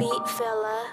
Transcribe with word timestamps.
beat 0.00 0.28
fella. 0.30 0.88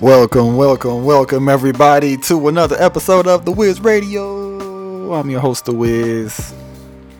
Welcome, 0.00 0.56
welcome, 0.56 1.04
welcome 1.04 1.48
everybody 1.48 2.16
to 2.18 2.46
another 2.46 2.76
episode 2.78 3.26
of 3.26 3.44
The 3.44 3.50
Wiz 3.50 3.80
Radio. 3.80 5.12
I'm 5.14 5.28
your 5.28 5.40
host, 5.40 5.64
The 5.64 5.72
Wiz. 5.72 6.54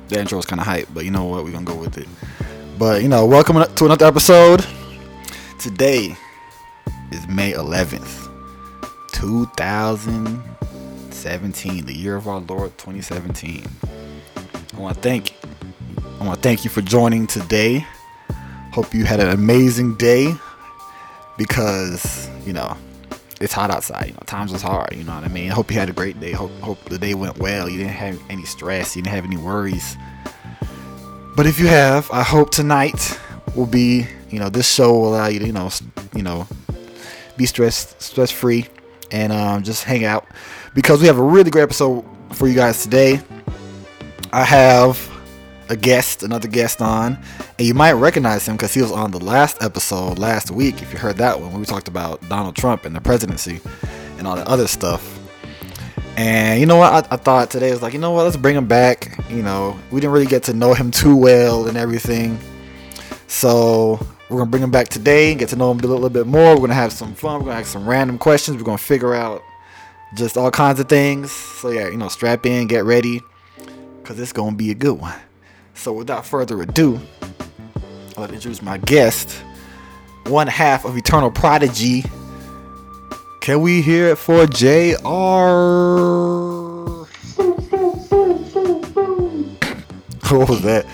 The 0.06 0.20
intro's 0.20 0.46
kind 0.46 0.60
of 0.60 0.68
hype, 0.68 0.86
but 0.94 1.04
you 1.04 1.10
know 1.10 1.24
what? 1.24 1.42
We're 1.42 1.50
going 1.50 1.66
to 1.66 1.72
go 1.72 1.78
with 1.80 1.98
it. 1.98 2.06
But, 2.78 3.02
you 3.02 3.08
know, 3.08 3.26
welcome 3.26 3.56
to 3.56 3.84
another 3.86 4.06
episode. 4.06 4.64
Today 5.58 6.16
is 7.12 7.26
May 7.26 7.52
11th, 7.52 8.28
2017, 9.12 11.86
the 11.86 11.94
year 11.94 12.16
of 12.16 12.28
our 12.28 12.40
Lord 12.40 12.76
2017. 12.78 13.64
I 14.72 14.78
want 14.78 14.94
to 14.94 15.02
thank 15.02 15.34
I 16.20 16.24
want 16.24 16.36
to 16.36 16.42
thank 16.42 16.64
you 16.64 16.70
for 16.70 16.82
joining 16.82 17.26
today. 17.26 17.84
Hope 18.72 18.94
you 18.94 19.04
had 19.04 19.20
an 19.20 19.30
amazing 19.30 19.96
day 19.96 20.32
because 21.36 22.28
you 22.46 22.52
know 22.52 22.76
it's 23.40 23.52
hot 23.52 23.70
outside. 23.70 24.08
You 24.08 24.12
know, 24.12 24.20
times 24.26 24.52
was 24.52 24.62
hard. 24.62 24.94
You 24.94 25.02
know 25.02 25.14
what 25.14 25.24
I 25.24 25.28
mean. 25.28 25.50
Hope 25.50 25.70
you 25.70 25.78
had 25.78 25.88
a 25.88 25.94
great 25.94 26.20
day. 26.20 26.32
Hope 26.32 26.52
hope 26.60 26.78
the 26.84 26.98
day 26.98 27.14
went 27.14 27.38
well. 27.38 27.68
You 27.68 27.78
didn't 27.78 27.94
have 27.94 28.20
any 28.30 28.44
stress. 28.44 28.94
You 28.94 29.02
didn't 29.02 29.14
have 29.14 29.24
any 29.24 29.36
worries. 29.36 29.96
But 31.36 31.46
if 31.46 31.58
you 31.58 31.66
have, 31.66 32.08
I 32.12 32.22
hope 32.22 32.50
tonight 32.50 33.18
will 33.56 33.66
be. 33.66 34.06
You 34.30 34.38
know, 34.38 34.48
this 34.48 34.72
show 34.72 34.92
will 34.92 35.08
allow 35.08 35.26
you 35.26 35.40
to 35.40 35.46
you 35.46 35.52
know 35.52 35.70
you 36.14 36.22
know 36.22 36.46
be 37.40 37.46
stress 37.46 37.96
stress 37.98 38.30
free 38.30 38.66
and 39.10 39.32
um, 39.32 39.62
just 39.62 39.82
hang 39.84 40.04
out 40.04 40.26
because 40.74 41.00
we 41.00 41.06
have 41.06 41.18
a 41.18 41.22
really 41.22 41.50
great 41.50 41.62
episode 41.62 42.04
for 42.34 42.46
you 42.46 42.54
guys 42.54 42.82
today. 42.82 43.18
I 44.30 44.44
have 44.44 45.10
a 45.70 45.76
guest, 45.76 46.22
another 46.22 46.48
guest 46.48 46.82
on, 46.82 47.18
and 47.58 47.66
you 47.66 47.72
might 47.72 47.92
recognize 47.92 48.46
him 48.46 48.56
because 48.56 48.74
he 48.74 48.82
was 48.82 48.92
on 48.92 49.10
the 49.10 49.18
last 49.18 49.62
episode 49.62 50.18
last 50.18 50.50
week. 50.50 50.82
If 50.82 50.92
you 50.92 50.98
heard 50.98 51.16
that 51.16 51.40
one, 51.40 51.58
we 51.58 51.64
talked 51.64 51.88
about 51.88 52.20
Donald 52.28 52.56
Trump 52.56 52.84
and 52.84 52.94
the 52.94 53.00
presidency 53.00 53.60
and 54.18 54.26
all 54.26 54.36
the 54.36 54.46
other 54.46 54.66
stuff. 54.66 55.18
And 56.18 56.60
you 56.60 56.66
know 56.66 56.76
what? 56.76 56.92
I, 56.92 57.14
I 57.14 57.16
thought 57.16 57.50
today 57.50 57.70
was 57.70 57.80
like, 57.80 57.94
you 57.94 58.00
know 58.00 58.10
what? 58.10 58.24
Let's 58.24 58.36
bring 58.36 58.54
him 58.54 58.66
back. 58.66 59.18
You 59.30 59.42
know, 59.42 59.80
we 59.90 60.00
didn't 60.00 60.12
really 60.12 60.26
get 60.26 60.42
to 60.44 60.52
know 60.52 60.74
him 60.74 60.90
too 60.90 61.16
well 61.16 61.68
and 61.68 61.78
everything. 61.78 62.38
So 63.28 63.98
we're 64.30 64.38
gonna 64.38 64.50
bring 64.50 64.62
him 64.62 64.70
back 64.70 64.88
today 64.88 65.30
and 65.32 65.40
get 65.40 65.48
to 65.48 65.56
know 65.56 65.72
him 65.72 65.80
a 65.80 65.86
little 65.86 66.08
bit 66.08 66.26
more. 66.26 66.54
We're 66.54 66.60
gonna 66.60 66.74
have 66.74 66.92
some 66.92 67.14
fun. 67.14 67.40
We're 67.40 67.46
gonna 67.46 67.56
have 67.56 67.66
some 67.66 67.88
random 67.88 68.16
questions. 68.16 68.56
We're 68.56 68.64
gonna 68.64 68.78
figure 68.78 69.12
out 69.12 69.42
just 70.14 70.38
all 70.38 70.50
kinds 70.52 70.78
of 70.78 70.88
things. 70.88 71.32
So 71.32 71.70
yeah, 71.70 71.88
you 71.88 71.96
know, 71.96 72.08
strap 72.08 72.46
in, 72.46 72.68
get 72.68 72.84
ready, 72.84 73.20
cause 74.04 74.20
it's 74.20 74.32
gonna 74.32 74.54
be 74.54 74.70
a 74.70 74.74
good 74.74 75.00
one. 75.00 75.18
So 75.74 75.92
without 75.92 76.24
further 76.24 76.62
ado, 76.62 77.00
to 78.14 78.34
introduce 78.34 78.62
my 78.62 78.78
guest, 78.78 79.42
one 80.26 80.46
half 80.46 80.84
of 80.84 80.96
Eternal 80.96 81.30
Prodigy. 81.30 82.04
Can 83.40 83.62
we 83.62 83.80
hear 83.80 84.08
it 84.08 84.16
for 84.16 84.46
JR? 84.46 85.00
what 90.28 90.48
was 90.48 90.62
that? 90.62 90.86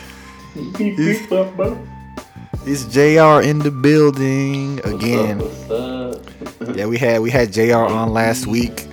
It's 2.68 2.84
JR 2.86 3.46
in 3.48 3.60
the 3.60 3.70
building 3.70 4.80
again. 4.80 5.38
What's 5.38 5.70
up? 5.70 6.16
What's 6.18 6.70
up? 6.70 6.76
Yeah, 6.76 6.86
we 6.86 6.98
had 6.98 7.20
we 7.20 7.30
had 7.30 7.52
JR 7.52 7.76
on 7.76 8.12
last 8.12 8.48
week. 8.48 8.88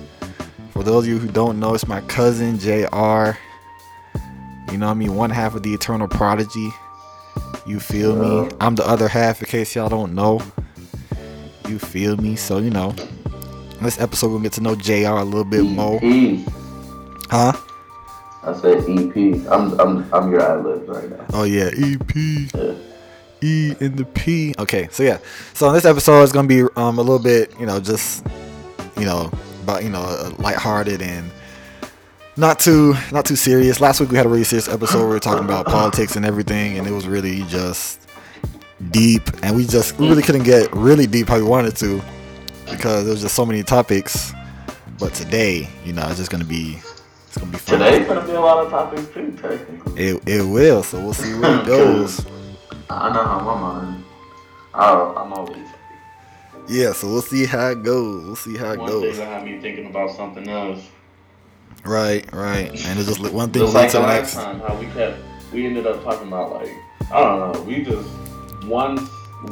For 0.70 0.84
those 0.84 1.02
of 1.02 1.08
you 1.08 1.18
who 1.18 1.26
don't 1.26 1.58
know, 1.58 1.74
it's 1.74 1.88
my 1.88 2.00
cousin 2.02 2.56
JR. 2.60 3.36
You 4.70 4.78
know 4.78 4.86
what 4.86 4.92
I 4.92 4.94
mean? 4.94 5.16
One 5.16 5.30
half 5.30 5.56
of 5.56 5.64
the 5.64 5.74
Eternal 5.74 6.06
Prodigy. 6.06 6.70
You 7.66 7.80
feel 7.80 8.14
me? 8.14 8.48
I'm 8.60 8.76
the 8.76 8.86
other 8.86 9.08
half 9.08 9.42
in 9.42 9.48
case 9.48 9.74
y'all 9.74 9.88
don't 9.88 10.14
know. 10.14 10.40
You 11.68 11.80
feel 11.80 12.16
me? 12.16 12.36
So, 12.36 12.58
you 12.58 12.70
know. 12.70 12.94
This 13.82 14.00
episode 14.00 14.28
we're 14.28 14.34
gonna 14.34 14.44
get 14.44 14.52
to 14.52 14.60
know 14.60 14.76
JR 14.76 15.18
a 15.18 15.24
little 15.24 15.44
bit 15.44 15.64
more. 15.64 15.98
EP. 16.00 16.46
Huh? 17.28 17.52
I 18.44 18.52
said 18.54 18.84
EP. 18.88 19.16
I'm 19.50 19.80
I'm 19.80 20.14
I'm 20.14 20.30
your 20.30 20.62
libs 20.62 20.88
right 20.88 21.10
now. 21.10 21.26
Oh 21.32 21.42
yeah, 21.42 21.70
EP. 21.76 22.14
Yeah. 22.54 22.74
E 23.44 23.74
in 23.80 23.96
the 23.96 24.04
P. 24.04 24.54
Okay, 24.58 24.88
so 24.90 25.02
yeah. 25.02 25.18
So 25.52 25.68
in 25.68 25.74
this 25.74 25.84
episode 25.84 26.22
is 26.22 26.32
gonna 26.32 26.48
be 26.48 26.62
um 26.76 26.98
a 26.98 27.02
little 27.02 27.18
bit, 27.18 27.52
you 27.60 27.66
know, 27.66 27.78
just 27.80 28.26
you 28.98 29.04
know, 29.04 29.30
about 29.62 29.82
you 29.84 29.90
know, 29.90 30.00
uh, 30.02 30.32
lighthearted 30.38 31.02
and 31.02 31.30
not 32.36 32.58
too 32.58 32.94
not 33.12 33.24
too 33.26 33.36
serious. 33.36 33.80
Last 33.80 34.00
week 34.00 34.10
we 34.10 34.16
had 34.16 34.26
a 34.26 34.28
really 34.28 34.44
serious 34.44 34.68
episode 34.68 34.98
where 34.98 35.08
we 35.08 35.14
were 35.14 35.20
talking 35.20 35.44
about 35.44 35.66
politics 35.66 36.16
and 36.16 36.24
everything, 36.24 36.78
and 36.78 36.86
it 36.86 36.90
was 36.92 37.06
really 37.06 37.42
just 37.42 38.00
deep, 38.90 39.22
and 39.42 39.54
we 39.54 39.66
just 39.66 39.98
we 39.98 40.08
really 40.08 40.22
couldn't 40.22 40.44
get 40.44 40.72
really 40.74 41.06
deep 41.06 41.28
how 41.28 41.36
we 41.36 41.42
wanted 41.42 41.76
to 41.76 42.02
because 42.70 43.04
there 43.04 43.12
was 43.12 43.20
just 43.20 43.34
so 43.34 43.44
many 43.44 43.62
topics. 43.62 44.32
But 44.98 45.12
today, 45.12 45.68
you 45.84 45.92
know, 45.92 46.06
it's 46.08 46.16
just 46.18 46.30
gonna 46.30 46.44
be 46.44 46.78
it's 47.28 47.36
gonna 47.36 47.52
be 47.52 47.58
fun. 47.58 47.78
Today's 47.78 48.06
gonna 48.06 48.26
be 48.26 48.32
a 48.32 48.40
lot 48.40 48.64
of 48.64 48.70
topics 48.70 49.06
too, 49.12 49.36
technically. 49.40 50.02
It 50.02 50.22
it 50.26 50.42
will. 50.42 50.82
So 50.82 51.00
we'll 51.00 51.14
see 51.14 51.34
where 51.38 51.60
it 51.60 51.66
goes. 51.76 52.24
I 53.02 53.12
know 53.12 53.24
how 53.24 53.40
my 53.40 53.60
mind. 53.60 54.04
Oh, 54.74 55.14
I'm 55.16 55.32
always. 55.32 55.66
Yeah, 56.68 56.92
so 56.92 57.08
we'll 57.08 57.22
see 57.22 57.44
how 57.46 57.68
it 57.70 57.82
goes. 57.82 58.24
We'll 58.24 58.36
see 58.36 58.56
how 58.56 58.72
it 58.72 58.78
One 58.78 58.88
thing 58.88 59.00
goes. 59.02 59.18
will 59.18 59.26
have 59.26 59.44
me 59.44 59.58
thinking 59.60 59.86
about 59.86 60.10
something 60.16 60.48
else. 60.48 60.80
Right, 61.84 62.24
right. 62.32 62.70
And 62.86 62.98
it's 62.98 63.08
just 63.08 63.20
li- 63.20 63.30
one 63.30 63.50
thing 63.50 63.62
Just 63.62 63.74
leads 63.74 63.74
like 63.74 63.90
to 63.92 63.96
the 63.98 64.02
the 64.02 64.06
last 64.08 64.34
next. 64.34 64.34
time, 64.34 64.60
how 64.60 64.76
we 64.78 64.86
kept, 64.86 65.18
we 65.52 65.66
ended 65.66 65.86
up 65.86 66.02
talking 66.02 66.28
about 66.28 66.52
like, 66.52 66.70
I 67.12 67.20
don't 67.20 67.52
know, 67.52 67.60
we 67.62 67.84
just 67.84 68.08
one 68.66 68.96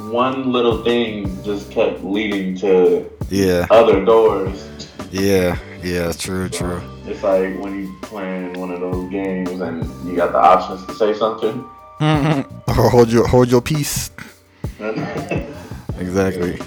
one 0.09 0.51
little 0.51 0.83
thing 0.83 1.43
just 1.43 1.69
kept 1.69 2.03
leading 2.03 2.55
to 2.57 3.07
Yeah, 3.29 3.67
other 3.69 4.03
doors. 4.03 4.67
yeah, 5.11 5.59
yeah. 5.83 6.11
True, 6.13 6.49
true. 6.49 6.81
It's 7.05 7.21
like 7.21 7.59
when 7.59 7.79
you 7.85 7.95
playing 8.01 8.59
one 8.59 8.71
of 8.71 8.79
those 8.79 9.11
games 9.11 9.51
and 9.61 9.83
you 10.09 10.15
got 10.15 10.31
the 10.31 10.39
options 10.39 10.83
to 10.87 10.95
say 10.95 11.13
something. 11.13 11.63
Or 12.03 12.89
hold 12.89 13.11
your 13.11 13.27
hold 13.27 13.49
your 13.49 13.61
peace. 13.61 14.11
Exactly. 15.99 16.59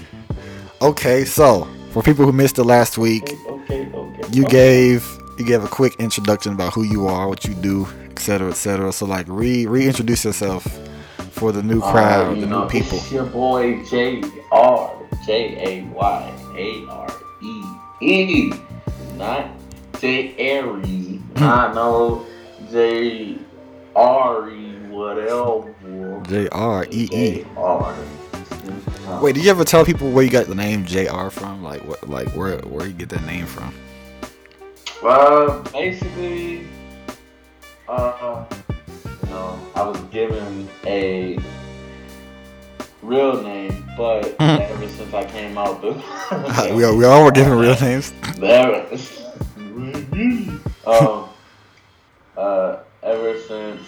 Okay, 0.81 1.25
so 1.25 1.67
for 1.91 2.01
people 2.01 2.25
who 2.25 2.31
missed 2.31 2.57
it 2.59 2.63
last 2.63 2.97
week, 2.97 3.23
okay, 3.47 3.87
okay. 3.93 4.23
you 4.31 4.43
okay. 4.45 4.51
gave 4.51 5.17
you 5.37 5.45
gave 5.45 5.63
a 5.63 5.67
quick 5.67 5.95
introduction 5.99 6.53
about 6.53 6.73
who 6.73 6.83
you 6.83 7.07
are, 7.07 7.27
what 7.27 7.45
you 7.45 7.53
do, 7.55 7.87
etc., 8.11 8.49
etc. 8.49 8.91
So 8.91 9.05
like 9.05 9.25
re 9.29 9.65
reintroduce 9.65 10.25
yourself 10.25 10.65
for 11.31 11.51
the 11.51 11.61
new 11.61 11.81
Uh, 11.81 11.91
crowd, 11.91 12.35
you 12.35 12.41
the 12.41 12.47
know, 12.47 12.63
new 12.63 12.69
people. 12.69 12.97
It's 12.97 13.11
your 13.11 13.25
boy 13.25 13.83
J 13.85 14.23
R 14.51 14.91
J 15.25 15.31
A 15.67 15.83
Y 15.93 16.33
A 16.57 16.85
R 16.89 17.07
E 17.43 17.63
E, 18.01 18.53
not 19.17 19.49
J 19.99 20.35
Aries, 20.37 21.19
not 21.35 21.75
no 21.75 22.25
J 22.71 23.37
R 23.95 24.49
E 24.49 24.66
whatever. 24.97 26.23
J 26.27 26.49
R 26.51 26.85
E 26.89 27.09
E. 27.11 27.33
J 27.43 27.45
R. 27.55 27.95
Wait, 29.21 29.35
did 29.35 29.43
you 29.45 29.49
ever 29.49 29.63
tell 29.63 29.85
people 29.85 30.11
where 30.11 30.23
you 30.23 30.29
got 30.29 30.47
the 30.47 30.55
name 30.55 30.85
JR 30.85 31.29
from? 31.29 31.63
Like 31.63 31.81
what 31.85 32.09
like 32.09 32.27
where 32.29 32.57
where 32.59 32.85
you 32.85 32.93
get 32.93 33.09
that 33.09 33.25
name 33.25 33.45
from? 33.45 33.73
Well, 35.01 35.61
basically, 35.71 36.67
uh, 37.87 38.45
you 39.23 39.29
know, 39.29 39.59
I 39.75 39.87
was 39.87 39.99
given 40.11 40.67
a 40.85 41.39
real 43.01 43.41
name, 43.41 43.85
but 43.95 44.35
ever 44.41 44.87
since 44.89 45.13
I 45.13 45.23
came 45.25 45.57
out 45.57 45.81
the, 45.81 45.93
we, 46.75 46.83
all, 46.83 46.97
we 46.97 47.05
all 47.05 47.23
were 47.23 47.31
given 47.31 47.53
real 47.53 47.75
names. 47.81 48.11
There, 48.37 48.87
um, 50.85 51.29
uh, 52.35 52.79
ever 53.03 53.39
since 53.41 53.81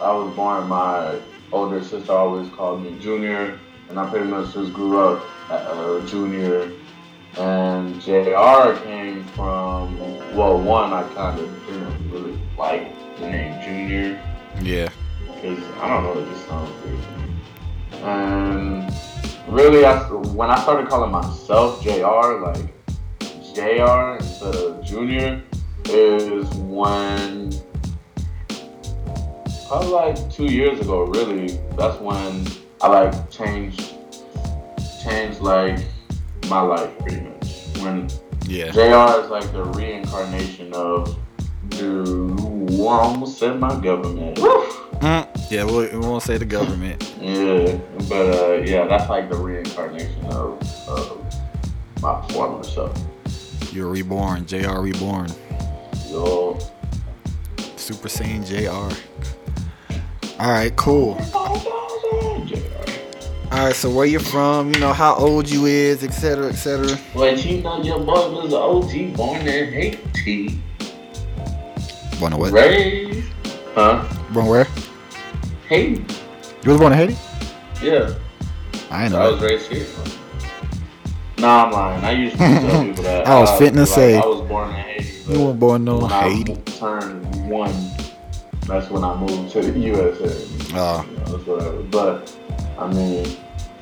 I 0.00 0.12
was 0.12 0.34
born, 0.34 0.66
my 0.68 1.20
older 1.52 1.82
sister 1.82 2.12
always 2.12 2.48
called 2.50 2.82
me 2.82 2.98
Junior, 2.98 3.58
and 3.88 3.98
I 3.98 4.08
pretty 4.08 4.26
much 4.26 4.54
just 4.54 4.72
grew 4.72 4.98
up 4.98 5.22
uh, 5.50 6.00
Junior. 6.06 6.72
And 7.36 8.00
JR 8.00 8.76
came 8.82 9.24
from, 9.34 9.98
well, 10.34 10.58
one, 10.60 10.92
I 10.92 11.02
kind 11.14 11.38
of 11.38 11.66
didn't 11.66 12.10
really 12.10 12.38
like 12.56 12.92
the 13.18 13.28
name 13.28 13.62
Junior 13.62 14.22
Yeah. 14.62 14.88
because 15.26 15.62
I 15.80 15.88
don't 15.88 16.02
know, 16.04 16.20
it 16.20 16.28
just 16.30 16.48
sounds 16.48 16.70
weird. 16.84 18.02
And 18.02 18.92
really, 19.48 19.84
I, 19.84 19.98
when 20.10 20.50
I 20.50 20.60
started 20.62 20.88
calling 20.88 21.10
myself 21.12 21.82
JR, 21.82 22.40
like 22.40 22.72
JR 23.54 24.16
instead 24.16 24.54
of 24.56 24.82
Junior, 24.84 25.42
is 25.86 26.48
when 26.54 27.52
probably 29.70 29.90
like 29.92 30.30
two 30.32 30.46
years 30.46 30.80
ago. 30.80 31.04
Really, 31.04 31.46
that's 31.78 31.98
when 32.00 32.44
I 32.80 32.88
like 32.88 33.30
changed, 33.30 33.94
changed 35.00 35.40
like 35.40 35.78
my 36.48 36.60
life 36.60 36.90
pretty 36.98 37.20
much. 37.20 37.66
When 37.78 38.08
Yeah. 38.46 38.72
JR 38.72 39.22
is 39.22 39.30
like 39.30 39.52
the 39.52 39.62
reincarnation 39.62 40.72
of 40.74 41.16
dude 41.68 42.40
who 42.40 42.86
almost 42.88 43.38
said 43.38 43.60
my 43.60 43.78
government. 43.80 44.38
Mm, 44.38 45.26
yeah, 45.50 45.64
we, 45.64 45.86
we 45.88 45.98
won't 45.98 46.24
say 46.24 46.36
the 46.36 46.44
government. 46.44 47.14
Yeah, 47.20 47.78
but 48.08 48.26
uh, 48.34 48.52
yeah, 48.64 48.88
that's 48.88 49.08
like 49.08 49.30
the 49.30 49.36
reincarnation 49.36 50.24
of, 50.26 50.60
of 50.88 51.24
my 52.02 52.20
former 52.30 52.64
self. 52.64 52.92
You're 53.72 53.88
reborn. 53.88 54.46
JR 54.46 54.80
reborn. 54.80 55.30
Yo, 56.08 56.58
Super 57.76 58.08
Saiyan 58.08 58.44
JR. 58.44 58.92
All 60.40 60.50
right, 60.50 60.74
cool. 60.74 61.20
All 63.52 63.66
right, 63.66 63.74
so 63.74 63.90
where 63.90 64.06
you 64.06 64.18
from? 64.18 64.72
You 64.72 64.80
know 64.80 64.94
how 64.94 65.14
old 65.14 65.50
you 65.50 65.66
is, 65.66 66.02
etc., 66.02 66.46
etc. 66.46 66.98
But 67.14 67.44
you 67.44 67.60
know 67.60 67.82
your 67.82 67.98
boy 67.98 68.30
was 68.30 68.46
an 68.46 68.54
OG 68.54 69.16
born 69.18 69.46
in 69.46 69.70
Haiti. 69.70 70.58
Born 72.18 72.32
in 72.32 72.38
what? 72.38 72.52
Raised. 72.52 73.28
Huh? 73.74 74.08
Born 74.32 74.46
where? 74.46 74.66
Haiti. 75.68 76.06
You 76.64 76.70
was 76.70 76.80
born 76.80 76.94
in 76.94 76.98
Haiti? 76.98 77.18
Yeah. 77.82 78.14
I 78.90 79.04
ain't 79.04 79.14
I 79.14 79.28
was 79.28 79.42
raised 79.42 79.70
here. 79.70 79.86
Nah, 81.36 81.66
I'm 81.66 81.72
lying. 81.72 82.02
I 82.02 82.12
usually 82.12 82.38
tell 82.38 82.84
people 82.86 83.04
that. 83.04 83.26
I 83.26 83.40
was 83.40 83.58
fitting 83.58 83.74
to 83.74 83.80
like, 83.80 83.88
say. 83.90 84.16
I 84.16 84.24
was 84.24 84.48
born 84.48 84.70
in 84.70 84.74
Haiti. 84.76 85.32
You 85.34 85.46
were 85.48 85.52
born 85.52 85.86
in 85.86 85.98
when 85.98 86.10
Haiti. 86.10 86.52
I 86.52 86.70
turned 86.78 87.50
one, 87.50 87.74
that's 88.70 88.88
when 88.88 89.02
I 89.02 89.16
moved 89.16 89.50
to 89.52 89.62
the 89.62 89.78
USA. 89.80 90.46
Oh. 90.74 91.04
You 91.10 91.46
know. 91.46 91.86
But, 91.90 92.32
I 92.78 92.86
mean, 92.86 93.26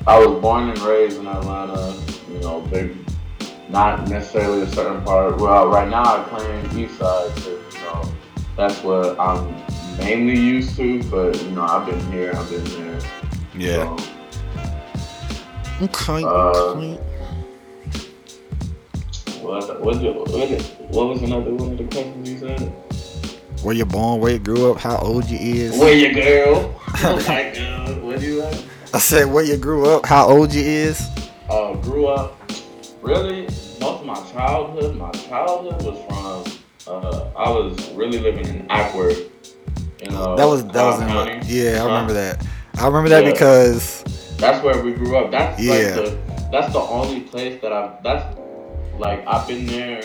I 0.07 0.17
was 0.17 0.41
born 0.41 0.69
and 0.69 0.79
raised 0.79 1.19
in 1.19 1.27
Atlanta, 1.27 1.95
you 2.27 2.39
know, 2.39 2.61
big, 2.61 2.97
not 3.69 4.09
necessarily 4.09 4.61
a 4.61 4.67
certain 4.67 5.03
part. 5.03 5.37
Well, 5.37 5.67
right 5.67 5.87
now 5.87 6.03
I 6.03 6.23
claim 6.23 6.79
East 6.79 6.97
Side 6.97 7.35
because, 7.35 7.75
you 7.75 7.81
know, 7.81 8.11
that's 8.57 8.81
what 8.81 9.19
I'm 9.19 9.55
mainly 9.99 10.39
used 10.39 10.75
to. 10.77 11.03
But, 11.03 11.39
you 11.43 11.51
know, 11.51 11.65
I've 11.65 11.85
been 11.85 12.11
here, 12.11 12.31
I've 12.33 12.49
been 12.49 12.63
there. 12.63 12.99
Yeah. 13.55 13.95
So, 13.95 14.05
Okay. 15.81 16.23
Uh, 16.25 16.97
what, 19.39 19.81
what, 19.81 20.01
what, 20.01 20.61
what 20.89 21.07
was 21.07 21.21
another 21.21 21.53
one 21.53 21.71
of 21.73 21.77
the 21.77 21.83
questions 21.85 22.29
you 22.29 22.37
said? 22.39 22.88
Where 23.63 23.75
you 23.75 23.85
born? 23.85 24.21
Where 24.21 24.31
you 24.31 24.39
grew 24.39 24.71
up? 24.71 24.79
How 24.79 24.97
old 24.99 25.25
you 25.29 25.37
is? 25.37 25.77
Where 25.77 25.93
you 25.93 26.13
girl? 26.13 26.73
oh 27.03 27.23
my 27.27 27.51
god, 27.53 28.01
what 28.01 28.19
do 28.19 28.25
you 28.25 28.41
like? 28.43 28.57
I 28.93 28.99
said 28.99 29.25
where 29.31 29.43
you 29.43 29.57
grew 29.57 29.89
up? 29.89 30.05
How 30.05 30.27
old 30.29 30.53
you 30.53 30.61
is? 30.63 31.01
Uh, 31.49 31.73
grew 31.75 32.07
up. 32.07 32.37
Really, 33.01 33.43
most 33.81 34.01
of 34.01 34.05
my 34.05 34.15
childhood, 34.31 34.95
my 34.95 35.11
childhood 35.11 35.81
was 35.83 36.05
from. 36.07 36.59
Uh, 36.87 37.29
I 37.37 37.49
was 37.49 37.91
really 37.91 38.19
living 38.19 38.47
in. 38.47 38.67
You 40.01 40.11
know, 40.11 40.35
That 40.37 40.45
was 40.45 40.63
that 40.67 40.83
was 40.85 41.01
in 41.01 41.07
County. 41.09 41.39
yeah. 41.45 41.81
I 41.81 41.85
remember 41.85 42.13
that. 42.13 42.45
I 42.79 42.87
remember 42.87 43.09
that 43.09 43.25
Yeah. 43.25 43.31
because 43.31 44.03
That's 44.37 44.63
where 44.63 44.81
we 44.81 44.93
grew 44.93 45.17
up. 45.17 45.31
That's 45.31 45.61
Yeah. 45.61 45.73
like 45.73 45.95
the. 45.95 46.17
That's 46.51 46.73
the 46.73 46.79
only 46.79 47.21
place 47.21 47.61
that 47.61 47.73
I've. 47.73 48.01
That's 48.03 48.37
like 48.97 49.25
I've 49.27 49.45
been 49.47 49.65
there 49.67 50.01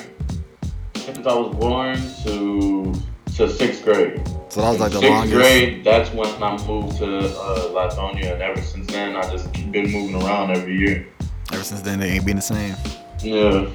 since 0.97 1.25
I 1.27 1.35
was 1.35 1.55
born 1.55 1.97
to 2.25 2.93
to 3.37 3.49
sixth 3.51 3.83
grade. 3.85 4.21
so 4.49 4.61
that 4.61 4.71
was 4.71 4.81
like 4.81 4.93
the 4.93 4.99
Sixth 5.01 5.11
longest. 5.11 5.35
grade, 5.35 5.85
that's 5.85 6.11
when 6.13 6.43
I 6.43 6.57
moved 6.67 6.99
to 6.99 7.19
uh, 7.19 7.69
Lithonia, 7.71 8.33
and 8.35 8.43
ever 8.43 8.61
since 8.61 8.87
then, 8.89 9.17
I 9.17 9.23
just 9.31 9.53
been 9.73 9.91
moving 9.91 10.23
around 10.23 10.51
every 10.57 10.77
year. 10.79 11.07
Ever 11.53 11.63
since 11.63 11.81
then, 11.83 12.01
they 12.01 12.11
ain't 12.11 12.25
been 12.27 12.37
the 12.37 12.43
same. 12.43 12.75
Yeah. 13.21 13.69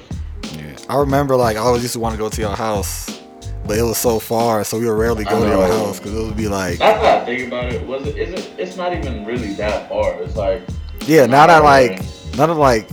Yeah. 0.52 0.76
I 0.88 0.96
remember 0.96 1.36
like 1.36 1.56
I 1.56 1.60
always 1.60 1.82
used 1.82 1.94
to 1.94 2.00
want 2.00 2.14
to 2.14 2.18
go 2.18 2.28
to 2.28 2.40
your 2.40 2.56
house, 2.56 3.20
but 3.66 3.76
it 3.76 3.82
was 3.82 3.98
so 3.98 4.18
far, 4.18 4.64
so 4.64 4.78
we 4.78 4.86
would 4.86 4.92
rarely 4.98 5.24
go 5.24 5.40
to 5.42 5.46
your 5.48 5.66
house 5.66 5.98
because 5.98 6.14
it 6.14 6.22
would 6.22 6.36
be 6.36 6.48
like, 6.48 6.78
That's 6.78 7.00
what 7.02 7.10
I 7.14 7.24
think 7.24 7.46
about 7.48 7.72
it. 7.72 7.86
Was 7.86 8.06
it? 8.06 8.16
Is 8.16 8.32
it? 8.32 8.54
It's 8.58 8.76
not 8.76 8.94
even 8.94 9.24
really 9.26 9.52
that 9.54 9.88
far. 9.88 10.20
It's 10.22 10.36
like 10.36 10.62
yeah. 11.06 11.26
Now 11.26 11.46
that 11.46 11.62
like, 11.62 11.98
now 12.36 12.46
that 12.46 12.54
like, 12.54 12.88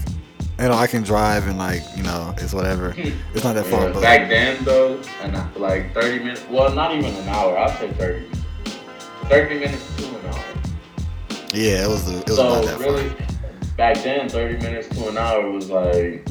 you 0.60 0.68
know, 0.68 0.74
I 0.74 0.88
can 0.88 1.04
drive 1.04 1.48
and 1.48 1.58
like, 1.58 1.84
you 1.96 2.04
know, 2.04 2.34
it's 2.38 2.54
whatever. 2.54 2.94
It's 3.34 3.44
not 3.44 3.54
that 3.56 3.66
far, 3.68 3.92
but 3.92 4.02
back 4.02 4.28
then 4.30 4.64
though, 4.64 5.00
and 5.22 5.56
like 5.60 5.94
thirty 5.94 6.20
minutes. 6.20 6.44
Well, 6.50 6.74
not 6.74 6.96
even 6.96 7.14
an 7.14 7.30
hour. 7.30 7.58
I'd 7.58 7.78
say 7.80 7.92
thirty. 7.94 8.22
minutes. 8.22 8.42
Thirty 9.30 9.60
minutes 9.60 9.96
to 9.98 10.08
an 10.08 10.26
hour. 10.26 10.44
yeah, 11.54 11.84
it 11.86 11.88
was. 11.88 12.08
It 12.10 12.28
was 12.28 12.38
so 12.38 12.50
not 12.50 12.64
that 12.66 12.80
really, 12.80 13.14
back 13.76 13.98
then, 14.04 14.30
thirty 14.30 14.58
minutes 14.58 14.88
to 14.90 15.10
an 15.10 15.18
hour 15.18 15.52
was 15.52 15.70
like 15.70 16.28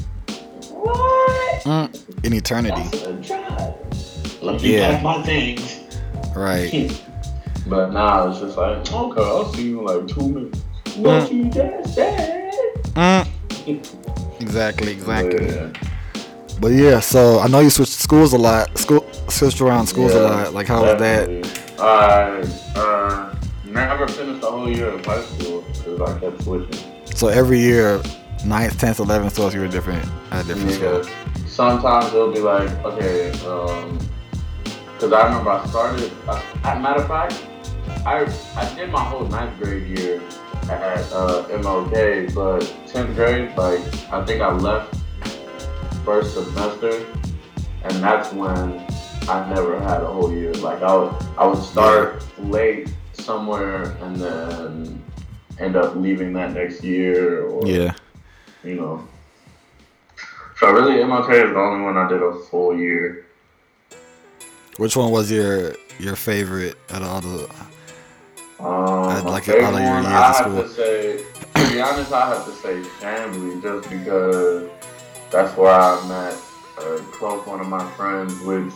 what? 0.70 1.62
Mm, 1.62 2.24
in 2.24 2.32
eternity, 2.32 2.82
That's 2.82 3.02
a 3.02 3.12
drive. 3.14 4.42
Let 4.42 4.62
me 4.62 4.76
Yeah. 4.76 5.00
my 5.02 5.22
things. 5.22 5.80
right? 6.34 7.00
But 7.68 7.90
now 7.92 8.28
it's 8.28 8.38
just 8.38 8.56
like, 8.56 8.92
okay, 8.92 9.20
I'll 9.20 9.52
see 9.52 9.70
you 9.70 9.80
in 9.80 9.84
like 9.86 10.06
two 10.06 10.28
minutes. 10.28 10.60
What 10.94 11.32
you 11.32 11.50
just 11.50 11.94
said? 11.94 12.52
Mm, 12.94 13.26
exactly, 14.40 14.92
exactly. 14.92 15.46
Yeah. 15.46 15.72
But 16.60 16.68
yeah, 16.68 17.00
so 17.00 17.38
I 17.40 17.48
know 17.48 17.60
you 17.60 17.70
switched 17.70 17.92
schools 17.92 18.32
a 18.32 18.38
lot. 18.38 18.76
School 18.78 19.06
switched 19.28 19.60
around 19.60 19.86
schools 19.86 20.14
a 20.14 20.20
lot. 20.20 20.54
Like 20.54 20.66
how 20.66 20.82
was 20.82 20.98
that? 20.98 21.26
definitely. 21.26 21.62
I 21.78 22.40
uh, 22.80 23.34
never 23.64 24.08
finished 24.08 24.40
the 24.40 24.50
whole 24.50 24.70
year 24.70 24.88
of 24.88 25.04
high 25.04 25.20
school 25.22 25.62
because 25.62 26.00
I 26.00 26.18
kept 26.20 26.42
switching. 26.42 26.92
So 27.14 27.28
every 27.28 27.58
year, 27.58 27.98
9th, 28.44 28.72
10th, 28.76 29.04
11th, 29.04 29.36
12th, 29.36 29.54
you 29.54 29.60
were 29.60 29.68
different 29.68 30.08
at 30.30 30.44
a 30.44 30.48
different 30.48 30.70
Yeah. 30.80 31.02
school. 31.02 31.46
Sometimes 31.46 32.06
it'll 32.14 32.32
be 32.32 32.40
like, 32.40 32.70
okay, 32.84 33.30
um, 33.46 33.98
because 34.94 35.12
I 35.12 35.26
remember 35.26 35.50
I 35.50 35.66
started. 35.66 36.10
Uh, 36.26 36.40
matter 36.80 37.02
of 37.02 37.08
fact, 37.08 37.42
I 38.06 38.26
I 38.56 38.74
did 38.74 38.90
my 38.90 39.02
whole 39.04 39.26
ninth 39.26 39.58
grade 39.60 39.98
year 39.98 40.22
at 40.70 41.12
uh, 41.12 41.46
MLK, 41.48 42.34
but 42.34 42.60
tenth 42.86 43.14
grade, 43.14 43.56
like 43.56 43.80
I 44.12 44.24
think 44.24 44.42
I 44.42 44.52
left 44.52 44.94
first 46.04 46.34
semester, 46.34 47.04
and 47.84 47.94
that's 48.02 48.32
when 48.32 48.84
I 49.28 49.52
never 49.52 49.78
had 49.80 50.02
a 50.02 50.06
whole 50.06 50.32
year. 50.32 50.52
Like 50.54 50.82
I 50.82 50.94
would 50.96 51.14
I 51.38 51.46
would 51.46 51.62
start 51.62 52.24
late 52.38 52.88
somewhere 53.12 53.84
and 54.02 54.16
then 54.16 55.02
end 55.58 55.76
up 55.76 55.96
leaving 55.96 56.32
that 56.34 56.52
next 56.52 56.82
year, 56.84 57.44
or 57.46 57.66
Yeah. 57.66 57.94
you 58.62 58.74
know. 58.74 59.06
So 60.58 60.70
really, 60.72 60.94
MLK 61.02 61.30
is 61.48 61.52
the 61.52 61.58
only 61.58 61.84
one 61.84 61.96
I 61.96 62.08
did 62.08 62.22
a 62.22 62.34
full 62.50 62.76
year. 62.78 63.26
Which 64.78 64.96
one 64.96 65.10
was 65.10 65.30
your 65.30 65.74
your 65.98 66.16
favorite 66.16 66.76
out 66.90 67.02
of 67.02 67.08
all 67.08 67.20
the? 67.20 67.50
Um, 68.58 68.66
I'd 68.66 69.24
like 69.24 69.48
it 69.48 69.62
all 69.62 69.72
your 69.72 69.80
years 69.80 70.06
I 70.06 70.32
have 70.32 70.54
to 70.54 70.68
say, 70.68 71.18
to 71.18 71.72
be 71.72 71.80
honest, 71.80 72.12
I 72.12 72.28
have 72.28 72.44
to 72.46 72.52
say 72.52 72.80
Chamblee 73.00 73.60
just 73.62 73.90
because 73.90 74.70
that's 75.30 75.56
where 75.56 75.72
I 75.72 76.08
met 76.08 76.38
a 76.78 76.98
close 77.12 77.46
one 77.46 77.60
of 77.60 77.68
my 77.68 77.86
friends, 77.92 78.38
which 78.40 78.72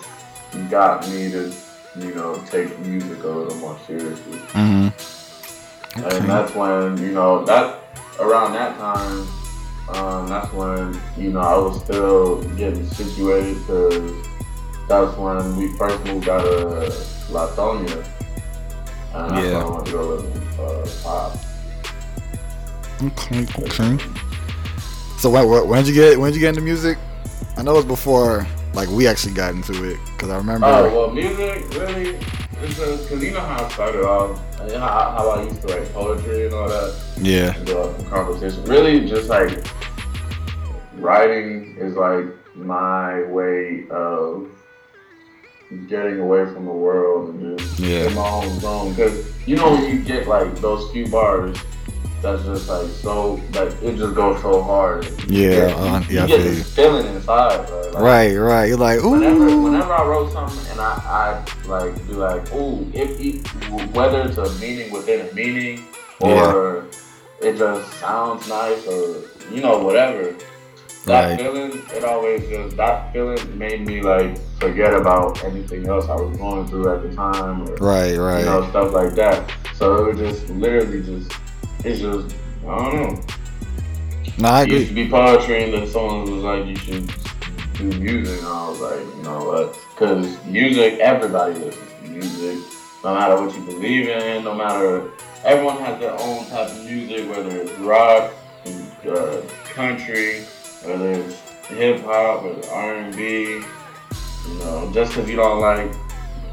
got 0.70 1.08
me 1.08 1.30
to, 1.30 1.54
you 1.98 2.14
know, 2.14 2.42
take 2.50 2.78
music 2.80 3.22
a 3.24 3.28
little 3.28 3.56
more 3.56 3.78
seriously. 3.86 4.38
Mm-hmm. 4.52 6.04
And 6.04 6.28
that's 6.28 6.54
when, 6.54 6.98
you 6.98 7.12
know, 7.12 7.44
that 7.46 7.80
around 8.18 8.52
that 8.52 8.76
time, 8.76 9.26
um, 9.88 10.28
that's 10.28 10.52
when, 10.52 11.00
you 11.16 11.32
know, 11.32 11.40
I 11.40 11.56
was 11.56 11.82
still 11.82 12.42
getting 12.56 12.86
situated 12.86 13.58
because 13.60 14.26
that's 14.88 15.16
when 15.16 15.56
we 15.56 15.68
first 15.76 16.04
moved 16.04 16.28
out 16.28 16.44
of 16.44 16.92
Lithonia. 17.30 18.06
And 19.14 19.46
Yeah. 19.46 19.58
I 19.58 19.68
went 19.70 19.86
to 19.86 19.92
go 19.92 20.02
live 20.04 20.24
in 20.24 20.42
uh, 20.60 20.86
Pop. 21.02 21.36
Okay. 23.02 23.46
Okay. 23.64 23.98
So 25.18 25.30
when, 25.30 25.48
when 25.48 25.68
when 25.68 25.84
did 25.84 25.94
you 25.94 26.00
get 26.00 26.18
when 26.18 26.30
did 26.32 26.36
you 26.36 26.40
get 26.40 26.50
into 26.50 26.60
music? 26.60 26.98
I 27.56 27.62
know 27.62 27.72
it 27.72 27.76
was 27.76 27.84
before 27.86 28.46
like 28.74 28.88
we 28.88 29.06
actually 29.06 29.34
got 29.34 29.54
into 29.54 29.84
it 29.84 29.98
because 30.12 30.30
I 30.30 30.36
remember. 30.36 30.66
Oh, 30.66 30.94
well, 30.94 31.10
music, 31.10 31.68
really, 31.78 32.18
because 32.60 33.22
you 33.22 33.32
know 33.32 33.40
how 33.40 33.64
I 33.64 33.68
started 33.70 34.04
off, 34.04 34.40
and 34.60 34.72
how, 34.72 35.14
how 35.16 35.28
I 35.30 35.42
used 35.44 35.60
to 35.62 35.74
write 35.74 35.92
poetry 35.92 36.46
and 36.46 36.54
all 36.54 36.68
that. 36.68 36.94
yeah. 37.18 37.54
and 37.56 37.66
do 37.66 37.78
a 37.78 38.04
competition. 38.04 38.64
Really, 38.64 39.06
just 39.08 39.28
like 39.28 39.64
writing 40.96 41.76
is 41.78 41.96
like 41.96 42.26
my 42.54 43.22
way 43.24 43.86
of 43.90 44.48
getting 45.88 46.18
away 46.20 46.44
from 46.46 46.64
the 46.66 46.72
world 46.72 47.30
and 47.30 47.58
just 47.58 47.78
Yeah. 47.78 48.06
in 48.08 48.14
my 48.14 48.28
own 48.28 48.60
zone. 48.60 48.92
Because 48.94 49.24
you 49.46 49.56
know 49.56 49.72
when 49.72 49.84
you 49.90 49.98
get 50.00 50.26
like 50.28 50.54
those 50.60 50.90
few 50.90 51.06
bars, 51.08 51.56
that's 52.22 52.44
just 52.44 52.68
like 52.68 52.86
so 52.88 53.40
like 53.54 53.72
it 53.82 53.96
just 53.96 54.14
goes 54.14 54.40
so 54.42 54.62
hard. 54.62 55.04
You 55.28 55.42
Yeah, 55.42 55.50
get- 55.68 55.76
uh, 55.78 56.00
you, 56.08 56.16
yeah, 56.16 56.24
I 56.24 56.26
get 56.26 56.42
this 56.42 56.74
feeling 56.74 57.06
inside. 57.14 57.66
Bro. 57.66 57.80
Like, 57.92 58.02
Right. 58.02 58.34
Right. 58.36 58.64
You're 58.68 58.76
like 58.78 58.98
ooh. 59.04 59.10
Whenever, 59.10 59.44
whenever 59.62 59.92
I 59.92 60.04
wrote 60.06 60.32
something 60.32 60.70
and 60.72 60.80
I, 60.80 61.42
I 61.64 61.68
like 61.68 61.94
be 62.06 62.14
like, 62.14 62.52
ooh, 62.54 62.86
if 62.92 63.18
it, 63.20 63.46
whether 63.94 64.22
it's 64.22 64.38
a 64.38 64.48
meaning 64.58 64.90
within 64.92 65.26
a 65.28 65.32
meaning 65.34 65.84
or 66.20 66.84
it 67.40 67.56
just 67.56 67.92
sounds 68.00 68.46
nice 68.48 68.86
or 68.86 69.22
you 69.52 69.62
know 69.62 69.78
whatever. 69.82 70.34
That 71.06 71.30
Right. 71.30 71.40
feeling, 71.40 71.82
it 71.94 72.04
always 72.04 72.48
just 72.48 72.76
that 72.76 73.12
feeling 73.12 73.58
made 73.58 73.86
me 73.86 74.02
like 74.02 74.38
forget 74.60 74.92
about 74.94 75.42
anything 75.44 75.86
else 75.88 76.08
I 76.08 76.14
was 76.14 76.36
going 76.36 76.66
through 76.68 76.92
at 76.94 77.02
the 77.02 77.14
time, 77.16 77.62
or 77.68 77.74
Right, 77.76 78.16
right. 78.16 78.40
you 78.40 78.44
know 78.46 78.68
stuff 78.70 78.92
like 78.92 79.14
that. 79.14 79.50
So 79.76 80.06
it 80.06 80.14
was 80.14 80.18
just 80.18 80.50
literally 80.50 81.02
just 81.02 81.32
it's 81.84 82.00
just 82.00 82.34
I 82.68 82.76
don't 82.76 82.94
know. 82.94 83.20
no, 84.38 84.48
I 84.48 84.62
It 84.62 84.68
used 84.70 84.88
to 84.88 84.94
be 84.94 85.08
poetry, 85.08 85.64
and 85.64 85.72
then 85.72 85.86
someone 85.88 86.30
was 86.30 86.44
like, 86.44 86.66
"You 86.66 86.76
should 86.76 87.12
do 87.78 87.84
music," 87.98 88.38
and 88.38 88.46
I 88.48 88.68
was 88.68 88.80
like, 88.80 89.00
"You 89.16 89.22
know 89.22 89.44
what?" 89.44 89.78
Because 89.94 90.26
music, 90.46 90.98
everybody 91.00 91.54
listens 91.54 91.90
to 92.04 92.10
music, 92.10 92.58
no 93.02 93.14
matter 93.14 93.40
what 93.42 93.54
you 93.56 93.62
believe 93.62 94.08
in, 94.08 94.44
no 94.44 94.54
matter. 94.54 95.10
Everyone 95.44 95.78
has 95.78 95.98
their 95.98 96.12
own 96.20 96.44
type 96.46 96.68
of 96.68 96.84
music, 96.84 97.28
whether 97.30 97.50
it's 97.62 97.72
rock, 97.78 98.30
uh, 99.08 99.40
country, 99.72 100.42
whether 100.84 101.12
it's 101.12 101.38
hip 101.68 102.02
hop, 102.04 102.44
or 102.44 102.70
R 102.70 102.94
and 102.96 103.16
B. 103.16 103.62
You 104.48 104.54
know, 104.58 104.90
just 104.92 105.14
because 105.14 105.28
you 105.28 105.36
don't 105.36 105.60
like 105.60 105.92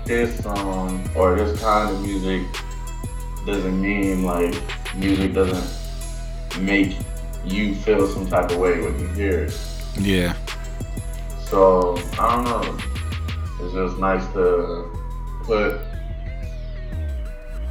this 0.06 0.44
song 0.44 1.10
or 1.16 1.36
this 1.36 1.60
kind 1.62 1.90
of 1.94 2.02
music 2.02 2.46
doesn't 3.46 3.82
mean 3.82 4.24
like 4.24 4.56
music 4.96 5.34
doesn't 5.34 6.62
make 6.62 6.98
you 7.46 7.76
feel 7.76 8.08
some 8.08 8.28
type 8.28 8.52
of 8.52 8.58
way 8.58 8.82
when 8.82 9.00
you 9.00 9.08
hear 9.10 9.46
it. 9.46 9.58
Yeah. 10.00 10.36
So 11.46 11.98
I 12.20 12.36
don't 12.36 12.46
know. 12.46 12.78
It's 13.62 13.74
just 13.74 13.98
nice 13.98 14.26
to 14.34 14.92
put, 15.44 15.80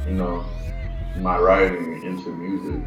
you 0.05 0.13
know, 0.13 0.43
my 1.17 1.37
writing 1.37 2.03
into 2.03 2.31
music. 2.31 2.81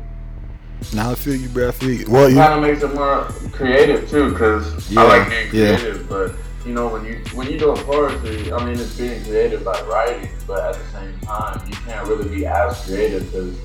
Now 0.95 1.11
I 1.13 1.15
feel 1.15 1.35
you, 1.37 1.49
bro. 1.49 1.69
I 1.69 1.73
feel 1.73 1.91
you. 1.91 2.07
Well, 2.11 2.27
It 2.27 2.31
you. 2.31 2.37
kind 2.37 2.55
of 2.55 2.63
makes 2.63 2.83
it 2.83 2.95
more 2.95 3.25
creative 3.53 4.09
too, 4.11 4.35
cause 4.35 4.91
Yeah, 4.91 5.01
I 5.03 5.19
like 5.19 5.29
being 5.31 5.47
yeah. 5.53 5.77
creative. 5.79 6.09
But 6.09 6.33
you 6.67 6.73
know, 6.75 6.89
when 6.89 7.05
you 7.05 7.21
when 7.35 7.51
you 7.51 7.59
doing 7.59 7.77
poetry, 7.83 8.53
I 8.53 8.65
mean, 8.65 8.79
it's 8.79 8.97
being 8.97 9.23
creative 9.25 9.65
by 9.65 9.81
writing, 9.83 10.29
but 10.47 10.75
at 10.75 10.81
the 10.83 10.99
same 10.99 11.19
time, 11.21 11.63
you 11.69 11.75
can't 11.75 12.07
really 12.09 12.29
be 12.29 12.47
as 12.47 12.85
creative 12.85 13.25
because 13.31 13.57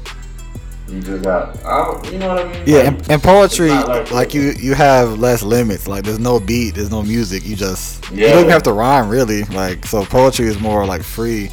you 0.88 1.02
just 1.02 1.24
got, 1.24 1.66
I 1.66 1.84
don't, 1.84 2.12
you 2.14 2.20
know 2.20 2.28
what 2.36 2.46
I 2.46 2.52
mean? 2.52 2.64
Yeah, 2.68 2.78
Like, 2.78 2.88
and, 2.88 3.12
and 3.14 3.24
poetry, 3.24 3.70
like, 3.72 4.12
like- 4.12 4.34
you, 4.36 4.52
you 4.52 4.76
have 4.76 5.18
less 5.18 5.42
limits. 5.42 5.88
Like, 5.88 6.04
there's 6.04 6.20
no 6.20 6.40
beat, 6.40 6.76
there's 6.76 6.92
no 6.92 7.02
music. 7.02 7.44
You 7.44 7.56
just 7.56 8.04
yeah. 8.12 8.28
you 8.28 8.34
don't 8.34 8.40
even 8.42 8.52
have 8.52 8.62
to 8.64 8.72
rhyme 8.74 9.10
really. 9.10 9.44
Like, 9.46 9.84
so 9.88 10.06
poetry 10.06 10.46
is 10.46 10.60
more 10.60 10.86
like 10.86 11.02
free. 11.02 11.50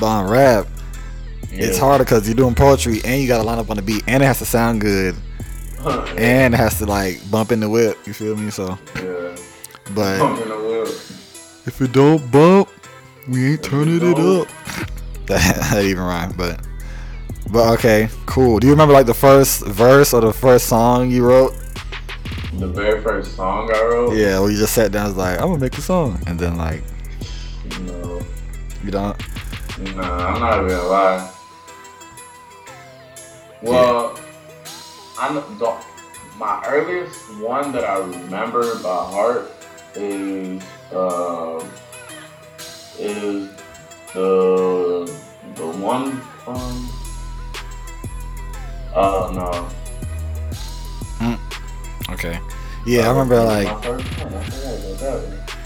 But 0.00 0.06
on 0.06 0.30
rap, 0.30 0.66
it's 1.52 1.78
harder 1.78 2.04
because 2.04 2.26
you're 2.28 2.36
doing 2.36 2.54
poetry 2.54 3.00
and 3.04 3.20
you 3.20 3.28
got 3.28 3.38
to 3.38 3.42
line 3.44 3.58
up 3.58 3.70
on 3.70 3.76
the 3.76 3.82
beat 3.82 4.02
and 4.06 4.22
it 4.22 4.26
has 4.26 4.38
to 4.38 4.44
sound 4.44 4.80
good 4.80 5.14
and 6.16 6.54
it 6.54 6.56
has 6.56 6.78
to 6.78 6.86
like 6.86 7.18
bump 7.30 7.52
in 7.52 7.60
the 7.60 7.68
whip. 7.68 7.98
You 8.06 8.12
feel 8.12 8.36
me? 8.36 8.50
So, 8.50 8.78
yeah. 8.96 9.36
but 9.94 10.18
Pump 10.18 10.40
in 10.42 10.48
the 10.48 10.56
wheel. 10.58 10.82
if 11.66 11.80
it 11.80 11.92
don't 11.92 12.30
bump, 12.30 12.68
we 13.28 13.52
ain't 13.52 13.60
If 13.60 13.70
turning 13.70 13.96
it 13.96 14.18
up. 14.18 14.48
that, 15.26 15.68
that 15.72 15.84
even 15.84 16.02
rhyme, 16.02 16.32
but. 16.36 16.60
But 17.50 17.72
okay, 17.78 18.08
cool. 18.26 18.60
Do 18.60 18.68
you 18.68 18.72
remember 18.72 18.94
like 18.94 19.06
the 19.06 19.14
first 19.14 19.66
verse 19.66 20.14
or 20.14 20.20
the 20.20 20.32
first 20.32 20.66
song 20.66 21.10
you 21.10 21.24
wrote? 21.26 21.54
The 22.52 22.68
very 22.68 23.02
first 23.02 23.34
song 23.34 23.68
I 23.74 23.82
wrote. 23.82 24.14
Yeah, 24.14 24.38
well, 24.38 24.50
you 24.50 24.56
just 24.58 24.72
sat 24.74 24.92
down, 24.92 25.06
and 25.06 25.16
was 25.16 25.18
like, 25.18 25.40
I'm 25.40 25.48
gonna 25.48 25.58
make 25.58 25.76
a 25.76 25.80
song, 25.80 26.22
and 26.26 26.38
then 26.38 26.56
like, 26.56 26.84
No, 27.80 28.20
you 28.84 28.90
don't. 28.92 29.18
nah, 29.96 30.26
I'm 30.28 30.40
not 30.40 30.58
even 30.58 30.68
gonna 30.68 30.88
lie. 30.88 31.32
Well, 33.62 34.18
I'm 35.18 35.34
the, 35.34 35.76
my 36.38 36.62
earliest 36.66 37.38
one 37.40 37.72
that 37.72 37.84
I 37.84 37.98
remember 37.98 38.78
by 38.82 38.88
heart 38.88 39.52
is 39.94 40.62
uh, 40.92 41.64
is 42.98 43.48
the 44.14 45.20
the 45.56 45.66
one 45.66 46.20
um 46.46 46.88
oh 48.94 49.30
no 49.34 49.68
Okay. 52.10 52.38
Yeah, 52.84 53.06
I 53.06 53.10
remember 53.10 53.42
like, 53.42 53.66
my 53.66 53.80
first 53.80 54.04
one. 54.20 54.34
I 54.34 54.42
forgot 54.42 54.78
about 54.78 54.98
that. 54.98 55.56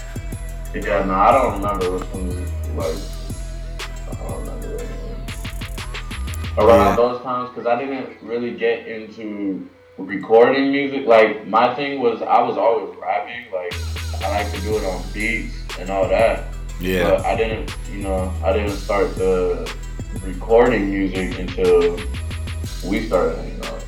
Yeah, 0.73 1.05
no, 1.05 1.13
I 1.13 1.31
don't 1.33 1.53
remember 1.55 1.97
which 1.97 2.07
one 2.13 2.27
was 2.27 2.51
like. 2.75 2.97
I 4.07 4.23
don't 4.23 4.39
remember 4.39 4.77
that 4.77 4.87
one. 4.87 5.04
Around 6.57 6.85
Yeah. 6.91 6.95
those 6.95 7.21
times, 7.21 7.49
because 7.49 7.67
I 7.67 7.77
didn't 7.79 8.17
really 8.21 8.51
get 8.51 8.87
into 8.87 9.67
recording 9.97 10.71
music. 10.71 11.05
Like 11.05 11.47
my 11.47 11.73
thing 11.75 11.99
was, 12.01 12.21
I 12.21 12.41
was 12.41 12.57
always 12.57 12.95
rapping. 12.97 13.51
Like 13.53 13.73
I 14.23 14.29
like 14.43 14.51
to 14.53 14.61
do 14.61 14.77
it 14.77 14.85
on 14.85 15.03
beats 15.13 15.53
and 15.79 15.89
all 15.89 16.07
that. 16.07 16.45
yeah, 16.79 17.09
But 17.09 17.25
I 17.25 17.35
didn't, 17.35 17.75
you 17.91 17.99
know, 18.03 18.31
I 18.43 18.53
didn't 18.53 18.77
start 18.77 19.15
the 19.15 19.69
recording 20.23 20.89
music 20.89 21.37
until 21.39 21.99
we 22.85 23.05
started 23.07 23.37
hanging 23.37 23.65
out. 23.65 23.83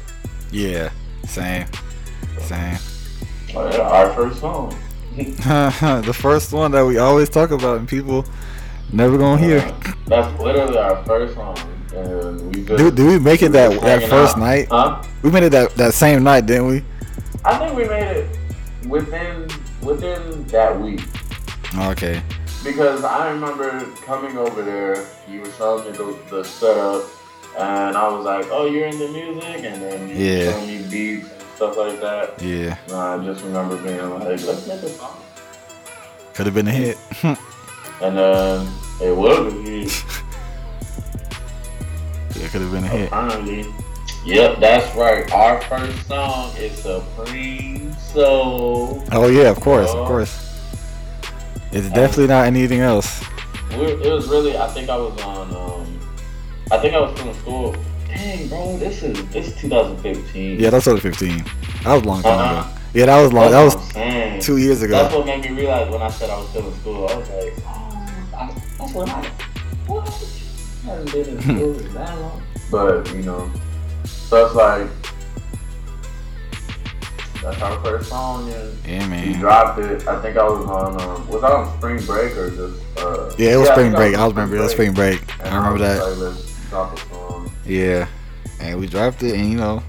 yeah, 0.51 0.89
same, 1.25 1.65
same. 2.39 2.77
Oh, 3.55 3.69
yeah, 3.71 3.81
our 3.81 4.13
first 4.13 4.39
song. 4.41 4.75
the 5.15 6.13
first 6.13 6.51
one 6.53 6.71
that 6.71 6.86
we 6.86 6.97
always 6.97 7.29
talk 7.29 7.51
about 7.51 7.77
and 7.79 7.88
people 7.88 8.25
never 8.91 9.17
gonna 9.17 9.41
hear. 9.41 9.59
Uh, 9.59 9.93
That's 10.05 10.39
literally 10.41 10.77
our 10.77 11.03
first 11.05 11.33
song, 11.33 11.57
and 11.98 12.56
we 12.56 12.63
just. 12.66 12.77
Did, 12.84 12.96
did 12.96 13.06
we 13.08 13.20
make 13.20 13.42
it 13.42 13.48
we 13.48 13.58
that 13.58 13.82
that 13.82 14.10
first 14.10 14.36
out. 14.36 14.39
night? 14.39 14.68
Huh? 14.70 15.04
We 15.24 15.32
made 15.32 15.44
it 15.44 15.51
that 15.51 15.75
that 15.75 15.94
same 15.94 16.24
night, 16.24 16.46
didn't 16.46 16.68
we? 16.68 16.84
I 17.46 17.58
think 17.58 17.75
we 17.77 17.86
made 17.88 18.18
it 18.18 18.38
within 18.88 19.48
within 19.82 20.44
that 20.48 20.80
week 20.80 21.01
Okay. 21.77 22.22
because 22.63 23.04
I 23.04 23.30
remember 23.32 23.86
coming 24.06 24.38
over 24.38 24.62
there. 24.62 25.06
You 25.30 25.42
were 25.42 25.51
showing 25.51 25.86
me 25.92 25.98
the, 25.98 26.18
the 26.30 26.44
setup, 26.44 27.04
and 27.58 27.96
I 27.98 28.08
was 28.10 28.25
like, 28.25 28.48
"Oh, 28.51 28.66
you're 28.66 28.86
into 28.88 29.08
music," 29.12 29.63
and 29.66 29.82
then 29.82 30.10
you 30.10 30.16
Yeah. 30.16 30.46
were 30.48 30.51
showing 30.54 30.68
me 30.68 30.89
beats 30.89 31.30
and 31.32 31.42
stuff 31.56 31.77
like 31.77 32.00
that. 32.01 32.42
Yeah, 32.42 32.77
And 32.88 32.96
I 32.96 33.25
just 33.25 33.44
remember 33.44 33.77
being 33.77 34.10
like, 34.10 34.24
"Let's 34.44 34.68
make 34.68 34.82
a 34.84 34.89
song," 34.89 35.18
could 36.34 36.46
have 36.48 36.56
been 36.56 36.68
a 36.68 36.72
hit. 36.72 36.98
and 38.01 38.18
then 38.18 38.68
it 39.01 39.16
was 39.16 39.54
a 39.54 39.58
hit. 39.62 40.06
yeah, 42.39 42.48
could 42.50 42.62
have 42.62 42.72
been 42.72 42.84
a 42.84 42.88
hit. 42.88 43.08
Apparently. 43.08 43.74
Yep, 44.25 44.60
that's 44.60 44.96
right. 44.96 45.32
Our 45.32 45.62
first 45.62 46.08
song 46.08 46.56
is 46.58 46.77
Supreme 46.82 47.94
Soul. 47.94 49.03
Oh 49.12 49.27
yeah, 49.29 49.50
of 49.50 49.60
course, 49.60 49.89
of 49.89 50.08
course. 50.08 50.44
It's 51.72 51.89
definitely 51.89 52.27
not 52.27 52.46
anything 52.46 52.79
else. 52.79 53.24
It 53.72 54.12
was 54.12 54.27
really. 54.27 54.58
I 54.58 54.67
think 54.67 54.89
I 54.89 54.98
was 54.98 55.22
on. 55.22 55.53
Um, 55.56 56.00
I 56.72 56.77
think 56.77 56.94
I 56.94 57.00
was 57.01 57.17
still 57.17 57.29
in 57.29 57.36
school. 57.36 57.75
Dang, 58.08 58.48
bro, 58.48 58.77
this 58.77 59.03
is 59.03 59.27
this 59.29 59.48
is 59.48 59.56
2015. 59.62 60.60
Yeah, 60.60 60.70
that's 60.72 60.86
2015. 60.86 61.44
That 61.84 61.94
was 61.94 62.03
a 62.03 62.06
long 62.08 62.22
time 62.24 62.39
Uh-huh. 62.39 62.60
ago. 62.70 62.79
Yeah, 62.94 63.06
that 63.08 63.22
was 63.22 63.34
long. 63.34 63.51
That's 63.51 63.75
That 63.75 63.79
was 63.79 63.96
I'm 64.36 64.39
two 64.39 64.58
years 64.58 64.82
ago. 64.82 64.94
That's 65.03 65.13
what 65.13 65.25
made 65.25 65.44
me 65.44 65.50
realize 65.56 65.89
when 65.91 66.01
I 66.01 66.10
said 66.10 66.29
I 66.29 66.38
was 66.39 66.50
still 66.50 66.67
in 66.67 66.74
school. 66.79 67.08
I 67.08 67.15
was 67.15 67.29
like, 67.29 67.53
oh, 67.67 68.08
I, 68.36 68.62
that's 68.79 68.94
what 68.94 69.10
I. 69.10 69.22
What? 69.88 70.08
I 70.88 70.91
haven't 70.91 71.12
been 71.12 71.25
in 71.38 71.41
school 71.41 71.74
that 71.74 72.20
long. 72.20 72.44
But 72.72 73.13
you 73.13 73.22
know, 73.24 73.51
so 74.06 74.46
it's 74.46 74.56
like 74.56 74.88
that's 77.41 77.62
our 77.62 77.79
first 77.84 78.10
song, 78.10 78.50
and 78.51 78.77
Yeah, 78.86 79.03
we 79.03 79.10
man. 79.10 79.39
dropped 79.39 79.79
it. 79.79 80.08
I 80.08 80.22
think 80.22 80.38
I 80.38 80.44
was 80.44 80.65
on. 80.65 81.01
Um, 81.01 81.27
was 81.27 81.44
I 81.44 81.51
on 81.51 81.77
spring 81.77 82.03
break 82.06 82.36
or 82.36 82.50
just? 82.50 82.82
Uh, 82.98 83.32
Yeah, 83.38 83.53
it 83.53 83.58
was 83.58 83.70
I 83.70 83.74
spring 83.74 83.88
think 83.88 83.96
break. 83.98 84.15
I 84.15 84.20
on 84.22 84.25
was 84.25 84.34
remember 84.36 84.56
it 84.58 84.62
was 84.62 84.72
spring 84.72 84.94
break. 84.94 85.22
And 85.39 85.50
I 85.50 85.58
remember 85.58 85.79
was 85.79 85.82
that. 85.82 86.03
Like, 86.03 86.17
let's 86.34 86.70
drop 86.70 86.98
a 86.98 87.00
song. 87.10 87.51
Yeah, 87.65 88.08
and 88.60 88.79
we 88.79 88.88
dropped 88.88 89.24
it, 89.24 89.36
and 89.36 89.51
you 89.51 89.58
know, 89.58 89.84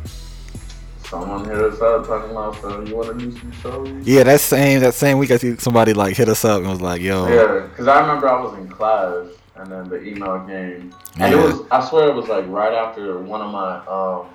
Someone 1.05 1.45
hit 1.47 1.55
us 1.57 1.81
up 1.81 2.07
talking 2.07 2.31
about, 2.33 2.61
so 2.61 2.83
you 2.83 2.95
want 2.95 3.19
to 3.19 3.25
do 3.25 3.33
some 3.38 3.50
shows? 3.62 4.07
yeah, 4.07 4.25
that 4.25 4.40
same 4.40 4.81
that 4.81 4.93
same 4.93 5.17
week, 5.17 5.31
I 5.31 5.38
see 5.38 5.57
somebody 5.57 5.95
like 5.95 6.17
hit 6.17 6.28
us 6.28 6.45
up 6.45 6.61
and 6.61 6.69
was 6.69 6.83
like, 6.83 7.00
"Yo, 7.00 7.26
Yeah, 7.28 7.67
because 7.69 7.88
I 7.88 8.00
remember 8.00 8.28
I 8.28 8.43
was 8.43 8.59
in 8.59 8.69
class 8.69 9.26
and 9.59 9.71
then 9.71 9.88
the 9.88 10.03
email 10.03 10.38
came, 10.47 10.95
and 11.19 11.35
it 11.35 11.37
was 11.37 11.62
I 11.71 11.87
swear 11.88 12.09
it 12.09 12.15
was 12.15 12.29
like 12.29 12.47
right 12.49 12.73
after 12.73 13.19
one 13.19 13.41
of 13.41 13.53
my 13.53 13.79
um 13.87 14.27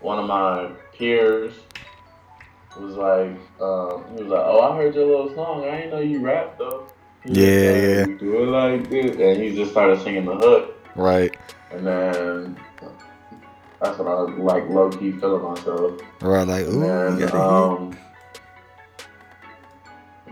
one 0.00 0.18
of 0.18 0.26
my 0.26 0.70
peers 0.96 1.54
was 2.78 2.96
like 2.96 3.36
um 3.60 4.04
he 4.16 4.22
was 4.22 4.32
like 4.32 4.44
oh 4.44 4.60
I 4.60 4.76
heard 4.76 4.94
your 4.94 5.06
little 5.06 5.34
song. 5.34 5.64
I 5.64 5.76
didn't 5.76 5.90
know 5.90 6.00
you 6.00 6.20
rap 6.20 6.58
though. 6.58 6.86
Yeah, 7.24 7.32
like, 7.32 7.82
yeah. 7.82 8.06
you 8.06 8.18
do 8.18 8.42
it 8.42 8.46
like 8.46 8.90
this. 8.90 9.16
And 9.16 9.42
he 9.42 9.54
just 9.54 9.70
started 9.70 10.00
singing 10.02 10.24
the 10.24 10.36
hook. 10.36 10.76
Right, 10.96 11.36
and 11.70 11.86
then 11.86 12.56
that's 13.80 13.98
what 13.98 14.08
I 14.08 14.14
was 14.22 14.38
like 14.38 14.68
low 14.68 14.90
key 14.90 15.12
feeling 15.12 15.42
myself. 15.42 16.00
Right, 16.20 16.46
like, 16.46 16.66
ooh, 16.66 16.82
and 16.82 17.18
you 17.18 17.26
then, 17.26 17.34
got 17.34 17.72
um, 17.72 17.96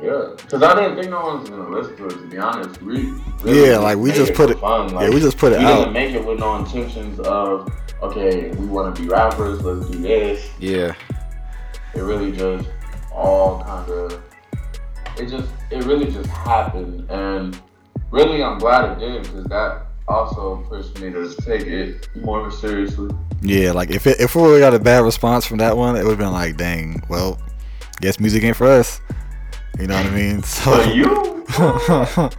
yeah, 0.02 0.30
because 0.36 0.62
I 0.62 0.74
didn't 0.80 0.96
think 0.98 1.10
no 1.10 1.20
one 1.20 1.40
was 1.40 1.50
gonna 1.50 1.68
listen 1.68 1.96
to 1.96 2.06
it. 2.06 2.10
To 2.10 2.26
be 2.26 2.38
honest, 2.38 2.82
we 2.82 3.12
really 3.42 3.68
Yeah, 3.70 3.78
like, 3.78 3.98
we 3.98 4.12
just 4.12 4.34
put 4.34 4.50
it- 4.50 4.58
Fun. 4.58 4.94
Like, 4.94 5.08
Yeah, 5.08 5.14
we 5.14 5.20
just 5.20 5.38
put 5.38 5.52
it 5.52 5.58
we 5.58 5.64
out. 5.64 5.78
didn't 5.78 5.92
make 5.92 6.14
it 6.14 6.24
with 6.24 6.38
no 6.38 6.56
intentions 6.56 7.18
of 7.20 7.68
okay, 8.02 8.50
we 8.52 8.66
want 8.66 8.94
to 8.94 9.02
be 9.02 9.08
rappers. 9.08 9.62
Let's 9.62 9.88
do 9.90 9.98
this. 9.98 10.48
Yeah, 10.58 10.94
It 11.94 12.00
really 12.02 12.32
just 12.32 12.68
all 13.12 13.62
kind 13.62 13.90
of. 13.90 14.22
It 15.18 15.26
just, 15.28 15.48
it 15.70 15.84
really 15.84 16.10
just 16.10 16.28
happened, 16.30 17.10
and 17.10 17.60
really, 18.10 18.42
I'm 18.42 18.58
glad 18.58 18.92
it 18.92 18.98
did 19.00 19.22
because 19.24 19.44
that 19.46 19.82
also 20.08 20.64
pushed 20.68 20.98
me 21.00 21.10
to 21.10 21.34
take 21.42 21.62
it 21.66 22.08
more 22.16 22.50
seriously. 22.50 23.10
Yeah, 23.42 23.72
like 23.72 23.90
if 23.90 24.06
it, 24.06 24.18
if 24.20 24.34
we 24.34 24.58
got 24.60 24.72
a 24.74 24.78
bad 24.78 25.04
response 25.04 25.44
from 25.44 25.58
that 25.58 25.76
one, 25.76 25.96
it 25.96 26.04
would 26.04 26.10
have 26.10 26.18
been 26.18 26.32
like, 26.32 26.56
dang, 26.56 27.02
well, 27.10 27.38
guess 28.00 28.18
music 28.18 28.42
ain't 28.44 28.56
for 28.56 28.66
us. 28.66 29.00
You 29.80 29.86
know 29.86 29.96
what 29.96 30.06
I 30.06 30.10
mean? 30.10 30.42
So 30.60 30.82
you, 30.92 31.44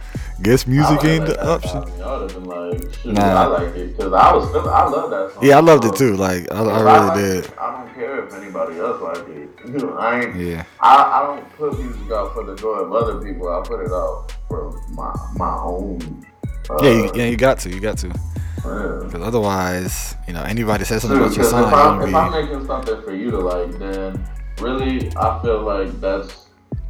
guess 0.42 0.66
music 0.66 1.04
I 1.04 1.08
ain't 1.08 1.26
the 1.26 1.36
option. 1.46 1.70
stop. 1.86 2.00
I 2.00 2.18
would've 2.20 2.34
been 2.34 2.44
like, 2.44 2.94
shoot, 2.94 3.12
Nah. 3.14 3.22
I 3.22 3.46
like 3.46 3.74
it 3.76 3.96
because 3.96 4.12
I 4.12 4.32
was 4.34 4.46
feeling, 4.50 4.68
I 4.68 4.84
love 4.86 5.10
that 5.10 5.32
song. 5.34 5.44
Yeah, 5.44 5.56
I 5.58 5.60
loved 5.60 5.84
it 5.84 5.96
too. 5.96 6.16
Like 6.16 6.50
I, 6.52 6.62
I 6.62 6.80
really 6.82 7.22
it, 7.38 7.42
did. 7.42 7.52
I 7.58 7.84
don't 7.84 7.94
care 7.94 8.24
if 8.26 8.32
anybody 8.34 8.78
else 8.78 9.02
like 9.02 9.28
it. 9.28 9.48
You 9.66 9.78
know, 9.78 9.92
I 9.94 10.20
ain't. 10.24 10.36
Yeah. 10.36 10.64
I, 10.80 10.96
I 11.20 11.26
don't 11.26 11.48
put 11.56 11.78
music 11.78 12.10
out 12.10 12.32
for 12.34 12.44
the 12.44 12.56
joy 12.56 12.74
of 12.80 12.92
other 12.92 13.20
people. 13.24 13.48
I 13.48 13.62
put 13.66 13.80
it 13.84 13.92
out 13.92 14.32
for 14.48 14.72
my 14.90 15.12
my 15.36 15.56
own. 15.62 16.26
Uh, 16.70 16.78
Yeah, 16.82 16.90
you, 16.90 17.12
yeah, 17.14 17.26
you 17.26 17.36
got 17.36 17.58
to, 17.60 17.70
you 17.70 17.80
got 17.80 17.98
to, 17.98 18.08
yeah. 18.08 19.00
because 19.04 19.22
otherwise, 19.22 20.16
you 20.26 20.32
know, 20.32 20.42
anybody 20.42 20.84
says 20.84 21.02
something 21.02 21.18
about 21.20 21.36
your 21.36 21.44
song, 21.44 21.68
if, 21.68 21.74
I'm, 21.74 21.98
gonna 21.98 22.08
if 22.08 22.14
I'm 22.14 22.32
making 22.32 22.66
something 22.66 23.02
for 23.02 23.14
you 23.14 23.30
to 23.30 23.38
like, 23.38 23.78
then 23.78 24.24
really 24.60 25.12
I 25.16 25.40
feel 25.42 25.62
like 25.62 26.00
that's 26.00 26.41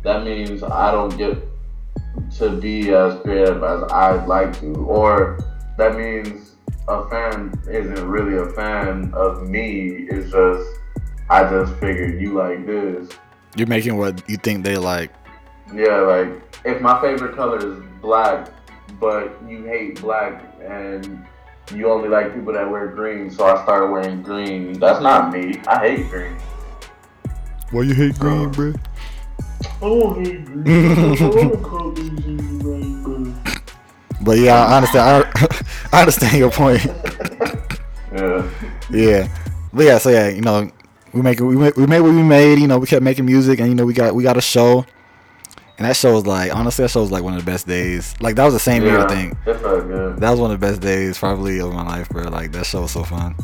that 0.03 0.25
means 0.25 0.63
I 0.63 0.91
don't 0.91 1.17
get 1.17 1.39
to 2.39 2.51
be 2.51 2.93
as 2.93 3.21
creative 3.23 3.63
as 3.63 3.85
I'd 3.93 4.27
like 4.27 4.59
to, 4.61 4.75
or 4.75 5.39
that 5.79 5.97
means 5.97 6.57
a 6.89 7.09
fan 7.09 7.53
isn't 7.69 8.07
really 8.07 8.37
a 8.37 8.51
fan 8.53 9.13
of 9.15 9.49
me. 9.49 10.07
It's 10.11 10.31
just 10.31 10.69
I 11.31 11.45
just 11.49 11.75
figured 11.81 12.21
you 12.21 12.35
like 12.35 12.67
this. 12.67 13.09
you're 13.57 13.67
making 13.67 13.97
what 13.97 14.29
you 14.29 14.37
think 14.37 14.65
they 14.65 14.77
like. 14.77 15.13
Yeah, 15.75 16.01
like 16.01 16.43
if 16.65 16.81
my 16.83 17.01
favorite 17.01 17.35
color 17.37 17.59
is 17.59 17.83
black, 18.01 18.51
but 19.01 19.33
you 19.49 19.65
hate 19.65 20.01
black 20.01 20.45
and 20.63 21.25
you 21.75 21.91
only 21.91 22.09
like 22.09 22.35
people 22.35 22.53
that 22.53 22.69
wear 22.69 22.89
green, 22.89 23.31
so 23.31 23.47
I 23.47 23.63
started 23.63 23.91
wearing 23.91 24.23
green. 24.23 24.79
That's 24.79 25.01
not 25.01 25.33
me. 25.33 25.61
I 25.67 25.79
hate 25.79 26.11
green. 26.11 26.37
Why 27.71 27.83
you 27.83 27.95
hate 27.95 28.19
green, 28.19 28.47
uh, 28.47 28.51
bro? 28.51 28.75
But 34.25 34.39
yeah, 34.39 34.65
I 34.65 34.77
understand. 34.77 35.27
I, 35.35 35.65
I 35.93 36.01
understand 36.01 36.39
your 36.39 36.51
point. 36.51 36.85
yeah. 38.15 38.49
Yeah, 38.91 39.29
but 39.73 39.85
yeah, 39.85 39.99
so 39.99 40.11
yeah, 40.11 40.29
you 40.29 40.43
know, 40.43 40.71
we 41.13 41.23
make 41.23 41.41
we 41.41 41.57
made, 41.57 41.77
we 41.77 41.87
made 41.87 42.01
what 42.01 42.13
we 42.13 42.23
made. 42.23 42.59
You 42.59 42.69
know, 42.69 42.79
we 42.79 42.87
kept 42.87 43.03
making 43.03 43.27
music, 43.27 43.59
and 43.59 43.69
you 43.69 43.75
know, 43.75 43.85
we 43.85 43.95
got 43.95 44.15
we 44.15 44.23
got 44.23 44.37
a 44.37 44.41
show, 44.41 44.85
and 45.79 45.87
that 45.87 45.97
show 45.97 46.13
was 46.13 46.27
like 46.27 46.55
honestly, 46.55 46.85
that 46.85 46.91
show 46.91 47.01
was 47.01 47.11
like 47.11 47.25
one 47.25 47.35
of 47.35 47.45
the 47.45 47.51
best 47.51 47.67
days. 47.67 48.15
Like 48.21 48.37
that 48.37 48.45
was 48.45 48.55
the 48.55 48.61
same 48.61 48.83
year, 48.85 49.01
I 49.01 49.09
think. 49.09 49.37
That 49.45 50.31
was 50.31 50.39
one 50.41 50.53
of 50.53 50.61
the 50.61 50.67
best 50.67 50.81
days 50.81 51.19
probably 51.19 51.61
of 51.61 51.73
my 51.73 51.83
life, 51.83 52.09
bro. 52.11 52.25
Like 52.25 52.53
that 52.53 52.67
show 52.67 52.83
was 52.83 52.93
so 52.93 53.03
fun. 53.03 53.35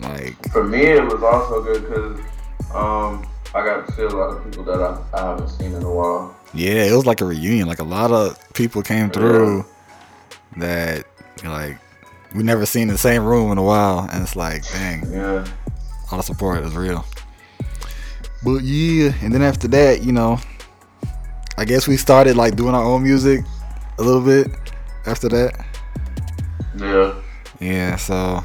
Like 0.00 0.50
For 0.50 0.64
me, 0.64 0.82
it 0.82 1.04
was 1.04 1.22
also 1.22 1.62
good 1.62 1.82
because 1.82 2.20
um, 2.74 3.26
I 3.54 3.64
got 3.64 3.86
to 3.86 3.92
see 3.94 4.02
a 4.02 4.08
lot 4.08 4.36
of 4.36 4.44
people 4.44 4.64
that 4.64 4.80
I, 4.80 4.98
I 5.12 5.20
haven't 5.30 5.48
seen 5.48 5.74
in 5.74 5.82
a 5.82 5.90
while. 5.90 6.36
yeah, 6.54 6.84
it 6.84 6.94
was 6.94 7.06
like 7.06 7.20
a 7.20 7.24
reunion. 7.24 7.66
Like 7.68 7.80
a 7.80 7.84
lot 7.84 8.10
of 8.12 8.38
people 8.54 8.82
came 8.82 9.10
through 9.10 9.64
that 10.56 11.04
like 11.44 11.78
we 12.34 12.42
never 12.44 12.64
seen 12.66 12.86
the 12.88 12.98
same 12.98 13.24
room 13.24 13.50
in 13.52 13.58
a 13.58 13.62
while, 13.62 14.08
and 14.12 14.22
it's 14.22 14.36
like, 14.36 14.62
dang, 14.72 15.10
Yeah. 15.12 15.44
all 16.10 16.18
the 16.18 16.22
support 16.22 16.62
is 16.64 16.74
real. 16.76 17.04
But 18.44 18.62
yeah, 18.62 19.12
and 19.20 19.34
then 19.34 19.42
after 19.42 19.66
that, 19.68 20.02
you 20.02 20.12
know, 20.12 20.38
I 21.58 21.64
guess 21.64 21.88
we 21.88 21.96
started 21.96 22.36
like 22.36 22.54
doing 22.56 22.74
our 22.74 22.84
own 22.84 23.02
music 23.02 23.44
a 23.98 24.02
little 24.02 24.22
bit 24.22 24.46
after 25.06 25.28
that. 25.28 25.66
Yeah. 26.78 27.14
Yeah, 27.60 27.96
so 27.96 28.42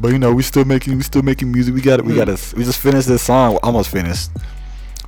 but 0.00 0.12
you 0.12 0.18
know, 0.18 0.32
we 0.32 0.42
still 0.42 0.64
making 0.64 0.96
we 0.96 1.02
still 1.02 1.22
making 1.22 1.52
music. 1.52 1.74
We 1.74 1.82
got 1.82 2.00
it. 2.00 2.04
We 2.04 2.14
got 2.14 2.26
to 2.26 2.56
we 2.56 2.64
just 2.64 2.80
finished 2.80 3.06
this 3.06 3.22
song, 3.22 3.58
almost 3.62 3.90
finished. 3.90 4.30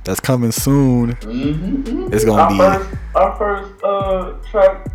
That's 0.03 0.19
coming 0.19 0.51
soon. 0.51 1.15
Mm-hmm. 1.15 2.13
It's 2.13 2.25
gonna 2.25 2.41
our 2.41 2.49
be- 2.49 2.57
first, 2.57 2.97
our 3.15 3.35
first 3.37 3.83
uh, 3.83 4.33
track 4.51 4.87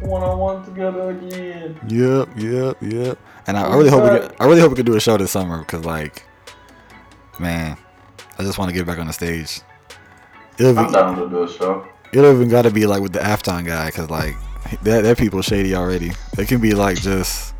one 0.00 0.22
on 0.22 0.38
one 0.38 0.64
together 0.64 1.10
again. 1.10 1.80
Yep, 1.88 2.28
yep, 2.36 2.76
yep. 2.80 3.18
And 3.46 3.56
I, 3.56 3.62
I 3.66 3.76
really 3.76 3.90
hope 3.90 4.04
we 4.04 4.18
get, 4.18 4.40
I 4.40 4.46
really 4.46 4.60
hope 4.60 4.70
we 4.70 4.76
can 4.76 4.86
do 4.86 4.96
a 4.96 5.00
show 5.00 5.16
this 5.16 5.30
summer 5.30 5.58
because 5.58 5.84
like, 5.84 6.24
man, 7.40 7.76
I 8.38 8.42
just 8.42 8.58
want 8.58 8.68
to 8.68 8.74
get 8.74 8.86
back 8.86 8.98
on 8.98 9.06
the 9.06 9.12
stage. 9.12 9.60
It'll 10.58 10.78
I'm 10.78 10.86
be, 10.86 10.92
down 10.92 11.16
to 11.16 11.28
do 11.28 11.42
a 11.44 11.52
show. 11.52 11.86
it'll 12.12 12.32
even 12.32 12.48
got 12.48 12.62
to 12.62 12.70
be 12.70 12.86
like 12.86 13.00
with 13.00 13.12
the 13.12 13.22
Afton 13.22 13.64
guy 13.64 13.86
because 13.86 14.10
like 14.10 14.34
that 14.82 15.02
that 15.02 15.18
people 15.18 15.42
shady 15.42 15.74
already. 15.74 16.12
It 16.38 16.48
can 16.48 16.60
be 16.60 16.74
like 16.74 17.00
just 17.00 17.54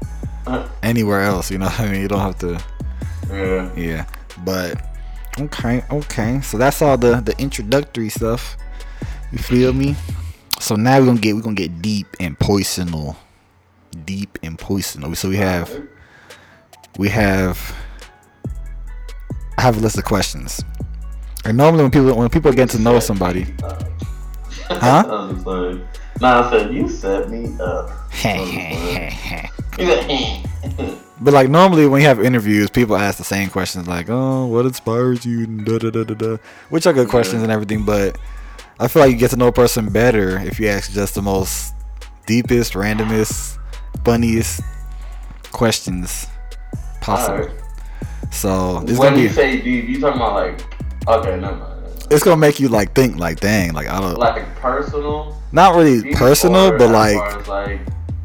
anywhere 0.82 1.22
else. 1.22 1.50
You 1.50 1.58
know 1.58 1.66
what 1.66 1.80
I 1.80 1.90
mean? 1.90 2.02
You 2.02 2.08
don't 2.08 2.20
have 2.20 2.38
to. 2.38 2.62
Yeah. 3.28 3.74
Yeah, 3.76 4.06
but 4.44 4.80
okay, 5.38 5.82
okay. 5.90 6.40
So 6.40 6.58
that's 6.58 6.80
all 6.82 6.96
the 6.96 7.20
the 7.20 7.34
introductory 7.38 8.08
stuff. 8.08 8.56
You 9.32 9.38
feel 9.38 9.72
me? 9.72 9.96
So 10.60 10.76
now 10.76 10.98
we're 11.00 11.06
gonna 11.06 11.20
get 11.20 11.34
we're 11.34 11.42
gonna 11.42 11.56
get 11.56 11.82
deep 11.82 12.06
and 12.20 12.38
poisonal, 12.38 13.16
deep 14.04 14.38
and 14.42 14.58
poisonal. 14.58 15.16
So 15.16 15.28
we 15.28 15.36
have 15.36 15.70
we 16.98 17.08
have 17.08 17.74
I 19.58 19.62
have 19.62 19.76
a 19.78 19.80
list 19.80 19.98
of 19.98 20.04
questions. 20.04 20.62
And 21.44 21.56
normally 21.56 21.82
when 21.84 21.90
people 21.90 22.16
when 22.16 22.28
people 22.30 22.52
get 22.52 22.70
to 22.70 22.78
know 22.78 22.98
somebody, 23.00 23.46
Huh? 24.68 25.04
I'm 25.08 25.34
just 25.34 25.46
like, 25.46 25.78
nah, 26.20 26.48
I 26.48 26.50
said 26.50 26.74
you 26.74 26.88
set 26.88 27.30
me 27.30 27.56
up. 27.60 27.90
But 31.18 31.32
like 31.32 31.48
normally 31.48 31.86
when 31.86 32.02
you 32.02 32.08
have 32.08 32.22
interviews, 32.22 32.68
people 32.68 32.94
ask 32.94 33.16
the 33.16 33.24
same 33.24 33.48
questions 33.48 33.88
like, 33.88 34.06
"Oh, 34.10 34.46
what 34.46 34.66
inspires 34.66 35.24
you?" 35.24 35.44
and 35.44 35.64
da 35.64 35.78
da 35.78 35.88
da 35.90 36.04
da 36.04 36.14
da, 36.14 36.36
which 36.68 36.86
are 36.86 36.92
good 36.92 37.08
questions 37.08 37.42
and 37.42 37.50
everything. 37.50 37.84
But 37.86 38.18
I 38.78 38.86
feel 38.86 39.00
like 39.02 39.12
you 39.12 39.16
get 39.16 39.30
to 39.30 39.36
know 39.36 39.46
a 39.46 39.52
person 39.52 39.88
better 39.90 40.38
if 40.40 40.60
you 40.60 40.68
ask 40.68 40.92
just 40.92 41.14
the 41.14 41.22
most 41.22 41.72
deepest, 42.26 42.74
randomest, 42.74 43.58
funniest 44.04 44.60
questions 45.52 46.26
possible. 47.00 47.44
Alright. 47.46 47.60
So 48.30 48.80
it's 48.86 48.98
when 48.98 49.12
gonna 49.12 49.22
you 49.22 49.28
be 49.28 49.34
say 49.34 49.60
deep, 49.62 49.88
you 49.88 50.00
talking 50.00 50.20
about 50.20 50.34
like, 50.34 50.60
okay, 51.08 51.40
never 51.40 51.56
mind. 51.56 51.82
it's 52.10 52.22
gonna 52.22 52.36
make 52.36 52.60
you 52.60 52.68
like 52.68 52.94
think 52.94 53.16
like, 53.16 53.40
dang, 53.40 53.72
like 53.72 53.88
I 53.88 54.00
don't, 54.00 54.18
Like 54.18 54.44
personal, 54.56 55.34
not 55.52 55.74
really 55.76 56.12
personal, 56.12 56.76
but 56.76 56.90
like 56.90 57.48
like 57.48 57.80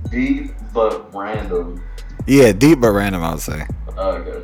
deep 0.09 0.51
but 0.73 1.13
random. 1.13 1.83
yeah, 2.27 2.51
deep 2.51 2.79
but 2.81 2.91
random. 2.91 3.23
I 3.23 3.31
would 3.31 3.41
say. 3.41 3.65
Okay. 3.97 4.43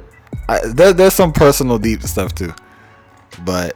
I, 0.50 0.60
there, 0.68 0.94
there's 0.94 1.14
some 1.14 1.34
personal 1.34 1.78
deep 1.78 2.02
stuff 2.04 2.34
too, 2.34 2.54
but 3.44 3.76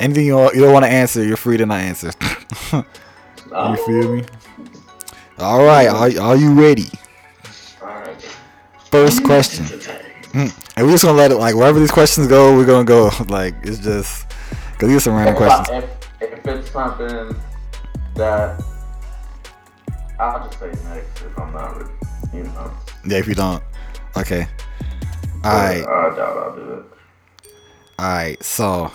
anything 0.00 0.26
you, 0.26 0.40
you 0.52 0.60
don't 0.62 0.72
want 0.72 0.84
to 0.84 0.90
answer, 0.90 1.22
you're 1.24 1.36
free 1.36 1.56
to 1.58 1.66
not 1.66 1.80
answer. 1.80 2.10
you 2.72 2.84
feel 3.86 4.16
me? 4.16 4.24
All 5.38 5.64
right, 5.64 5.88
are, 5.88 6.20
are 6.22 6.36
you 6.36 6.52
ready? 6.54 6.86
First 8.90 9.24
question, 9.24 9.64
Mm. 10.32 10.50
and 10.76 10.86
we're 10.86 10.92
just 10.92 11.04
gonna 11.04 11.16
let 11.16 11.30
it 11.30 11.36
like 11.36 11.54
wherever 11.54 11.78
these 11.78 11.90
questions 11.90 12.26
go, 12.26 12.56
we're 12.56 12.64
gonna 12.66 12.84
go. 12.84 13.10
Like 13.28 13.54
it's 13.62 13.78
just 13.78 14.26
cause 14.78 14.88
these 14.88 14.96
are 14.96 15.00
some 15.00 15.14
random 15.14 15.34
If, 15.34 15.38
questions. 15.38 15.84
if, 16.20 16.32
if 16.32 16.46
it's 16.46 16.70
something 16.70 17.36
that 18.14 18.62
I'll 20.22 20.46
just 20.46 20.58
say 20.60 20.66
next 20.88 21.22
if 21.22 21.38
I'm 21.38 21.52
not, 21.52 21.76
re- 21.80 21.90
you 22.32 22.44
know. 22.44 22.70
Yeah, 23.06 23.18
if 23.18 23.26
you 23.26 23.34
don't, 23.34 23.62
okay. 24.16 24.46
All 25.44 25.52
right, 25.52 25.82
I 25.82 26.16
doubt 26.16 26.36
I'll 26.38 26.54
do 26.54 26.62
it. 26.74 26.84
all 27.98 28.06
right. 28.06 28.42
So, 28.42 28.92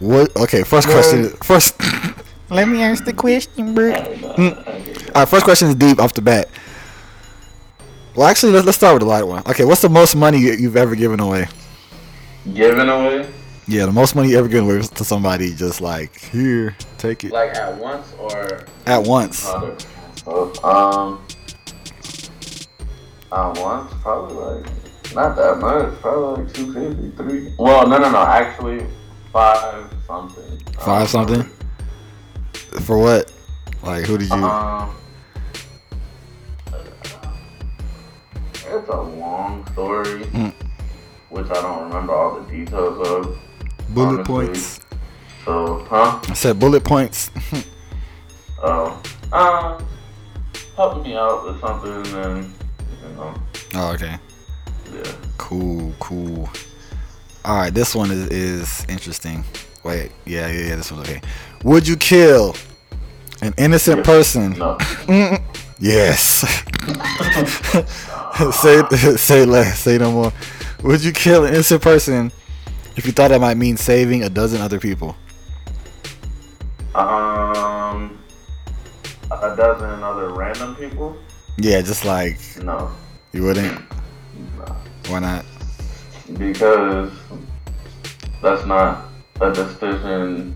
what? 0.00 0.34
Okay, 0.36 0.62
first 0.64 0.88
question. 0.88 1.28
First, 1.42 1.80
let 2.50 2.68
me 2.68 2.82
ask 2.82 3.04
the 3.04 3.12
question, 3.12 3.74
bro. 3.74 3.92
Mm. 3.92 4.56
All 5.14 5.22
right, 5.22 5.28
first 5.28 5.44
question 5.44 5.68
is 5.68 5.74
deep 5.76 6.00
off 6.00 6.14
the 6.14 6.22
bat. 6.22 6.48
Well, 8.16 8.26
actually, 8.26 8.52
let's, 8.52 8.66
let's 8.66 8.78
start 8.78 8.94
with 8.94 9.02
the 9.02 9.06
light 9.06 9.22
one. 9.24 9.42
Okay, 9.46 9.64
what's 9.64 9.82
the 9.82 9.88
most 9.88 10.16
money 10.16 10.38
you- 10.38 10.54
you've 10.54 10.76
ever 10.76 10.96
given 10.96 11.20
away? 11.20 11.46
Giving 12.52 12.88
away, 12.88 13.28
Yeah, 13.68 13.84
the 13.84 13.92
most 13.92 14.16
money 14.16 14.30
you 14.30 14.38
ever 14.38 14.48
given 14.48 14.64
away 14.64 14.80
to 14.80 15.04
somebody, 15.04 15.54
just 15.54 15.82
like 15.82 16.16
here, 16.18 16.74
take 16.96 17.22
it 17.24 17.32
like 17.32 17.54
at 17.54 17.76
once 17.76 18.14
or 18.18 18.64
at 18.86 19.02
once. 19.02 19.46
Um, 19.46 19.76
at 23.30 23.58
once, 23.58 23.92
probably 24.00 24.36
like 24.36 24.66
not 25.14 25.36
that 25.36 25.58
much. 25.58 26.00
Probably 26.00 26.44
like 26.44 26.54
two 26.54 26.72
fifty, 26.72 27.10
three. 27.10 27.54
Well, 27.58 27.86
no, 27.86 27.98
no, 27.98 28.10
no. 28.10 28.22
Actually, 28.22 28.86
five 29.34 29.92
something. 30.06 30.58
Five 30.80 31.08
don't 31.08 31.08
something. 31.10 31.44
For 32.80 32.96
what? 32.96 33.30
Like, 33.82 34.06
who 34.06 34.16
did 34.16 34.30
you? 34.30 34.34
Um, 34.34 34.96
it's 38.54 38.88
a 38.88 39.00
long 39.02 39.66
story. 39.72 40.24
Mm. 40.24 40.54
which 41.28 41.50
I 41.50 41.60
don't 41.60 41.88
remember 41.88 42.14
all 42.14 42.40
the 42.40 42.50
details 42.50 43.06
of. 43.06 43.38
Bullet 43.88 44.20
honestly. 44.20 44.24
points. 44.24 44.80
So, 45.44 45.86
huh? 45.88 46.20
I 46.28 46.34
said 46.34 46.58
bullet 46.58 46.84
points. 46.84 47.30
Oh, 48.60 49.00
um, 49.32 49.86
helping 50.74 51.04
me 51.04 51.14
out 51.16 51.46
with 51.46 51.60
something, 51.60 51.92
and 52.16 52.44
you 52.44 53.14
know, 53.14 53.32
oh, 53.76 53.92
okay. 53.92 54.16
yeah. 54.92 55.12
Cool, 55.36 55.92
cool. 56.00 56.50
All 57.44 57.56
right, 57.56 57.72
this 57.72 57.94
one 57.94 58.10
is 58.10 58.26
is 58.30 58.84
interesting. 58.88 59.44
Wait, 59.84 60.10
yeah, 60.26 60.48
yeah, 60.50 60.70
yeah. 60.70 60.74
This 60.74 60.90
one's 60.90 61.08
okay. 61.08 61.20
Would 61.62 61.86
you 61.86 61.96
kill 61.96 62.56
an 63.40 63.54
innocent 63.58 63.98
Yeah. 63.98 64.04
person? 64.04 64.58
No, 64.58 64.76
Yes. 65.78 66.40
say 68.60 68.82
say 69.16 69.44
less. 69.44 69.78
Say 69.78 69.98
no 69.98 70.10
more. 70.10 70.32
Would 70.82 71.04
you 71.04 71.12
kill 71.12 71.44
an 71.44 71.54
innocent 71.54 71.80
person 71.80 72.32
if 72.98 73.06
you 73.06 73.12
thought 73.12 73.28
that 73.28 73.40
might 73.40 73.56
mean 73.56 73.76
saving 73.76 74.24
a 74.24 74.28
dozen 74.28 74.60
other 74.60 74.80
people? 74.80 75.14
um, 76.96 78.18
a 79.30 79.54
dozen 79.56 80.02
other 80.02 80.30
random 80.30 80.74
people. 80.74 81.16
Yeah, 81.58 81.80
just 81.80 82.04
like 82.04 82.38
No, 82.60 82.90
you 83.32 83.44
wouldn't. 83.44 83.80
no. 84.58 84.76
Why 85.08 85.20
not? 85.20 85.44
because 86.36 87.10
that's 88.42 88.66
not 88.66 89.08
a 89.40 89.50
decision 89.52 90.54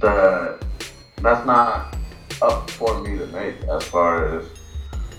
that 0.00 0.64
that's 1.22 1.44
not 1.46 1.96
up 2.42 2.70
for 2.70 3.00
me 3.02 3.18
to 3.18 3.26
make 3.28 3.56
as 3.64 3.82
far 3.84 4.38
as 4.38 4.46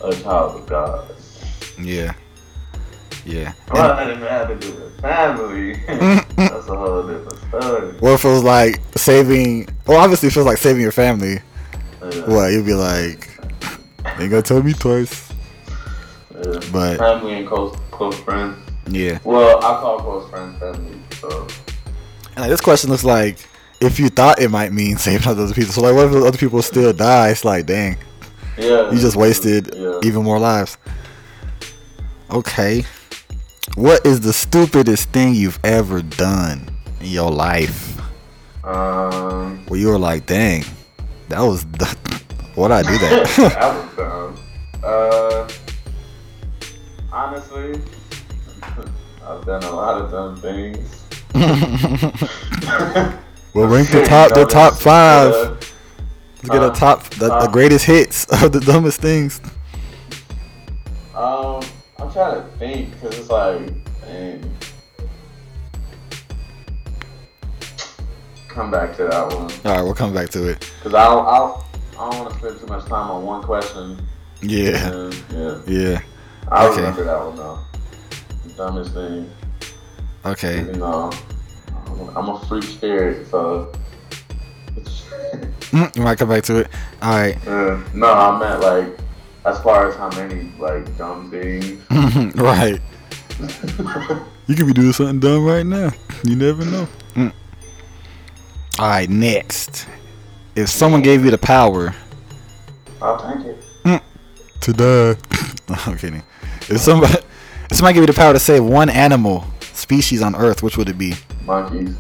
a 0.04 0.14
child 0.24 0.62
of 0.62 0.70
God. 0.70 1.16
Yeah. 1.82 2.14
Yeah. 3.26 3.54
But 3.68 4.04
it 4.08 4.14
didn't 4.14 4.28
have 4.28 4.48
to 4.48 4.56
do 4.56 4.74
with 4.76 5.02
family. 5.02 5.74
that's 6.38 6.68
a 6.68 6.76
whole 6.76 7.04
different 7.08 7.40
story. 7.50 7.92
What 8.00 8.14
if 8.14 8.26
it 8.26 8.28
was 8.30 8.44
like 8.44 8.80
saving? 8.96 9.68
Well, 9.88 10.00
obviously, 10.00 10.28
it 10.28 10.32
feels 10.34 10.46
like 10.46 10.58
saving 10.60 10.82
your 10.82 10.92
family. 10.92 11.40
Yeah, 12.04 12.22
What 12.28 12.52
you'd 12.52 12.66
be 12.68 12.74
like? 12.76 13.30
Ain't 14.20 14.30
gonna 14.30 14.42
tell 14.44 14.62
me 14.62 14.74
twice. 14.74 15.32
yeah. 16.36 16.60
But 16.72 16.98
family 16.98 17.34
and 17.40 17.48
close 17.48 17.76
close 17.92 18.18
friends. 18.20 18.58
yeah, 18.88 19.18
Well, 19.24 19.58
I 19.58 19.80
call 19.82 20.00
close 20.00 20.30
friends 20.30 20.60
family. 20.60 21.00
So 21.20 21.48
and 22.36 22.38
like, 22.42 22.50
this 22.50 22.62
question 22.62 22.92
looks 22.92 23.04
like 23.04 23.40
if 23.82 24.00
you 24.00 24.10
thought 24.10 24.40
it 24.40 24.52
might 24.52 24.72
mean 24.72 24.98
saving 24.98 25.28
other 25.28 25.52
people. 25.54 25.72
So 25.74 25.82
like, 25.82 25.96
what 25.96 26.06
if 26.06 26.12
those 26.12 26.26
other 26.28 26.38
people 26.38 26.62
still 26.62 26.94
die? 26.94 27.30
It's 27.30 27.44
like, 27.44 27.66
dang, 27.66 27.98
yeah, 28.58 28.92
you 28.92 29.00
just 29.00 29.16
wasted 29.16 29.74
Yeah. 29.76 30.00
even 30.04 30.22
more 30.24 30.38
lives. 30.38 30.78
Okay, 32.30 32.84
what 33.76 34.06
is 34.06 34.22
the 34.22 34.34
stupidest 34.34 35.10
thing 35.10 35.34
you've 35.36 35.60
ever 35.64 36.02
done 36.02 36.70
in 37.02 37.08
your 37.08 37.32
life? 37.32 38.00
Um, 38.64 39.64
Where 39.68 39.80
you 39.80 39.90
were 39.90 40.00
like, 40.00 40.26
dang, 40.26 40.64
that 41.30 41.42
was 41.42 41.66
the, 41.78 41.86
what 42.56 42.72
I 42.72 42.82
do 42.82 42.98
that? 42.98 43.28
that 43.38 43.76
was 43.76 43.96
dumb. 43.96 44.36
Uh, 44.84 45.48
honestly, 47.12 47.82
I've 49.28 49.46
done 49.46 49.64
a 49.64 49.72
lot 49.76 50.02
of 50.02 50.12
dumb 50.12 50.38
things. 50.38 51.02
Well, 53.54 53.68
rank 53.68 53.90
the 53.90 54.04
top, 54.06 54.34
the 54.34 54.46
top 54.46 54.74
five. 54.76 55.32
Uh, 55.34 55.56
Let's 56.44 56.50
get 56.50 56.62
a 56.62 56.66
Uh, 56.68 56.76
top, 56.76 57.04
the, 57.12 57.26
the 57.28 57.34
uh. 57.34 57.48
greatest 57.52 57.86
hits 57.86 58.26
of 58.44 58.52
the 58.52 58.60
dumbest 58.60 59.00
things. 59.02 59.40
um, 61.16 61.62
I'm 62.00 62.12
trying 62.12 62.36
to 62.42 62.48
think 62.58 62.92
because 62.92 63.18
it's 63.18 63.30
like, 63.30 63.68
dang. 64.02 64.52
Come 68.50 68.72
back 68.72 68.96
to 68.98 69.04
that 69.04 69.28
one 69.28 69.52
All 69.66 69.76
right, 69.76 69.82
we'll 69.84 69.94
come 69.94 70.14
back 70.14 70.30
to 70.30 70.48
it. 70.50 70.60
because 70.80 70.94
I 70.94 71.04
don't, 71.06 71.28
I 71.28 71.38
don't, 71.40 71.64
I 72.00 72.10
don't 72.10 72.20
want 72.22 72.32
to 72.34 72.40
spend 72.40 72.60
too 72.60 72.68
much 72.68 72.86
time 72.86 73.12
on 73.12 73.24
one 73.26 73.44
question. 73.44 74.02
Yeah, 74.42 74.92
And, 74.94 75.24
yeah, 75.34 75.62
yeah. 75.68 76.02
I 76.50 76.68
Okay. 76.68 76.78
remember 76.78 77.04
that 77.06 77.20
one 77.26 77.36
though. 77.36 77.60
The 78.46 78.54
dumbest 78.56 78.94
thing. 78.94 79.30
Okay. 80.26 80.60
You 80.64 80.74
know, 80.74 81.12
I'm- 82.16 82.30
a 82.30 82.40
free 82.48 82.62
spirit, 82.62 83.28
so. 83.30 83.72
you 85.74 86.02
might 86.02 86.18
come 86.18 86.30
back 86.30 86.44
to 86.44 86.58
it. 86.60 86.68
All 87.02 87.16
right. 87.18 87.36
Uh, 87.48 87.80
no, 87.94 88.12
I 88.14 88.40
meant 88.40 88.62
like 88.62 88.98
as 89.46 89.60
far 89.62 89.88
as 89.88 89.96
how 89.96 90.10
many 90.12 90.52
like 90.60 90.98
dumb 90.98 91.30
things. 91.32 91.82
right. 92.36 92.80
You 94.48 94.54
could 94.56 94.68
be 94.68 94.74
doing 94.74 94.94
something 94.94 95.20
dumb 95.20 95.44
right 95.44 95.66
now. 95.66 95.90
You 96.24 96.36
never 96.36 96.64
know. 96.64 96.88
Mm. 97.16 97.34
All 98.78 98.88
right, 98.88 99.10
next. 99.10 99.88
If 100.56 100.70
someone 100.70 101.02
gave 101.02 101.26
you 101.26 101.32
the 101.32 101.38
power 101.40 101.96
I'll 103.02 103.18
take 103.18 103.44
it. 103.46 104.02
to 104.62 104.74
die, 104.74 105.16
I'm 105.88 105.98
kidding. 105.98 106.22
If 106.70 106.78
somebody, 106.78 107.16
if 107.72 107.78
somebody 107.78 107.96
gave 107.96 108.04
you 108.04 108.08
the 108.08 108.14
power 108.14 108.34
to 108.34 108.40
save 108.40 108.64
one 108.64 108.90
animal 108.90 109.46
species 109.62 110.22
on 110.22 110.36
Earth, 110.36 110.62
which 110.62 110.78
would 110.78 110.90
it 110.90 110.98
be? 110.98 111.16
Monkeys. 111.44 111.96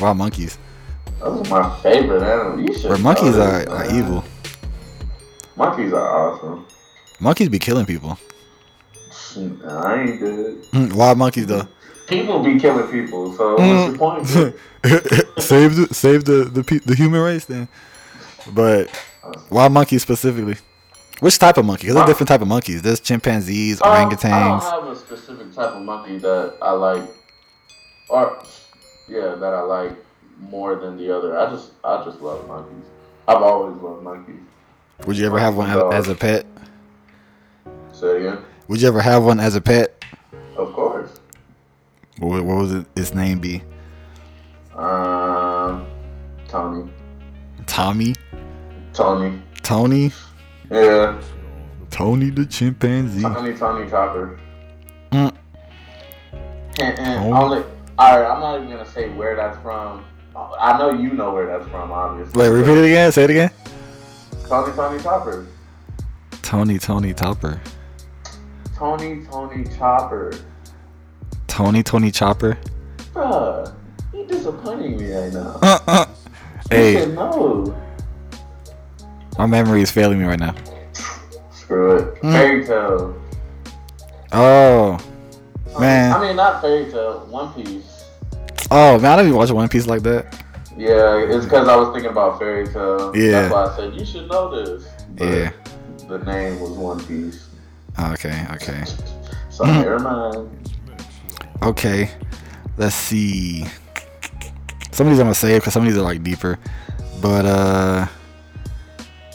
Wow, 0.00 0.14
monkeys. 0.14 0.58
Those 1.20 1.48
are 1.48 1.62
my 1.62 1.76
favorite 1.80 2.22
animals. 2.24 2.68
You 2.68 2.74
should. 2.76 2.90
Where 2.90 2.98
monkeys 2.98 3.36
know 3.36 3.42
are, 3.42 3.68
are 3.68 3.84
man. 3.84 3.94
evil. 3.96 4.24
Monkeys 5.58 5.92
are 5.92 6.08
awesome. 6.32 6.64
Monkeys 7.20 7.48
be 7.48 7.58
killing 7.58 7.84
people. 7.84 8.16
Nah, 9.36 9.82
I 9.82 10.02
ain't 10.02 10.20
good. 10.20 10.62
Mm, 10.72 10.92
Wild 10.94 11.18
monkeys 11.18 11.46
though. 11.46 11.66
People 12.06 12.42
be 12.42 12.58
killing 12.58 12.86
people, 12.90 13.34
so 13.36 13.56
Mm. 13.58 13.98
what's 13.98 14.24
your 14.24 14.46
point? 14.46 14.56
save 15.42 15.76
the 15.76 15.88
save 15.92 16.24
the 16.24 16.44
the 16.44 16.62
pe- 16.64 16.78
the 16.86 16.94
human 16.94 17.20
race 17.20 17.44
then. 17.44 17.68
But 18.54 18.88
wild 19.50 19.72
monkeys 19.72 20.02
specifically. 20.02 20.56
Which 21.20 21.38
type 21.38 21.58
of 21.58 21.64
monkey? 21.66 21.82
Because 21.88 21.96
there's 21.96 22.06
different 22.06 22.28
type 22.28 22.40
of 22.40 22.48
monkeys. 22.48 22.80
There's 22.80 23.00
chimpanzees, 23.00 23.82
Um, 23.82 23.90
I 23.90 24.00
don't 24.04 24.12
orangutans. 24.12 24.62
have 24.70 24.84
a 24.86 24.94
specific 24.96 25.52
type 25.52 25.72
of 25.74 25.82
monkey 25.82 26.18
that 26.18 26.54
I 26.62 26.70
like, 26.70 27.02
or 28.08 28.38
yeah, 29.08 29.34
that 29.34 29.52
I 29.52 29.60
like 29.62 29.92
more 30.40 30.76
than 30.76 30.96
the 30.96 31.10
other. 31.14 31.36
I 31.36 31.50
just, 31.50 31.72
I 31.82 32.04
just 32.04 32.20
love 32.22 32.46
monkeys. 32.46 32.84
I've 33.26 33.42
always 33.42 33.76
loved 33.82 34.04
monkeys. 34.04 34.36
Would 35.06 35.16
you 35.16 35.26
ever 35.26 35.38
have 35.38 35.56
one 35.56 35.68
Dog. 35.70 35.92
as 35.94 36.08
a 36.08 36.14
pet? 36.14 36.44
Say 37.92 38.08
it 38.08 38.16
again. 38.26 38.38
Would 38.68 38.80
you 38.82 38.88
ever 38.88 39.00
have 39.00 39.24
one 39.24 39.40
as 39.40 39.54
a 39.56 39.60
pet? 39.60 40.04
Of 40.56 40.72
course. 40.72 41.10
What, 42.18 42.44
what 42.44 42.56
was 42.56 42.72
it, 42.72 42.86
its 42.96 43.14
name 43.14 43.38
be? 43.38 43.62
Um, 44.74 45.86
Tony. 46.48 46.90
Tommy, 47.66 48.14
Tony. 48.92 49.40
Tony, 49.62 50.10
Yeah. 50.70 51.20
Tony 51.90 52.30
the 52.30 52.46
chimpanzee. 52.46 53.22
Tony, 53.22 53.54
Tony 53.56 53.88
Chopper. 53.90 54.38
Mm. 55.12 55.34
And, 56.80 56.98
and 56.98 56.98
Tony. 56.98 57.32
only, 57.32 57.64
all 57.98 58.20
right, 58.20 58.30
I'm 58.30 58.40
not 58.40 58.56
even 58.56 58.70
gonna 58.70 58.90
say 58.90 59.08
where 59.10 59.36
that's 59.36 59.58
from. 59.62 60.04
I 60.36 60.78
know 60.78 60.92
you 60.92 61.12
know 61.12 61.32
where 61.34 61.46
that's 61.46 61.68
from, 61.70 61.90
obviously. 61.92 62.40
Wait, 62.40 62.48
repeat 62.48 62.78
it 62.78 62.84
again. 62.84 63.12
Say 63.12 63.24
it 63.24 63.30
again. 63.30 63.50
Tony, 64.48 64.72
Tony 64.72 65.02
Chopper. 65.02 65.46
Tony, 66.40 66.78
Tony 66.78 67.12
Topper. 67.12 67.60
Tony, 68.74 69.22
Tony 69.24 69.64
Chopper. 69.76 70.32
Tony, 71.46 71.82
Tony 71.82 72.10
Chopper. 72.10 72.58
Bruh, 73.12 73.74
you 74.14 74.24
disappointing 74.24 74.96
me 74.96 75.12
right 75.12 75.32
now. 75.34 75.58
Uh, 75.60 75.78
uh. 75.86 76.06
Hey, 76.70 77.04
know. 77.06 77.76
my 79.36 79.44
memory 79.44 79.82
is 79.82 79.90
failing 79.90 80.18
me 80.18 80.24
right 80.24 80.40
now. 80.40 80.54
Screw 81.52 81.96
it. 81.96 82.14
Mm. 82.22 82.32
Fairy 82.32 82.64
Tail. 82.64 83.22
Oh, 84.32 84.98
Man. 85.78 86.12
I 86.12 86.20
mean, 86.20 86.36
not 86.36 86.62
Fairy 86.62 86.90
Tail. 86.90 87.26
One 87.26 87.52
Piece. 87.52 88.04
oh 88.70 88.98
man, 88.98 89.12
I 89.12 89.16
don't 89.16 89.26
even 89.26 89.36
watch 89.36 89.50
One 89.50 89.68
Piece 89.68 89.86
like 89.86 90.02
that. 90.04 90.42
Yeah, 90.76 91.16
it's 91.18 91.44
because 91.44 91.68
I 91.68 91.76
was 91.76 91.92
thinking 91.92 92.10
about 92.10 92.38
Fairy 92.38 92.66
Tail. 92.66 93.12
Yeah. 93.16 93.30
That's 93.48 93.52
why 93.52 93.64
I 93.66 93.76
said 93.76 93.94
you 93.98 94.04
should 94.04 94.28
know 94.28 94.50
this. 94.54 94.86
But 95.16 95.24
Yeah. 95.24 95.50
The 96.08 96.18
name 96.18 96.60
was 96.60 96.70
One 96.70 97.04
Piece. 97.04 97.48
Okay, 97.98 98.46
okay. 98.54 98.84
So 99.50 99.64
Mm. 99.64 99.82
never 99.82 99.98
mind. 99.98 100.48
Okay, 101.62 102.10
let's 102.76 102.94
see. 102.94 103.66
Some 104.92 105.06
of 105.06 105.12
these 105.12 105.18
I'm 105.20 105.26
gonna 105.26 105.34
save 105.34 105.60
because 105.60 105.72
some 105.72 105.82
of 105.82 105.88
these 105.88 105.98
are 105.98 106.02
like 106.04 106.22
deeper. 106.22 106.58
But 107.20 107.44
uh, 107.46 108.06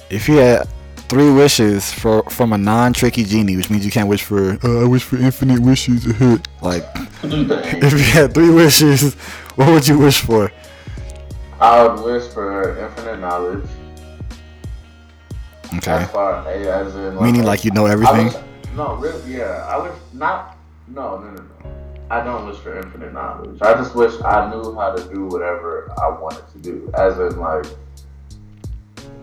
if 0.10 0.28
you 0.30 0.38
had 0.38 0.68
three 1.10 1.30
wishes 1.32 1.92
for 1.92 2.24
from 2.30 2.54
a 2.54 2.58
non-tricky 2.58 3.26
genie, 3.26 3.58
which 3.58 3.70
means 3.70 3.84
you 3.86 3.92
can't 3.92 4.08
wish 4.08 4.24
for 4.24 4.58
uh, 4.64 4.82
I 4.84 4.86
wish 4.88 5.04
for 5.04 5.18
infinite 5.18 5.60
wishes. 5.60 6.06
like 6.62 6.86
if 7.24 7.92
you 7.92 8.00
had 8.00 8.34
three 8.34 8.50
wishes, 8.50 9.14
what 9.56 9.68
would 9.70 9.88
you 9.88 10.00
wish 10.00 10.22
for? 10.22 10.52
I 11.64 11.88
would 11.88 12.04
wish 12.04 12.28
for 12.34 12.78
infinite 12.78 13.22
knowledge. 13.22 13.64
Okay, 15.76 15.92
As 15.92 16.12
far 16.12 16.46
eh, 16.50 16.68
as 16.68 16.94
in 16.94 17.16
meaning 17.24 17.44
like 17.44 17.64
you 17.64 17.72
know 17.72 17.86
everything. 17.86 18.26
wish, 18.26 18.36
no, 18.76 18.96
really, 18.98 19.38
yeah. 19.38 19.66
I 19.72 19.78
wish 19.82 19.94
not. 20.12 20.58
No, 20.90 21.20
no, 21.20 21.32
no, 21.32 21.42
no. 21.42 21.72
I 22.12 22.22
don't 22.22 22.46
wish 22.48 22.58
for 22.58 22.78
infinite 22.78 23.14
knowledge. 23.14 23.62
I 23.62 23.76
just 23.76 23.96
wish 23.96 24.14
I 24.24 24.52
knew 24.52 24.76
how 24.76 24.94
to 24.94 25.14
do 25.14 25.26
whatever 25.28 25.90
I 25.98 26.10
wanted 26.10 26.44
to 26.52 26.58
do. 26.60 26.92
As 26.96 27.18
in, 27.18 27.40
like, 27.40 27.66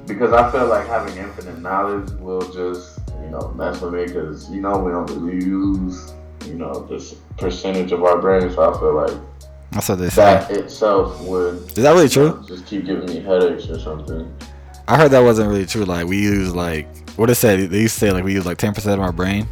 because 0.07 0.33
I 0.33 0.51
feel 0.51 0.67
like 0.67 0.87
having 0.87 1.15
infinite 1.19 1.59
knowledge 1.61 2.11
will 2.13 2.41
just, 2.41 3.01
you 3.23 3.29
know, 3.29 3.53
mess 3.55 3.83
with 3.83 3.93
me 3.93 4.07
because, 4.07 4.51
you 4.51 4.63
know, 4.63 4.79
we 4.79 4.93
don't 4.93 5.11
really 5.11 5.45
use, 5.45 6.15
you 6.47 6.55
know, 6.55 6.87
this 6.87 7.17
percentage 7.37 7.93
of 7.93 8.03
our 8.03 8.19
brain. 8.19 8.51
So 8.51 8.63
I 8.63 8.79
feel 8.79 8.95
like 8.95 9.21
That's 9.73 9.89
what 9.89 9.99
they 9.99 10.09
say. 10.09 10.23
that 10.23 10.51
itself 10.51 11.21
would 11.23 11.55
Is 11.69 11.75
that 11.75 11.93
really 11.93 12.09
true? 12.09 12.45
just 12.49 12.67
keep 12.67 12.85
giving 12.87 13.07
me 13.07 13.21
headaches 13.21 13.69
or 13.69 13.79
something. 13.79 14.33
I 14.89 14.97
heard 14.97 15.11
that 15.13 15.21
wasn't 15.21 15.49
really 15.49 15.67
true. 15.67 15.85
Like 15.85 16.07
we 16.07 16.19
use 16.21 16.55
like 16.55 16.89
what 17.17 17.27
they 17.27 17.35
said. 17.35 17.71
They 17.71 17.81
used 17.83 17.95
to 17.95 18.01
say 18.01 18.11
like 18.11 18.25
we 18.25 18.33
use 18.33 18.47
like 18.47 18.59
ten 18.59 18.75
percent 18.75 18.95
of 18.95 19.01
our 19.05 19.13
brain. 19.13 19.47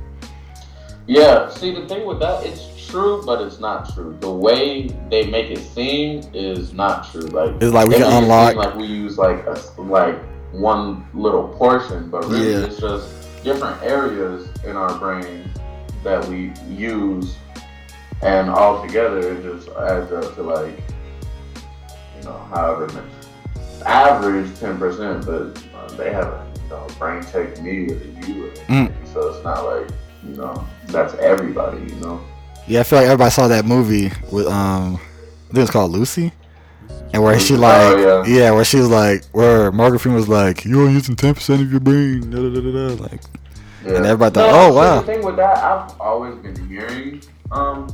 Yeah, 1.06 1.48
see 1.48 1.72
the 1.74 1.86
thing 1.86 2.06
with 2.06 2.18
that, 2.20 2.44
it's 2.44 2.86
true, 2.88 3.22
but 3.24 3.40
it's 3.40 3.60
not 3.60 3.94
true. 3.94 4.16
The 4.20 4.30
way 4.30 4.88
they 5.10 5.26
make 5.30 5.50
it 5.50 5.58
seem 5.60 6.22
is 6.34 6.72
not 6.74 7.10
true. 7.10 7.22
Like 7.22 7.54
It's 7.62 7.72
like 7.72 7.88
we 7.88 7.94
can 7.94 8.02
it 8.12 8.22
unlock- 8.24 8.56
like 8.56 8.74
we 8.74 8.84
use 8.86 9.16
like 9.16 9.46
a, 9.46 9.58
like 9.80 10.18
one 10.52 11.06
little 11.14 11.48
portion, 11.48 12.10
but 12.10 12.24
really 12.26 12.50
Yeah. 12.52 12.66
it's 12.66 12.78
just 12.80 13.08
different 13.44 13.80
areas 13.82 14.48
in 14.64 14.76
our 14.76 14.98
brain 14.98 15.48
that 16.04 16.26
we 16.28 16.52
use, 16.68 17.36
and 18.22 18.50
all 18.50 18.82
together 18.86 19.18
it 19.32 19.42
just 19.42 19.68
adds 19.76 20.10
up 20.12 20.34
to 20.34 20.42
like 20.42 20.74
you 22.16 22.22
know 22.24 22.38
however 22.50 22.86
much 22.92 23.04
average 23.86 24.58
ten 24.58 24.76
percent, 24.78 25.24
but 25.24 25.62
uh, 25.74 25.88
they 25.96 26.12
have 26.12 26.26
a 26.26 26.52
you 26.64 26.68
know, 26.70 26.86
brain 26.98 27.22
technique 27.22 27.90
or 27.90 27.94
you, 28.26 28.46
or 28.46 28.50
Mm. 28.68 28.92
so 29.12 29.28
it's 29.32 29.44
not 29.44 29.64
like 29.64 29.88
you 30.24 30.34
know 30.34 30.66
that's 30.86 31.14
everybody, 31.14 31.78
you 31.92 32.00
know. 32.00 32.20
Yeah, 32.66 32.80
I 32.80 32.82
feel 32.82 32.98
like 32.98 33.06
everybody 33.06 33.30
saw 33.30 33.48
that 33.48 33.64
movie 33.64 34.10
with 34.32 34.46
um, 34.48 34.96
I 34.96 35.52
think 35.54 35.62
it's 35.62 35.70
called 35.70 35.92
Lucy, 35.92 36.32
and 37.14 37.22
where 37.22 37.38
she 37.38 37.54
Oh, 37.54 37.58
like 37.58 37.98
yeah. 37.98 38.24
yeah. 38.26 38.50
where 38.50 38.64
she 38.64 38.78
was 38.78 38.88
like 38.88 39.24
where 39.32 39.70
Morgan 39.72 39.98
Freeman 39.98 40.16
was 40.18 40.28
like 40.28 40.64
you're 40.64 40.90
using 40.90 41.14
ten 41.16 41.34
percent 41.34 41.62
of 41.62 41.70
your 41.70 41.80
brain. 41.80 42.28
Da, 42.30 42.36
da, 42.36 42.48
da, 42.50 42.60
da, 42.60 42.88
da. 42.96 43.02
Like 43.02 43.20
Yeah. 43.86 43.94
And 43.96 44.06
everybody 44.06 44.34
thought, 44.34 44.50
No, 44.50 44.72
oh, 44.72 44.74
wow. 44.74 45.00
The 45.00 45.06
thing 45.06 45.24
with 45.24 45.36
that, 45.36 45.56
I've 45.58 45.98
always 46.00 46.34
been 46.42 46.68
hearing, 46.68 47.22
um, 47.52 47.88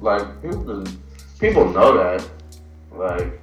like 0.00 0.42
people 0.42 0.58
been, 0.64 0.86
people 1.38 1.68
know 1.70 1.96
that, 1.96 2.28
like 2.92 3.40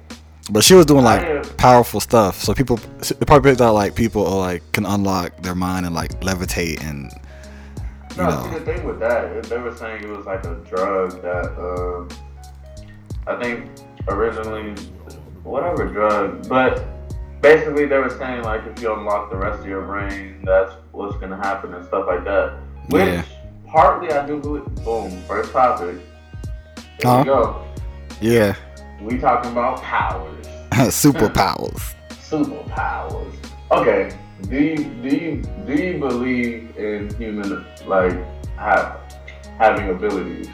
But 0.50 0.62
she 0.64 0.74
was 0.74 0.86
doing 0.86 1.04
like 1.04 1.22
have- 1.22 1.56
powerful 1.56 2.00
stuff, 2.00 2.40
so 2.42 2.54
people 2.54 2.76
they 3.00 3.26
probably 3.26 3.54
thought 3.54 3.74
like 3.74 3.94
people 3.94 4.26
are, 4.26 4.38
like 4.38 4.62
can 4.72 4.86
unlock 4.86 5.42
their 5.42 5.54
mind 5.54 5.86
and 5.86 5.94
like 5.94 6.20
levitate 6.20 6.82
and 6.82 7.10
you 8.16 8.22
No, 8.22 8.30
know. 8.30 8.42
see 8.44 8.58
the 8.58 8.64
thing 8.64 8.84
with 8.84 8.98
that, 9.00 9.42
they 9.44 9.58
were 9.58 9.74
saying 9.76 10.02
it 10.04 10.08
was 10.08 10.24
like 10.26 10.44
a 10.46 10.54
drug 10.70 11.20
that 11.22 11.52
uh, 11.58 12.14
I 13.30 13.42
think 13.42 13.70
originally, 14.08 14.72
whatever 15.42 15.86
drug, 15.86 16.48
but 16.48 16.84
basically 17.42 17.86
they 17.86 17.98
were 17.98 18.10
saying 18.10 18.42
like 18.42 18.64
if 18.66 18.80
you 18.80 18.92
unlock 18.94 19.30
the 19.30 19.36
rest 19.36 19.60
of 19.60 19.66
your 19.66 19.82
brain, 19.82 20.40
that's 20.44 20.72
what's 20.92 21.16
gonna 21.18 21.36
happen 21.36 21.74
and 21.74 21.84
stuff 21.86 22.06
like 22.06 22.24
that. 22.24 22.54
Which 22.88 23.02
Yeah. 23.08 23.24
partly 23.66 24.10
I 24.12 24.24
do 24.26 24.38
believe. 24.38 24.64
Boom, 24.84 25.10
first 25.26 25.52
topic. 25.52 25.96
Here 26.98 27.10
Huh? 27.10 27.18
we 27.18 27.24
go. 27.24 27.62
Yeah, 28.20 28.54
We 29.02 29.18
talking 29.18 29.52
about 29.52 29.82
powers, 29.82 30.46
superpowers. 30.72 31.94
superpowers. 32.10 33.32
Okay, 33.70 34.16
do 34.48 34.56
you 34.56 34.76
do 34.76 35.08
you 35.16 35.42
do 35.66 35.74
you 35.74 35.98
believe 35.98 36.74
in 36.76 37.14
human 37.16 37.66
like 37.86 38.14
have 38.56 39.00
having 39.58 39.90
abilities? 39.90 40.48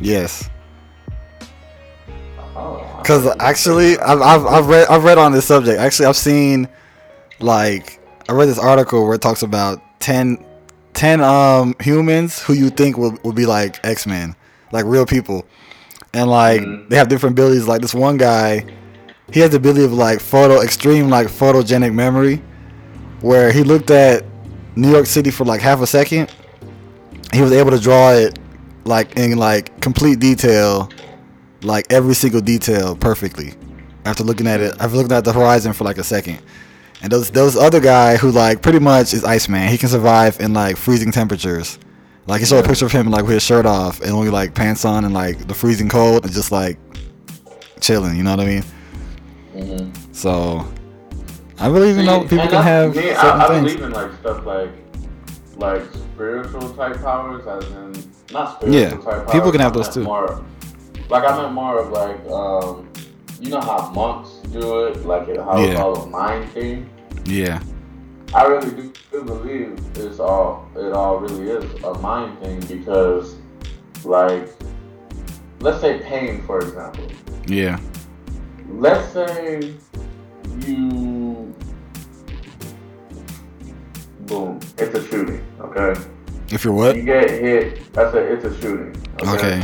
Yes, 0.00 0.48
Oh, 2.56 2.82
because 3.02 3.26
actually 3.38 3.98
I've, 3.98 4.22
I've 4.22 4.46
I've 4.46 4.66
read 4.66 4.88
I've 4.88 5.04
read 5.04 5.18
on 5.18 5.32
this 5.32 5.44
subject. 5.44 5.78
Actually, 5.78 6.06
I've 6.06 6.16
seen 6.16 6.66
like 7.40 8.00
I 8.28 8.32
read 8.32 8.48
this 8.48 8.58
article 8.58 9.04
where 9.04 9.14
it 9.14 9.20
talks 9.22 9.42
about 9.42 9.80
10, 10.00 10.42
10 10.94 11.20
um 11.20 11.74
humans 11.80 12.40
who 12.40 12.54
you 12.54 12.70
think 12.70 12.96
will 12.96 13.18
would 13.24 13.36
be 13.36 13.44
like 13.46 13.84
X 13.84 14.06
Men, 14.06 14.34
like 14.72 14.84
real 14.86 15.06
people, 15.06 15.44
and 16.14 16.30
like 16.30 16.60
Mhm. 16.62 16.88
they 16.88 16.96
have 16.96 17.08
different 17.08 17.34
abilities. 17.38 17.66
Like 17.66 17.80
this 17.82 17.94
one 17.94 18.16
guy, 18.16 18.64
he 19.32 19.40
has 19.40 19.50
the 19.50 19.56
ability 19.56 19.84
of 19.84 19.92
like 19.92 20.20
photo 20.20 20.60
extreme 20.62 21.08
like 21.10 21.28
photogenic 21.28 21.92
memory, 21.94 22.42
where 23.20 23.52
he 23.52 23.62
looked 23.62 23.90
at 23.90 24.24
New 24.76 24.90
York 24.90 25.06
City 25.06 25.30
for 25.30 25.44
like 25.44 25.60
half 25.60 25.80
a 25.80 25.86
second. 25.86 26.30
He 27.32 27.42
was 27.42 27.52
able 27.52 27.70
to 27.70 27.78
draw 27.78 28.12
it 28.12 28.38
like 28.84 29.16
in 29.16 29.36
like 29.38 29.80
complete 29.80 30.18
detail, 30.20 30.88
like 31.62 31.86
every 31.92 32.14
single 32.14 32.40
detail 32.40 32.96
perfectly. 32.96 33.54
After 34.04 34.24
looking 34.24 34.46
at 34.46 34.60
it, 34.60 34.74
after 34.80 34.96
looking 34.96 35.12
at 35.12 35.24
the 35.24 35.32
horizon 35.32 35.72
for 35.74 35.84
like 35.84 35.98
a 35.98 36.04
second. 36.04 36.38
And 37.02 37.10
those 37.12 37.30
those 37.30 37.56
other 37.56 37.80
guy 37.80 38.16
who 38.16 38.30
like 38.30 38.62
pretty 38.62 38.78
much 38.78 39.12
is 39.14 39.24
Iceman. 39.24 39.68
He 39.68 39.78
can 39.78 39.88
survive 39.88 40.40
in 40.40 40.52
like 40.54 40.76
freezing 40.76 41.12
temperatures. 41.12 41.78
Like 42.30 42.40
he 42.40 42.46
showed 42.46 42.64
a 42.64 42.68
picture 42.68 42.86
of 42.86 42.92
him 42.92 43.10
like 43.10 43.22
with 43.24 43.32
his 43.34 43.42
shirt 43.42 43.66
off 43.66 44.00
and 44.00 44.12
only 44.12 44.30
like 44.30 44.54
pants 44.54 44.84
on 44.84 45.04
and 45.04 45.12
like 45.12 45.48
the 45.48 45.54
freezing 45.54 45.88
cold 45.88 46.24
and 46.24 46.32
just 46.32 46.52
like 46.52 46.78
chilling. 47.80 48.16
You 48.16 48.22
know 48.22 48.30
what 48.36 48.40
I 48.40 48.46
mean? 48.46 48.64
Mhm. 49.56 50.14
So 50.14 50.64
I 51.58 51.68
believe 51.68 51.96
you 51.96 52.04
know 52.04 52.20
people 52.22 52.46
can 52.46 52.62
have 52.62 52.94
me, 52.94 53.02
certain 53.02 53.16
I, 53.18 53.44
I 53.44 53.48
things. 53.48 53.64
believe 53.74 53.82
in 53.82 53.90
like 53.92 54.12
stuff 54.20 54.46
like 54.46 54.70
like 55.56 55.82
spiritual 56.14 56.70
type 56.74 56.96
powers, 57.02 57.44
as 57.46 57.64
in 57.72 57.92
not 58.32 58.62
Yeah, 58.66 58.90
spiritual 58.90 59.02
type 59.02 59.14
powers. 59.26 59.32
people 59.32 59.50
can 59.52 59.60
have 59.60 59.72
those 59.72 59.88
too. 59.88 60.04
More, 60.04 60.44
like 61.08 61.24
I 61.24 61.36
meant 61.36 61.52
more 61.52 61.80
of 61.80 61.90
like 61.90 62.24
um, 62.30 62.88
you 63.40 63.50
know 63.50 63.60
how 63.60 63.90
monks 63.90 64.30
do 64.52 64.86
it, 64.86 65.04
like 65.04 65.26
it, 65.26 65.38
how 65.38 65.60
it's 65.64 65.80
all 65.80 66.04
a 66.04 66.06
mind 66.06 66.48
thing. 66.52 66.88
Yeah, 67.26 67.60
I 68.32 68.44
really 68.46 68.70
do, 68.70 68.92
do 69.10 69.24
believe 69.24 69.78
it's 69.96 70.20
all 70.20 70.68
it 70.76 70.92
all 70.92 71.18
really 71.18 71.50
is 71.50 71.82
a 71.82 71.94
mind 71.98 72.38
thing 72.40 72.60
because 72.60 73.36
like 74.04 74.48
let's 75.60 75.80
say 75.80 75.98
pain 76.00 76.42
for 76.42 76.60
example. 76.60 77.06
yeah, 77.46 77.78
Let's 78.68 79.12
say 79.12 79.74
you 80.60 81.52
boom, 84.20 84.60
it's 84.78 84.94
a 84.96 85.08
shooting, 85.08 85.44
okay? 85.60 86.00
if 86.52 86.64
you're 86.64 86.72
what? 86.72 86.94
You 86.96 87.02
get 87.02 87.30
hit, 87.30 87.92
that's 87.92 88.14
a 88.14 88.32
it's 88.32 88.44
a 88.44 88.60
shooting. 88.60 88.94
Okay. 89.22 89.62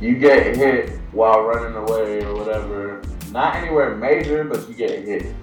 You 0.00 0.18
get 0.18 0.56
hit 0.56 0.90
while 1.12 1.40
running 1.42 1.74
away 1.74 2.22
or 2.22 2.34
whatever. 2.34 3.02
Not 3.30 3.56
anywhere 3.56 3.96
major, 3.96 4.44
but 4.44 4.68
you 4.68 4.74
get 4.74 5.04
hit. 5.04 5.34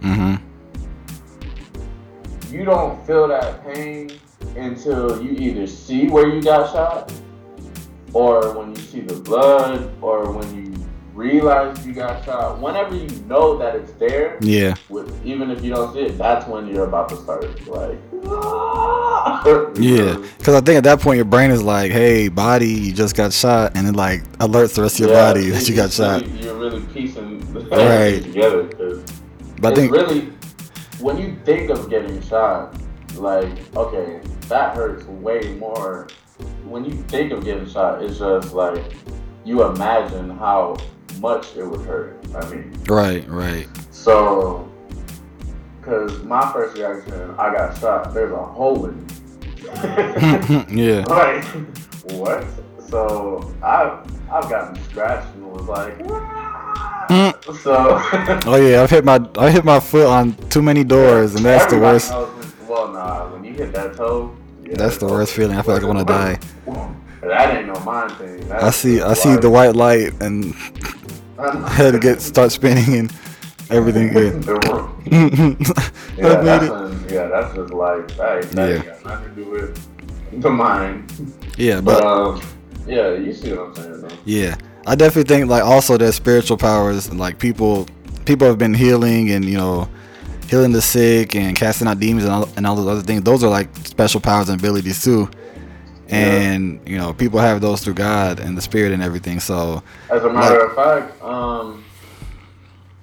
Mm-hmm. 0.00 0.36
You 2.54 2.64
don't 2.64 3.04
feel 3.04 3.26
that 3.26 3.64
pain 3.66 4.18
until 4.56 5.20
you 5.20 5.32
either 5.32 5.66
see 5.66 6.06
where 6.08 6.28
you 6.32 6.40
got 6.40 6.72
shot, 6.72 7.12
or 8.12 8.56
when 8.56 8.70
you 8.70 8.80
see 8.80 9.00
the 9.00 9.16
blood, 9.16 9.92
or 10.00 10.30
when 10.30 10.54
you 10.54 10.72
realize 11.14 11.84
you 11.84 11.92
got 11.92 12.24
shot. 12.24 12.60
Whenever 12.60 12.94
you 12.94 13.08
know 13.26 13.58
that 13.58 13.74
it's 13.74 13.90
there, 13.94 14.38
Yeah, 14.40 14.76
with, 14.88 15.10
even 15.26 15.50
if 15.50 15.64
you 15.64 15.70
don't 15.72 15.92
see 15.92 16.02
it, 16.02 16.16
that's 16.16 16.46
when 16.46 16.68
you're 16.68 16.86
about 16.86 17.08
to 17.08 17.16
start 17.16 17.42
like. 17.66 17.98
yeah. 19.76 20.16
Because 20.38 20.54
I 20.54 20.60
think 20.60 20.78
at 20.78 20.84
that 20.84 21.00
point 21.00 21.16
your 21.16 21.24
brain 21.24 21.50
is 21.50 21.62
like, 21.62 21.90
"Hey, 21.90 22.28
body, 22.28 22.68
you 22.68 22.92
just 22.92 23.16
got 23.16 23.32
shot," 23.32 23.72
and 23.74 23.88
it 23.88 23.96
like 23.96 24.22
alerts 24.38 24.76
the 24.76 24.82
rest 24.82 25.00
of 25.00 25.06
your 25.06 25.10
Yeah, 25.10 25.32
body 25.32 25.50
that 25.50 25.68
you 25.68 25.74
got 25.74 25.90
shot. 25.90 26.24
You're 26.40 26.54
really 26.54 26.82
piecing 26.86 27.40
Right. 27.70 28.22
together 28.22 28.68
But 29.60 29.72
I 29.72 29.74
think 29.74 29.92
really 29.92 30.33
when 31.04 31.18
you 31.18 31.36
think 31.44 31.68
of 31.68 31.90
getting 31.90 32.18
shot, 32.22 32.74
like 33.16 33.76
okay, 33.76 34.22
that 34.48 34.74
hurts 34.74 35.04
way 35.04 35.54
more. 35.56 36.08
When 36.64 36.82
you 36.82 36.92
think 37.08 37.30
of 37.30 37.44
getting 37.44 37.68
shot, 37.68 38.02
it's 38.02 38.18
just 38.18 38.54
like 38.54 38.82
you 39.44 39.64
imagine 39.64 40.30
how 40.30 40.78
much 41.20 41.54
it 41.56 41.64
would 41.64 41.82
hurt. 41.82 42.24
I 42.34 42.48
mean, 42.48 42.72
right, 42.88 43.28
right. 43.28 43.68
so 43.90 44.66
because 45.78 46.22
my 46.22 46.50
first 46.54 46.78
reaction, 46.78 47.34
I 47.38 47.52
got 47.52 47.78
shot. 47.78 48.14
There's 48.14 48.32
a 48.32 48.42
hole 48.42 48.86
in 48.86 48.96
me. 48.96 49.14
yeah, 50.70 51.04
like 51.08 51.44
what? 52.12 52.46
So 52.88 53.54
I've 53.62 54.10
I've 54.32 54.48
gotten 54.48 54.82
scratched 54.84 55.34
and 55.34 55.52
was 55.52 55.66
like. 55.66 56.43
"Ah." 56.76 57.32
So 57.62 57.74
Oh 58.46 58.56
yeah, 58.56 58.82
I've 58.82 58.90
hit 58.90 59.04
my 59.04 59.20
I 59.38 59.50
hit 59.50 59.64
my 59.64 59.80
foot 59.80 60.06
on 60.06 60.34
too 60.48 60.62
many 60.62 60.84
doors, 60.84 61.34
and 61.34 61.44
that's 61.44 61.66
the 61.72 61.78
worst. 61.78 62.10
knows 62.10 62.28
well, 62.68 62.92
nah, 62.92 63.28
when 63.28 63.44
you 63.44 63.52
hit 63.54 63.72
that 63.72 63.96
toe, 63.96 64.34
yeah, 64.64 64.76
That's 64.76 64.96
the 64.98 65.06
worst 65.06 65.34
feeling. 65.34 65.56
I 65.56 65.62
feel 65.62 65.74
like 65.74 65.82
I 65.82 65.86
wanna 65.86 66.04
die. 66.04 66.38
That 67.22 67.56
ain't 67.56 67.66
no 67.66 67.78
mind 67.80 68.12
thing. 68.12 68.50
I 68.52 68.70
see 68.70 69.00
I 69.00 69.14
see 69.14 69.36
the 69.36 69.50
white 69.50 69.74
light 69.76 70.12
and 70.20 70.54
head 71.68 71.92
to 71.92 71.98
get 71.98 72.20
start 72.20 72.52
spinning 72.52 72.94
and 72.98 73.12
everything 73.70 74.12
good. 74.12 74.42
The 74.42 74.54
ro- 74.54 74.90
I 75.10 75.90
yeah, 76.16 76.40
that's 76.40 76.70
when, 76.70 77.08
yeah, 77.10 77.26
that's 77.28 77.54
just 77.54 77.72
like 77.72 78.08
that. 78.16 78.54
Yeah. 78.54 78.82
got 78.82 79.04
nothing 79.04 79.34
to 79.34 79.44
do 79.44 79.50
with 79.50 80.42
the 80.42 80.50
mind. 80.50 81.12
Yeah, 81.56 81.80
But 81.80 82.00
but 82.00 82.04
um, 82.04 82.42
Yeah, 82.86 83.14
you 83.14 83.32
see 83.32 83.52
what 83.52 83.68
I'm 83.68 83.74
saying 83.76 84.00
though. 84.02 84.16
Yeah, 84.24 84.56
I 84.86 84.94
definitely 84.94 85.34
think 85.34 85.48
like 85.50 85.64
also 85.64 85.96
there's 85.96 86.14
spiritual 86.14 86.56
powers 86.56 87.12
like 87.12 87.38
people 87.38 87.86
people 88.26 88.46
have 88.46 88.58
been 88.58 88.74
healing 88.74 89.30
and 89.30 89.44
you 89.44 89.56
know 89.56 89.88
healing 90.48 90.72
the 90.72 90.82
sick 90.82 91.34
and 91.34 91.56
casting 91.56 91.88
out 91.88 91.98
demons 91.98 92.24
and 92.24 92.32
all, 92.32 92.48
and 92.56 92.66
all 92.66 92.76
those 92.76 92.86
other 92.86 93.02
things. 93.02 93.22
Those 93.22 93.42
are 93.42 93.50
like 93.50 93.74
special 93.86 94.20
powers 94.20 94.48
and 94.48 94.60
abilities 94.60 95.02
too. 95.02 95.30
And 96.08 96.80
you 96.86 96.98
know 96.98 97.14
people 97.14 97.40
have 97.40 97.60
those 97.60 97.82
through 97.82 97.94
God 97.94 98.38
and 98.38 98.56
the 98.56 98.62
Spirit 98.62 98.92
and 98.92 99.02
everything. 99.02 99.40
So 99.40 99.82
As 100.10 100.22
a 100.22 100.32
matter 100.32 100.60
of 100.60 100.74
fact, 100.74 101.22
um, 101.22 101.82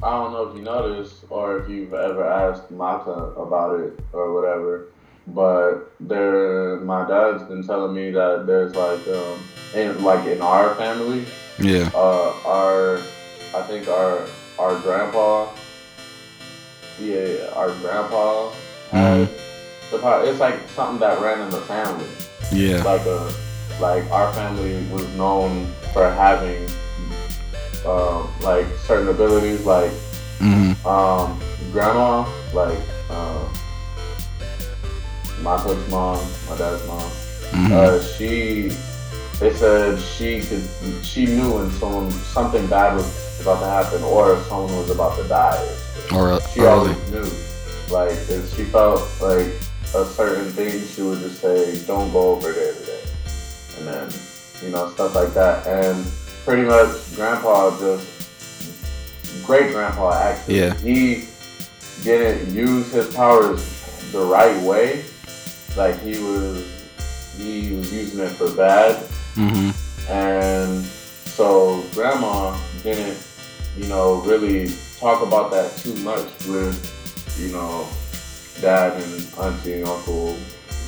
I 0.03 0.11
don't 0.11 0.31
know 0.31 0.49
if 0.49 0.55
you 0.55 0.61
noticed 0.61 1.25
or 1.29 1.59
if 1.59 1.69
you've 1.69 1.93
ever 1.93 2.23
asked 2.23 2.69
Mata 2.71 3.11
about 3.11 3.79
it 3.79 3.99
or 4.13 4.33
whatever, 4.33 4.87
but 5.27 5.93
there, 5.99 6.77
my 6.81 7.07
dad's 7.07 7.43
been 7.43 7.63
telling 7.63 7.93
me 7.95 8.12
that 8.12 8.45
there's 8.47 8.75
like, 8.75 9.05
um, 9.07 9.39
in 9.73 10.03
like 10.03 10.25
in 10.27 10.41
our 10.41 10.75
family, 10.75 11.25
yeah, 11.60 11.89
uh, 11.93 12.34
our, 12.45 12.97
I 13.55 13.62
think 13.67 13.88
our 13.88 14.27
our 14.60 14.79
grandpa, 14.79 15.49
yeah, 16.99 17.49
our 17.55 17.71
grandpa 17.79 18.51
had 18.91 19.29
the 19.91 19.99
power. 19.99 20.25
It's 20.25 20.39
like 20.39 20.67
something 20.69 20.99
that 20.99 21.21
ran 21.21 21.41
in 21.41 21.49
the 21.49 21.62
family. 21.62 22.10
Yeah, 22.51 22.84
like 22.84 23.05
a 23.05 23.34
like 23.79 24.10
our 24.12 24.31
family 24.34 24.86
was 24.91 25.07
known 25.15 25.71
for 25.93 26.10
having 26.10 26.67
um, 27.86 28.29
like 28.41 28.67
certain 28.86 29.07
abilities 29.10 29.65
like 29.65 29.91
hmm 30.39 30.73
um, 30.86 31.39
grandma 31.71 32.27
like 32.53 32.79
um, 33.10 33.51
my 35.41 35.58
coach's 35.58 35.89
mom 35.89 36.19
my 36.49 36.58
dad's 36.58 36.86
mom 36.88 37.10
hmm 37.51 37.71
uh, 37.73 38.01
she 38.01 38.71
they 39.39 39.51
said 39.54 39.99
she 39.99 40.41
could 40.41 40.63
she 41.04 41.25
knew 41.25 41.56
when 41.56 41.71
someone 41.71 42.12
something 42.12 42.65
bad 42.67 42.95
was 42.95 43.41
about 43.41 43.60
to 43.60 43.65
happen 43.65 44.04
or 44.04 44.34
if 44.36 44.45
someone 44.45 44.75
was 44.77 44.89
about 44.91 45.17
to 45.17 45.27
die 45.27 45.67
or 46.13 46.39
she 46.54 46.62
early. 46.62 46.67
always 46.93 47.12
knew. 47.12 47.30
Like 47.89 48.12
if 48.30 48.56
she 48.56 48.63
felt 48.63 49.01
like 49.21 49.51
a 49.95 50.06
certain 50.06 50.49
thing, 50.51 50.80
she 50.88 51.01
would 51.01 51.19
just 51.19 51.41
say, 51.41 51.84
"Don't 51.86 52.12
go 52.13 52.32
over 52.32 52.51
there 52.54 52.73
today," 52.73 53.04
and 53.77 53.88
then 53.88 54.10
you 54.63 54.69
know 54.69 54.89
stuff 54.91 55.15
like 55.15 55.34
that. 55.34 55.67
And 55.67 56.06
pretty 56.45 56.63
much, 56.63 56.89
Grandpa 57.15 57.77
just 57.80 58.08
great 59.45 59.73
Grandpa 59.73 60.13
actually. 60.13 60.60
Yeah. 60.60 60.73
He 60.75 61.25
didn't 62.04 62.54
use 62.54 62.91
his 62.91 63.13
powers 63.13 63.60
the 64.12 64.21
right 64.21 64.62
way. 64.63 65.04
Like 65.77 65.99
he 66.01 66.19
was 66.19 66.65
he 67.38 67.75
was 67.75 67.91
using 67.93 68.25
it 68.25 68.29
for 68.29 68.53
bad. 68.55 68.95
Hmm 69.36 69.71
and 70.10 70.84
so 70.84 71.84
grandma 71.93 72.57
didn't 72.84 73.17
you 73.77 73.88
know 73.88 74.15
really 74.21 74.69
talk 74.99 75.25
about 75.25 75.51
that 75.51 75.75
too 75.77 75.95
much 76.03 76.27
with 76.47 76.75
you 77.39 77.51
know 77.51 77.88
dad 78.60 79.01
and 79.01 79.34
auntie 79.39 79.73
and 79.73 79.88
uncle 79.88 80.38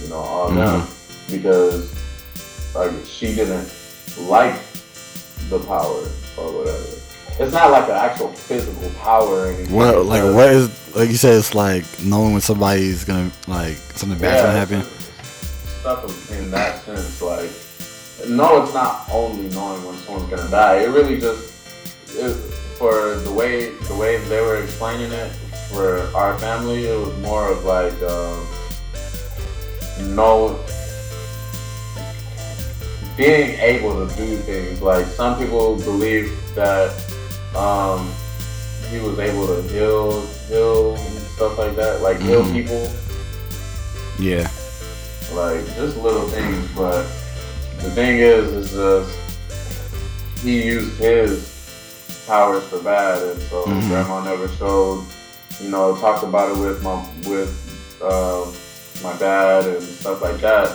you 0.02 0.10
know 0.10 0.17
all 0.17 0.52
them. 0.52 0.88
Because 1.32 1.93
like 2.76 2.91
she 3.06 3.34
didn't 3.34 3.72
like 4.19 4.60
the 5.50 5.60
power 5.60 6.04
or 6.38 6.52
whatever 6.52 7.00
it's 7.39 7.54
not 7.54 7.72
like 7.72 7.86
an 7.86 7.96
actual 7.96 8.30
physical 8.30 8.89
power 9.02 9.52
What 9.69 10.06
like 10.06 10.22
because- 10.22 10.36
what 10.36 10.50
is 10.50 10.96
like 10.96 11.10
you 11.10 11.15
said? 11.17 11.38
It's 11.38 11.56
like 11.56 11.86
knowing 12.04 12.34
when 12.34 12.41
somebody's 12.41 13.04
gonna 13.04 13.32
like 13.48 13.78
something 13.96 14.19
bad's 14.19 14.41
gonna 14.41 14.60
happen. 14.60 14.84
Stuff 15.80 16.32
in 16.32 16.52
that 16.52 16.84
sense, 16.86 17.22
like 17.22 17.50
no, 18.30 18.63
it's 18.63 18.74
not 18.74 19.08
only 19.12 19.50
knowing 19.50 19.84
when 19.86 19.96
someone's 19.98 20.30
gonna 20.30 20.50
die. 20.50 20.84
It 20.84 20.89
really 20.89 21.19
just 21.19 21.52
it, 22.15 22.34
for 22.78 23.15
the 23.15 23.32
way 23.34 23.69
the 23.69 23.96
way 23.96 24.17
they 24.30 24.41
were 24.41 24.62
explaining 24.63 25.12
it 25.12 25.32
for 25.72 26.02
our 26.15 26.38
family, 26.38 26.86
it 26.86 26.98
was 26.98 27.17
more 27.19 27.50
of 27.52 27.65
like 27.65 28.00
um, 28.04 28.48
no 30.15 30.60
being 33.17 33.60
able 33.60 34.08
to 34.08 34.15
do 34.15 34.38
things. 34.38 34.82
Like 34.82 35.06
some 35.08 35.38
people 35.38 35.76
believe 35.78 36.32
that 36.56 36.91
um, 37.56 38.12
he 38.89 39.00
was 39.00 39.18
able 39.20 39.48
to 39.48 39.62
heal 39.70 40.26
heal 40.50 40.98
stuff 41.36 41.58
like 41.58 41.76
that, 41.76 42.02
like 42.02 42.20
heal 42.20 42.44
Mhm. 42.44 42.54
people 42.54 42.92
Yeah. 44.20 44.48
like 45.34 45.66
just 45.76 45.98
little 45.98 46.28
things, 46.30 46.68
but 46.76 47.04
the 47.80 47.89
thing 47.92 48.20
is, 48.20 48.52
is 48.54 48.72
just 48.72 49.12
he 50.44 50.63
used 50.63 50.98
his 51.00 51.50
powers 52.28 52.63
for 52.66 52.80
bad, 52.80 53.22
and 53.24 53.42
so 53.50 53.66
Mhm. 53.66 53.88
grandma 53.88 54.24
never 54.24 54.48
showed, 54.60 55.04
you 55.60 55.70
know, 55.70 55.96
talked 55.98 56.24
about 56.24 56.52
it 56.52 56.58
with 56.58 56.82
my 56.84 57.02
with 57.28 57.52
uh, 58.02 58.46
my 59.04 59.13
dad 59.18 59.66
and 59.66 59.82
stuff 59.82 60.22
like 60.22 60.39
that, 60.42 60.72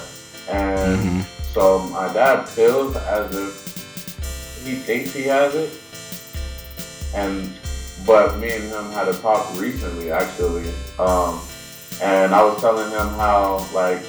and 0.50 1.00
hmm 1.00 1.20
so 1.54 1.78
my 1.80 2.12
dad 2.12 2.46
feels 2.48 2.94
as 2.96 3.34
if 3.34 4.62
he 4.64 4.74
thinks 4.76 5.12
he 5.12 5.22
has 5.24 5.54
it, 5.54 5.70
and 7.14 7.52
but 8.06 8.38
me 8.38 8.52
and 8.52 8.64
him 8.64 8.90
had 8.92 9.08
a 9.08 9.14
talk 9.14 9.58
recently 9.58 10.10
actually, 10.10 10.68
um, 10.98 11.40
and 12.02 12.34
I 12.34 12.42
was 12.44 12.60
telling 12.60 12.90
him 12.90 13.08
how 13.18 13.66
like 13.74 14.02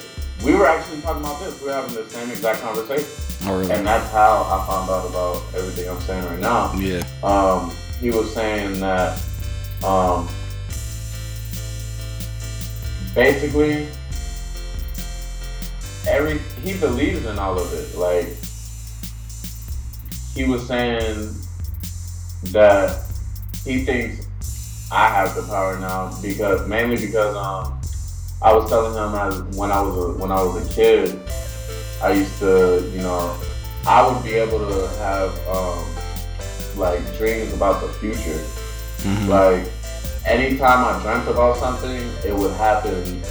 we 0.44 0.54
were 0.54 0.66
actually 0.66 1.00
talking 1.02 1.22
about 1.22 1.40
this. 1.40 1.60
We 1.60 1.66
were 1.66 1.74
having 1.74 1.94
the 1.94 2.08
same 2.08 2.30
exact 2.30 2.60
conversation, 2.60 3.06
Oh 3.46 3.58
really? 3.58 3.72
and 3.72 3.86
that's 3.86 4.10
how 4.10 4.42
I 4.44 4.66
found 4.66 4.90
out 4.90 5.08
about 5.08 5.42
everything 5.54 5.88
I'm 5.88 6.00
saying 6.00 6.24
right 6.24 6.38
now. 6.38 6.72
Yeah. 6.74 7.02
Um, 7.22 7.72
he 8.00 8.10
was 8.10 8.32
saying 8.32 8.80
that 8.80 9.20
um, 9.84 10.28
basically 13.14 13.88
every 16.08 16.38
he 16.62 16.78
believes 16.78 17.24
in 17.26 17.38
all 17.38 17.58
of 17.58 17.72
it. 17.74 17.94
Like 17.96 18.28
he 20.34 20.44
was 20.44 20.66
saying 20.66 21.34
that 22.44 23.02
he 23.64 23.84
thinks 23.84 24.26
I 24.92 25.06
have 25.08 25.34
the 25.34 25.42
power 25.42 25.78
now 25.78 26.16
because 26.22 26.66
mainly 26.66 26.96
because 26.96 27.36
um 27.36 27.80
I 28.42 28.52
was 28.54 28.68
telling 28.70 28.94
him 28.94 29.14
as 29.14 29.40
when 29.56 29.70
I 29.70 29.80
was 29.82 29.96
a, 29.96 30.18
when 30.18 30.32
I 30.32 30.42
was 30.42 30.66
a 30.66 30.74
kid 30.74 31.20
I 32.02 32.12
used 32.12 32.38
to 32.40 32.90
you 32.94 33.02
know 33.02 33.36
I 33.86 34.06
would 34.06 34.22
be 34.24 34.34
able 34.34 34.58
to 34.66 34.88
have 34.98 35.30
um 35.48 35.84
like 36.76 37.00
dreams 37.18 37.52
about 37.52 37.80
the 37.82 37.88
future 37.94 38.38
hmm 39.02 39.28
like 39.28 39.66
anytime 40.26 40.84
I 40.84 41.02
dreamt 41.02 41.26
about 41.28 41.56
something, 41.56 41.96
it 42.24 42.34
would 42.36 42.52
happen 42.52 43.22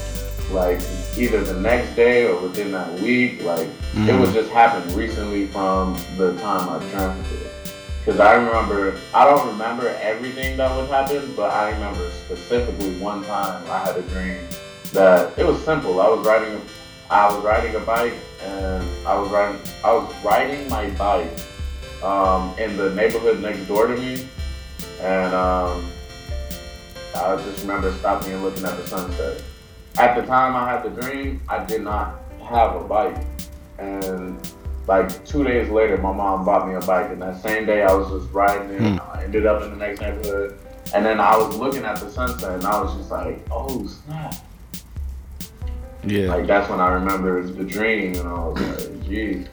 like 0.51 0.81
either 1.15 1.43
the 1.43 1.59
next 1.59 1.95
day 1.95 2.25
or 2.25 2.41
within 2.41 2.71
that 2.71 2.91
week. 2.99 3.43
Like 3.43 3.67
it 3.93 3.95
Mhm. 3.95 4.19
would 4.19 4.33
just 4.33 4.49
happen 4.49 4.81
recently 4.95 5.45
from 5.47 5.95
the 6.17 6.33
time 6.41 6.67
I 6.69 6.79
dreamt 6.89 7.27
it. 7.31 7.51
Because 8.09 8.21
I 8.21 8.33
remember, 8.33 8.99
I 9.13 9.23
don't 9.23 9.49
remember 9.49 9.87
everything 10.01 10.57
that 10.57 10.75
would 10.75 10.89
happen, 10.89 11.31
but 11.35 11.51
I 11.51 11.69
remember 11.69 12.09
specifically 12.25 12.97
one 12.97 13.23
time 13.23 13.63
I 13.69 13.85
had 13.85 13.97
a 13.97 14.01
dream 14.01 14.39
that 14.93 15.37
it 15.37 15.45
was 15.45 15.63
simple. 15.63 16.01
I 16.01 16.09
was 16.09 16.25
riding, 16.25 16.59
I 17.11 17.31
was 17.31 17.45
riding 17.45 17.75
a 17.75 17.79
bike, 17.81 18.15
and 18.41 18.83
I 19.05 19.15
was 19.15 19.29
riding, 19.29 19.61
I 19.83 19.93
was 19.93 20.11
riding 20.25 20.67
my 20.69 20.89
bike 20.89 21.39
um, 22.01 22.57
in 22.57 22.77
the 22.77 22.89
neighborhood 22.95 23.41
next 23.41 23.67
door 23.67 23.85
to 23.85 23.95
me, 23.95 24.27
and 25.01 25.35
um, 25.35 25.85
I 27.13 27.35
just 27.35 27.61
remember 27.61 27.93
stopping 27.93 28.33
and 28.33 28.43
looking 28.43 28.65
at 28.65 28.75
the 28.75 28.87
sunset. 28.87 29.43
At 29.99 30.15
the 30.15 30.25
time 30.25 30.55
I 30.55 30.67
had 30.67 30.81
the 30.81 30.99
dream, 30.99 31.43
I 31.47 31.63
did 31.63 31.83
not 31.83 32.23
have 32.41 32.75
a 32.75 32.83
bike. 32.83 33.23
And 33.77 34.41
like 34.89 35.23
two 35.23 35.43
days 35.43 35.69
later, 35.69 35.99
my 35.99 36.11
mom 36.11 36.43
bought 36.43 36.67
me 36.67 36.73
a 36.73 36.79
bike. 36.79 37.11
And 37.11 37.21
that 37.21 37.39
same 37.43 37.67
day, 37.67 37.83
I 37.83 37.93
was 37.93 38.09
just 38.09 38.33
riding 38.33 38.71
it. 38.71 38.79
Hmm. 38.79 38.97
I 39.13 39.23
ended 39.23 39.45
up 39.45 39.61
in 39.61 39.69
the 39.69 39.75
next 39.75 40.01
neighborhood. 40.01 40.59
And 40.95 41.05
then 41.05 41.19
I 41.19 41.37
was 41.37 41.55
looking 41.55 41.83
at 41.83 41.97
the 41.97 42.09
sunset 42.09 42.55
and 42.55 42.63
I 42.65 42.81
was 42.81 42.95
just 42.97 43.11
like, 43.11 43.45
oh 43.51 43.85
snap. 43.85 44.33
Yeah. 46.03 46.29
Like 46.29 46.47
that's 46.47 46.67
when 46.71 46.79
I 46.79 46.91
remembered 46.93 47.55
the 47.55 47.63
dream 47.63 48.15
and 48.15 48.27
I 48.27 48.33
was 48.33 48.59
like, 48.59 49.07
geez. 49.07 49.47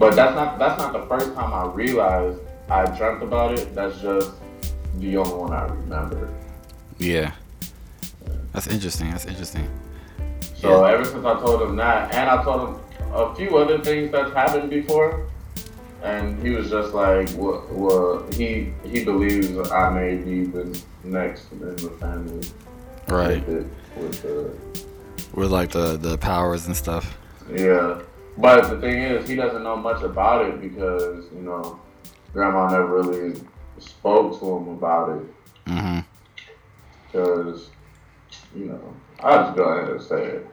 But 0.00 0.16
that's 0.16 0.34
not 0.34 0.58
that's 0.58 0.82
not 0.82 0.94
the 0.94 1.06
first 1.06 1.32
time 1.34 1.52
I 1.54 1.72
realized 1.72 2.40
I 2.68 2.86
dreamt 2.96 3.22
about 3.22 3.56
it. 3.56 3.72
That's 3.72 4.00
just 4.00 4.32
the 4.98 5.16
only 5.16 5.34
one 5.34 5.52
I 5.52 5.66
remember. 5.66 6.34
Yeah. 6.98 7.34
That's 8.52 8.66
interesting. 8.66 9.12
That's 9.12 9.26
interesting. 9.26 9.70
So 10.56 10.84
ever 10.84 11.04
since 11.04 11.24
I 11.24 11.38
told 11.38 11.62
him 11.62 11.76
that, 11.76 12.12
and 12.12 12.28
I 12.28 12.42
told 12.42 12.68
him 12.68 12.89
a 13.12 13.34
few 13.34 13.56
other 13.56 13.78
things 13.78 14.10
that's 14.12 14.32
happened 14.32 14.70
before, 14.70 15.26
and 16.02 16.40
he 16.42 16.50
was 16.50 16.70
just 16.70 16.94
like, 16.94 17.28
"Well, 17.36 17.66
well 17.70 18.26
he 18.32 18.72
he 18.84 19.04
believes 19.04 19.56
I 19.70 19.90
may 19.90 20.16
be 20.16 20.44
the 20.44 20.80
next 21.04 21.50
in 21.52 21.58
the 21.60 21.90
family 22.00 22.46
Right. 23.08 23.46
with, 23.46 23.66
it, 23.66 23.66
with 23.96 24.22
the 24.22 25.36
With 25.40 25.50
like 25.50 25.70
the 25.70 25.96
the 25.96 26.16
powers 26.18 26.66
and 26.66 26.76
stuff. 26.76 27.16
yeah." 27.52 28.00
But 28.38 28.70
the 28.70 28.80
thing 28.80 29.02
is, 29.02 29.28
he 29.28 29.34
doesn't 29.36 29.62
know 29.64 29.76
much 29.76 30.02
about 30.02 30.46
it 30.46 30.60
because 30.60 31.26
you 31.34 31.42
know, 31.42 31.78
grandma 32.32 32.70
never 32.70 33.02
really 33.02 33.38
spoke 33.78 34.38
to 34.40 34.56
him 34.56 34.68
about 34.68 35.10
it. 35.16 35.24
Mm-hmm. 35.66 36.00
Because 37.06 37.70
you 38.54 38.66
know, 38.66 38.94
I'll 39.20 39.44
just 39.46 39.56
go 39.56 39.64
ahead 39.64 39.90
and 39.90 40.00
say 40.02 40.22
it. 40.24 40.46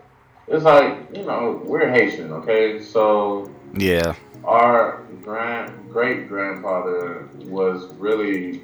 It's 0.47 0.63
like 0.63 0.97
you 1.15 1.23
know, 1.23 1.61
we're 1.65 1.89
Haitian, 1.89 2.31
okay? 2.31 2.81
So 2.81 3.51
Yeah. 3.77 4.15
our 4.45 5.03
grand 5.21 5.89
great 5.89 6.29
grandfather 6.29 7.27
was 7.45 7.93
really 7.95 8.63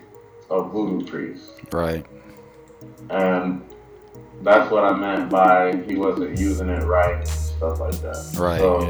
a 0.49 0.63
voodoo 0.63 1.05
priest. 1.05 1.51
Right. 1.71 2.05
And 3.09 3.61
that's 4.43 4.71
what 4.71 4.84
I 4.84 4.93
meant 4.93 5.29
by 5.29 5.75
he 5.88 5.95
wasn't 5.95 6.38
using 6.38 6.69
it 6.69 6.84
right 6.84 7.15
and 7.17 7.27
stuff 7.27 7.79
like 7.79 7.95
that. 8.01 8.36
Right. 8.38 8.59
So, 8.59 8.81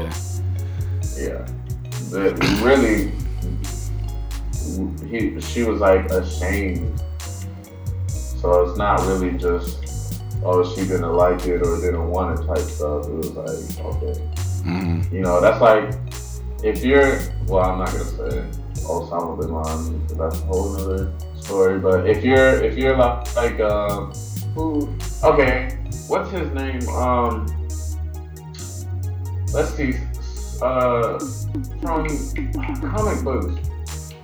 yeah. 1.16 1.28
yeah. 1.28 1.46
The, 2.10 2.34
really, 2.62 3.12
he, 5.08 5.40
she 5.40 5.62
was 5.64 5.80
like 5.80 6.06
ashamed. 6.10 7.02
So 8.08 8.68
it's 8.68 8.78
not 8.78 9.00
really 9.06 9.32
just, 9.32 9.83
oh, 10.44 10.74
she 10.74 10.82
didn't 10.82 11.12
like 11.12 11.46
it 11.46 11.62
or 11.62 11.80
didn't 11.80 12.08
want 12.08 12.38
it 12.38 12.46
type 12.46 12.58
stuff. 12.58 13.06
It 13.06 13.12
was 13.12 13.30
like, 13.32 13.86
okay. 13.86 14.20
Mm-hmm. 14.64 15.14
You 15.14 15.22
know, 15.22 15.40
that's 15.40 15.60
like, 15.60 15.94
if 16.62 16.84
you're, 16.84 17.20
well, 17.46 17.64
I'm 17.64 17.78
not 17.78 17.92
going 17.92 18.04
to 18.04 18.10
say 18.10 18.84
Osama 18.84 19.40
bin 19.40 19.54
Laden, 19.54 19.98
because 20.00 20.16
that's 20.16 20.40
a 20.42 20.46
whole 20.46 20.76
other 20.76 21.12
story. 21.36 21.78
But 21.78 22.08
if 22.08 22.24
you're, 22.24 22.62
if 22.62 22.76
you're 22.76 22.96
like, 22.96 23.34
like 23.36 23.60
um, 23.60 24.12
who, 24.54 24.94
okay, 25.22 25.78
what's 26.08 26.30
his 26.30 26.50
name? 26.52 26.86
Um, 26.88 27.46
let's 29.52 29.74
see, 29.74 29.94
uh, 30.62 31.18
from 31.80 32.06
comic 32.80 33.22
books. 33.24 33.60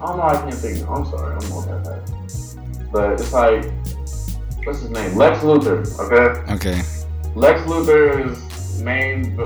I 0.01 0.07
don't 0.07 0.17
know, 0.17 0.23
I 0.23 0.37
can't 0.37 0.55
think. 0.55 0.89
I'm 0.89 1.05
sorry, 1.05 1.35
I'm 1.35 1.41
multitasking. 1.41 2.91
But 2.91 3.13
it's 3.21 3.33
like, 3.33 3.65
what's 4.71 4.83
his 4.83 4.91
name? 4.91 5.17
Lex 5.17 5.41
Luthor, 5.41 5.83
okay? 5.99 6.53
Okay. 6.55 6.83
Lex 7.35 7.61
Luthor 7.63 8.31
is 8.31 8.81
main, 8.83 9.37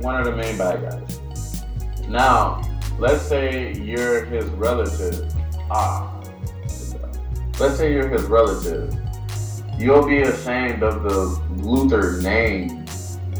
one 0.00 0.16
of 0.16 0.24
the 0.24 0.34
main 0.34 0.58
bad 0.58 0.82
guys. 0.82 1.62
Now, 2.08 2.60
let's 2.98 3.22
say 3.22 3.74
you're 3.74 4.24
his 4.24 4.44
relative. 4.46 5.32
Ah, 5.70 6.20
let's 7.60 7.76
say 7.76 7.92
you're 7.92 8.08
his 8.08 8.24
relative. 8.24 8.92
You'll 9.78 10.06
be 10.06 10.22
ashamed 10.22 10.82
of 10.82 11.04
the 11.04 11.40
Luthor 11.62 12.20
name 12.22 12.84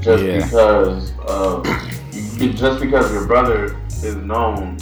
just 0.01 0.22
Yeah. 0.22 0.45
because 0.45 1.12
of 1.26 1.64
just 2.38 2.80
because 2.80 3.12
your 3.12 3.26
brother 3.26 3.76
is 3.88 4.14
known 4.16 4.78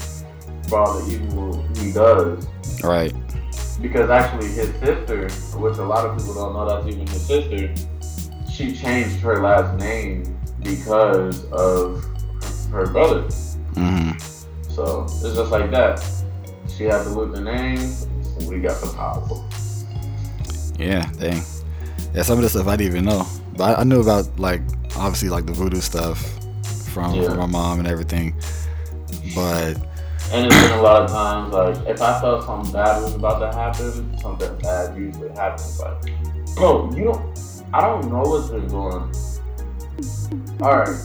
for 0.68 0.78
all 0.80 1.00
the 1.00 1.14
evil 1.14 1.64
he 1.76 1.92
does. 1.92 2.46
Right. 2.82 3.14
Because 3.80 4.10
actually, 4.10 4.48
his 4.48 4.68
sister, 4.76 5.28
which 5.58 5.78
a 5.78 5.84
lot 5.84 6.04
of 6.04 6.18
people 6.18 6.34
don't 6.34 6.52
know, 6.52 6.68
that's 6.68 6.86
even 6.86 7.06
his 7.06 7.26
sister. 7.26 7.74
She 8.50 8.76
changed 8.76 9.20
her 9.20 9.42
last 9.42 9.78
name 9.78 10.38
because 10.62 11.44
of 11.50 12.04
her 12.70 12.86
brother. 12.86 13.22
Mm-hmm. 13.74 14.18
So 14.70 15.04
it's 15.04 15.22
just 15.22 15.50
like 15.50 15.70
that. 15.70 16.04
She 16.68 16.84
had 16.84 17.04
to 17.04 17.10
lose 17.10 17.34
the 17.34 17.40
name, 17.40 17.78
and 18.38 18.48
we 18.48 18.60
got 18.60 18.80
the 18.80 18.92
power. 18.92 19.26
Yeah. 20.78 21.10
Dang. 21.18 21.42
Yeah. 22.14 22.22
Some 22.22 22.38
of 22.38 22.42
the 22.42 22.48
stuff 22.48 22.66
I 22.66 22.76
didn't 22.76 22.92
even 22.92 23.04
know, 23.04 23.26
but 23.56 23.78
I, 23.78 23.80
I 23.80 23.84
knew 23.84 24.00
about 24.00 24.38
like 24.38 24.62
obviously 24.96 25.28
like 25.28 25.46
the 25.46 25.52
voodoo 25.52 25.80
stuff 25.80 26.18
from, 26.92 27.14
Yeah. 27.14 27.28
from 27.28 27.38
my 27.38 27.46
mom 27.46 27.78
and 27.78 27.88
everything. 27.88 28.34
But 29.34 29.74
And 30.32 30.46
it's 30.46 30.62
been 30.62 30.78
a 30.78 30.82
lot 30.82 31.02
of 31.02 31.10
times 31.10 31.52
like 31.52 31.88
if 31.88 32.00
I 32.00 32.20
felt 32.20 32.44
something 32.44 32.72
bad 32.72 33.02
was 33.02 33.14
about 33.14 33.40
to 33.40 33.56
happen, 33.56 34.16
something 34.18 34.56
bad 34.58 34.96
usually 34.96 35.28
happens. 35.30 35.80
Like, 35.80 36.54
bro, 36.54 36.88
you 36.94 37.04
don't. 37.04 37.64
I 37.72 37.80
don't 37.80 38.08
know 38.08 38.22
what's 38.22 38.48
been 38.48 38.68
going. 38.68 38.94
On. 38.94 39.12
All 40.62 40.78
right, 40.78 40.98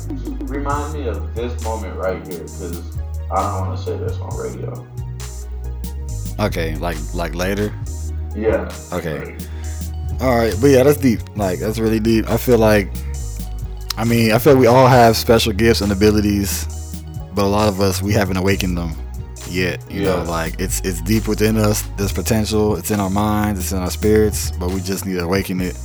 remind 0.44 0.94
me 0.94 1.08
of 1.08 1.34
this 1.34 1.64
moment 1.64 1.98
right 1.98 2.26
here, 2.28 2.42
because 2.42 2.98
I 3.32 3.36
don't 3.42 3.68
want 3.68 3.80
to 3.80 3.84
say 3.84 3.98
this 3.98 4.16
on 4.18 4.38
radio. 4.38 4.86
okay, 6.40 6.76
like 6.76 6.98
like 7.16 7.34
later. 7.34 7.74
Yeah. 8.36 8.72
Okay. 8.94 9.36
All 10.22 10.36
right, 10.36 10.54
but 10.62 10.68
yeah, 10.68 10.84
that's 10.84 11.00
deep. 11.00 11.22
Like 11.36 11.58
that's 11.58 11.80
really 11.80 12.00
deep. 12.00 12.30
I 12.30 12.38
feel 12.38 12.60
like, 12.60 12.90
I 13.98 14.04
mean, 14.06 14.34
I 14.34 14.38
feel 14.38 14.56
we 14.56 14.68
all 14.68 14.88
have 14.88 15.18
special 15.18 15.52
gifts 15.52 15.82
and 15.82 15.92
abilities, 15.92 17.04
but 17.34 17.44
a 17.44 17.48
lot 17.48 17.68
of 17.68 17.82
us 17.82 18.04
we 18.04 18.14
haven't 18.14 18.38
awakened 18.38 18.78
them 18.78 18.96
yet. 19.56 19.80
You 19.90 20.04
know, 20.04 20.24
like 20.24 20.60
it's 20.60 20.82
it's 20.82 21.02
deep 21.02 21.28
within 21.28 21.58
us. 21.58 21.82
There's 21.98 22.14
potential. 22.14 22.76
It's 22.76 22.92
in 22.92 23.00
our 23.00 23.10
minds. 23.10 23.60
It's 23.60 23.72
in 23.72 23.80
our 23.80 23.90
spirits, 23.90 24.52
but 24.60 24.70
we 24.72 24.82
just 24.82 25.06
need 25.06 25.14
to 25.16 25.24
awaken 25.24 25.62
it. 25.62 25.78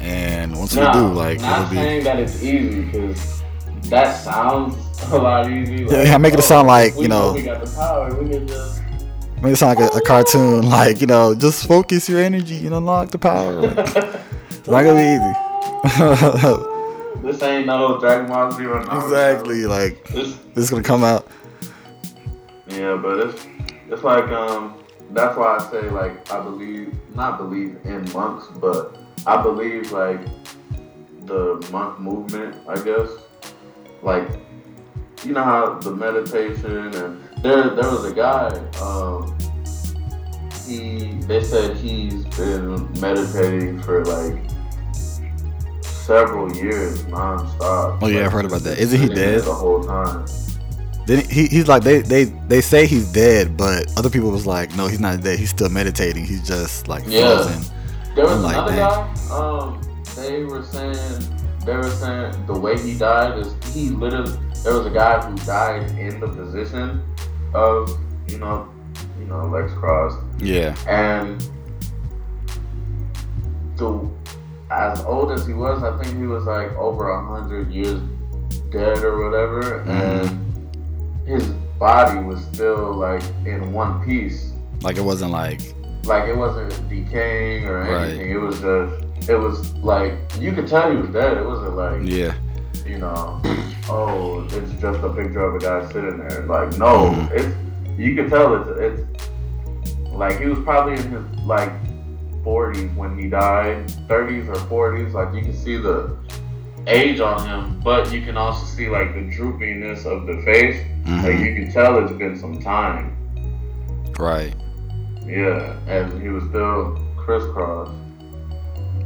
And 0.00 0.56
once 0.56 0.74
Now, 0.76 0.92
we 0.92 1.08
do, 1.08 1.14
like 1.14 1.36
it'll 1.38 1.48
not 1.48 1.70
be. 1.70 1.76
saying 1.76 2.04
that 2.04 2.18
it's 2.20 2.42
easy 2.42 2.82
because 2.84 3.42
that 3.90 4.12
sounds 4.12 4.76
a 5.10 5.18
lot 5.18 5.50
easy. 5.50 5.84
Like, 5.86 6.06
Yeah, 6.06 6.18
make 6.18 6.34
it 6.34 6.42
sound 6.42 6.68
like, 6.68 6.96
you 6.96 7.08
know- 7.08 7.32
we 7.34 7.42
got 7.42 7.64
the 7.64 7.70
power. 7.74 8.14
We 8.22 8.28
can 8.30 8.46
just. 8.46 8.80
Make 9.42 9.52
it 9.52 9.56
sound 9.56 9.78
like 9.78 9.92
a, 9.92 9.96
a 9.96 10.00
cartoon, 10.02 10.68
like 10.68 11.00
you 11.00 11.06
know, 11.08 11.34
just 11.34 11.66
focus 11.66 12.08
your 12.08 12.20
energy 12.20 12.64
and 12.66 12.74
unlock 12.74 13.10
the 13.10 13.18
power. 13.18 13.60
Like, 13.62 13.78
it's 14.50 14.68
not 14.68 14.82
gonna 14.84 14.94
be 14.94 15.02
easy. 15.14 15.34
This 17.22 17.42
ain't 17.42 17.66
no 17.66 17.98
Dragon 17.98 18.26
Ball 18.28 18.50
Z 18.52 18.64
exactly. 18.64 19.66
Like 19.66 20.04
This, 20.08 20.36
this 20.54 20.64
is 20.64 20.70
gonna 20.70 20.82
come 20.82 21.02
out. 21.04 21.26
Yeah, 22.78 22.96
but 22.96 23.18
it's 23.18 23.46
it's 23.90 24.04
like 24.04 24.28
um 24.30 24.78
that's 25.10 25.36
why 25.36 25.56
I 25.58 25.70
say 25.70 25.90
like 25.90 26.30
I 26.30 26.40
believe 26.42 26.94
not 27.14 27.38
believe 27.38 27.78
in 27.84 28.10
monks, 28.12 28.46
but 28.58 28.96
I 29.26 29.42
believe 29.42 29.90
like 29.92 30.20
the 31.26 31.66
monk 31.72 31.98
movement, 31.98 32.56
I 32.68 32.76
guess. 32.82 33.10
Like 34.02 34.28
you 35.24 35.32
know 35.32 35.42
how 35.42 35.74
the 35.74 35.90
meditation 35.90 36.94
and 36.94 37.22
there 37.42 37.70
there 37.70 37.90
was 37.90 38.04
a 38.04 38.14
guy, 38.14 38.48
um 38.80 39.36
he 40.66 41.14
they 41.26 41.42
said 41.42 41.76
he's 41.76 42.24
been 42.36 42.90
meditating 43.00 43.82
for 43.82 44.04
like 44.04 44.38
several 45.82 46.50
years 46.54 47.02
nonstop. 47.04 47.98
Oh, 48.00 48.06
yeah, 48.06 48.24
I've 48.24 48.32
heard 48.32 48.46
about 48.46 48.62
that. 48.62 48.78
Isn't 48.78 49.00
he 49.00 49.08
dead? 49.08 49.42
The 49.42 49.52
whole 49.52 49.82
time. 49.82 50.26
Then 51.08 51.24
he, 51.28 51.46
he's 51.46 51.66
like 51.68 51.82
they, 51.82 52.00
they 52.02 52.24
they 52.24 52.60
say 52.60 52.86
he's 52.86 53.10
dead, 53.10 53.56
but 53.56 53.86
other 53.96 54.10
people 54.10 54.30
was 54.30 54.46
like, 54.46 54.76
no, 54.76 54.86
he's 54.88 55.00
not 55.00 55.22
dead. 55.22 55.38
He's 55.38 55.48
still 55.48 55.70
meditating. 55.70 56.26
He's 56.26 56.46
just 56.46 56.86
like 56.86 57.02
Yeah. 57.06 57.38
frozen. 57.44 57.62
There 58.14 58.24
was 58.26 58.44
I'm 58.44 58.50
another 58.50 58.72
dang. 58.76 58.78
guy. 58.78 59.34
Um, 59.34 59.80
they 60.16 60.44
were 60.44 60.62
saying 60.62 61.24
they 61.64 61.76
were 61.76 61.88
saying 61.90 62.46
the 62.46 62.58
way 62.58 62.78
he 62.78 62.92
died 62.98 63.38
is 63.38 63.54
he 63.74 63.88
literally. 63.88 64.36
There 64.64 64.74
was 64.76 64.84
a 64.86 64.90
guy 64.90 65.18
who 65.24 65.34
died 65.46 65.90
in 65.98 66.20
the 66.20 66.28
position 66.28 67.02
of 67.54 67.98
you 68.28 68.36
know, 68.38 68.68
you 69.18 69.24
know, 69.24 69.46
legs 69.46 69.72
crossed, 69.74 70.18
Yeah. 70.40 70.76
and 70.86 71.40
the 73.76 74.08
as 74.70 75.02
old 75.06 75.32
as 75.32 75.46
he 75.46 75.54
was, 75.54 75.82
I 75.82 75.96
think 76.02 76.18
he 76.18 76.26
was 76.26 76.44
like 76.44 76.70
over 76.76 77.08
a 77.10 77.24
hundred 77.26 77.72
years 77.72 78.00
dead 78.70 78.98
or 79.02 79.24
whatever, 79.24 79.80
and 79.88 80.47
his 81.28 81.46
body 81.78 82.18
was 82.24 82.42
still 82.46 82.94
like 82.94 83.22
in 83.44 83.72
one 83.72 84.04
piece. 84.04 84.52
Like 84.80 84.96
it 84.96 85.02
wasn't 85.04 85.32
like 85.32 85.60
like 86.04 86.26
it 86.28 86.36
wasn't 86.36 86.70
decaying 86.88 87.66
or 87.66 87.80
Right. 87.80 88.08
anything. 88.08 88.30
It 88.30 88.40
was 88.40 88.58
just 88.60 89.28
it 89.28 89.36
was 89.36 89.74
like 89.76 90.14
you 90.40 90.52
could 90.52 90.66
tell 90.66 90.90
he 90.90 90.96
was 90.96 91.10
dead. 91.10 91.36
It 91.36 91.44
wasn't 91.46 91.76
like 91.76 92.00
yeah. 92.04 92.34
you 92.86 92.98
know, 92.98 93.40
oh, 93.90 94.44
it's 94.50 94.72
just 94.80 95.00
a 95.04 95.12
picture 95.12 95.44
of 95.44 95.56
a 95.56 95.58
guy 95.58 95.86
sitting 95.92 96.18
there. 96.18 96.46
Like 96.46 96.76
no, 96.78 97.10
Mhm. 97.10 97.30
it's 97.32 97.56
you 97.98 98.14
could 98.16 98.30
tell 98.30 98.54
it's 98.56 98.80
it's 98.80 99.28
like 100.12 100.40
he 100.40 100.46
was 100.46 100.58
probably 100.60 100.94
in 100.94 101.10
his 101.10 101.24
like 101.44 101.72
40s 102.44 102.94
when 102.96 103.18
he 103.18 103.28
died, 103.28 103.86
30s 104.08 104.48
or 104.48 104.54
40s. 104.94 105.12
Like 105.12 105.34
you 105.34 105.42
can 105.42 105.52
see 105.54 105.76
the 105.76 106.16
age 106.88 107.20
on 107.20 107.46
him, 107.46 107.80
but 107.84 108.12
you 108.12 108.22
can 108.22 108.36
also 108.36 108.64
see 108.64 108.88
like 108.88 109.14
the 109.14 109.20
droopiness 109.20 110.06
of 110.06 110.26
the 110.26 110.42
face. 110.44 110.80
Like 111.06 111.36
Mhm. 111.36 111.44
you 111.46 111.54
can 111.64 111.72
tell 111.72 111.98
it's 111.98 112.12
been 112.12 112.36
some 112.36 112.60
time. 112.60 113.16
Right. 114.18 114.54
Yeah, 115.26 115.74
and 115.86 116.20
he 116.22 116.28
was 116.28 116.44
still 116.44 116.98
crisscrossed. 117.16 117.92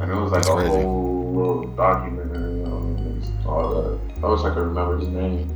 And 0.01 0.11
it 0.11 0.14
was 0.14 0.33
like 0.33 0.43
That's 0.43 0.49
a 0.49 0.55
crazy. 0.55 0.83
whole 0.83 1.33
little 1.35 1.62
documentary 1.76 2.64
on 2.64 3.22
all 3.47 3.68
that. 3.74 3.99
I 4.24 4.28
wish 4.28 4.41
I 4.41 4.51
could 4.51 4.64
remember 4.66 4.99
his 4.99 5.09
name. 5.09 5.49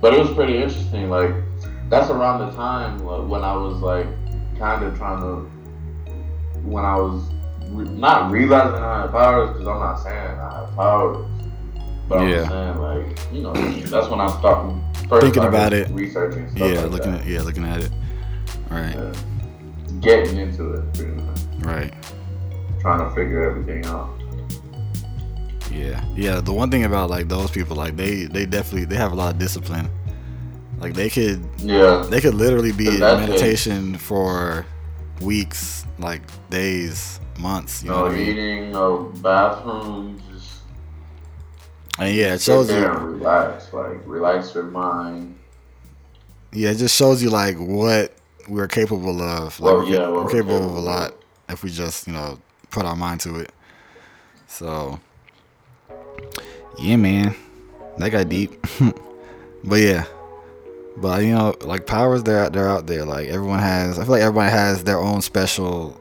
But 0.00 0.12
it 0.14 0.20
was 0.20 0.30
pretty 0.34 0.56
interesting. 0.56 1.08
Like, 1.08 1.30
that's 1.88 2.10
around 2.10 2.40
the 2.40 2.50
time 2.56 2.98
when 3.04 3.42
I 3.42 3.56
was 3.56 3.80
like 3.80 4.06
kind 4.58 4.82
of 4.84 4.96
trying 4.98 5.20
to, 5.20 5.46
when 6.64 6.84
I 6.84 6.96
was 6.96 7.22
re- 7.70 7.88
not 7.88 8.30
realizing 8.30 8.82
I 8.82 9.02
had 9.02 9.10
powers, 9.12 9.50
because 9.52 9.68
I'm 9.68 9.78
not 9.80 9.96
saying 10.00 10.16
I 10.38 10.60
have 10.60 10.74
powers, 10.76 11.26
But 12.08 12.28
Yeah. 12.28 12.42
I'm 12.42 12.48
saying 12.48 12.78
like, 12.78 13.32
you 13.32 13.42
know, 13.42 13.52
that's 13.52 14.08
when 14.08 14.20
I 14.20 14.28
start 14.38 14.74
first 15.08 15.22
Thinking 15.22 15.44
about 15.44 15.72
it. 15.72 15.88
researching 15.90 16.48
Yeah, 16.56 16.66
like 16.82 16.90
looking 16.90 17.12
that. 17.12 17.20
at 17.22 17.26
yeah, 17.26 17.42
looking 17.42 17.64
at 17.64 17.80
it. 17.80 17.90
Right, 18.70 18.94
Yeah. 18.94 19.12
getting 20.00 20.38
into 20.38 20.72
it, 20.74 20.92
pretty 20.94 21.12
much. 21.12 21.38
right. 21.60 21.92
trying 22.80 23.08
to 23.08 23.14
figure 23.16 23.42
everything 23.50 23.84
out. 23.86 24.10
Yeah, 25.72 26.02
yeah. 26.14 26.40
The 26.40 26.52
one 26.52 26.70
thing 26.70 26.84
about 26.84 27.10
like 27.10 27.28
those 27.28 27.50
people, 27.50 27.76
like 27.76 27.96
they 27.96 28.24
they 28.24 28.46
definitely 28.46 28.84
they 28.86 28.96
have 28.96 29.12
a 29.12 29.14
lot 29.14 29.32
of 29.34 29.38
discipline. 29.38 29.88
Like 30.78 30.94
they 30.94 31.10
could 31.10 31.44
Yeah, 31.58 32.06
they 32.08 32.20
could 32.20 32.34
literally 32.34 32.72
be 32.72 32.86
in 32.88 33.00
That's 33.00 33.22
it. 33.22 33.28
meditation 33.28 33.96
for 33.96 34.64
weeks, 35.20 35.84
like 35.98 36.22
days, 36.50 37.18
months. 37.40 37.82
You 37.82 37.90
know 37.90 37.96
no 37.96 38.02
what 38.04 38.12
I 38.12 38.14
mean? 38.16 38.28
eating, 38.28 38.72
no 38.72 39.12
bathroom, 39.22 40.18
just 40.18 40.25
And 41.98 42.14
yeah, 42.14 42.34
it 42.34 42.42
shows 42.42 42.70
you. 42.70 42.86
relax, 42.86 43.72
like 43.72 43.98
relax 44.06 44.54
your 44.54 44.64
mind. 44.64 45.38
Yeah, 46.52 46.70
it 46.70 46.76
just 46.76 46.96
shows 46.96 47.22
you 47.22 47.30
like 47.30 47.56
what 47.56 48.14
we're 48.48 48.68
capable 48.68 49.22
of. 49.22 49.58
Like 49.60 49.72
Well, 49.72 49.76
we're, 49.78 49.92
yeah, 49.92 50.08
we're 50.08 50.24
what 50.24 50.32
capable 50.32 50.56
of 50.64 50.74
a 50.74 50.80
lot 50.80 51.14
if 51.48 51.62
we 51.62 51.70
just 51.70 52.06
you 52.06 52.12
know 52.12 52.38
put 52.70 52.84
our 52.84 52.96
mind 52.96 53.20
to 53.20 53.36
it. 53.36 53.52
So 54.46 55.00
yeah, 56.78 56.96
man, 56.96 57.34
that 57.98 58.10
got 58.10 58.28
deep. 58.28 58.52
but 59.64 59.80
yeah, 59.80 60.04
but 60.96 61.22
you 61.22 61.34
know, 61.34 61.54
like 61.62 61.86
powers 61.86 62.22
they're 62.22 62.50
they're 62.50 62.68
out 62.68 62.86
there. 62.86 63.04
Like 63.04 63.28
everyone 63.28 63.60
has. 63.60 63.98
I 63.98 64.02
feel 64.02 64.12
like 64.12 64.22
everybody 64.22 64.50
has 64.50 64.84
their 64.84 64.98
own 64.98 65.22
special 65.22 65.98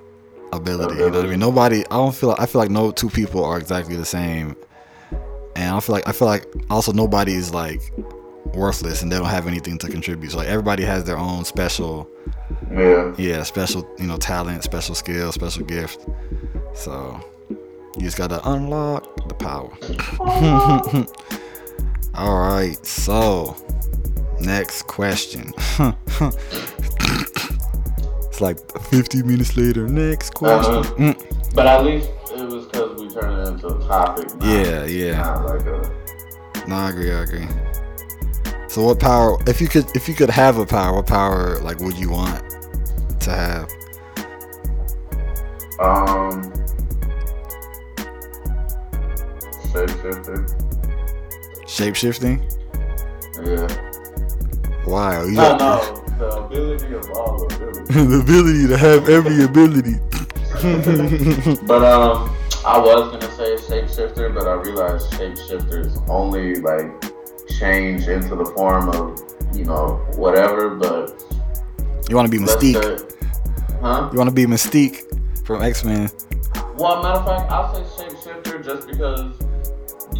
ability. 0.51 0.95
You 0.95 1.09
know 1.09 1.17
what 1.17 1.25
I 1.25 1.29
mean? 1.29 1.39
Nobody. 1.39 1.85
I 1.85 1.95
don't 1.95 2.15
feel. 2.15 2.35
I 2.37 2.45
feel 2.45 2.59
like 2.59 2.71
no 2.71 2.91
two 2.91 3.09
people 3.09 3.43
are 3.45 3.57
exactly 3.57 3.95
the 3.95 4.05
same. 4.05 4.55
And 5.55 5.75
I 5.75 5.79
feel 5.79 5.93
like 5.93 6.07
I 6.07 6.11
feel 6.11 6.27
like 6.27 6.45
also 6.69 6.91
nobody's 6.91 7.51
like 7.53 7.81
worthless 8.53 9.01
and 9.01 9.11
they 9.11 9.17
don't 9.17 9.27
have 9.27 9.47
anything 9.47 9.77
to 9.79 9.87
contribute. 9.87 10.31
So 10.31 10.37
like 10.37 10.47
everybody 10.47 10.83
has 10.83 11.03
their 11.03 11.17
own 11.17 11.45
special, 11.45 12.09
Yeah, 12.71 13.13
yeah, 13.17 13.43
special 13.43 13.87
you 13.97 14.07
know 14.07 14.17
talent, 14.17 14.63
special 14.63 14.95
skill, 14.95 15.31
special 15.31 15.63
gift. 15.63 16.05
So 16.73 17.19
you 17.97 18.01
just 18.01 18.17
gotta 18.17 18.41
unlock 18.49 19.27
the 19.27 19.35
power. 19.35 19.71
All 22.15 22.37
right, 22.39 22.85
so 22.85 23.55
next 24.39 24.83
question. 24.83 25.53
it's 28.27 28.41
like 28.41 28.57
50 28.83 29.23
minutes 29.23 29.57
later. 29.57 29.87
Next 29.87 30.33
question. 30.33 30.75
Uh-huh. 30.75 30.93
Mm, 30.95 31.53
but 31.55 31.67
at 31.67 31.83
least 31.85 32.09
was 32.73 32.87
because 32.89 33.01
we 33.01 33.09
turned 33.09 33.47
it 33.47 33.51
into 33.53 33.67
a 33.67 33.87
topic. 33.87 34.27
not- 34.35 34.43
Yeah, 34.43 34.85
yeah. 34.85 35.21
Not 35.21 35.45
like 35.45 35.61
a 35.65 35.91
No, 36.67 36.75
I 36.75 36.89
agree. 36.89 37.11
I 37.11 37.21
agree. 37.23 37.47
So, 38.69 38.83
what 38.83 38.99
power? 38.99 39.37
If 39.47 39.61
you 39.61 39.67
could, 39.67 39.85
if 39.95 40.07
you 40.09 40.15
could 40.15 40.29
have 40.29 40.57
a 40.57 40.65
power, 40.65 40.95
what 40.95 41.07
power 41.07 41.59
like 41.61 41.79
would 41.79 41.97
you 41.97 42.09
want 42.09 42.43
to 43.21 43.31
have? 43.31 43.69
um. 45.79 46.51
Shape 51.67 51.95
shifting? 51.95 52.41
Yeah. 53.43 53.67
Wow. 54.87 55.23
You 55.25 55.31
No, 55.33 55.57
no, 55.57 56.03
the 56.17 56.29
ability 56.29 56.93
of 56.95 57.09
all 57.11 57.43
abilities. 57.45 57.87
the 57.89 58.19
ability 58.23 58.67
to 58.67 58.77
have 58.77 59.09
every 59.09 59.43
ability. 59.43 59.95
But 61.67 61.83
um, 61.83 62.34
I 62.65 62.79
was 62.79 63.11
gonna 63.11 63.31
say 63.35 63.53
shapeshifter, 63.57 64.33
but 64.33 64.47
I 64.47 64.53
realized 64.53 65.11
shapeshifters 65.11 66.03
only 66.09 66.55
like 66.55 66.89
change 67.59 68.07
into 68.07 68.35
the 68.35 68.45
form 68.57 68.89
of 68.89 69.23
you 69.55 69.65
know 69.65 70.03
whatever. 70.15 70.73
But 70.73 71.23
you 72.09 72.15
want 72.15 72.25
to 72.25 72.31
be 72.31 72.43
Mystique? 72.43 72.73
say, 72.81 73.17
huh? 73.81 74.09
You 74.11 74.17
want 74.17 74.29
to 74.29 74.35
be 74.35 74.47
Mystique 74.47 75.45
from 75.45 75.61
X 75.61 75.85
Men? 75.85 76.09
Well, 76.75 77.03
matter 77.03 77.19
of 77.19 77.25
fact, 77.27 77.51
I'll 77.51 77.85
say 77.85 78.03
shapeshifter 78.03 78.65
just 78.65 78.87
because 78.87 79.35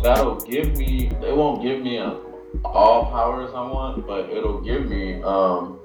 that'll 0.03 0.39
give 0.41 0.77
me. 0.77 1.07
It 1.23 1.35
won't 1.35 1.63
give 1.63 1.81
me 1.81 1.97
a, 1.97 2.19
all 2.63 3.07
powers 3.07 3.55
I 3.55 3.61
want, 3.61 4.05
but 4.05 4.29
it'll 4.29 4.61
give 4.61 4.87
me 4.87 5.19
um. 5.23 5.79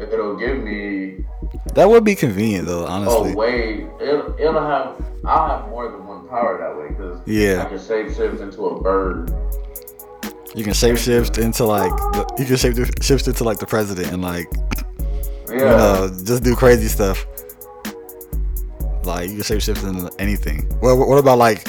It'll 0.00 0.36
give 0.36 0.58
me 0.64 1.24
That 1.74 1.88
would 1.88 2.04
be 2.04 2.14
convenient 2.14 2.66
though, 2.66 2.86
honestly. 2.86 3.32
Oh, 3.32 3.36
way. 3.36 3.86
It'll, 4.00 4.34
it'll 4.38 4.60
have. 4.60 5.04
I'll 5.24 5.58
have 5.58 5.68
more 5.68 5.90
than 5.90 6.06
one 6.06 6.26
power 6.28 6.56
that 6.58 6.76
way 6.78 6.88
because 6.88 7.20
yeah, 7.26 7.62
I 7.62 7.68
can 7.68 7.78
shapeshift 7.78 8.40
into 8.40 8.66
a 8.66 8.80
bird. 8.80 9.30
you 10.54 10.64
can 10.64 10.72
shapeshift 10.72 11.38
into 11.42 11.64
like 11.64 11.90
the, 12.12 12.34
you 12.38 12.44
can 12.46 12.56
shape 12.56 12.76
shift 13.02 13.26
into 13.28 13.44
like 13.44 13.58
the 13.58 13.66
president 13.66 14.12
and 14.12 14.22
like 14.22 14.46
Yeah. 15.48 15.54
you 15.54 15.58
know 15.60 16.08
just 16.24 16.42
do 16.44 16.54
crazy 16.56 16.88
stuff. 16.88 17.26
Like 19.04 19.28
you 19.30 19.36
can 19.36 19.44
shapeshift 19.44 19.86
into 19.88 20.10
anything. 20.20 20.70
Well, 20.80 20.96
what 20.98 21.18
about 21.18 21.38
like 21.38 21.66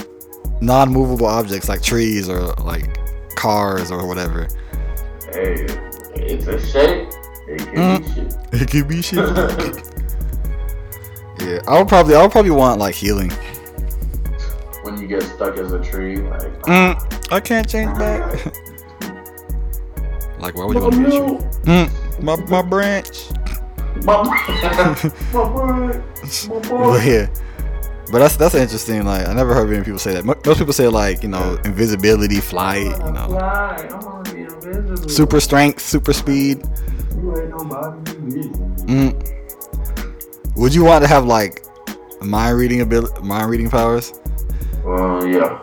non-movable 0.61 1.25
objects 1.25 1.69
like 1.69 1.81
trees 1.81 2.29
or 2.29 2.41
like 2.63 2.97
cars 3.35 3.91
or 3.91 4.07
whatever? 4.07 4.47
Hey, 5.33 5.65
it's 6.15 6.47
a 6.47 6.59
shape. 6.65 7.09
It 7.51 7.59
can 7.73 8.01
be 8.01 8.07
shit. 8.13 8.35
It 8.61 8.69
could 8.71 8.87
be 8.87 9.01
shit. 9.01 9.17
yeah, 11.41 11.59
I 11.67 11.79
would 11.79 11.87
probably 11.87 12.15
I 12.15 12.21
would 12.21 12.31
probably 12.31 12.51
want 12.51 12.79
like 12.79 12.93
healing. 12.95 13.31
when 14.83 14.99
you 15.01 15.07
get 15.07 15.23
stuck 15.23 15.57
as 15.57 15.71
a 15.71 15.79
tree, 15.83 16.17
like. 16.17 16.61
Mm, 16.63 17.31
I 17.31 17.39
can't 17.39 17.67
change 17.69 17.97
back. 17.97 18.45
like 20.39 20.55
why 20.55 20.65
would 20.65 20.75
you 20.75 20.81
want 20.81 20.93
to 20.93 20.99
be 20.99 21.05
a 21.05 21.09
tree? 21.09 21.19
Mm, 21.63 21.89
my 22.23 22.35
my 22.47 22.61
branch. 22.61 23.29
My, 24.03 24.23
my 25.33 25.49
bird, 25.49 26.03
my 26.47 26.47
But 26.47 26.69
bird. 26.69 27.03
yeah. 27.05 27.27
But 28.11 28.19
that's 28.19 28.35
that's 28.37 28.55
interesting. 28.55 29.03
Like 29.05 29.27
I 29.27 29.33
never 29.33 29.53
heard 29.53 29.69
many 29.69 29.83
people 29.83 29.99
say 29.99 30.13
that. 30.13 30.23
Most 30.25 30.57
people 30.57 30.73
say 30.73 30.87
like 30.87 31.21
you 31.23 31.29
know 31.29 31.59
invisibility, 31.65 32.39
flight, 32.39 32.83
you 32.85 33.11
know, 33.11 33.27
Fly, 33.27 33.87
I 33.91 33.95
wanna 34.05 34.33
be 34.33 34.41
invisible. 34.41 35.09
super 35.09 35.39
strength, 35.39 35.81
super 35.81 36.13
speed. 36.13 36.63
You 37.21 37.37
ain't 37.37 37.49
nobody. 37.49 38.13
Mm. 38.87 40.55
Would 40.55 40.73
you 40.73 40.83
want 40.83 41.03
to 41.03 41.07
have 41.07 41.25
like 41.25 41.65
mind 42.21 42.57
reading 42.57 42.81
ability, 42.81 43.21
mind 43.21 43.49
reading 43.49 43.69
powers? 43.69 44.13
Well, 44.83 45.27
yeah. 45.27 45.61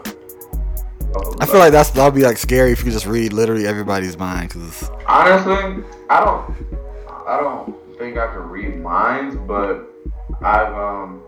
I 1.40 1.46
feel 1.46 1.58
like 1.58 1.72
that's 1.72 1.90
that'd 1.90 2.14
be 2.14 2.22
like 2.22 2.36
scary 2.36 2.72
if 2.72 2.78
you 2.78 2.84
could 2.84 2.92
just 2.92 3.06
read 3.06 3.32
literally 3.32 3.66
everybody's 3.66 4.18
mind. 4.18 4.50
Cause 4.50 4.90
honestly, 5.06 5.82
I 6.10 6.24
don't, 6.24 6.54
I 7.26 7.40
don't 7.40 7.74
think 7.98 8.18
I 8.18 8.26
can 8.26 8.48
read 8.48 8.76
minds, 8.76 9.36
but 9.36 9.92
I've 10.42 10.74
um, 10.74 11.22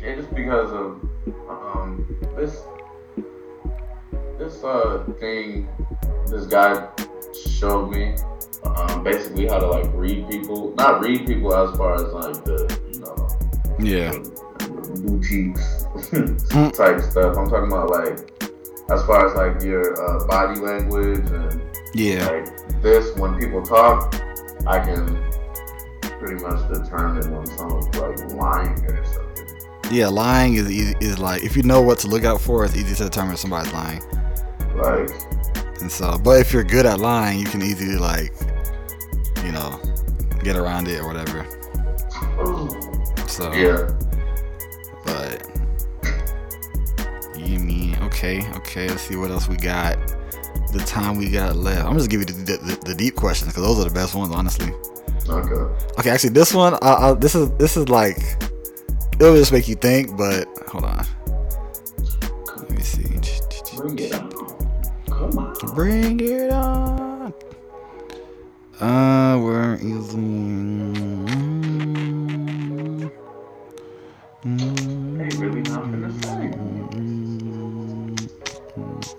it's 0.00 0.26
because 0.28 0.72
of 0.72 1.06
um 1.48 2.06
this 2.36 2.62
this 4.38 4.64
uh 4.64 5.04
thing 5.20 5.68
this 6.26 6.46
guy 6.46 6.88
showed 7.46 7.90
me 7.90 8.14
um 8.64 9.04
basically 9.04 9.46
how 9.46 9.58
to 9.58 9.66
like 9.66 9.90
read 9.92 10.28
people, 10.30 10.74
not 10.76 11.00
read 11.02 11.26
people 11.26 11.54
as 11.54 11.76
far 11.76 11.94
as 11.94 12.12
like 12.12 12.44
the 12.44 12.80
you 12.92 13.00
know 13.00 13.28
yeah, 13.78 14.12
boutiques 15.02 15.84
type 16.76 17.00
stuff. 17.00 17.36
I'm 17.36 17.48
talking 17.50 17.72
about 17.72 17.90
like 17.90 18.30
as 18.90 19.04
far 19.06 19.26
as 19.26 19.34
like 19.34 19.62
your 19.62 19.94
uh, 20.02 20.26
body 20.26 20.60
language 20.60 21.26
and 21.30 21.60
yeah, 21.94 22.28
like 22.28 22.82
this 22.82 23.14
when 23.16 23.38
people 23.38 23.62
talk, 23.62 24.14
I 24.66 24.78
can 24.78 25.22
pretty 26.18 26.42
much 26.42 26.68
determine 26.72 27.34
when 27.34 27.46
someone's 27.46 27.94
like 27.96 28.18
lying 28.34 28.84
or 28.86 29.04
something. 29.04 29.46
yeah. 29.90 30.08
Lying 30.08 30.54
is 30.54 30.70
easy. 30.70 30.94
Is 31.00 31.18
like 31.18 31.42
if 31.42 31.56
you 31.56 31.62
know 31.62 31.82
what 31.82 31.98
to 32.00 32.08
look 32.08 32.24
out 32.24 32.40
for, 32.40 32.64
it's 32.64 32.76
easy 32.76 32.94
to 32.94 33.04
determine 33.04 33.34
if 33.34 33.40
somebody's 33.40 33.72
lying. 33.72 34.00
Like 34.74 35.10
And 35.80 35.90
so, 35.90 36.18
but 36.18 36.40
if 36.40 36.52
you're 36.52 36.64
good 36.64 36.86
at 36.86 37.00
lying, 37.00 37.38
you 37.38 37.46
can 37.46 37.62
easily 37.62 37.96
like, 37.96 38.32
you 39.44 39.52
know, 39.52 39.80
get 40.42 40.56
around 40.56 40.88
it 40.88 41.00
or 41.00 41.06
whatever. 41.06 41.46
So 43.28 43.52
yeah, 43.52 43.90
But 45.04 45.48
you 47.36 47.58
mean 47.58 47.96
okay, 48.02 48.48
okay. 48.52 48.88
Let's 48.88 49.02
see 49.02 49.16
what 49.16 49.30
else 49.30 49.48
we 49.48 49.56
got. 49.56 49.98
The 50.72 50.80
time 50.86 51.16
we 51.16 51.30
got 51.30 51.56
left. 51.56 51.84
I'm 51.86 51.96
just 51.98 52.10
give 52.10 52.20
you 52.20 52.26
the, 52.26 52.56
the, 52.56 52.78
the 52.86 52.94
deep 52.94 53.16
questions 53.16 53.52
because 53.52 53.64
those 53.64 53.84
are 53.84 53.88
the 53.88 53.94
best 53.94 54.14
ones, 54.14 54.34
honestly. 54.34 54.72
okay. 55.28 55.74
Okay, 55.98 56.10
actually, 56.10 56.30
this 56.30 56.52
one, 56.54 56.74
I, 56.82 57.10
I, 57.10 57.14
this 57.14 57.34
is 57.34 57.50
this 57.58 57.76
is 57.76 57.88
like 57.88 58.18
it'll 59.20 59.36
just 59.36 59.52
make 59.52 59.68
you 59.68 59.74
think. 59.74 60.16
But 60.16 60.46
hold 60.68 60.84
on, 60.84 61.06
let 62.56 62.70
me 62.70 62.82
see. 62.82 63.02
Bring 63.76 63.98
it. 63.98 64.12
Bring 65.72 66.20
it 66.20 66.50
on. 66.52 67.32
Uh, 68.80 69.38
where 69.38 69.74
is 69.74 70.12
the? 70.14 70.24
Hey, 74.44 75.28
really 75.38 75.62
not 75.62 75.84
finna 75.84 76.12
say. 76.24 76.50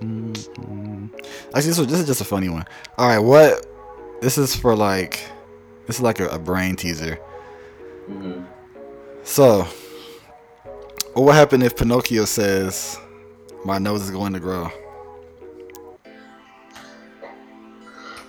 Mm-hmm. 0.01 1.05
Actually, 1.53 1.69
this, 1.69 1.77
was, 1.79 1.87
this 1.87 1.99
is 1.99 2.05
just 2.05 2.21
a 2.21 2.25
funny 2.25 2.49
one. 2.49 2.65
All 2.97 3.07
right, 3.07 3.19
what? 3.19 3.65
This 4.21 4.37
is 4.37 4.55
for 4.55 4.75
like, 4.75 5.21
this 5.87 5.97
is 5.97 6.01
like 6.01 6.19
a, 6.19 6.27
a 6.29 6.39
brain 6.39 6.75
teaser. 6.75 7.15
hmm 8.07 8.43
So, 9.23 9.63
what 11.13 11.25
would 11.25 11.35
happen 11.35 11.61
if 11.61 11.75
Pinocchio 11.75 12.25
says, 12.25 12.99
"My 13.63 13.77
nose 13.77 14.01
is 14.03 14.11
going 14.11 14.33
to 14.33 14.39
grow"? 14.39 14.69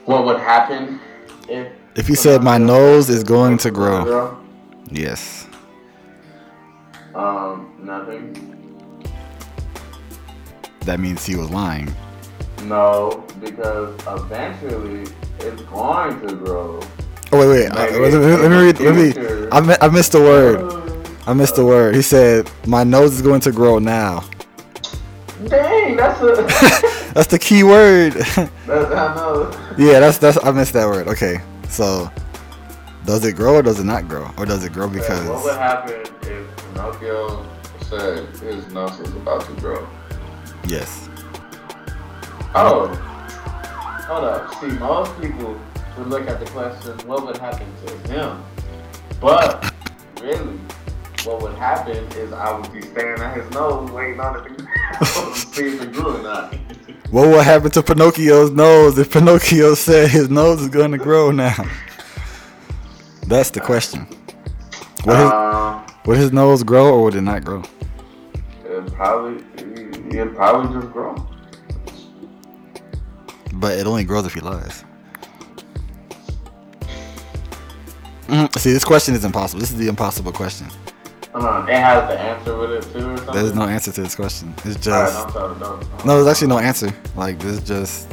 What 0.07 0.25
would 0.25 0.39
happen 0.39 1.01
if? 1.49 1.73
If 1.97 2.07
he 2.07 2.15
said, 2.15 2.43
"My 2.43 2.59
nose 2.59 3.11
is 3.11 3.25
going 3.25 3.59
to 3.59 3.71
grow," 3.73 4.39
yes. 4.91 5.49
Um, 7.15 7.75
nothing. 7.81 9.03
That 10.83 11.01
means 11.01 11.27
he 11.27 11.35
was 11.35 11.51
lying. 11.51 11.93
No, 12.65 13.25
because 13.41 13.99
eventually 14.07 15.13
it's 15.41 15.63
going 15.63 16.21
to 16.29 16.35
grow. 16.37 16.81
Oh 17.33 17.41
wait, 17.41 17.49
wait. 17.49 17.69
Uh, 17.71 17.99
let, 17.99 18.13
me, 18.13 18.19
let 18.19 18.51
me 18.51 18.57
read. 18.57 18.81
Let 18.81 18.95
me. 18.95 19.49
I, 19.51 19.61
mi- 19.61 19.77
I 19.81 19.89
missed 19.89 20.13
the 20.13 20.21
word. 20.21 20.63
I 21.27 21.33
missed 21.33 21.57
the 21.57 21.65
word. 21.65 21.97
He 21.97 22.03
said, 22.03 22.49
"My 22.65 22.85
nose 22.85 23.15
is 23.15 23.23
going 23.23 23.41
to 23.41 23.51
grow 23.51 23.81
now." 23.81 24.23
Dang, 25.49 25.97
that's 25.97 26.21
a. 26.21 26.93
That's 27.17 27.29
the 27.29 27.39
key 27.39 27.63
word. 27.63 28.13
that's, 28.13 28.39
I 28.69 29.15
know. 29.15 29.66
Yeah, 29.79 30.01
that's 30.01 30.19
that's. 30.19 30.43
I 30.45 30.51
missed 30.53 30.73
that 30.75 30.87
word. 30.87 31.09
Okay, 31.09 31.41
so 31.69 32.11
does 33.05 33.25
it 33.25 33.37
grow 33.37 33.57
or 33.57 33.63
does 33.63 33.79
it 33.79 33.85
not 33.85 34.09
grow, 34.09 34.31
or 34.37 34.47
does 34.47 34.65
it 34.65 34.73
grow 34.73 34.89
because 34.89 35.29
What 35.29 35.45
would 35.45 35.57
happen 35.57 36.01
if 36.23 36.57
Pinocchio 36.73 37.47
said 37.83 38.27
his 38.37 38.67
nose 38.73 38.99
was 38.99 39.13
about 39.15 39.47
to 39.47 39.53
grow? 39.61 39.87
Yes. 40.67 41.09
Oh, 42.55 42.89
hold 44.07 44.25
up. 44.25 44.55
See, 44.61 44.69
most 44.79 45.21
people 45.21 45.61
would 45.99 46.09
look 46.09 46.29
at 46.29 46.41
the 46.41 46.47
question, 46.47 46.99
what 47.07 47.25
would 47.25 47.37
happen 47.37 47.67
to 47.87 48.09
him? 48.09 48.43
But 49.21 49.73
really, 50.21 50.59
what 51.25 51.43
would 51.43 51.55
happen 51.55 51.97
is 52.19 52.33
I 52.33 52.59
would 52.59 52.73
be 52.73 52.83
staring 52.83 53.21
at 53.23 53.37
his 53.37 53.51
nose, 53.51 53.91
waiting 53.91 54.21
on 54.21 54.47
it 54.47 54.59
to 54.99 55.35
see 55.35 55.75
if 55.75 55.83
it 55.83 55.93
grew 55.93 56.17
or 56.17 56.23
not. 56.23 56.55
What 57.11 57.29
will 57.29 57.41
happen 57.41 57.71
to 57.73 57.83
Pinocchio's 57.83 58.51
nose 58.51 58.99
if 58.99 59.13
Pinocchio 59.13 59.75
said 59.75 60.11
his 60.11 60.29
nose 60.29 60.61
is 60.61 60.69
going 60.69 60.93
to 60.93 60.99
grow 60.99 61.31
now? 61.31 61.55
That's 63.27 63.51
the 63.51 63.61
question. 63.61 64.07
Would 65.07 65.17
his, 65.17 65.31
Uh, 65.31 65.81
would 66.05 66.19
his 66.19 66.33
nose 66.33 66.63
grow 66.65 66.93
or 66.95 67.05
would 67.05 67.15
it 67.15 67.21
not 67.23 67.45
grow? 67.45 67.63
it'd 68.65 68.93
probably, 68.93 69.45
it'd 70.11 70.35
probably 70.35 70.81
just 70.81 70.93
grow. 70.93 71.15
But 73.55 73.79
it 73.79 73.87
only 73.87 74.05
grows 74.05 74.27
if 74.27 74.35
he 74.35 74.41
lies. 74.41 74.85
Mhm. 78.29 78.59
See, 78.59 78.73
this 78.73 78.85
question 78.85 79.15
is 79.15 79.25
impossible. 79.25 79.61
This 79.61 79.71
is 79.71 79.77
the 79.77 79.87
impossible 79.89 80.33
question. 80.33 80.67
Uh, 81.37 81.67
it 81.69 81.75
has 81.75 82.09
the 82.09 82.19
answer 82.19 82.57
with 82.57 82.71
it 82.73 82.83
too, 82.93 83.11
or 83.11 83.17
something. 83.19 83.35
There's 83.35 83.55
no 83.55 83.65
answer 83.65 83.93
to 83.93 84.01
this 84.01 84.15
question. 84.15 84.55
It's 84.65 84.77
just 84.83 85.35
don't 85.35 85.59
don't- 85.61 86.05
no. 86.07 86.15
There's 86.17 86.27
actually 86.27 86.49
no 86.49 86.59
answer. 86.59 86.91
Like 87.15 87.39
this, 87.39 87.59
is 87.59 87.63
just 87.63 88.11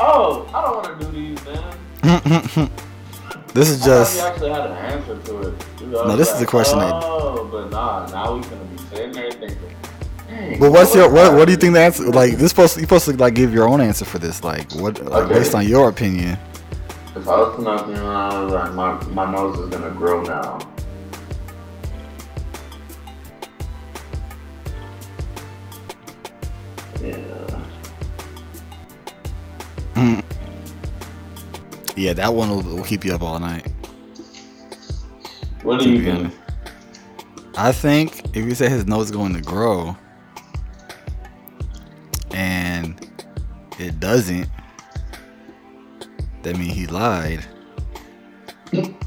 Oh, 0.00 0.46
I 0.52 0.62
don't 0.62 0.76
want 0.76 1.00
to 1.00 1.06
do 1.06 1.12
these, 1.12 1.44
man. 1.44 2.70
this 3.54 3.68
is 3.68 3.84
just. 3.84 4.16
we 4.16 4.20
actually 4.28 4.50
had 4.50 4.66
an 4.70 4.76
answer 4.76 5.16
to 5.16 5.40
it. 5.48 5.64
You 5.80 5.86
know, 5.86 6.04
No, 6.08 6.16
this 6.16 6.32
is 6.32 6.40
the 6.40 6.46
question 6.46 6.78
that- 6.80 6.92
Oh, 7.04 7.48
but 7.50 7.70
nah, 7.70 8.06
now 8.08 8.34
we 8.34 8.40
gonna 8.42 8.64
be 8.64 8.78
sitting 8.90 9.12
there 9.12 9.30
thinking. 9.30 9.58
Dang, 10.28 10.58
But 10.58 10.72
what's 10.72 10.92
your 10.94 11.08
what? 11.08 11.34
What 11.34 11.44
do 11.44 11.52
you 11.52 11.56
think 11.56 11.74
the 11.74 11.80
answer? 11.82 12.04
Like 12.10 12.32
this 12.32 12.50
supposed 12.50 12.74
to, 12.74 12.80
you're 12.80 12.86
supposed 12.88 13.04
to 13.04 13.16
like 13.16 13.34
give 13.34 13.54
your 13.54 13.68
own 13.68 13.80
answer 13.80 14.04
for 14.04 14.18
this. 14.18 14.42
Like 14.42 14.72
what? 14.72 14.98
Like, 15.04 15.24
Okay. 15.24 15.34
based 15.34 15.54
on 15.54 15.68
your 15.68 15.88
opinion. 15.88 16.36
If 17.14 17.28
I 17.28 17.36
was 17.40 17.66
I 17.66 18.40
was 18.42 18.52
like, 18.52 18.72
my, 18.74 19.04
my 19.24 19.30
nose 19.30 19.58
is 19.58 19.68
gonna 19.68 19.90
grow 19.90 20.22
now. 20.22 20.58
Yeah. 27.02 27.30
Yeah, 31.96 32.14
that 32.14 32.32
one 32.32 32.48
will, 32.48 32.62
will 32.62 32.84
keep 32.84 33.04
you 33.04 33.14
up 33.14 33.20
all 33.22 33.38
night. 33.38 33.66
What 35.62 35.80
do 35.80 35.90
you 35.90 36.02
think? 36.02 36.34
I 37.56 37.72
think 37.72 38.24
if 38.34 38.36
you 38.46 38.54
say 38.54 38.70
his 38.70 38.86
nose 38.86 39.06
is 39.06 39.10
going 39.10 39.34
to 39.34 39.42
grow 39.42 39.94
and 42.32 43.06
it 43.78 44.00
doesn't, 44.00 44.48
that 46.42 46.56
means 46.56 46.72
he 46.72 46.86
lied. 46.86 47.44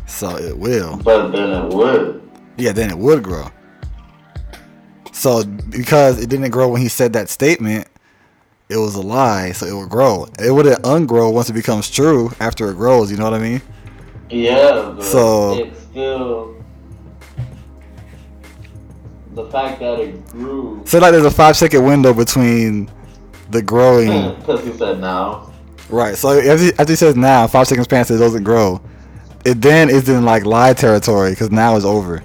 so 0.06 0.38
it 0.38 0.56
will. 0.56 0.98
But 0.98 1.32
then 1.32 1.50
it 1.50 1.74
would. 1.74 2.22
Yeah, 2.58 2.74
then 2.74 2.92
it 2.92 2.98
would 2.98 3.24
grow. 3.24 3.48
So 5.14 5.44
because 5.46 6.22
it 6.22 6.30
didn't 6.30 6.50
grow 6.52 6.70
when 6.70 6.82
he 6.82 6.90
said 6.90 7.14
that 7.14 7.30
statement, 7.30 7.88
it 8.70 8.78
was 8.78 8.96
a 8.96 9.02
lie, 9.02 9.52
so 9.52 9.66
it 9.66 9.74
would 9.76 9.90
grow. 9.90 10.28
It 10.44 10.52
wouldn't 10.52 10.82
ungrow 10.84 11.32
once 11.32 11.50
it 11.50 11.54
becomes 11.54 11.90
true 11.90 12.32
after 12.40 12.70
it 12.72 12.76
grows, 12.76 13.12
you 13.12 13.18
know 13.18 13.26
what 13.26 13.34
I 13.36 13.40
mean? 13.40 13.62
Yeah, 14.30 14.94
but 14.96 15.04
So- 15.04 15.54
it's 15.60 15.80
still 15.84 16.56
the 19.36 19.46
fact 19.46 19.80
that 19.80 20.00
it 20.00 20.28
grew. 20.30 20.82
So 20.86 21.00
like 21.00 21.12
there's 21.12 21.26
a 21.26 21.32
five 21.32 21.56
second 21.56 21.86
window 21.86 22.14
between 22.14 22.90
the 23.52 23.62
growing 23.62 24.36
Because 24.40 24.64
he 24.64 24.74
said 24.78 25.00
now. 25.00 25.52
Right. 25.90 26.16
So 26.18 26.30
after 26.40 26.58
he, 26.58 26.72
after 26.72 26.92
he 26.94 26.96
says 26.96 27.16
now, 27.16 27.46
five 27.48 27.68
seconds 27.68 27.88
past 27.88 28.10
it 28.12 28.18
doesn't 28.18 28.44
grow. 28.44 28.82
It 29.46 29.62
then 29.62 29.90
is 29.90 30.08
in 30.10 30.24
like 30.26 30.46
lie 30.46 30.74
territory 30.74 31.32
because 31.32 31.52
now 31.52 31.76
it's 31.76 31.86
over, 31.86 32.24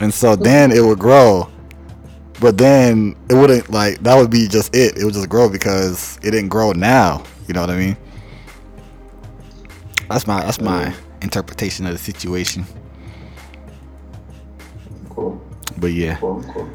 and 0.00 0.12
so 0.12 0.36
then 0.36 0.70
it 0.70 0.80
would 0.84 0.98
grow, 0.98 1.48
but 2.40 2.56
then 2.56 3.14
it 3.28 3.34
wouldn't 3.34 3.70
like 3.70 4.02
that 4.02 4.16
would 4.16 4.30
be 4.30 4.48
just 4.48 4.74
it. 4.74 4.96
It 4.96 5.04
would 5.04 5.14
just 5.14 5.28
grow 5.28 5.48
because 5.48 6.18
it 6.22 6.30
didn't 6.30 6.48
grow 6.48 6.72
now. 6.72 7.22
You 7.46 7.54
know 7.54 7.60
what 7.60 7.70
I 7.70 7.76
mean? 7.76 7.96
That's 10.08 10.26
my 10.26 10.40
that's 10.40 10.60
my 10.60 10.94
interpretation 11.22 11.86
of 11.86 11.92
the 11.92 11.98
situation. 11.98 12.64
Cool. 15.10 15.40
But 15.76 15.92
yeah. 15.92 16.16
Cool. 16.16 16.42
Cool. 16.42 16.68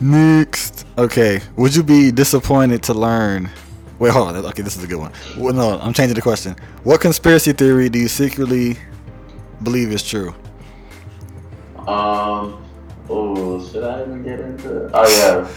Next. 0.00 0.86
Okay. 0.98 1.40
Would 1.56 1.74
you 1.74 1.82
be 1.82 2.10
disappointed 2.10 2.82
to 2.84 2.94
learn? 2.94 3.50
Wait, 3.98 4.12
hold 4.12 4.28
on. 4.28 4.36
Okay, 4.46 4.62
this 4.62 4.76
is 4.76 4.82
a 4.82 4.86
good 4.86 4.98
one. 4.98 5.12
Well, 5.36 5.54
no, 5.54 5.78
I'm 5.78 5.92
changing 5.92 6.14
the 6.16 6.22
question. 6.22 6.56
What 6.82 7.00
conspiracy 7.00 7.52
theory 7.52 7.88
do 7.88 7.98
you 7.98 8.08
secretly 8.08 8.76
believe 9.62 9.92
is 9.92 10.02
true? 10.02 10.34
Um. 11.86 12.61
Oh, 13.52 13.62
should 13.62 13.84
I 13.84 14.00
even 14.02 14.22
get 14.22 14.40
into 14.40 14.86
it? 14.86 14.90
Oh 14.94 15.08
yeah. 15.08 15.48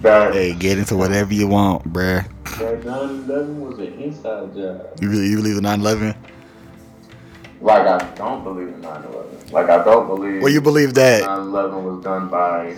That 0.00 0.32
Hey, 0.32 0.54
get 0.54 0.78
into 0.78 0.96
whatever 0.96 1.34
you 1.34 1.46
want, 1.46 1.84
bruh. 1.92 2.24
that 2.58 2.80
9/11 2.80 3.58
was 3.60 3.78
an 3.78 3.92
inside 4.00 4.54
job. 4.54 4.86
You 5.00 5.10
really 5.10 5.26
you 5.26 5.36
believe 5.36 5.58
in 5.58 5.64
9/11? 5.64 6.16
Like 7.60 7.86
I 7.86 7.98
don't 8.14 8.42
believe 8.42 8.68
in 8.68 8.80
9/11. 8.80 9.52
Like 9.52 9.68
I 9.68 9.84
don't 9.84 10.06
believe. 10.06 10.42
Well, 10.42 10.50
you 10.50 10.62
believe 10.62 10.94
that? 10.94 11.22
9/11 11.24 11.82
was 11.84 12.02
done 12.02 12.28
by. 12.28 12.74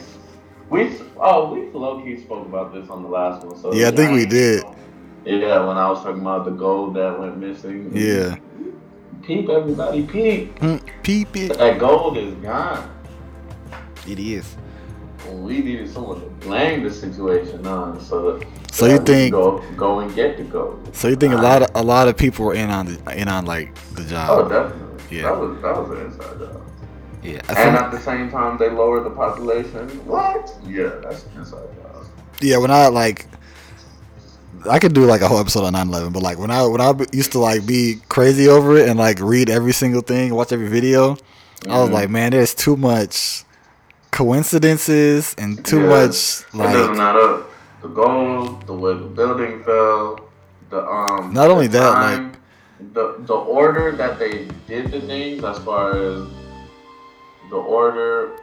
We 0.70 0.90
oh 1.18 1.54
we 1.54 1.70
low 1.70 2.02
key 2.02 2.20
spoke 2.20 2.46
about 2.46 2.74
this 2.74 2.90
on 2.90 3.02
the 3.04 3.08
last 3.08 3.46
one. 3.46 3.56
So 3.56 3.72
Yeah, 3.72 3.88
I 3.88 3.90
think 3.92 4.12
we 4.12 4.26
did. 4.26 4.64
Yeah, 5.24 5.64
when 5.66 5.78
I 5.78 5.88
was 5.88 6.02
talking 6.02 6.20
about 6.20 6.44
the 6.44 6.50
gold 6.50 6.94
that 6.94 7.18
went 7.18 7.38
missing. 7.38 7.90
Yeah. 7.94 8.36
Peep, 9.22 9.48
everybody, 9.48 10.02
peep. 10.02 10.58
Mm, 10.58 10.82
Peep 11.02 11.34
it. 11.36 11.56
That 11.56 11.78
gold 11.78 12.18
is 12.18 12.34
gone. 12.34 12.90
It 14.06 14.18
is. 14.18 14.56
We 15.32 15.58
needed 15.60 15.90
someone 15.92 16.20
to 16.20 16.26
blame 16.46 16.82
the 16.84 16.90
situation 16.92 17.66
on, 17.66 18.00
so. 18.00 18.40
So 18.72 18.86
you 18.86 18.92
that 18.98 19.00
we 19.08 19.14
think- 19.14 19.32
go 19.32 19.62
go 19.76 20.00
and 20.00 20.14
get 20.14 20.36
the 20.36 20.44
gold? 20.44 20.88
So 20.92 21.08
you 21.08 21.16
think 21.16 21.32
a 21.34 21.36
lot 21.36 21.62
of 21.62 21.70
a 21.74 21.82
lot 21.82 22.08
of 22.08 22.16
people 22.16 22.44
were 22.46 22.54
in 22.54 22.70
on 22.70 22.86
the 22.86 23.16
in 23.20 23.28
on 23.28 23.46
like 23.46 23.74
the 23.94 24.04
job. 24.04 24.28
Oh, 24.30 24.48
definitely. 24.48 25.16
Yeah. 25.16 25.22
That 25.22 25.38
was 25.40 25.62
that 25.62 25.76
was 25.80 25.90
an 25.98 26.06
inside 26.06 26.38
job. 26.38 26.60
Yeah. 27.22 27.40
I 27.48 27.62
And 27.62 27.76
at 27.76 27.90
the 27.90 28.00
same 28.00 28.30
time, 28.30 28.58
they 28.58 28.68
lowered 28.70 29.04
the 29.04 29.10
population. 29.10 29.88
What? 30.06 30.52
Yeah, 30.66 30.90
that's 31.02 31.24
an 31.24 31.30
inside 31.38 31.68
job. 31.76 32.04
yeah. 32.40 32.58
When 32.58 32.70
I 32.70 32.88
like. 32.88 33.26
I 34.70 34.78
could 34.78 34.94
do 34.94 35.04
like 35.04 35.20
a 35.20 35.28
whole 35.28 35.38
episode 35.40 35.64
on 35.64 35.74
9/11, 35.74 36.12
but 36.14 36.22
like 36.22 36.38
when 36.38 36.50
I 36.50 36.64
when 36.66 36.80
I 36.80 36.94
used 37.12 37.32
to 37.32 37.38
like 37.38 37.66
be 37.66 38.00
crazy 38.08 38.48
over 38.48 38.76
it 38.78 38.88
and 38.88 38.98
like 38.98 39.20
read 39.20 39.50
every 39.50 39.72
single 39.72 40.00
thing, 40.00 40.34
watch 40.34 40.52
every 40.52 40.68
video, 40.68 41.16
I 41.68 41.80
was 41.82 41.90
like, 41.90 42.08
man, 42.08 42.30
there's 42.32 42.54
too 42.54 42.76
much 42.76 43.44
coincidences 44.14 45.34
and 45.38 45.64
too 45.66 45.80
Yeah. 45.82 45.88
much 45.96 46.16
It 46.54 46.58
doesn't 46.58 46.94
like. 46.94 46.96
matter. 46.96 47.42
The 47.82 47.88
gold, 47.88 48.66
the 48.66 48.72
way 48.72 48.94
the 48.94 49.10
building 49.20 49.62
fell, 49.64 50.20
the 50.70 50.80
um. 50.86 51.34
Not 51.34 51.50
only 51.50 51.66
that, 51.68 51.92
time, 51.92 52.32
the 52.96 53.16
the 53.30 53.34
order 53.34 53.92
that 54.00 54.18
they 54.18 54.48
did 54.70 54.90
the 54.94 55.00
things 55.10 55.44
as 55.44 55.58
far 55.66 55.90
as 55.92 56.24
the 57.50 57.56
order 57.58 58.38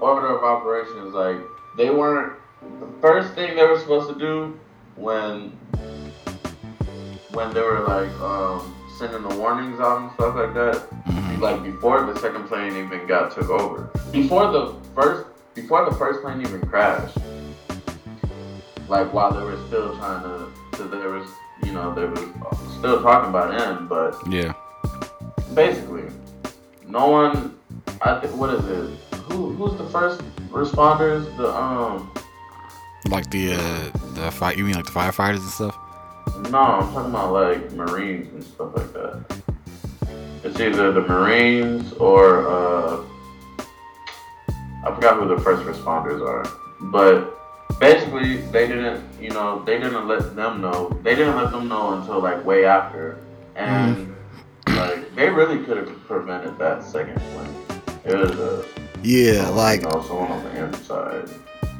order 0.00 0.28
of 0.36 0.44
operations, 0.44 1.14
like 1.14 1.38
they 1.78 1.88
weren't 1.90 2.32
the 2.82 2.88
first 3.00 3.32
thing 3.34 3.56
they 3.56 3.64
were 3.64 3.78
supposed 3.78 4.08
to 4.12 4.18
do 4.18 4.52
when 4.96 5.32
when 7.32 7.48
they 7.54 7.60
were 7.60 7.80
like 7.88 8.12
um, 8.20 8.75
sending 8.98 9.22
the 9.28 9.34
warnings 9.36 9.78
out 9.80 10.00
and 10.02 10.10
stuff 10.12 10.34
like 10.36 10.54
that. 10.54 10.86
Mhm. 11.06 11.40
Like 11.40 11.62
before 11.62 12.02
the 12.02 12.18
second 12.20 12.44
plane 12.48 12.72
even 12.76 13.06
got 13.06 13.30
took 13.32 13.50
over. 13.50 13.90
Before 14.12 14.50
the 14.50 14.74
first 14.94 15.26
before 15.54 15.84
the 15.88 15.94
first 15.96 16.22
plane 16.22 16.40
even 16.40 16.60
crashed. 16.66 17.16
Like 18.88 19.12
while 19.12 19.32
they 19.32 19.42
were 19.42 19.58
still 19.66 19.96
trying 19.96 20.22
to, 20.22 20.48
so 20.76 20.84
there 20.86 21.10
was 21.10 21.28
you 21.64 21.72
know 21.72 21.94
they 21.94 22.04
was 22.06 22.20
still 22.78 23.02
talking 23.02 23.30
about 23.30 23.58
him, 23.60 23.88
but 23.88 24.14
Yeah. 24.28 24.52
basically, 25.54 26.04
no 26.86 27.08
one. 27.08 27.54
I 28.02 28.20
think 28.20 28.36
what 28.36 28.50
is 28.54 28.64
it? 28.66 28.90
Who 29.30 29.52
who's 29.54 29.76
the 29.76 29.86
first 29.90 30.20
responders? 30.50 31.24
The 31.36 31.48
um. 31.54 32.10
Like 33.08 33.30
the 33.30 33.54
uh 33.54 33.90
the 34.14 34.30
fight 34.30 34.56
you 34.56 34.64
mean 34.64 34.74
like 34.74 34.86
the 34.86 34.92
firefighters 34.92 35.38
and 35.40 35.50
stuff? 35.50 35.76
No, 36.50 36.58
I'm 36.58 36.92
talking 36.92 37.10
about 37.10 37.32
like 37.32 37.72
Marines 37.72 38.28
and 38.32 38.44
stuff 38.44 38.76
like 38.76 38.92
that. 38.92 39.42
It's 40.44 40.60
either 40.60 40.92
the 40.92 41.00
Marines 41.00 41.92
or 41.94 42.46
uh, 42.48 43.04
I 44.84 44.94
forgot 44.94 45.18
who 45.18 45.26
the 45.26 45.40
first 45.40 45.62
responders 45.64 46.24
are, 46.24 46.46
but 46.80 47.36
basically 47.80 48.36
they 48.52 48.68
didn't, 48.68 49.04
you 49.20 49.30
know, 49.30 49.64
they 49.64 49.78
didn't 49.78 50.06
let 50.06 50.36
them 50.36 50.60
know. 50.60 50.88
They 51.02 51.14
didn't 51.16 51.36
let 51.36 51.50
them 51.50 51.68
know 51.68 51.94
until 51.94 52.20
like 52.20 52.44
way 52.44 52.64
after, 52.64 53.18
and 53.56 54.14
like 54.68 55.14
they 55.16 55.28
really 55.28 55.64
could 55.64 55.78
have 55.78 56.06
prevented 56.06 56.58
that 56.58 56.84
second 56.84 57.18
one. 57.34 57.90
It 58.04 58.14
was 58.16 58.38
a 58.38 58.64
Yeah, 59.02 59.48
like 59.48 59.82
you 59.82 59.88
know, 59.88 60.02
someone 60.02 60.30
on 60.30 60.44
the 60.44 60.64
inside. 60.64 61.28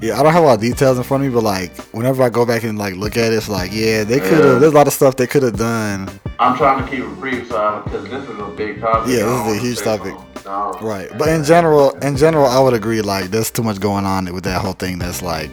Yeah, 0.03 0.21
I 0.21 0.23
don't 0.23 0.33
have 0.33 0.43
a 0.43 0.47
lot 0.47 0.55
of 0.57 0.61
details 0.61 0.99
in 0.99 1.05
front 1.05 1.25
of 1.25 1.31
me, 1.31 1.35
but 1.35 1.43
like 1.43 1.75
whenever 1.93 2.23
I 2.23 2.29
go 2.29 2.45
back 2.45 2.65
and 2.65 2.79
like 2.79 2.95
look 2.97 3.17
at 3.17 3.33
it, 3.33 3.37
it's 3.37 3.49
like 3.49 3.71
yeah, 3.73 4.05
they 4.05 4.19
could 4.21 4.33
have. 4.33 4.45
Yeah. 4.45 4.59
There's 4.59 4.73
a 4.73 4.77
lot 4.77 4.87
of 4.87 4.93
stuff 4.93 5.17
they 5.17 5.27
could 5.27 5.43
have 5.43 5.57
done. 5.57 6.09
I'm 6.39 6.55
trying 6.57 6.85
to 6.85 6.91
keep 6.91 7.01
it 7.01 7.09
brief, 7.19 7.49
so 7.49 7.81
because 7.85 8.05
this 8.11 8.29
is 8.29 8.39
a 8.39 8.49
big 8.49 8.79
topic. 8.81 9.11
Yeah, 9.11 9.25
this 9.25 9.47
is 9.47 9.57
a 9.57 9.61
huge 9.67 9.79
topic. 9.79 10.15
No. 10.45 10.73
Right, 10.83 11.09
but 11.19 11.29
in 11.29 11.43
general, 11.45 11.91
in 11.99 12.17
general, 12.17 12.47
I 12.47 12.61
would 12.61 12.75
agree. 12.75 13.01
Like 13.01 13.31
there's 13.31 13.51
too 13.51 13.63
much 13.63 13.81
going 13.81 14.05
on 14.05 14.33
with 14.35 14.45
that 14.45 14.61
whole 14.61 14.75
thing. 14.75 14.99
That's 14.99 15.23
like 15.23 15.51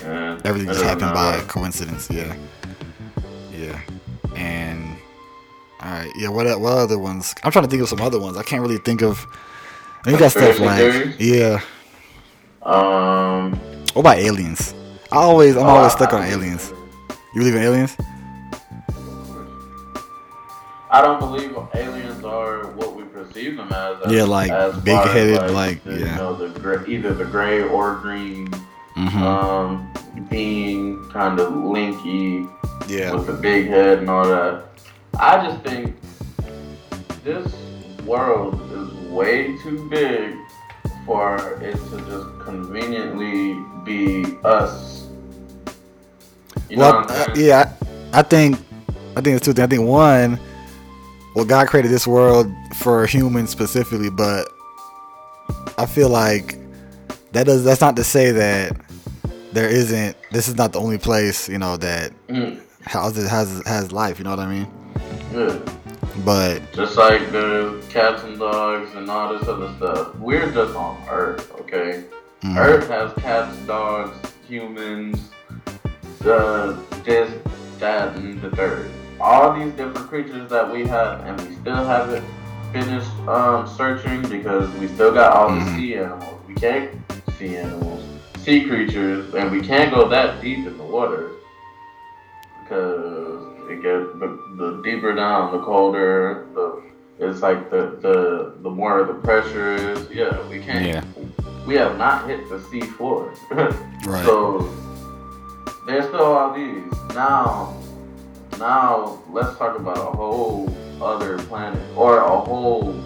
Yeah, 0.00 0.40
everything 0.44 0.68
just 0.68 0.82
happened 0.82 1.12
by 1.12 1.32
matter. 1.32 1.46
coincidence. 1.46 2.08
Yeah, 2.10 2.34
yeah, 3.52 3.78
and 4.34 4.96
all 5.82 5.90
right, 5.90 6.10
yeah. 6.16 6.28
What 6.30 6.46
what 6.58 6.72
other 6.72 6.98
ones? 6.98 7.34
I'm 7.44 7.52
trying 7.52 7.66
to 7.66 7.70
think 7.70 7.82
of 7.82 7.88
some 7.90 8.00
other 8.00 8.18
ones. 8.18 8.38
I 8.38 8.42
can't 8.44 8.62
really 8.62 8.78
think 8.78 9.02
of. 9.02 9.24
I 10.00 10.04
think 10.04 10.18
got 10.20 10.30
stuff 10.32 10.58
like 10.58 11.16
yeah. 11.20 11.60
Um, 12.62 13.60
What 13.94 14.00
about 14.00 14.18
aliens? 14.18 14.74
I 15.12 15.16
always, 15.18 15.56
I'm 15.56 15.62
oh, 15.62 15.68
always 15.68 15.92
I- 15.92 15.96
stuck 15.96 16.12
I 16.12 16.22
on 16.26 16.26
aliens. 16.26 16.72
You 17.32 17.40
believe 17.40 17.54
in 17.54 17.62
aliens? 17.62 17.96
I 20.90 21.00
don't 21.00 21.18
believe 21.20 21.56
aliens 21.74 22.24
are 22.24 22.66
what 22.72 22.94
we 22.94 23.04
perceive 23.04 23.56
them 23.56 23.72
as. 23.72 24.00
as 24.04 24.12
Yeah, 24.12 24.24
like, 24.24 24.50
as 24.50 24.76
big-headed, 24.80 25.50
like, 25.52 25.82
the, 25.84 25.92
yeah. 26.00 26.10
You 26.10 26.16
know, 26.16 26.34
the 26.34 26.58
gray, 26.60 26.84
either 26.88 27.14
the 27.14 27.24
gray 27.24 27.62
or 27.62 27.96
green 27.96 28.52
Mm-hmm. 28.96 29.22
um, 29.24 29.92
being 30.30 31.04
kind 31.10 31.40
of 31.40 31.52
linky 31.52 32.48
yeah. 32.88 33.12
with 33.12 33.26
the 33.26 33.32
big 33.32 33.66
head 33.66 33.98
and 33.98 34.08
all 34.08 34.24
that. 34.24 34.66
I 35.18 35.44
just 35.44 35.64
think 35.64 35.96
this 37.24 37.52
world 38.04 38.54
is 38.70 38.92
way 39.10 39.56
too 39.64 39.88
big 39.90 40.36
for 41.06 41.60
it 41.62 41.76
to 41.90 41.98
just 42.06 42.40
conveniently 42.44 43.54
be 43.84 44.38
us. 44.44 45.08
You 46.68 46.78
know 46.78 46.90
well, 46.90 47.02
what 47.02 47.10
I'm 47.10 47.30
uh, 47.30 47.34
yeah, 47.36 47.72
I 48.12 48.20
I 48.20 48.22
think, 48.22 48.58
I 49.16 49.20
think 49.20 49.36
it's 49.36 49.44
two 49.44 49.52
things. 49.52 49.64
I 49.64 49.68
think 49.68 49.88
one, 49.88 50.40
well, 51.34 51.44
God 51.44 51.68
created 51.68 51.90
this 51.90 52.06
world 52.06 52.46
for 52.76 53.06
humans 53.06 53.50
specifically, 53.50 54.10
but 54.10 54.48
I 55.78 55.86
feel 55.86 56.08
like 56.08 56.58
that 57.32 57.46
does. 57.46 57.64
That's 57.64 57.80
not 57.80 57.96
to 57.96 58.04
say 58.04 58.30
that 58.32 58.76
there 59.52 59.68
isn't. 59.68 60.16
This 60.32 60.48
is 60.48 60.56
not 60.56 60.72
the 60.72 60.80
only 60.80 60.98
place, 60.98 61.48
you 61.48 61.58
know, 61.58 61.76
that 61.78 62.12
Mm, 62.28 62.60
has 62.82 63.16
has 63.28 63.62
has 63.66 63.92
life. 63.92 64.18
You 64.18 64.24
know 64.24 64.30
what 64.30 64.40
I 64.40 64.46
mean? 64.48 64.68
yeah. 65.32 65.58
But 66.24 66.72
Just 66.72 66.96
like 66.96 67.32
the 67.32 67.82
cats 67.90 68.22
and 68.22 68.38
dogs 68.38 68.94
and 68.94 69.10
all 69.10 69.36
this 69.36 69.48
other 69.48 69.74
stuff. 69.76 70.14
We're 70.16 70.50
just 70.52 70.74
on 70.76 71.02
Earth, 71.08 71.50
okay? 71.60 72.04
mm, 72.42 72.56
Earth 72.56 72.88
has 72.88 73.12
cats, 73.14 73.56
dogs, 73.66 74.16
humans, 74.46 75.30
the 76.20 76.78
this, 77.04 77.32
that, 77.78 78.14
and 78.16 78.40
the 78.40 78.50
third. 78.50 78.90
All 79.20 79.52
these 79.58 79.72
different 79.72 80.08
creatures 80.08 80.48
that 80.50 80.70
we 80.70 80.86
have, 80.86 81.20
and 81.26 81.40
we 81.48 81.54
still 81.56 81.84
haven't 81.84 82.24
finished 82.72 83.10
um, 83.28 83.66
searching 83.66 84.22
because 84.28 84.70
we 84.76 84.86
still 84.88 85.12
got 85.12 85.32
all 85.32 85.48
the 85.54 85.60
Mhm. 85.60 85.76
sea 85.76 85.96
animals. 85.96 86.40
We 86.46 86.54
can't 86.54 86.90
see 87.38 87.56
animals, 87.56 88.02
sea 88.38 88.64
creatures, 88.64 89.34
and 89.34 89.50
we 89.50 89.60
can't 89.60 89.92
go 89.92 90.08
that 90.08 90.40
deep 90.40 90.66
in 90.66 90.76
the 90.78 90.84
water 90.84 91.30
because 92.62 93.53
it 93.70 93.82
get 93.82 94.18
the, 94.18 94.38
the 94.56 94.82
deeper 94.82 95.14
down, 95.14 95.52
the 95.52 95.64
colder 95.64 96.46
the. 96.54 96.82
It's 97.16 97.42
like 97.42 97.70
the, 97.70 97.96
the 98.02 98.56
the 98.62 98.70
more 98.70 99.04
the 99.04 99.14
pressure 99.14 99.74
is. 99.74 100.10
Yeah, 100.10 100.46
we 100.48 100.58
can't 100.58 100.84
yeah, 100.84 101.04
we 101.64 101.74
have 101.76 101.96
not 101.96 102.28
hit 102.28 102.48
the 102.48 102.60
sea 102.64 102.80
floor. 102.80 103.32
right. 103.50 104.24
So 104.24 104.68
there's 105.86 106.06
still 106.06 106.24
all 106.24 106.52
these. 106.52 106.92
Now, 107.14 107.76
now 108.58 109.22
let's 109.30 109.56
talk 109.58 109.78
about 109.78 109.98
a 109.98 110.16
whole 110.16 110.74
other 111.00 111.38
planet 111.38 111.82
or 111.96 112.18
a 112.18 112.40
whole 112.40 113.00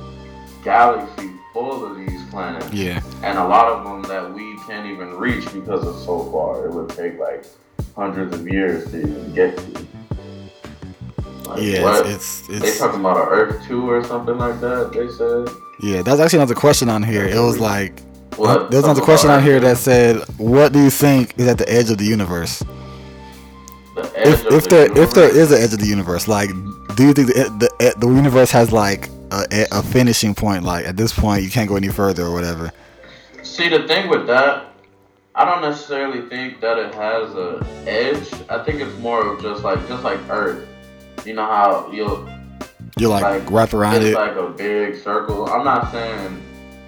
galaxy 0.64 1.30
full 1.52 1.84
of 1.84 1.96
these 1.96 2.22
planets, 2.30 2.72
yeah, 2.72 3.02
and 3.22 3.38
a 3.38 3.46
lot 3.46 3.66
of 3.66 3.84
them 3.84 4.02
that 4.02 4.32
we 4.32 4.56
can't 4.66 4.86
even 4.86 5.14
reach 5.14 5.44
because 5.52 5.86
it's 5.86 6.04
so 6.04 6.30
far. 6.30 6.66
It 6.66 6.72
would 6.72 6.90
take 6.90 7.18
like 7.18 7.44
hundreds 7.94 8.34
of 8.34 8.46
years 8.46 8.90
to 8.90 9.00
even 9.00 9.34
get 9.34 9.56
to. 9.56 9.86
Like, 11.49 11.62
yeah. 11.62 11.82
what? 11.82 12.07
It's 12.07 12.49
it's, 12.49 12.61
they 12.61 12.78
talking 12.78 13.01
about 13.01 13.16
an 13.16 13.28
Earth 13.28 13.66
two 13.66 13.88
or 13.90 14.05
something 14.05 14.36
like 14.38 14.61
that. 14.61 14.92
They 14.92 15.09
said. 15.09 15.49
yeah. 15.80 16.03
That's 16.03 16.20
actually 16.20 16.40
another 16.40 16.55
question 16.55 16.88
on 16.88 17.03
here. 17.03 17.26
It 17.26 17.40
was 17.40 17.59
like 17.59 18.01
What? 18.36 18.51
Uh, 18.51 18.68
there's 18.68 18.84
another 18.84 19.01
Something 19.01 19.05
question 19.05 19.30
on 19.30 19.42
here 19.42 19.61
that 19.61 19.78
said, 19.78 20.22
"What 20.38 20.72
do 20.72 20.80
you 20.82 20.90
think 20.90 21.38
is 21.38 21.49
at 21.49 21.59
the 21.59 21.68
edge 21.72 21.90
of 21.90 21.99
the 21.99 22.05
universe? 22.05 22.62
The 23.96 24.12
edge 24.16 24.28
If, 24.28 24.46
if 24.46 24.64
the 24.64 24.68
there 24.68 24.99
if 25.03 25.12
there 25.14 25.28
universe? 25.28 25.51
an 25.53 25.62
edge 25.62 25.72
of 25.72 25.80
the 25.80 25.86
universe, 25.86 26.28
like, 26.28 26.51
do 26.96 27.07
you 27.07 27.12
think 27.14 27.28
the 27.28 27.68
the, 27.78 27.94
the 27.99 28.09
universe 28.09 28.51
has 28.53 28.70
like 28.72 29.09
a, 29.32 29.66
a 29.72 29.82
finishing 29.82 30.34
point? 30.34 30.64
Like 30.64 30.86
at 30.86 30.96
this 30.96 31.12
point, 31.12 31.42
you 31.42 31.51
can't 31.51 31.68
go 31.68 31.76
any 31.76 31.88
further 31.88 32.24
or 32.24 32.32
whatever. 32.32 32.72
See, 33.42 33.68
the 33.68 33.88
thing 33.88 34.09
with 34.09 34.26
that, 34.26 34.66
I 35.34 35.44
don't 35.44 35.62
necessarily 35.62 36.28
think 36.28 36.61
that 36.61 36.78
it 36.78 36.94
has 36.94 37.34
a 37.34 37.66
edge. 37.86 38.28
I 38.51 38.62
think 38.64 38.80
it's 38.80 38.96
more 38.99 39.26
of 39.26 39.40
just 39.42 39.64
like 39.64 39.80
just 39.88 40.05
like 40.05 40.20
Earth. 40.28 40.68
You 41.25 41.35
know 41.35 41.45
how 41.47 41.91
you'll 41.93 42.29
You're 42.97 43.11
like, 43.11 43.23
Like, 43.23 43.51
wrap 43.51 43.75
around 43.75 43.97
it's 43.97 44.07
it. 44.07 44.14
like 44.14 44.37
a 44.37 44.49
big 44.51 44.97
circle. 45.03 45.49
I'm 45.49 45.64
not 45.64 45.91
saying 45.93 46.43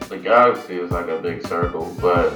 the 0.08 0.18
galaxy 0.18 0.76
is 0.76 0.90
like 0.90 1.08
a 1.08 1.18
big 1.18 1.46
circle, 1.46 1.94
but 2.00 2.32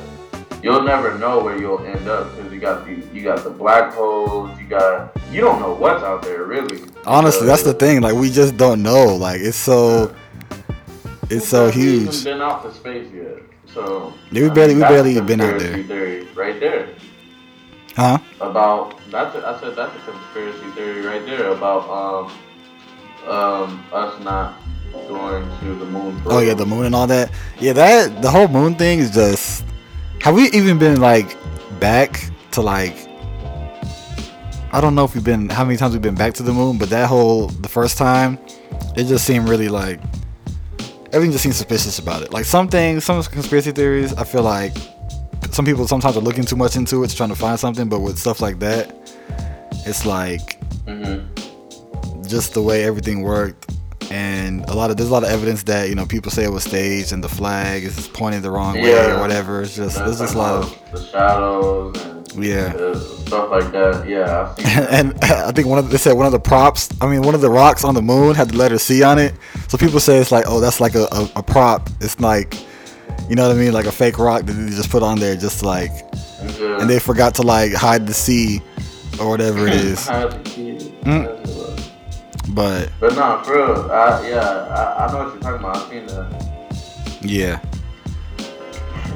you'll 0.62 0.82
never 0.82 1.18
know 1.18 1.42
where 1.42 1.58
you'll 1.58 1.84
end 1.84 2.06
up 2.08 2.34
because 2.36 2.52
you 2.52 2.60
got 2.60 2.84
the 2.84 2.92
you 3.12 3.22
got 3.22 3.42
the 3.42 3.50
black 3.50 3.92
holes. 3.94 4.50
You 4.60 4.66
got 4.68 5.16
you 5.30 5.40
don't 5.40 5.60
know 5.60 5.74
what's 5.74 6.02
out 6.04 6.22
there 6.22 6.44
really. 6.44 6.82
Honestly, 7.06 7.46
that's 7.46 7.62
the 7.62 7.74
thing. 7.74 8.00
Like 8.00 8.14
we 8.14 8.30
just 8.30 8.56
don't 8.56 8.82
know. 8.82 9.14
Like 9.16 9.40
it's 9.40 9.56
so 9.56 10.14
it's 11.30 11.48
so 11.48 11.70
huge. 11.70 12.22
been 12.22 12.40
out 12.42 12.62
to 12.64 12.72
space 12.72 13.10
yet, 13.12 13.38
so 13.72 14.12
Yeah, 14.30 14.42
we 14.42 14.50
I 14.50 14.54
barely- 14.54 14.74
mean, 14.74 14.82
we 14.82 14.88
barely 14.88 15.16
a 15.16 15.22
been 15.22 15.40
out 15.40 15.58
there. 15.58 16.24
Right 16.34 16.60
there. 16.60 16.88
Huh? 17.96 18.18
About 18.50 18.98
that's 19.10 19.34
a, 19.36 19.46
I 19.46 19.60
said 19.60 19.76
that's 19.76 19.96
a 19.96 20.10
conspiracy 20.10 20.70
theory 20.72 21.02
right 21.02 21.24
there 21.24 21.48
about 21.48 21.88
um 21.88 22.32
um 23.28 23.84
us 23.92 24.22
not 24.22 24.60
going 25.08 25.44
to 25.60 25.74
the 25.74 25.84
moon. 25.84 26.20
For 26.22 26.32
Oh 26.32 26.38
yeah, 26.40 26.54
the 26.54 26.66
moon 26.66 26.86
and 26.86 26.94
all 26.94 27.06
that. 27.06 27.30
Yeah, 27.58 27.72
that 27.74 28.22
the 28.22 28.30
whole 28.30 28.48
moon 28.48 28.74
thing 28.74 28.98
is 28.98 29.10
just. 29.10 29.64
Have 30.20 30.34
we 30.34 30.50
even 30.50 30.78
been 30.78 31.00
like 31.00 31.36
back 31.80 32.30
to 32.52 32.62
like? 32.62 32.96
I 34.72 34.80
don't 34.80 34.94
know 34.94 35.04
if 35.04 35.14
we've 35.14 35.24
been 35.24 35.48
how 35.48 35.64
many 35.64 35.76
times 35.76 35.92
we've 35.92 36.02
been 36.02 36.14
back 36.14 36.34
to 36.34 36.42
the 36.42 36.52
moon, 36.52 36.78
but 36.78 36.90
that 36.90 37.08
whole 37.08 37.48
the 37.48 37.68
first 37.68 37.98
time, 37.98 38.38
it 38.96 39.04
just 39.04 39.24
seemed 39.26 39.48
really 39.48 39.68
like 39.68 40.00
everything 41.14 41.30
just 41.30 41.44
seems 41.44 41.56
suspicious 41.56 41.98
about 41.98 42.22
it. 42.22 42.32
Like 42.32 42.44
some 42.44 42.68
things, 42.68 43.04
some 43.04 43.22
conspiracy 43.22 43.70
theories, 43.70 44.12
I 44.14 44.24
feel 44.24 44.42
like 44.42 44.76
some 45.54 45.64
people 45.64 45.86
sometimes 45.86 46.16
are 46.16 46.20
looking 46.20 46.44
too 46.44 46.56
much 46.56 46.76
into 46.76 47.02
it, 47.04 47.10
trying 47.10 47.28
to 47.30 47.34
find 47.36 47.58
something. 47.58 47.88
But 47.88 48.00
with 48.00 48.18
stuff 48.18 48.40
like 48.40 48.58
that, 48.60 48.94
it's 49.86 50.04
like 50.06 50.58
hmm 50.86 51.20
just 52.28 52.54
the 52.54 52.62
way 52.62 52.84
everything 52.84 53.20
worked 53.22 53.70
and 54.10 54.64
a 54.70 54.74
lot 54.74 54.90
of 54.90 54.96
there's 54.96 55.08
a 55.10 55.12
lot 55.12 55.22
of 55.22 55.28
evidence 55.28 55.62
that 55.64 55.88
you 55.90 55.94
know 55.94 56.06
people 56.06 56.30
say 56.30 56.42
it 56.42 56.50
was 56.50 56.64
staged 56.64 57.12
and 57.12 57.22
the 57.22 57.28
flag 57.28 57.84
is 57.84 58.08
pointed 58.08 58.42
the 58.42 58.50
wrong 58.50 58.80
way 58.80 59.10
or 59.10 59.18
whatever 59.20 59.60
it's 59.62 59.76
just 59.76 59.96
there's 60.04 60.18
just 60.20 60.34
a 60.34 60.38
lot 60.38 60.54
of 60.54 60.90
the 60.92 61.00
shadows 61.06 61.94
and 62.04 62.44
Yeah. 62.44 62.72
stuff 63.26 63.50
like 63.50 63.70
that. 63.72 64.08
Yeah, 64.08 64.54
that. 64.58 64.88
and 64.90 65.22
I 65.24 65.52
think 65.52 65.68
one 65.68 65.78
of 65.78 65.84
the, 65.86 65.92
they 65.92 65.98
said 65.98 66.14
one 66.14 66.26
of 66.26 66.32
the 66.32 66.40
props. 66.40 66.88
I 67.00 67.06
mean, 67.06 67.22
one 67.22 67.34
of 67.34 67.40
the 67.42 67.50
rocks 67.50 67.84
on 67.84 67.94
the 67.94 68.02
moon 68.02 68.34
had 68.34 68.50
the 68.50 68.56
letter 68.56 68.78
C 68.78 69.02
on 69.04 69.18
it. 69.18 69.34
So 69.68 69.76
people 69.78 70.00
say 70.00 70.16
it's 70.18 70.32
like, 70.32 70.44
oh, 70.48 70.58
that's 70.60 70.80
like 70.80 70.94
a, 70.96 71.06
a, 71.12 71.30
a 71.36 71.42
prop. 71.42 71.88
It's 72.00 72.18
like, 72.18 72.56
you 73.28 73.36
know 73.36 73.48
what 73.48 73.56
I 73.56 73.58
mean, 73.58 73.72
like 73.72 73.86
a 73.86 73.92
fake 73.92 74.18
rock 74.18 74.44
that 74.44 74.52
they 74.52 74.70
just 74.70 74.90
put 74.90 75.02
on 75.02 75.18
there, 75.18 75.36
just 75.36 75.62
like, 75.62 75.90
Yeah. 76.58 76.80
and 76.80 76.88
they 76.90 76.98
forgot 76.98 77.34
to 77.36 77.42
like 77.42 77.72
hide 77.72 78.06
the 78.06 78.14
C 78.14 78.60
or 79.20 79.28
whatever 79.30 79.66
it 79.66 79.74
is. 79.74 80.08
I 80.08 80.18
had 80.20 80.44
to. 80.44 80.60
Mm. 81.04 82.54
But 82.54 82.90
But 83.00 83.14
nah, 83.16 83.42
for 83.42 83.54
real, 83.56 83.90
I, 83.90 84.28
yeah, 84.28 84.40
I, 84.40 85.06
I 85.06 85.12
know 85.12 85.24
what 85.24 85.32
you're 85.34 85.42
talking 85.42 85.64
about. 85.64 85.76
I've 85.76 85.88
seen 85.90 86.06
that. 86.06 87.20
yeah, 87.22 87.60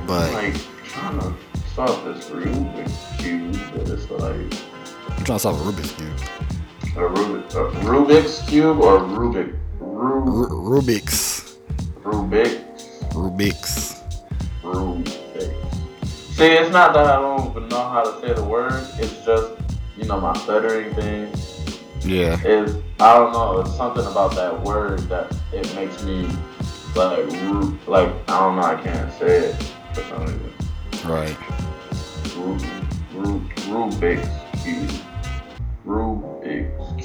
but 0.06 0.32
like 0.32 0.56
trying 0.84 1.20
to 1.20 1.34
solve 1.74 2.04
this 2.04 2.26
Rubik's 2.30 3.22
cube, 3.22 3.58
but 3.74 3.88
it's 3.88 4.10
like 4.10 5.16
I'm 5.18 5.24
trying 5.24 5.38
to 5.38 5.38
solve 5.38 5.60
a 5.60 5.70
Rubik's 5.70 5.92
cube. 5.92 6.96
a 6.96 7.00
Rubik, 7.00 7.54
a 7.54 7.70
Rubik's 7.84 8.48
cube 8.48 8.80
or 8.80 9.00
Rubik, 9.00 9.54
Rub, 9.78 10.26
Ru- 10.26 10.80
Rubik's, 10.80 11.58
Rubik's, 12.02 12.64
Rubik's. 13.18 14.02
Rubik's. 14.62 15.78
See, 16.36 16.46
it's 16.46 16.70
not 16.72 16.94
that 16.94 17.06
I 17.06 17.16
don't 17.20 17.50
even 17.50 17.68
know 17.68 17.88
how 17.88 18.04
to 18.04 18.20
say 18.20 18.34
the 18.34 18.44
word. 18.44 18.94
It's 18.98 19.24
just 19.24 19.54
you 19.96 20.04
know 20.06 20.20
my 20.20 20.34
stuttering 20.34 20.94
thing 20.94 21.32
Yeah, 22.02 22.38
is 22.44 22.76
I 23.00 23.14
don't 23.16 23.32
know. 23.32 23.60
It's 23.60 23.76
something 23.76 24.06
about 24.06 24.34
that 24.36 24.62
word 24.62 25.08
that 25.10 25.32
it 25.52 25.74
makes 25.74 26.02
me 26.02 26.28
like 26.94 27.26
like 27.86 28.10
I 28.28 28.40
don't 28.40 28.56
know. 28.56 28.62
I 28.62 28.80
can't 28.82 29.12
say 29.12 29.50
it 29.50 29.62
for 29.94 30.02
some 30.04 30.26
reason. 30.26 30.54
right. 31.04 31.38
Ru- 32.34 32.58
Ru- 33.10 33.50
Rubik's 33.68 34.62
cube. 34.62 34.92
Rubik's 35.86 36.97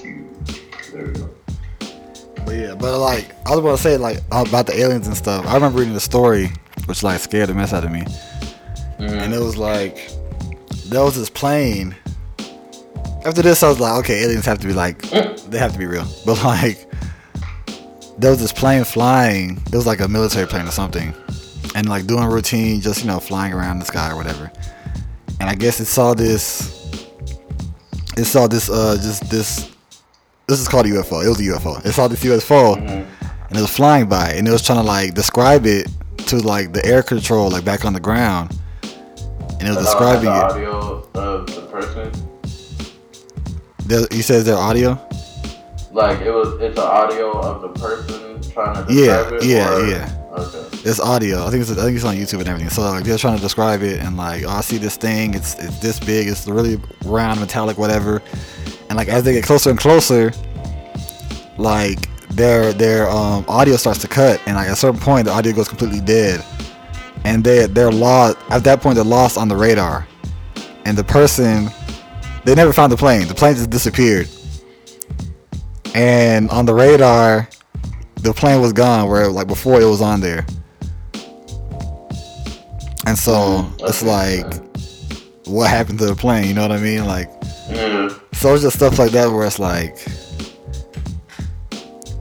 yeah, 2.54 2.76
but 2.76 3.00
like 3.00 3.34
I 3.46 3.52
was 3.52 3.60
about 3.60 3.78
to 3.78 3.82
say 3.82 3.98
like 3.98 4.20
about 4.32 4.68
the 4.68 4.80
aliens 4.80 5.08
and 5.08 5.16
stuff. 5.18 5.46
I 5.46 5.56
remember 5.56 5.80
reading 5.80 5.94
the 5.94 6.00
story, 6.00 6.52
which 6.86 7.04
like 7.04 7.20
scared 7.20 7.50
the 7.50 7.54
mess 7.54 7.74
out 7.74 7.84
of 7.84 7.92
me. 7.92 8.06
And 9.00 9.34
it 9.34 9.40
was 9.40 9.58
like 9.58 10.10
there 10.86 11.04
was 11.04 11.16
this 11.16 11.30
plane. 11.30 11.96
After 13.26 13.42
this, 13.42 13.64
I 13.64 13.70
was 13.70 13.80
like, 13.80 14.00
okay, 14.00 14.24
aliens 14.24 14.46
have 14.46 14.60
to 14.60 14.68
be 14.68 14.74
like 14.74 15.02
they 15.50 15.58
have 15.58 15.74
to 15.74 15.80
be 15.80 15.86
real. 15.86 16.06
But 16.26 16.44
like 16.44 16.90
there 18.18 18.32
was 18.32 18.40
this 18.40 18.54
plane 18.54 18.84
flying. 18.84 19.62
It 19.68 19.76
was 19.76 19.86
like 19.86 20.00
a 20.00 20.08
military 20.08 20.48
plane 20.48 20.68
or 20.68 20.72
something, 20.72 21.14
and 21.76 21.90
like 21.90 22.06
doing 22.08 22.26
routine, 22.26 22.82
just 22.82 23.02
you 23.02 23.08
know 23.08 23.20
flying 23.20 23.54
around 23.54 23.80
the 23.80 23.86
sky 23.86 24.12
or 24.12 24.16
whatever. 24.16 24.52
And 25.40 25.50
I 25.50 25.56
guess 25.56 25.80
it 25.80 25.86
saw 25.86 26.14
this. 26.14 26.72
It 28.16 28.26
saw 28.26 28.48
this 28.48 28.70
uh 28.70 28.98
just 29.02 29.30
this. 29.30 29.73
This 30.54 30.62
is 30.62 30.68
called 30.68 30.86
a 30.86 30.90
UFO. 30.90 31.26
It 31.26 31.30
was 31.30 31.40
a 31.40 31.44
UFO. 31.52 31.84
It 31.84 31.94
saw 31.94 32.08
this 32.08 32.24
UFO 32.24 32.78
and 32.78 33.58
it 33.58 33.60
was 33.62 33.76
flying 33.76 34.08
by 34.08 34.34
and 34.34 34.48
it 34.48 34.52
was 34.52 34.62
trying 34.62 34.78
to 34.78 34.84
like 34.86 35.16
describe 35.16 35.66
it 35.66 35.90
to 36.28 36.38
like 36.38 36.74
the 36.74 36.86
air 36.86 37.02
control 37.02 37.50
like 37.50 37.66
back 37.66 37.86
on 37.86 37.94
the 37.94 38.00
ground 38.00 38.56
and 38.84 39.64
it 39.64 39.70
was 39.70 39.78
uh, 39.78 39.82
describing 39.82 40.26
the 40.26 40.30
it 40.30 40.44
audio 40.44 41.10
of 41.16 41.48
the 41.48 41.62
person. 41.72 42.12
there, 43.88 44.06
he 44.12 44.22
says 44.22 44.46
their 44.46 44.58
audio 44.58 44.92
Like 45.92 46.22
it 46.22 46.30
was, 46.32 46.62
it's 46.62 46.78
an 46.78 46.86
audio 46.86 47.32
of 47.32 47.62
the 47.64 47.70
person 47.70 48.40
trying 48.52 48.86
to 48.86 48.94
Yeah, 48.94 49.34
it. 49.34 49.44
yeah, 49.46 49.76
or- 49.76 49.88
yeah. 49.88 50.20
Okay. 50.34 50.90
it's 50.90 51.00
audio 51.00 51.46
i 51.46 51.50
think 51.52 51.62
it's 51.62 51.72
i 51.72 51.76
think 51.76 51.96
it's 51.96 52.04
on 52.06 52.16
youtube 52.16 52.40
and 52.40 52.48
everything 52.48 52.70
so 52.70 52.82
like 52.82 53.04
they're 53.04 53.20
trying 53.20 53.36
to 53.36 53.42
describe 53.42 53.84
it 53.84 54.00
and 54.00 54.18
like 54.18 54.44
oh, 54.44 54.50
i 54.50 54.62
see 54.62 54.78
this 54.78 54.98
thing 54.98 55.36
it's 55.36 55.54
it's 55.60 55.78
this 55.80 56.00
big 56.00 56.28
it's 56.28 56.48
really 56.48 56.80
round 57.06 57.40
metallic 57.40 57.78
whatever 57.78 58.20
and 58.94 58.98
like 59.00 59.08
as 59.08 59.24
they 59.24 59.34
get 59.34 59.44
closer 59.44 59.72
and 59.72 59.80
closer 59.80 60.32
like 61.58 62.08
their 62.30 62.74
their 62.74 63.10
um 63.10 63.44
audio 63.48 63.76
starts 63.76 64.00
to 64.02 64.08
cut. 64.08 64.40
And 64.46 64.56
like 64.56 64.68
at 64.68 64.74
a 64.74 64.76
certain 64.76 65.00
point 65.00 65.26
the 65.26 65.32
audio 65.32 65.52
goes 65.52 65.68
completely 65.68 66.00
dead. 66.00 66.46
And 67.24 67.44
they 67.44 67.66
they're 67.66 67.92
lost 67.92 68.38
at 68.52 68.64
that 68.66 68.82
point 68.82 68.96
they're 68.96 69.04
lost 69.04 69.36
on 69.36 69.48
the 69.48 69.56
radar. 69.56 70.08
And 70.86 70.96
the 70.96 71.04
person 71.04 71.70
they 72.46 72.54
never 72.54 72.72
found 72.72 72.92
the 72.92 72.98
plane. 72.98 73.28
The 73.28 73.34
plane 73.34 73.56
just 73.56 73.72
disappeared. 73.72 74.30
And 75.96 76.52
on 76.52 76.68
the 76.68 76.74
radar 76.76 77.50
the 78.18 78.32
plane 78.32 78.62
was 78.62 78.74
gone 78.74 79.10
where 79.10 79.28
like 79.28 79.48
before 79.48 79.82
it 79.82 79.86
was 79.86 80.02
on 80.04 80.22
there. 80.22 80.46
And 83.08 83.18
so 83.18 83.34
Mm, 83.34 83.90
it's 83.90 84.04
like 84.04 84.54
what 85.48 85.72
happened 85.72 85.98
to 85.98 86.06
the 86.06 86.16
plane? 86.16 86.48
You 86.48 86.54
know 86.54 86.62
what 86.62 86.72
i 86.72 86.80
mean? 86.80 87.06
Like 87.06 87.32
Yeah. 87.72 88.10
So 88.44 88.54
it's 88.54 88.64
just 88.64 88.76
stuff 88.76 89.00
like 89.00 89.12
that 89.12 89.32
where 89.32 89.46
it's 89.48 89.58
like 89.58 89.98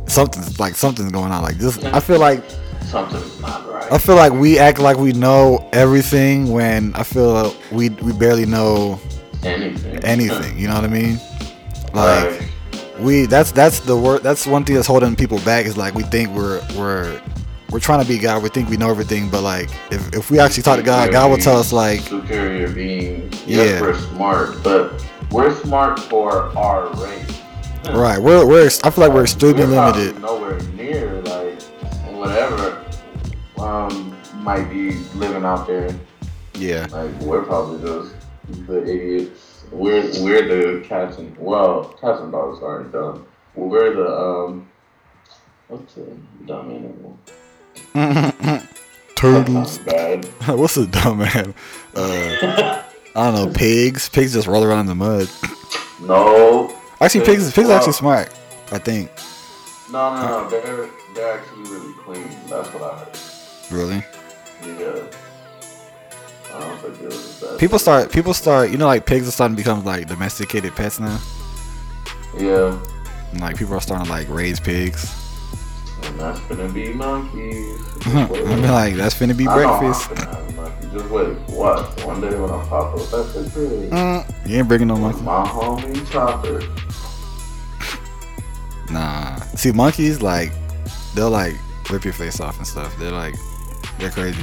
something's 0.07 0.61
like 0.61 0.75
something's 0.77 1.11
going 1.11 1.33
on 1.33 1.43
like 1.43 1.57
this 1.57 1.83
i 1.87 2.01
feel 2.01 2.18
like 2.20 2.43
Something's 2.85 3.41
not 3.41 3.66
right. 3.73 3.91
I 3.91 3.97
feel 3.97 4.16
like 4.16 4.33
we 4.35 4.59
act 4.59 4.79
like 4.79 4.99
we 4.99 5.12
know 5.14 5.66
everything 5.73 6.53
when 6.53 6.95
I 6.95 7.05
feel 7.05 7.33
like 7.33 7.57
we 7.73 7.89
we 7.89 8.12
barely 8.12 8.45
know 8.45 9.01
Anything. 9.43 10.05
anything. 10.05 10.59
You 10.59 10.68
know 10.68 10.75
what 10.75 10.85
I 10.85 10.89
mean? 10.89 11.18
Like 11.95 12.31
Right. 12.31 12.51
we 13.01 13.25
that's 13.27 13.51
that's 13.51 13.81
the 13.81 13.97
word 13.97 14.23
that's 14.23 14.47
one 14.47 14.64
thing 14.64 14.75
that's 14.75 14.87
holding 14.89 15.16
people 15.16 15.39
back 15.41 15.64
is 15.64 15.79
like 15.79 15.95
we 15.95 16.03
think 16.03 16.31
we're 16.37 16.61
we're 16.77 17.18
we're 17.70 17.81
trying 17.81 18.03
to 18.03 18.09
be 18.09 18.18
God. 18.18 18.43
We 18.43 18.51
think 18.51 18.68
we 18.68 18.77
know 18.77 18.91
everything, 18.91 19.31
but 19.31 19.41
like 19.43 19.70
if, 19.91 20.12
if 20.14 20.31
we 20.31 20.39
actually 20.39 20.64
talk 20.64 20.77
to 20.77 20.83
God, 20.83 21.12
God 21.12 21.31
will 21.31 21.39
tell 21.39 21.57
us 21.57 21.73
like 21.73 22.01
superior 22.01 22.68
beings. 22.68 23.43
Yeah. 23.47 23.81
We're 23.81 23.95
smart, 23.99 24.62
but 24.62 25.03
we're 25.33 25.55
smart 25.55 25.99
for 25.99 26.57
our 26.57 26.89
race. 27.03 27.41
right. 27.91 28.18
We're 28.20 28.47
we're 28.47 28.66
I 28.85 28.91
feel 28.91 29.05
like 29.05 29.12
we're 29.12 29.22
extremely 29.22 29.64
We're 29.66 29.91
limited. 29.93 30.20
Nowhere 30.20 30.61
near 30.74 31.20
like 31.22 31.61
whatever 32.12 32.85
um 33.59 34.16
might 34.37 34.68
be 34.70 34.93
living 35.14 35.45
out 35.45 35.66
there. 35.66 35.95
Yeah. 36.55 36.87
Like 36.91 37.12
we're 37.20 37.43
probably 37.43 37.80
just 37.87 38.14
the 38.66 38.83
idiots. 38.83 39.64
We're 39.70 40.03
we're 40.22 40.47
the 40.49 40.87
cats 40.87 41.16
and 41.18 41.37
well, 41.39 41.85
cats 42.01 42.20
and 42.20 42.30
dogs 42.30 42.62
aren't 42.62 42.93
dumb. 42.93 43.26
We're 43.55 43.95
the 43.95 44.09
um 44.16 44.68
what's 45.68 45.95
the 45.95 46.16
dumb 46.47 46.70
animal? 46.70 47.18
Turtles. 49.16 49.78
That's 49.78 49.78
bad. 49.78 50.24
What's 50.59 50.76
a 50.76 50.87
dumb 50.87 51.18
man? 51.18 51.55
Uh, 51.95 52.83
I 53.15 53.31
don't 53.31 53.35
know. 53.35 53.53
Pigs. 53.53 54.09
Pigs 54.09 54.33
just 54.33 54.47
roll 54.47 54.65
around 54.65 54.81
in 54.81 54.87
the 54.87 54.95
mud. 54.95 55.29
No. 56.01 56.75
Actually, 57.01 57.25
pigs. 57.25 57.53
Pigs 57.53 57.69
are 57.69 57.77
actually 57.77 57.93
smart. 57.93 58.29
I 58.71 58.79
think. 58.79 59.11
No, 59.91 60.15
no, 60.15 60.23
no. 60.27 60.51
They're 60.51 60.89
they're 61.15 61.39
actually 61.39 61.71
really 61.71 61.93
clean. 61.95 62.29
That's 62.49 62.73
what 62.73 62.83
I 62.83 62.99
heard. 62.99 63.19
Really. 63.71 64.05
Yeah. 64.65 65.05
I 66.55 66.61
don't 66.61 66.79
think 66.81 67.01
it 67.01 67.07
was 67.07 67.41
that. 67.41 67.59
People 67.59 67.79
start. 67.79 68.11
People 68.11 68.35
start. 68.35 68.71
You 68.71 68.79
know, 68.79 68.87
like 68.87 69.05
pigs 69.05 69.29
are 69.29 69.31
starting 69.31 69.57
to 69.57 69.63
become 69.63 69.85
like 69.85 70.09
domesticated 70.09 70.75
pets 70.75 70.99
now. 70.99 71.21
Yeah. 72.39 72.79
And, 73.33 73.41
like 73.41 73.57
people 73.57 73.75
are 73.75 73.81
starting 73.81 74.07
to 74.07 74.13
like 74.13 74.29
raise 74.29 74.59
pigs. 74.61 75.22
And 76.05 76.21
that's 76.21 76.41
gonna 76.41 76.69
be 76.69 76.93
monkeys. 76.93 77.81
I 78.07 78.27
mean, 78.29 78.63
like 78.63 78.95
that's 78.95 79.15
finna 79.15 79.37
be 79.37 79.47
I 79.47 79.55
breakfast. 79.55 80.09
gonna. 80.15 80.43
Just 80.93 81.09
wait. 81.11 81.37
Watch. 81.49 82.05
One 82.05 82.21
day 82.21 82.35
when 82.39 82.51
I 82.51 82.65
pop 82.67 82.95
up 82.95 83.01
at 83.01 83.33
the 83.33 83.51
crib. 83.53 83.91
Mm, 83.91 84.49
you 84.49 84.59
ain't 84.59 84.69
bringing 84.69 84.89
no 84.89 84.97
monkey. 84.97 85.23
My 85.23 85.45
homie 85.47 86.11
Chopper. 86.11 86.61
Nah. 88.93 89.37
See, 89.57 89.73
monkeys 89.73 90.21
like 90.21 90.53
they'll 91.15 91.31
like 91.31 91.55
rip 91.91 92.05
your 92.05 92.13
face 92.13 92.41
off 92.41 92.59
and 92.59 92.67
stuff. 92.67 92.95
They're 92.99 93.11
like 93.11 93.35
they're 93.99 94.11
crazy. 94.11 94.43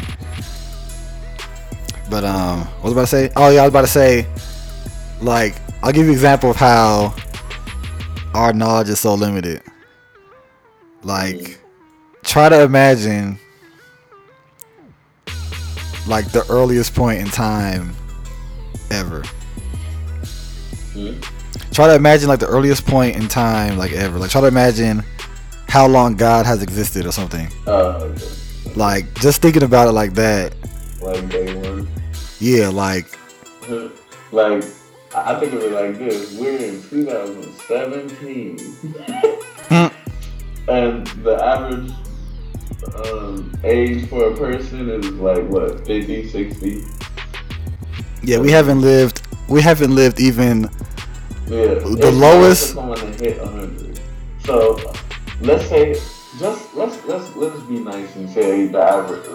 But 2.10 2.24
um, 2.24 2.62
what 2.82 2.86
was 2.86 2.92
I 2.94 2.96
about 2.96 3.02
to 3.02 3.08
say? 3.08 3.32
Oh 3.36 3.50
yeah, 3.52 3.62
I 3.62 3.64
was 3.66 3.70
about 3.70 3.82
to 3.82 3.88
say, 3.88 4.26
like, 5.22 5.56
I'll 5.84 5.92
give 5.92 6.06
you 6.06 6.10
an 6.12 6.16
example 6.16 6.50
of 6.52 6.56
how 6.56 7.14
our 8.34 8.54
knowledge 8.54 8.90
is 8.90 9.00
so 9.00 9.14
limited. 9.14 9.62
Like, 11.04 11.60
try 12.24 12.50
to 12.50 12.62
imagine 12.64 13.40
like 16.08 16.32
the 16.32 16.46
earliest 16.50 16.96
point 16.96 17.20
in 17.20 17.28
time 17.28 17.94
ever. 18.92 19.24
Hmm? 20.94 21.20
Try 21.72 21.88
to 21.88 21.96
imagine 21.96 22.28
like 22.28 22.40
the 22.40 22.48
earliest 22.48 22.86
point 22.86 23.16
in 23.16 23.28
time 23.28 23.78
like 23.78 23.92
ever. 23.94 24.18
Like 24.20 24.32
try 24.32 24.42
to 24.42 24.48
imagine 24.48 25.04
how 25.68 25.88
long 25.88 26.16
God 26.16 26.46
has 26.46 26.64
existed 26.64 27.06
or 27.06 27.12
something. 27.12 27.48
Uh, 27.68 28.00
okay. 28.02 28.26
Like 28.76 29.14
just 29.16 29.42
thinking 29.42 29.64
about 29.64 29.88
it 29.88 29.92
like 29.92 30.14
that. 30.16 30.54
like 31.02 31.30
day 31.30 31.54
one. 31.56 31.88
Yeah, 32.40 32.70
like 32.70 33.06
like 34.32 34.64
I 35.16 35.40
think 35.40 35.54
of 35.54 35.62
it 35.64 35.72
like 35.72 35.98
this: 35.98 36.36
we're 36.38 36.58
in 36.58 36.82
2017, 36.90 38.58
Hmm. 39.70 39.88
And 40.70 41.08
the 41.24 41.36
average 41.44 41.92
um, 43.06 43.52
age 43.64 44.08
for 44.10 44.32
a 44.32 44.38
person 44.38 44.90
is 44.90 45.06
like 45.14 45.44
what 45.48 45.86
50, 45.86 46.28
60. 46.28 46.84
yeah, 48.24 48.38
we 48.38 48.52
haven't 48.52 48.82
lived 48.82 49.22
we 49.48 49.62
haven't 49.62 49.96
lived 49.96 50.20
even 50.20 50.64
Yeah. 51.48 51.82
The 52.06 52.12
lowest- 52.14 52.74
someone 52.74 53.00
to 53.00 53.08
hit 53.24 53.42
100. 53.42 54.00
So 54.46 54.80
let's 55.42 55.68
say 55.68 55.94
just 56.38 56.76
let's 56.76 57.04
let's 57.06 57.36
let's 57.36 57.60
be 57.64 57.80
nice 57.80 58.16
and 58.16 58.30
say 58.30 58.68
the 58.68 58.80
average 58.82 59.26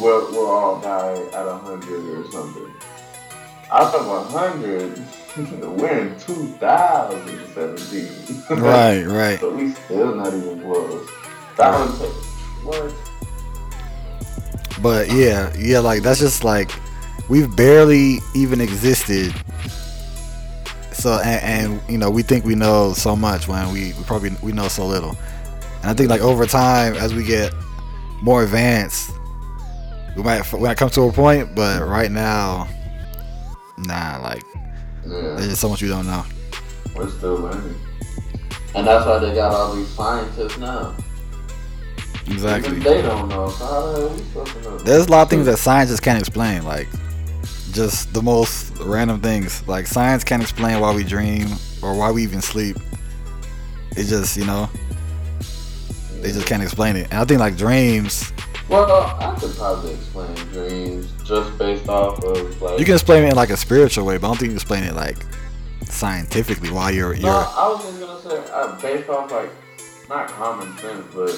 we'll 0.00 0.30
we'll 0.32 0.46
all 0.46 0.80
die 0.80 1.18
at 1.34 1.46
100 1.46 2.18
or 2.18 2.30
something. 2.30 2.72
Out 3.74 3.94
of 3.94 4.06
100, 4.06 5.02
we're 5.78 5.98
in 5.98 6.18
2017. 6.18 8.58
right, 8.62 9.02
right. 9.06 9.40
but 9.40 9.56
we 9.56 9.72
still 9.72 10.14
not 10.14 10.34
even 10.34 10.60
close. 10.60 11.08
That 11.56 11.80
would 11.80 11.98
take 11.98 12.12
what? 12.66 12.94
But 14.82 15.10
yeah, 15.10 15.50
yeah, 15.56 15.78
like 15.78 16.02
that's 16.02 16.20
just 16.20 16.44
like 16.44 16.70
we've 17.30 17.56
barely 17.56 18.18
even 18.34 18.60
existed. 18.60 19.34
So 20.92 21.18
and, 21.24 21.42
and 21.42 21.80
you 21.90 21.96
know 21.96 22.10
we 22.10 22.22
think 22.22 22.44
we 22.44 22.54
know 22.54 22.92
so 22.92 23.16
much 23.16 23.48
when 23.48 23.72
we, 23.72 23.94
we 23.94 24.04
probably 24.04 24.32
we 24.42 24.52
know 24.52 24.68
so 24.68 24.86
little. 24.86 25.16
And 25.80 25.90
I 25.90 25.94
think 25.94 26.10
like 26.10 26.20
over 26.20 26.44
time 26.44 26.94
as 26.96 27.14
we 27.14 27.24
get 27.24 27.54
more 28.20 28.44
advanced, 28.44 29.12
we 30.14 30.22
might 30.22 30.52
we 30.52 30.60
might 30.60 30.76
come 30.76 30.90
to 30.90 31.04
a 31.04 31.12
point. 31.12 31.54
But 31.54 31.88
right 31.88 32.10
now, 32.10 32.68
nah, 33.78 34.18
like 34.22 34.42
there's 35.04 35.40
Yeah, 35.40 35.46
just 35.48 35.60
so 35.60 35.68
much 35.68 35.82
we 35.82 35.88
don't 35.88 36.06
know. 36.06 36.24
we're 36.94 37.08
still 37.10 37.34
learning. 37.36 37.74
And 38.74 38.86
that's 38.86 39.04
why 39.06 39.18
they 39.18 39.34
got 39.34 39.52
all 39.52 39.74
these 39.74 39.88
scientists 39.88 40.58
now. 40.58 40.94
Exactly. 42.26 42.76
Even 42.78 42.82
they 42.84 43.02
don't 43.02 43.28
know. 43.28 43.48
So 43.50 43.64
how 43.66 43.92
the 43.92 43.98
hell 44.00 44.08
we 44.10 44.18
supposed 44.24 44.52
to 44.54 44.62
know? 44.62 44.78
There's 44.78 45.06
a 45.06 45.10
lot 45.10 45.22
of 45.22 45.30
things 45.30 45.46
that 45.46 45.58
science 45.58 45.90
just 45.90 46.02
can't 46.02 46.18
explain, 46.18 46.62
like 46.64 46.88
just 47.72 48.12
the 48.14 48.22
most 48.22 48.76
random 48.80 49.20
things. 49.20 49.66
Like 49.66 49.86
science 49.86 50.24
can't 50.24 50.42
explain 50.42 50.80
why 50.80 50.94
we 50.94 51.04
dream 51.04 51.48
or 51.82 51.94
why 51.98 52.10
we 52.10 52.22
even 52.22 52.40
sleep. 52.40 52.76
It 53.96 54.04
just, 54.04 54.36
you 54.36 54.46
know, 54.46 54.70
they 56.20 56.30
just 56.32 56.46
can't 56.46 56.62
explain 56.62 56.96
it. 56.96 57.08
And 57.10 57.14
I 57.20 57.24
think 57.24 57.40
like 57.40 57.56
dreams, 57.56 58.32
Well, 58.68 59.16
I 59.20 59.36
could 59.38 59.54
probably 59.56 59.92
explain 59.92 60.34
dreams 60.52 61.12
just 61.24 61.58
based 61.58 61.88
off 61.88 62.22
of 62.24 62.62
like. 62.62 62.78
you 62.78 62.84
can 62.84 62.94
explain 62.94 63.24
it 63.24 63.30
in 63.30 63.36
like 63.36 63.50
a 63.50 63.56
spiritual 63.56 64.06
way, 64.06 64.16
but 64.18 64.26
I 64.26 64.30
don't 64.30 64.38
think 64.38 64.52
you 64.52 64.56
can 64.56 64.56
explain 64.56 64.84
it 64.84 64.94
like 64.94 65.18
scientifically 65.86 66.70
why 66.70 66.90
you're 66.90 67.12
you're 67.12 67.24
No, 67.24 67.52
I 67.54 67.68
was 67.68 67.84
just 67.84 68.00
gonna 68.00 68.44
say 68.44 68.52
uh, 68.52 68.80
based 68.80 69.08
off 69.10 69.30
like 69.30 69.50
not 70.08 70.28
common 70.28 70.76
sense, 70.78 71.06
but 71.14 71.28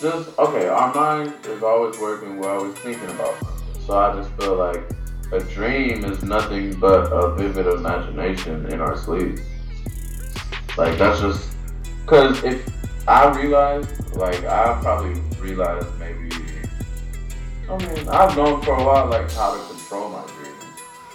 just 0.00 0.38
okay. 0.38 0.68
Our 0.68 0.94
mind 0.94 1.34
is 1.46 1.62
always 1.62 1.98
working. 1.98 2.38
We're 2.38 2.50
always 2.50 2.74
thinking 2.78 3.08
about 3.10 3.38
something. 3.38 3.82
So 3.86 3.98
I 3.98 4.16
just 4.16 4.30
feel 4.34 4.56
like 4.56 4.82
a 5.32 5.40
dream 5.40 6.04
is 6.04 6.22
nothing 6.22 6.74
but 6.80 7.12
a 7.12 7.34
vivid 7.36 7.66
imagination 7.66 8.66
in 8.72 8.80
our 8.80 8.96
sleep. 8.96 9.38
Like 10.76 10.98
that's 10.98 11.20
just 11.20 11.50
because 12.02 12.42
if 12.42 12.68
I 13.06 13.30
realize, 13.40 13.86
like 14.14 14.44
I 14.44 14.78
probably 14.82 15.20
realized 15.40 15.86
maybe. 15.98 16.30
I 17.70 17.76
mean, 17.78 18.08
I've 18.08 18.36
known 18.36 18.60
for 18.62 18.74
a 18.74 18.84
while 18.84 19.06
like 19.08 19.30
how 19.32 19.56
to 19.56 19.62
control 19.72 20.08
my 20.10 20.24
dreams. 20.34 20.64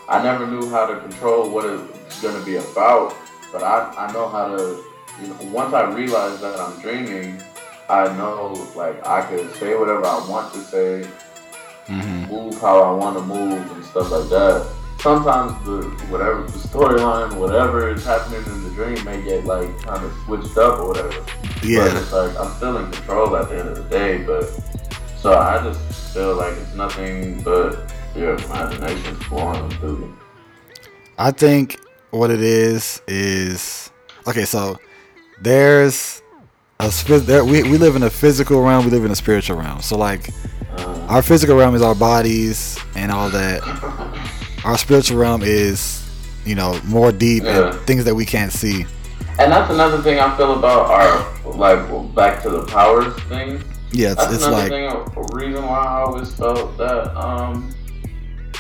I 0.07 0.23
never 0.23 0.47
knew 0.47 0.69
how 0.69 0.85
to 0.87 0.99
control 1.01 1.49
what 1.49 1.65
it's 1.65 2.21
gonna 2.21 2.43
be 2.45 2.55
about, 2.57 3.13
but 3.51 3.63
I, 3.63 3.93
I 3.97 4.11
know 4.13 4.27
how 4.29 4.55
to. 4.55 4.83
You 5.21 5.27
know, 5.29 5.37
once 5.53 5.73
I 5.73 5.83
realize 5.93 6.41
that 6.41 6.59
I'm 6.59 6.77
dreaming, 6.81 7.41
I 7.89 8.07
know 8.17 8.67
like 8.75 9.05
I 9.07 9.21
could 9.21 9.53
say 9.55 9.75
whatever 9.75 10.05
I 10.05 10.27
want 10.29 10.53
to 10.53 10.59
say, 10.61 11.07
Mhm. 11.87 12.29
move 12.29 12.59
how 12.59 12.81
I 12.81 12.91
want 12.91 13.15
to 13.17 13.23
move, 13.23 13.71
and 13.71 13.85
stuff 13.85 14.11
like 14.11 14.27
that. 14.29 14.65
Sometimes 14.99 15.51
the 15.65 15.83
whatever 16.09 16.41
the 16.43 16.57
storyline, 16.57 17.33
whatever 17.37 17.89
is 17.89 18.03
happening 18.03 18.43
in 18.45 18.63
the 18.63 18.69
dream, 18.71 19.03
may 19.05 19.21
get 19.21 19.45
like 19.45 19.69
kind 19.83 20.03
of 20.03 20.11
switched 20.25 20.57
up 20.57 20.79
or 20.79 20.87
whatever. 20.89 21.13
Yeah. 21.63 21.87
But 21.87 21.95
it's 22.01 22.11
like 22.11 22.39
I'm 22.39 22.51
still 22.57 22.77
in 22.77 22.91
control 22.91 23.35
at 23.37 23.49
the 23.49 23.59
end 23.59 23.69
of 23.69 23.75
the 23.77 23.83
day. 23.83 24.17
But 24.17 24.49
so 25.25 25.33
I 25.35 25.57
just 25.63 26.13
feel 26.13 26.35
like 26.35 26.53
it's 26.53 26.75
nothing 26.75 27.41
but 27.41 27.91
your 28.15 28.35
imagination 28.35 29.15
flowing 29.21 29.71
through. 29.71 30.15
I 31.17 31.31
think 31.31 31.79
what 32.11 32.29
it 32.29 32.41
is 32.41 33.01
is 33.07 33.89
okay. 34.27 34.45
So 34.45 34.77
there's 35.41 36.21
a 36.79 36.89
there, 37.21 37.43
we 37.43 37.63
we 37.63 37.79
live 37.79 37.95
in 37.95 38.03
a 38.03 38.09
physical 38.11 38.61
realm. 38.61 38.85
We 38.85 38.91
live 38.91 39.03
in 39.03 39.09
a 39.09 39.15
spiritual 39.15 39.57
realm. 39.57 39.81
So 39.81 39.97
like 39.97 40.29
Uh, 40.77 41.13
our 41.15 41.23
physical 41.23 41.55
realm 41.55 41.73
is 41.73 41.81
our 41.81 41.95
bodies 41.95 42.77
and 42.95 43.11
all 43.11 43.29
that. 43.31 43.61
Our 44.65 44.77
spiritual 44.77 45.17
realm 45.17 45.41
is 45.43 46.03
you 46.45 46.53
know 46.53 46.79
more 46.83 47.11
deep 47.11 47.43
Yeah. 47.43 47.71
and 47.71 47.79
things 47.87 48.03
that 48.05 48.13
we 48.15 48.25
can't 48.25 48.51
see. 48.51 48.85
and 49.39 49.51
that's 49.51 49.71
another 49.71 49.99
thing 50.05 50.19
I 50.19 50.29
feel 50.37 50.53
about 50.61 50.81
our 50.97 51.09
like 51.65 51.79
back 52.13 52.43
to 52.43 52.49
the 52.49 52.63
powers 52.65 53.13
thing. 53.33 53.63
Yeah, 53.95 54.11
it's, 54.11 54.21
That's 54.21 54.33
it's 54.33 54.45
another 54.45 54.61
like 54.61 54.71
thing, 54.71 55.23
a 55.23 55.27
reason 55.33 55.63
why 55.63 55.85
I 55.85 56.01
always 56.01 56.29
felt 56.33 56.77
that, 56.77 57.15
um, 57.15 57.73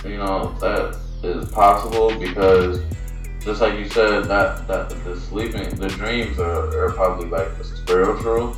you 0.05 0.15
know, 0.15 0.55
that 0.59 0.97
is 1.23 1.51
possible 1.51 2.17
because 2.17 2.79
just 3.41 3.59
like 3.59 3.77
you 3.77 3.89
said, 3.89 4.29
that, 4.29 4.65
that 4.69 4.89
the 5.03 5.19
sleeping, 5.19 5.75
the 5.75 5.89
dreams 5.89 6.39
are, 6.39 6.85
are 6.85 6.93
probably 6.93 7.27
like 7.27 7.57
the 7.57 7.65
spiritual 7.65 8.55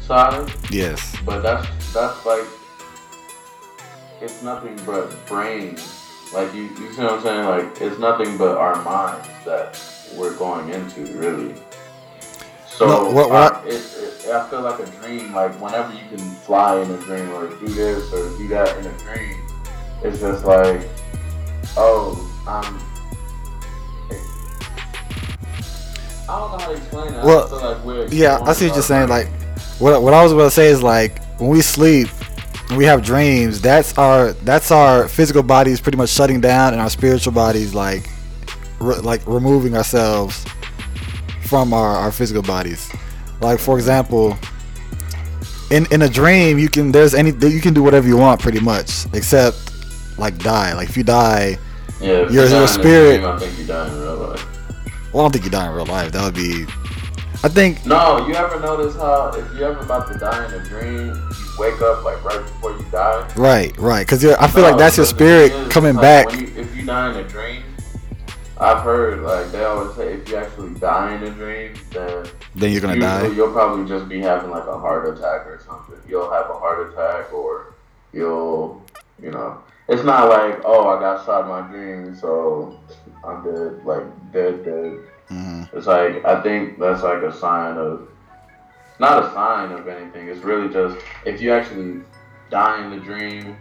side, 0.00 0.48
yes, 0.70 1.16
but 1.26 1.40
that's, 1.40 1.66
that's 1.92 2.24
like, 2.24 2.46
it's 4.20 4.40
nothing 4.40 4.78
but 4.86 5.10
brain. 5.26 5.76
Like, 6.32 6.54
you, 6.54 6.62
you 6.62 6.92
see 6.92 7.02
what 7.02 7.14
I'm 7.14 7.22
saying? 7.22 7.44
Like, 7.44 7.80
it's 7.80 7.98
nothing 7.98 8.38
but 8.38 8.56
our 8.56 8.80
minds 8.84 9.26
that 9.44 9.82
we're 10.16 10.36
going 10.36 10.68
into, 10.68 11.06
really. 11.18 11.56
So 12.80 12.86
No, 12.86 13.10
what- 13.10 13.28
what 13.28 13.52
I, 13.56 13.66
it, 13.66 13.74
it, 13.74 14.30
I 14.32 14.48
feel 14.48 14.62
like 14.62 14.80
a 14.80 14.86
dream. 14.86 15.34
Like 15.34 15.52
whenever 15.60 15.92
you 15.92 16.00
can 16.08 16.18
fly 16.46 16.80
in 16.80 16.90
a 16.90 16.96
dream, 16.96 17.28
or 17.34 17.46
do 17.48 17.66
this 17.68 18.10
or 18.10 18.30
do 18.38 18.48
that 18.48 18.74
in 18.78 18.86
a 18.86 18.92
dream, 18.96 19.36
it's 20.02 20.18
just 20.18 20.46
like, 20.46 20.88
oh, 21.76 22.16
I'm. 22.48 22.80
I 26.26 26.38
don't 26.38 26.52
know 26.52 26.58
how 26.58 26.66
to 26.68 26.72
explain 26.72 27.12
it. 27.12 27.22
Well, 27.22 27.54
I 27.54 27.82
like 27.84 28.12
yeah. 28.12 28.40
I 28.40 28.54
see 28.54 28.68
what 28.68 28.76
you're 28.76 28.82
saying. 28.82 29.10
Like 29.10 29.28
what 29.78 30.02
what 30.02 30.14
I 30.14 30.22
was 30.22 30.32
about 30.32 30.44
to 30.44 30.50
say 30.50 30.68
is 30.68 30.82
like 30.82 31.22
when 31.38 31.50
we 31.50 31.60
sleep. 31.60 32.08
and 32.70 32.78
We 32.78 32.86
have 32.86 33.02
dreams. 33.02 33.60
That's 33.60 33.98
our 33.98 34.32
that's 34.32 34.70
our 34.70 35.06
physical 35.06 35.42
bodies 35.42 35.82
pretty 35.82 35.98
much 35.98 36.08
shutting 36.08 36.40
down, 36.40 36.72
and 36.72 36.80
our 36.80 36.88
spiritual 36.88 37.34
bodies 37.34 37.74
like 37.74 38.08
re- 38.78 39.00
like 39.00 39.20
removing 39.26 39.76
ourselves 39.76 40.46
from 41.50 41.72
our, 41.74 41.96
our 42.02 42.12
physical 42.12 42.42
bodies. 42.42 42.90
Like 43.40 43.58
for 43.58 43.76
example, 43.76 44.38
in 45.70 45.86
in 45.92 46.02
a 46.02 46.08
dream, 46.08 46.58
you 46.58 46.68
can 46.68 46.92
there's 46.92 47.14
any 47.14 47.30
you 47.48 47.60
can 47.60 47.74
do 47.74 47.82
whatever 47.82 48.06
you 48.06 48.16
want 48.16 48.40
pretty 48.40 48.60
much, 48.60 49.06
except 49.12 49.56
like 50.18 50.38
die. 50.38 50.72
Like 50.74 50.88
if 50.88 50.96
you 50.96 51.02
die, 51.04 51.58
yeah, 52.00 52.08
if 52.24 52.30
your- 52.32 52.44
you 52.44 52.50
your 52.50 52.58
in 52.58 52.62
a 52.64 52.68
spirit- 52.68 53.18
Dream, 53.20 53.30
I 53.30 53.38
think 53.38 53.58
you 53.58 53.66
die 53.66 53.88
in 53.88 54.00
real 54.00 54.16
life. 54.16 54.46
well, 55.12 55.22
I 55.22 55.24
don't 55.24 55.32
think 55.32 55.44
you 55.44 55.50
die 55.50 55.66
in 55.68 55.74
real 55.74 55.86
life. 55.86 56.12
That 56.12 56.24
would 56.24 56.34
be, 56.34 56.66
I 57.42 57.48
think 57.48 57.84
No, 57.86 58.26
you 58.26 58.34
ever 58.34 58.60
notice 58.60 58.94
how 58.96 59.32
if 59.34 59.44
you're 59.58 59.70
ever 59.72 59.80
about 59.80 60.12
to 60.12 60.18
die 60.18 60.46
in 60.46 60.52
a 60.60 60.64
dream, 60.68 61.06
you 61.08 61.46
wake 61.58 61.80
up 61.82 62.04
like 62.04 62.22
right 62.24 62.40
before 62.42 62.72
you 62.72 62.84
die? 62.92 63.26
right, 63.36 63.76
right, 63.78 64.06
because 64.06 64.24
I 64.24 64.46
feel 64.48 64.62
like 64.62 64.76
that's 64.76 64.96
your 64.98 65.06
spirit 65.06 65.50
is, 65.52 65.68
coming 65.72 65.94
like, 65.94 66.28
back. 66.28 66.40
you- 66.40 66.52
if 66.56 66.76
you 66.76 66.84
die 66.84 67.10
in 67.12 67.16
a 67.24 67.28
dream, 67.28 67.62
I've 68.60 68.82
heard 68.82 69.20
like 69.22 69.50
they 69.52 69.64
always 69.64 69.96
say 69.96 70.12
if 70.14 70.28
you 70.28 70.36
actually 70.36 70.74
die 70.74 71.14
in 71.14 71.22
a 71.22 71.30
dream, 71.30 71.72
then 71.92 72.26
Then 72.54 72.72
you're 72.72 72.82
gonna 72.82 73.00
die. 73.00 73.28
you'll 73.28 73.52
probably 73.52 73.88
just 73.88 74.06
be 74.08 74.20
having 74.20 74.50
like 74.50 74.66
a 74.66 74.78
heart 74.78 75.08
attack 75.08 75.46
or 75.46 75.60
something. 75.66 75.96
You'll 76.06 76.30
have 76.30 76.50
a 76.50 76.58
heart 76.58 76.92
attack 76.92 77.32
or 77.32 77.72
you'll, 78.12 78.82
you 79.22 79.30
know, 79.30 79.62
it's 79.88 80.04
not 80.04 80.28
like 80.28 80.60
oh 80.64 80.88
I 80.90 81.00
got 81.00 81.24
shot 81.24 81.42
in 81.44 81.48
my 81.48 81.62
dream, 81.72 82.14
so 82.14 82.78
I'm 83.24 83.42
dead, 83.44 83.84
like 83.86 84.04
dead, 84.32 84.64
dead. 84.64 84.98
hmm 85.28 85.62
It's 85.72 85.86
like 85.86 86.22
I 86.26 86.42
think 86.42 86.78
that's 86.78 87.02
like 87.02 87.22
a 87.22 87.32
sign 87.32 87.78
of 87.78 88.08
not 88.98 89.24
a 89.24 89.32
sign 89.32 89.72
of 89.72 89.88
anything. 89.88 90.28
It's 90.28 90.40
really 90.44 90.70
just 90.70 90.98
if 91.24 91.40
you 91.40 91.50
actually 91.54 92.02
die 92.50 92.84
in 92.84 92.90
the 92.90 92.98
dream. 92.98 93.56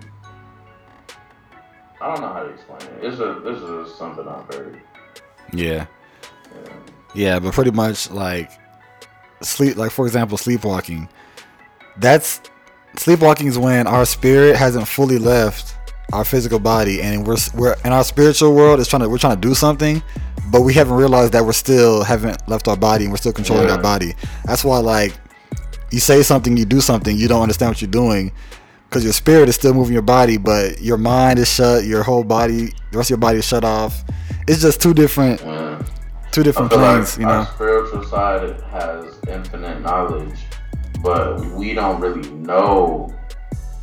I 2.02 2.08
don't 2.14 2.22
know 2.22 2.34
how 2.34 2.44
to 2.44 2.50
explain 2.50 2.82
it. 2.82 3.06
It's 3.06 3.20
a 3.20 3.40
this 3.46 3.62
is 3.62 3.96
something 3.96 4.28
I've 4.28 4.54
heard. 4.54 4.82
Yeah, 5.54 5.86
Yeah. 7.14 7.40
but 7.40 7.54
pretty 7.54 7.72
much 7.72 8.10
like 8.12 8.52
sleep. 9.42 9.78
Like 9.78 9.92
for 9.92 10.06
example, 10.06 10.38
sleepwalking. 10.38 11.08
That's 11.98 12.42
sleepwalking 12.98 13.48
is 13.48 13.58
when 13.58 13.88
our 13.88 14.06
spirit 14.06 14.56
hasn't 14.56 14.88
fully 14.88 15.18
left 15.18 15.76
our 16.14 16.24
physical 16.26 16.60
body, 16.60 17.02
and 17.02 17.26
we're 17.28 17.38
we're 17.56 17.76
in 17.86 17.92
our 17.92 18.04
spiritual 18.04 18.54
world 18.56 18.80
is 18.80 18.88
trying 18.88 19.02
to 19.02 19.10
we're 19.10 19.18
trying 19.18 19.40
to 19.40 19.48
do 19.48 19.54
something, 19.54 20.02
but 20.52 20.62
we 20.62 20.74
haven't 20.74 20.96
realized 20.96 21.34
that 21.34 21.46
we're 21.46 21.52
still 21.52 22.04
haven't 22.04 22.48
left 22.48 22.68
our 22.68 22.78
body 22.78 23.06
and 23.06 23.12
we're 23.14 23.18
still 23.18 23.34
controlling 23.34 23.68
Yeah. 23.68 23.76
our 23.76 23.82
body. 23.82 24.16
That's 24.46 24.64
why 24.64 24.80
like 24.80 25.14
you 25.92 26.00
say 26.00 26.22
something, 26.24 26.56
you 26.58 26.66
do 26.66 26.82
something, 26.82 27.16
you 27.18 27.28
don't 27.28 27.42
understand 27.42 27.72
what 27.72 27.82
you're 27.82 27.90
doing, 27.92 28.32
because 28.90 29.04
your 29.04 29.14
spirit 29.14 29.48
is 29.48 29.56
still 29.56 29.74
moving 29.74 29.94
your 29.94 30.02
body, 30.02 30.38
but 30.38 30.82
your 30.82 30.98
mind 30.98 31.38
is 31.38 31.48
shut. 31.48 31.86
Your 31.86 32.02
whole 32.02 32.24
body, 32.24 32.74
the 32.92 32.98
rest 32.98 33.08
of 33.08 33.12
your 33.12 33.18
body 33.20 33.38
is 33.38 33.46
shut 33.46 33.64
off. 33.64 34.04
It's 34.48 34.62
just 34.62 34.82
two 34.82 34.96
different, 34.96 35.42
Yeah. 35.42 35.80
two 36.32 36.42
different 36.42 36.72
planes. 36.72 37.12
like 37.16 37.20
you 37.20 37.26
know. 37.28 37.40
Our 37.40 37.46
spiritual 37.46 38.04
side 38.04 38.56
has 38.72 39.06
infinite 39.28 39.82
knowledge, 39.82 40.40
but 41.04 41.46
we 41.52 41.76
don't 41.76 42.00
really 42.02 42.28
know 42.32 43.14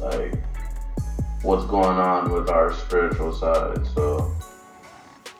like 0.00 0.34
what's 1.42 1.66
going 1.66 1.98
on 1.98 2.32
with 2.32 2.50
our 2.50 2.72
spiritual 2.72 3.32
side. 3.32 3.86
So 3.94 4.32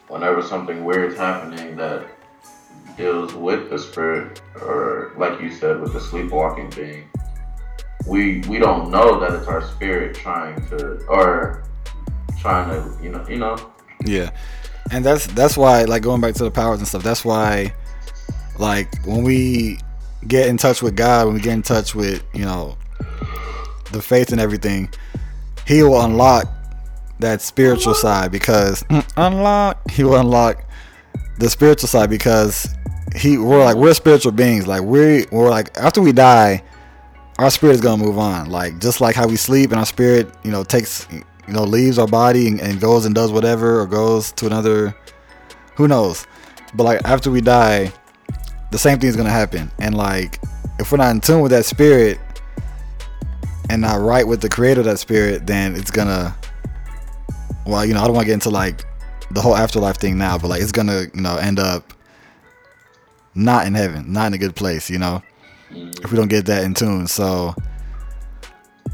whenever 0.07 0.43
something 0.43 0.85
weird's 0.85 1.17
happening 1.17 1.77
that 1.77 2.07
deals 2.97 3.35
with 3.35 3.69
the 3.69 3.79
spirit, 3.81 4.41
or 4.62 5.12
like 5.19 5.41
you 5.41 5.51
said, 5.51 5.81
with 5.81 5.93
the 5.93 6.01
sleepwalking 6.01 6.71
thing, 6.71 7.09
we 8.07 8.41
we 8.49 8.59
don't 8.59 8.91
know 8.91 9.19
that 9.21 9.33
it's 9.33 9.49
our 9.49 9.63
spirit 9.63 10.15
trying 10.15 10.65
to 10.69 11.05
or 11.07 11.65
trying 12.39 12.71
to 12.71 13.03
you 13.03 13.11
know 13.11 13.27
you 13.29 13.37
know 13.39 13.57
Yeah, 14.05 14.31
and 14.91 15.05
that's 15.05 15.27
that's 15.29 15.57
why 15.57 15.85
like 15.85 16.03
going 16.03 16.21
back 16.21 16.35
to 16.35 16.45
the 16.45 16.51
powers 16.51 16.79
and 16.79 16.87
stuff. 16.89 17.03
That's 17.03 17.25
why 17.25 17.75
like 18.59 19.05
when 19.05 19.25
we 19.25 19.79
get 20.29 20.49
in 20.49 20.57
touch 20.57 20.83
with 20.83 20.97
God, 20.97 21.27
when 21.27 21.35
we 21.35 21.41
get 21.41 21.55
in 21.55 21.63
touch 21.63 21.95
with 21.95 22.25
you 22.33 22.45
know 22.45 22.77
the 23.93 24.01
faith 24.01 24.33
and 24.33 24.41
everything, 24.41 24.89
He 25.67 25.83
will 25.83 26.01
unlock 26.01 26.47
that 27.19 27.41
spiritual 27.43 27.95
side 27.95 28.31
because 28.31 28.83
mm, 28.85 29.05
unlock 29.17 29.91
He 29.91 30.05
will 30.05 30.17
unlock 30.17 30.65
the 31.39 31.51
spiritual 31.51 31.89
side 31.89 32.11
because 32.11 32.69
He 33.17 33.39
we're 33.39 33.65
like 33.65 33.77
we're 33.77 33.95
spiritual 33.95 34.33
beings. 34.33 34.67
Like 34.67 34.83
we 34.83 35.27
we're 35.33 35.51
like 35.51 35.77
after 35.77 36.01
we 36.01 36.13
die, 36.13 36.63
our 37.39 37.51
spirit 37.51 37.74
is 37.74 37.80
gonna 37.80 38.03
move 38.03 38.18
on. 38.18 38.51
Like 38.51 38.78
just 38.80 39.01
like 39.01 39.14
how 39.14 39.26
we 39.26 39.37
sleep 39.37 39.70
and 39.70 39.78
our 39.78 39.87
spirit, 39.87 40.32
you 40.43 40.51
know, 40.51 40.64
takes 40.64 41.07
you 41.12 41.53
know 41.53 41.62
leaves 41.62 41.99
our 41.99 42.07
body 42.07 42.49
and, 42.49 42.61
and 42.61 42.80
goes 42.80 43.07
and 43.07 43.14
does 43.14 43.30
whatever 43.32 43.80
or 43.80 43.87
goes 43.87 44.32
to 44.32 44.47
another 44.47 44.95
who 45.76 45.89
knows? 45.89 46.26
But 46.74 46.84
like 46.84 47.01
after 47.05 47.30
we 47.30 47.41
die 47.41 47.93
the 48.72 48.78
same 48.78 48.99
thing 48.99 49.09
is 49.09 49.16
gonna 49.16 49.30
happen. 49.30 49.70
And 49.78 49.97
like 49.97 50.41
if 50.78 50.91
we're 50.91 50.99
not 50.99 51.11
in 51.11 51.20
tune 51.20 51.41
with 51.41 51.53
that 51.53 51.64
spirit 51.64 52.18
and 53.70 53.82
not 53.82 54.01
right 54.01 54.26
with 54.26 54.41
the 54.41 54.49
creator 54.49 54.80
of 54.80 54.87
that 54.87 54.99
spirit 54.99 55.47
then 55.47 55.74
it's 55.74 55.91
gonna 55.91 56.37
well 57.66 57.84
you 57.84 57.95
know 57.95 58.01
i 58.01 58.05
don't 58.05 58.14
want 58.14 58.24
to 58.24 58.26
get 58.26 58.34
into 58.34 58.51
like 58.51 58.84
the 59.30 59.41
whole 59.41 59.57
afterlife 59.57 59.97
thing 59.97 60.16
now 60.16 60.39
but 60.39 60.49
like 60.49 60.62
it's 60.62 60.72
gonna 60.72 61.03
you 61.14 61.20
know 61.20 61.37
end 61.37 61.59
up 61.59 61.93
not 63.34 63.66
in 63.66 63.74
heaven 63.74 64.12
not 64.12 64.26
in 64.28 64.34
a 64.34 64.39
good 64.39 64.55
place 64.55 64.89
you 64.89 64.99
know 64.99 65.22
if 65.71 66.11
we 66.11 66.17
don't 66.17 66.29
get 66.29 66.47
that 66.47 66.64
in 66.64 66.75
tune. 66.75 67.07
So 67.07 67.55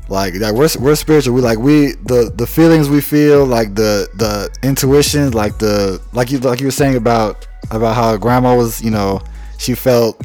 like 0.08 0.34
like 0.34 0.54
we're, 0.54 0.68
we're 0.78 0.94
spiritual. 0.94 1.34
We 1.34 1.40
like 1.40 1.58
we 1.58 1.92
the 1.92 2.32
the 2.34 2.46
feelings 2.46 2.88
we 2.88 3.00
feel 3.00 3.46
like 3.46 3.74
the 3.74 4.08
the 4.14 4.50
intuition 4.62 5.30
like 5.32 5.58
the 5.58 6.02
like 6.12 6.30
you 6.30 6.38
like 6.38 6.60
you 6.60 6.66
were 6.66 6.72
saying 6.72 6.96
about 6.96 7.46
about 7.70 7.94
how 7.94 8.16
grandma 8.16 8.56
was 8.56 8.82
you 8.82 8.90
know 8.90 9.20
she 9.58 9.74
felt 9.74 10.20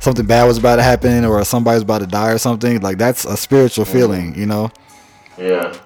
something 0.00 0.26
bad 0.26 0.44
was 0.44 0.58
about 0.58 0.76
to 0.76 0.82
happen 0.82 1.24
or 1.24 1.44
somebody 1.44 1.76
was 1.76 1.82
about 1.82 1.98
to 1.98 2.06
die 2.06 2.30
or 2.30 2.38
something 2.38 2.80
like 2.80 2.98
that's 2.98 3.24
a 3.24 3.36
spiritual 3.36 3.84
feeling 3.84 4.34
you 4.36 4.46
know? 4.46 4.70
Yeah. 5.38 5.76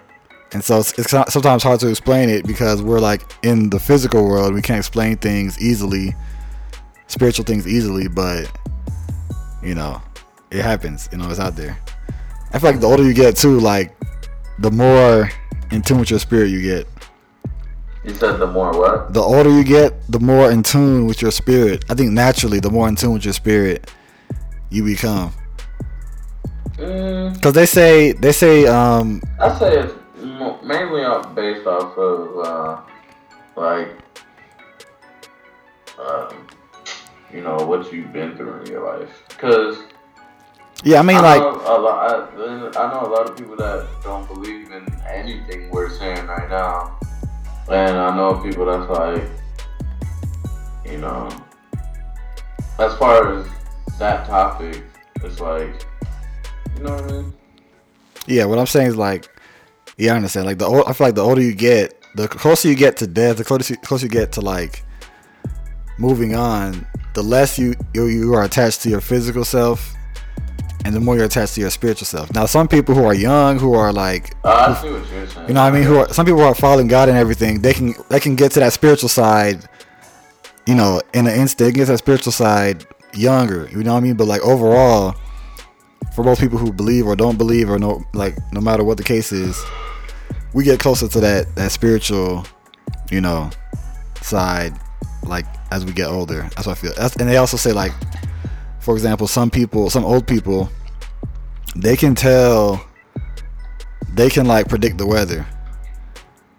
And 0.53 0.65
so 0.65 0.79
it's, 0.79 0.99
it's 0.99 1.11
sometimes 1.33 1.63
hard 1.63 1.81
to 1.81 1.89
explain 1.89 2.31
it 2.31 2.47
because 2.47 2.81
we're 2.81 3.01
like 3.01 3.23
in 3.43 3.69
the 3.69 3.81
physical 3.81 4.25
world. 4.25 4.55
We 4.55 4.63
can't 4.63 4.79
explain 4.79 5.17
things 5.17 5.61
easily 5.61 6.15
spiritual 7.09 7.45
things 7.45 7.69
easily 7.69 8.09
but 8.09 8.51
you 9.67 9.75
know 9.75 10.01
it 10.51 10.63
happens 10.63 11.09
you 11.13 11.19
know 11.19 11.29
it's 11.29 11.41
out 11.41 11.57
there. 11.57 11.79
I 12.53 12.59
feel 12.59 12.71
like 12.71 12.81
the 12.81 12.87
older 12.87 13.03
you 13.03 13.13
get 13.13 13.37
too 13.37 13.59
like 13.59 13.97
the 14.61 14.71
more 14.71 15.29
in 15.71 15.83
tune 15.83 15.99
with 15.99 16.11
your 16.11 16.21
spirit 16.21 16.49
you 16.49 16.63
get. 16.63 16.87
You 18.05 18.15
said 18.15 18.37
the 18.37 18.47
more 18.47 18.71
what? 18.71 19.13
The 19.13 19.21
older 19.21 19.51
you 19.51 19.65
get 19.65 20.11
the 20.11 20.21
more 20.21 20.51
in 20.51 20.63
tune 20.63 21.07
with 21.07 21.21
your 21.21 21.33
spirit. 21.33 21.85
I 21.91 21.95
think 21.95 22.13
naturally 22.13 22.61
the 22.61 22.71
more 22.71 22.89
in 22.89 22.95
tune 22.95 23.15
with 23.15 23.25
your 23.25 23.35
spirit 23.35 23.91
you 24.71 24.85
become. 24.85 25.33
Mm, 26.79 27.35
because 27.35 27.55
they 27.55 27.67
say 27.67 28.13
they 28.13 28.33
say 28.33 28.67
um 28.67 29.21
I 29.41 29.59
say 29.59 29.81
it's 29.81 29.93
mainly 30.63 31.03
based 31.35 31.67
off 31.67 31.97
of 31.97 32.39
uh, 32.47 32.81
like 33.57 33.89
um, 35.99 36.47
you 37.33 37.43
know 37.43 37.57
what 37.57 37.93
you've 37.93 38.13
been 38.13 38.37
through 38.37 38.61
in 38.61 38.67
your 38.67 38.85
life. 38.99 39.11
Because 39.29 39.79
yeah 40.85 40.99
i 40.99 41.03
mean 41.03 41.17
I 41.17 41.21
like 41.21 41.41
know 41.41 41.53
a 41.53 41.77
lot. 41.81 42.11
I, 42.11 42.35
I 42.37 42.93
know 42.93 43.07
a 43.07 43.11
lot 43.11 43.31
of 43.31 43.37
people 43.37 43.57
that 43.57 43.87
don't 44.03 44.27
believe 44.29 44.71
in 44.73 44.87
anything 45.09 45.71
we're 45.71 45.89
saying 45.91 46.27
right 46.27 46.49
now, 46.51 46.99
and 47.69 47.97
I 47.97 48.15
know 48.15 48.35
people 48.41 48.67
that's 48.67 48.91
like, 48.91 49.29
you 50.85 50.99
know, 50.99 51.29
as 52.79 52.95
far 52.99 53.33
as 53.39 53.47
that 53.99 54.27
topic, 54.27 54.85
it's 55.23 55.41
like, 55.41 55.87
you 56.77 56.83
know 56.85 56.95
what 56.95 57.05
I 57.05 57.13
mean? 57.13 57.33
Yeah, 58.27 58.45
what 58.45 58.59
I'm 58.59 58.67
saying 58.67 58.89
is 58.89 58.97
like, 58.97 59.29
yeah, 59.97 60.13
I 60.13 60.17
understand. 60.17 60.47
Like 60.47 60.59
the 60.59 60.67
ol- 60.67 60.87
I 60.87 60.93
feel 60.93 61.07
like 61.07 61.15
the 61.15 61.25
older 61.25 61.41
you 61.41 61.55
get, 61.55 62.05
the 62.17 62.29
closer 62.29 62.69
you 62.69 62.75
get 62.75 62.99
to 62.99 63.07
death, 63.07 63.39
the 63.39 63.45
closer 63.45 63.77
closer 63.77 64.07
you 64.07 64.11
get 64.11 64.33
to 64.33 64.41
like 64.43 64.85
moving 65.99 66.35
on, 66.35 66.87
the 67.17 67.23
less 67.23 67.59
you, 67.59 67.75
you 67.95 68.05
you 68.07 68.35
are 68.35 68.45
attached 68.45 68.83
to 68.83 68.91
your 68.91 69.01
physical 69.01 69.43
self, 69.45 69.95
and 70.85 70.95
the 70.95 71.01
more 71.01 71.17
you're 71.17 71.25
attached 71.25 71.55
to 71.55 71.63
your 71.63 71.71
spiritual 71.71 72.05
self. 72.05 72.33
Now, 72.35 72.45
some 72.45 72.69
people 72.69 72.95
who 72.95 73.05
are 73.05 73.15
young, 73.15 73.59
who 73.59 73.73
are 73.73 73.91
like, 73.91 74.35
Uh, 74.45 74.77
I 74.77 74.83
see 74.83 74.91
what 74.93 75.11
you're 75.11 75.27
saying. 75.27 75.49
you 75.49 75.55
know, 75.55 75.63
what 75.63 75.73
I 75.73 75.77
mean, 75.77 75.83
who 75.83 75.97
are 75.97 76.09
some 76.13 76.27
people 76.27 76.41
who 76.41 76.47
are 76.47 76.55
following 76.55 76.89
God 76.89 77.09
and 77.09 77.17
everything, 77.17 77.63
they 77.63 77.73
can 77.73 77.95
they 78.11 78.21
can 78.21 78.37
get 78.37 78.53
to 78.53 78.61
that 78.61 78.75
spiritual 78.75 79.09
side, 79.09 79.67
you 80.67 80.75
know, 80.75 81.01
in 81.15 81.27
an 81.27 81.35
instant. 81.41 81.69
They 81.69 81.73
get 81.73 81.87
to 81.87 81.93
that 81.93 81.99
spiritual 81.99 82.33
side 82.33 82.87
younger. 83.15 83.67
You 83.73 83.83
know 83.83 83.95
what 83.95 83.99
I 84.01 84.07
mean? 84.07 84.15
But 84.17 84.27
like 84.29 84.43
overall, 84.43 85.15
for 86.15 86.23
most 86.23 86.39
people 86.41 86.59
who 86.59 86.71
believe 86.71 87.07
or 87.07 87.17
don't 87.17 87.39
believe 87.39 87.71
or 87.71 87.79
no 87.79 88.05
like 88.13 88.37
no 88.53 88.61
matter 88.61 88.85
what 88.85 88.99
the 88.99 89.05
case 89.05 89.33
is, 89.33 89.57
we 90.53 90.65
get 90.65 90.79
closer 90.81 91.09
to 91.09 91.21
that 91.21 91.57
that 91.57 91.73
spiritual, 91.73 92.45
you 93.11 93.23
know, 93.23 93.49
side 94.21 94.75
like 95.25 95.47
as 95.71 95.85
we 95.85 95.93
get 95.93 96.09
older. 96.09 96.43
That's 96.55 96.67
what 96.67 96.79
I 96.79 96.81
feel. 96.81 96.93
That's, 96.97 97.17
and 97.17 97.29
they 97.29 97.37
also 97.37 97.57
say 97.57 97.73
like, 97.73 97.93
for 98.81 98.95
example, 98.95 99.27
some 99.27 99.51
people, 99.51 99.91
some 99.91 100.05
old 100.05 100.27
people, 100.27 100.71
they 101.75 101.97
can 101.97 102.15
tell, 102.15 102.85
they 104.15 104.31
can 104.31 104.47
like 104.47 104.69
predict 104.69 104.99
the 104.99 105.07
weather. 105.07 105.47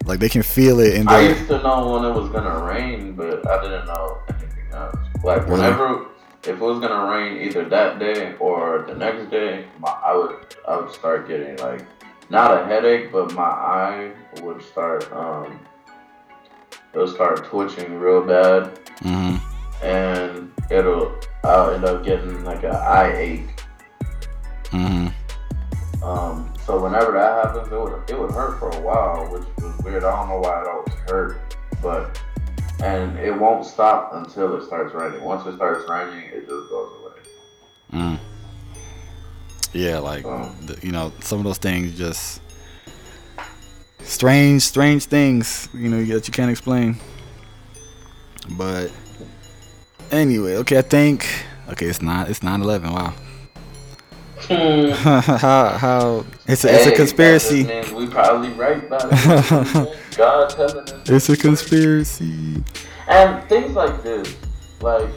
Like 0.04 0.20
they 0.20 0.28
can 0.28 0.42
feel 0.42 0.80
it 0.80 0.94
in 0.94 1.08
I 1.08 1.20
used 1.20 1.48
to 1.48 1.62
know 1.62 1.92
when 1.92 2.04
it 2.04 2.14
was 2.14 2.30
gonna 2.30 2.64
rain, 2.64 3.14
but 3.14 3.46
I 3.48 3.62
didn't 3.62 3.86
know 3.86 4.18
anything 4.28 4.72
else. 4.72 4.96
Like 5.22 5.40
Really? 5.42 5.52
whenever, 5.52 6.06
if 6.44 6.48
it 6.48 6.60
was 6.60 6.80
gonna 6.80 7.10
rain 7.10 7.42
either 7.42 7.68
that 7.68 7.98
day 7.98 8.34
or 8.38 8.84
the 8.88 8.94
next 8.94 9.30
day, 9.30 9.66
my, 9.78 9.90
I 9.90 10.16
would 10.16 10.36
I 10.66 10.76
would 10.80 10.92
start 10.92 11.28
getting 11.28 11.56
like 11.56 11.84
not 12.30 12.62
a 12.62 12.64
headache, 12.64 13.10
but 13.12 13.32
my 13.34 13.42
eye 13.42 14.12
would 14.42 14.62
start 14.62 15.10
um 15.12 15.60
it 16.94 16.98
would 16.98 17.10
start 17.10 17.44
twitching 17.44 17.98
real 17.98 18.22
bad, 18.22 18.78
hmm 19.02 19.36
and 19.82 20.52
it'll 20.70 21.14
I'll 21.44 21.70
end 21.70 21.84
up 21.84 22.04
getting 22.04 22.42
like 22.44 22.64
an 22.64 22.74
eye 22.74 23.12
ache. 23.16 23.60
hmm 24.70 25.08
Um, 26.02 26.52
so 26.66 26.82
whenever 26.82 27.12
that 27.12 27.44
happens, 27.46 27.68
it 27.72 27.78
would 27.78 28.10
it 28.10 28.18
would 28.18 28.32
hurt 28.32 28.58
for 28.58 28.70
a 28.70 28.80
while, 28.80 29.30
which 29.30 29.44
was 29.58 29.78
weird. 29.84 30.02
I 30.04 30.10
don't 30.16 30.28
know 30.28 30.38
why 30.40 30.62
it 30.62 30.66
always 30.68 30.94
hurt, 31.08 31.54
but 31.82 32.20
and 32.82 33.16
it 33.18 33.32
won't 33.38 33.64
stop 33.64 34.14
until 34.14 34.56
it 34.56 34.64
starts 34.64 34.92
raining. 34.94 35.22
Once 35.22 35.46
it 35.46 35.54
starts 35.56 35.88
raining, 35.88 36.24
it 36.30 36.40
just 36.40 36.68
goes 36.70 36.92
away. 37.00 37.12
Mm. 37.92 38.18
Yeah, 39.72 39.98
like 39.98 40.24
Oh. 40.24 40.52
the, 40.66 40.78
you 40.84 40.92
know, 40.92 41.12
some 41.20 41.38
of 41.38 41.44
those 41.44 41.58
things 41.58 41.96
just 41.96 42.40
strange, 44.02 44.62
strange 44.62 45.04
things, 45.06 45.68
you 45.74 45.88
know, 45.88 46.02
that 46.04 46.26
you 46.26 46.32
can't 46.32 46.50
explain. 46.50 46.96
But 48.56 48.90
anyway, 50.10 50.56
okay, 50.56 50.78
I 50.78 50.82
think 50.82 51.26
okay, 51.70 51.86
it's 51.86 52.02
not 52.02 52.30
it's 52.30 52.40
9/11. 52.40 52.92
Wow. 52.92 53.14
Hmm. 54.40 54.90
how 55.38 55.68
how 55.78 56.24
it's 56.46 56.64
a, 56.64 56.74
it's 56.74 56.86
a 56.86 56.92
conspiracy. 56.92 57.64
means 57.64 57.92
we 57.92 58.06
probably 58.06 58.50
right 58.50 58.82
about 58.84 59.02
it. 59.12 59.98
God 60.16 60.50
telling 60.50 60.88
us. 60.88 61.08
It's 61.08 61.28
a 61.28 61.36
conspiracy. 61.36 62.64
And 63.08 63.48
things 63.48 63.74
like 63.74 64.02
this, 64.02 64.36
like, 64.80 65.08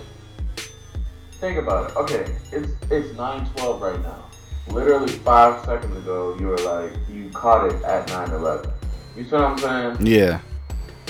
think 1.34 1.58
about 1.58 1.92
it. 1.92 1.98
Okay, 1.98 2.36
it's 2.52 2.72
it's 2.90 3.16
nine 3.18 3.46
twelve 3.56 3.82
right 3.82 4.02
now. 4.02 4.26
Literally 4.68 5.12
five 5.12 5.64
seconds 5.66 5.98
ago, 5.98 6.38
you 6.40 6.48
were 6.48 6.58
like, 6.58 6.94
you 7.10 7.30
caught 7.32 7.70
it 7.70 7.84
at 7.84 8.08
9-11. 8.08 8.72
You 9.18 9.24
see 9.26 9.32
what 9.32 9.42
I'm 9.42 9.58
saying? 9.58 10.06
Yeah. 10.06 10.40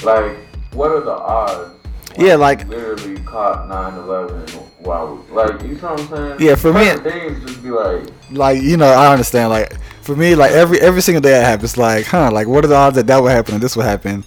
Like, 0.03 0.37
what 0.73 0.89
are 0.89 1.01
the 1.01 1.11
odds? 1.11 1.75
When 2.15 2.27
Yeah, 2.27 2.35
like- 2.35 2.67
literally 2.67 3.17
caught 3.19 3.67
9-11 3.69 4.49
while, 4.79 5.23
like, 5.31 5.61
you 5.63 5.75
see 5.75 5.81
what 5.81 5.99
I'm 5.99 6.07
saying? 6.07 6.35
Yeah, 6.39 6.55
for 6.55 6.73
me- 6.73 6.85
things 7.09 7.45
just 7.45 7.63
be 7.63 7.69
like, 7.69 8.03
Like, 8.31 8.61
you 8.61 8.77
know, 8.77 8.87
I 8.87 9.11
understand 9.11 9.49
like 9.49 9.75
for 10.01 10.15
me, 10.15 10.35
like 10.35 10.51
every 10.51 10.79
every 10.81 11.01
single 11.01 11.21
day 11.21 11.39
I 11.39 11.43
have, 11.47 11.63
it's 11.63 11.77
like, 11.77 12.05
huh, 12.05 12.31
like 12.31 12.47
what 12.47 12.63
are 12.65 12.67
the 12.67 12.75
odds 12.75 12.95
that 12.95 13.07
that 13.07 13.21
would 13.21 13.31
happen 13.31 13.53
and 13.55 13.63
this 13.63 13.75
would 13.75 13.85
happen, 13.85 14.23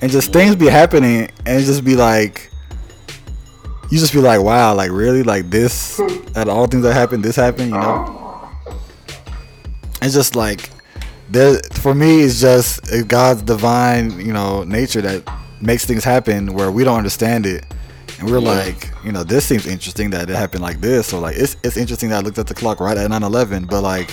and 0.00 0.10
just 0.10 0.32
things 0.32 0.54
be 0.56 0.68
happening 0.68 1.28
and 1.44 1.64
just 1.64 1.84
be 1.84 1.94
like, 1.96 2.50
you 3.90 3.98
just 3.98 4.12
be 4.14 4.20
like, 4.20 4.40
wow, 4.40 4.74
like 4.74 4.90
really, 4.90 5.22
like 5.22 5.50
this, 5.50 6.00
out 6.36 6.48
of 6.48 6.50
all 6.50 6.66
things 6.66 6.82
that 6.84 6.94
happened, 6.94 7.22
this 7.24 7.36
happened, 7.36 7.70
you 7.70 7.78
know? 7.78 8.18
It's 10.00 10.14
just 10.14 10.34
like, 10.34 10.70
there 11.30 11.60
for 11.74 11.94
me, 11.94 12.22
it's 12.22 12.40
just 12.40 12.80
God's 13.08 13.42
divine, 13.42 14.18
you 14.18 14.32
know, 14.32 14.64
nature 14.64 15.00
that 15.02 15.22
makes 15.62 15.84
things 15.84 16.04
happen 16.04 16.52
where 16.54 16.70
we 16.70 16.84
don't 16.84 16.98
understand 16.98 17.46
it. 17.46 17.64
And 18.18 18.30
we're 18.30 18.38
Yeah. 18.40 18.48
like, 18.64 18.90
you 19.04 19.12
know, 19.12 19.22
this 19.24 19.44
seems 19.46 19.66
interesting 19.66 20.10
that 20.10 20.28
it 20.28 20.36
happened 20.36 20.62
like 20.62 20.80
this, 20.80 21.12
or 21.12 21.20
like 21.20 21.36
it's 21.36 21.56
it's 21.62 21.76
interesting 21.76 22.10
that 22.10 22.18
I 22.18 22.20
looked 22.20 22.38
at 22.38 22.46
the 22.46 22.54
clock 22.54 22.80
right 22.80 22.96
at 22.96 23.08
9/11, 23.10 23.66
but 23.68 23.82
like 23.82 24.10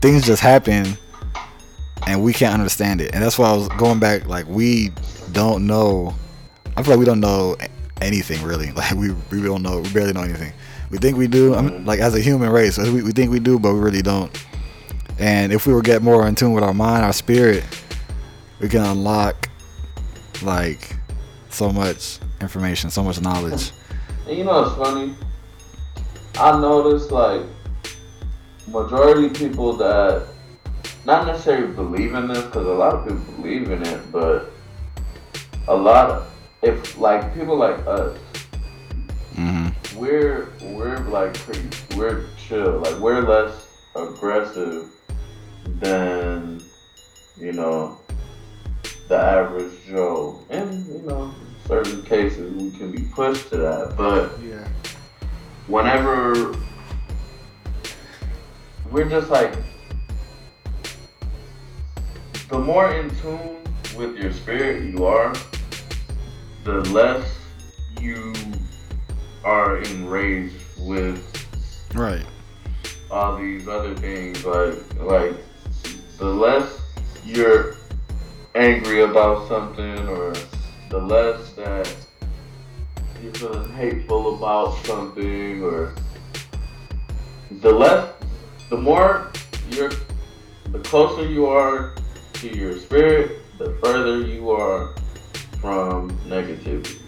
things 0.00 0.24
just 0.24 0.42
happen 0.42 0.96
and 2.06 2.22
we 2.22 2.32
can't 2.32 2.54
understand 2.54 3.00
it. 3.00 3.14
And 3.14 3.22
that's 3.22 3.38
why 3.38 3.48
I 3.50 3.56
was 3.56 3.68
going 3.70 3.98
back 3.98 4.26
like 4.26 4.46
we 4.48 4.92
don't 5.32 5.66
know 5.66 6.14
I 6.76 6.82
feel 6.82 6.92
like 6.92 7.00
we 7.00 7.04
don't 7.04 7.20
know 7.20 7.56
anything 8.00 8.42
really. 8.44 8.70
Like 8.76 8.92
we 8.92 9.10
we 9.30 9.42
don't 9.42 9.62
know 9.62 9.80
we 9.80 9.90
barely 9.92 10.12
know 10.12 10.22
anything. 10.22 10.52
We 10.90 10.98
think 10.98 11.18
we 11.18 11.26
do. 11.26 11.54
I 11.54 11.60
mean, 11.60 11.84
like 11.84 12.00
as 12.00 12.14
a 12.14 12.20
human 12.20 12.50
race, 12.50 12.78
we, 12.78 13.02
we 13.02 13.12
think 13.12 13.30
we 13.30 13.40
do, 13.40 13.58
but 13.58 13.74
we 13.74 13.80
really 13.80 14.00
don't. 14.02 14.30
And 15.18 15.52
if 15.52 15.66
we 15.66 15.74
were 15.74 15.82
get 15.82 16.00
more 16.02 16.26
in 16.26 16.34
tune 16.34 16.52
with 16.52 16.64
our 16.64 16.72
mind, 16.72 17.04
our 17.04 17.12
spirit, 17.12 17.62
we 18.60 18.68
can 18.68 18.82
unlock 18.82 19.47
like 20.42 20.96
so 21.50 21.72
much 21.72 22.18
information, 22.40 22.90
so 22.90 23.02
much 23.02 23.20
knowledge. 23.20 23.72
And 24.26 24.36
you 24.36 24.44
know 24.44 24.62
what's 24.62 24.76
funny? 24.76 25.14
I 26.38 26.60
noticed 26.60 27.10
like 27.10 27.42
majority 28.66 29.26
of 29.26 29.34
people 29.34 29.72
that 29.78 30.28
not 31.04 31.26
necessarily 31.26 31.72
believe 31.72 32.14
in 32.14 32.28
this 32.28 32.44
because 32.44 32.66
a 32.66 32.72
lot 32.72 32.94
of 32.94 33.04
people 33.04 33.42
believe 33.42 33.70
in 33.70 33.82
it, 33.82 34.12
but 34.12 34.50
a 35.68 35.74
lot 35.74 36.10
of 36.10 36.30
if 36.62 36.98
like 36.98 37.34
people 37.34 37.56
like 37.56 37.78
us, 37.86 38.18
hmm 39.34 39.68
we're 39.96 40.50
we're 40.62 40.98
like 41.08 41.34
pretty 41.34 41.68
we're 41.96 42.26
chill, 42.36 42.78
like 42.78 42.98
we're 43.00 43.22
less 43.22 43.66
aggressive 43.96 44.90
than 45.80 46.60
you 47.36 47.52
know 47.52 47.98
the 49.08 49.16
average 49.16 49.72
Joe, 49.86 50.40
and 50.50 50.86
you 50.86 51.02
know 51.02 51.34
certain 51.66 52.02
cases 52.02 52.52
we 52.54 52.70
can 52.78 52.92
be 52.92 53.02
pushed 53.14 53.48
to 53.50 53.56
that, 53.56 53.94
but 53.96 54.38
Yeah. 54.42 54.66
whenever 55.66 56.54
we're 58.90 59.08
just 59.08 59.30
like 59.30 59.54
the 62.48 62.58
more 62.58 62.92
in 62.94 63.10
tune 63.16 63.58
with 63.96 64.16
your 64.16 64.32
spirit 64.32 64.82
you 64.84 65.04
are, 65.04 65.34
the 66.64 66.80
less 66.90 67.26
you 68.00 68.32
are 69.44 69.78
enraged 69.78 70.54
with 70.78 71.24
Right. 71.94 72.24
all 73.10 73.36
these 73.36 73.68
other 73.68 73.94
things 73.96 74.44
like 74.44 74.74
like 75.00 75.34
the 76.18 76.26
less 76.26 76.78
you're 77.24 77.76
angry 78.58 79.02
about 79.02 79.46
something 79.46 80.08
or 80.08 80.34
the 80.90 80.98
less 80.98 81.52
that 81.52 81.94
you're 83.22 83.32
feeling 83.34 83.72
hateful 83.72 84.36
about 84.36 84.74
something 84.84 85.62
or 85.62 85.94
the 87.60 87.70
less 87.70 88.12
the 88.68 88.76
more 88.76 89.30
you're 89.70 89.92
the 90.72 90.78
closer 90.80 91.24
you 91.28 91.46
are 91.46 91.94
to 92.32 92.48
your 92.56 92.76
spirit 92.76 93.38
the 93.58 93.78
further 93.82 94.20
you 94.26 94.50
are 94.50 94.92
from 95.60 96.10
negativity 96.26 97.00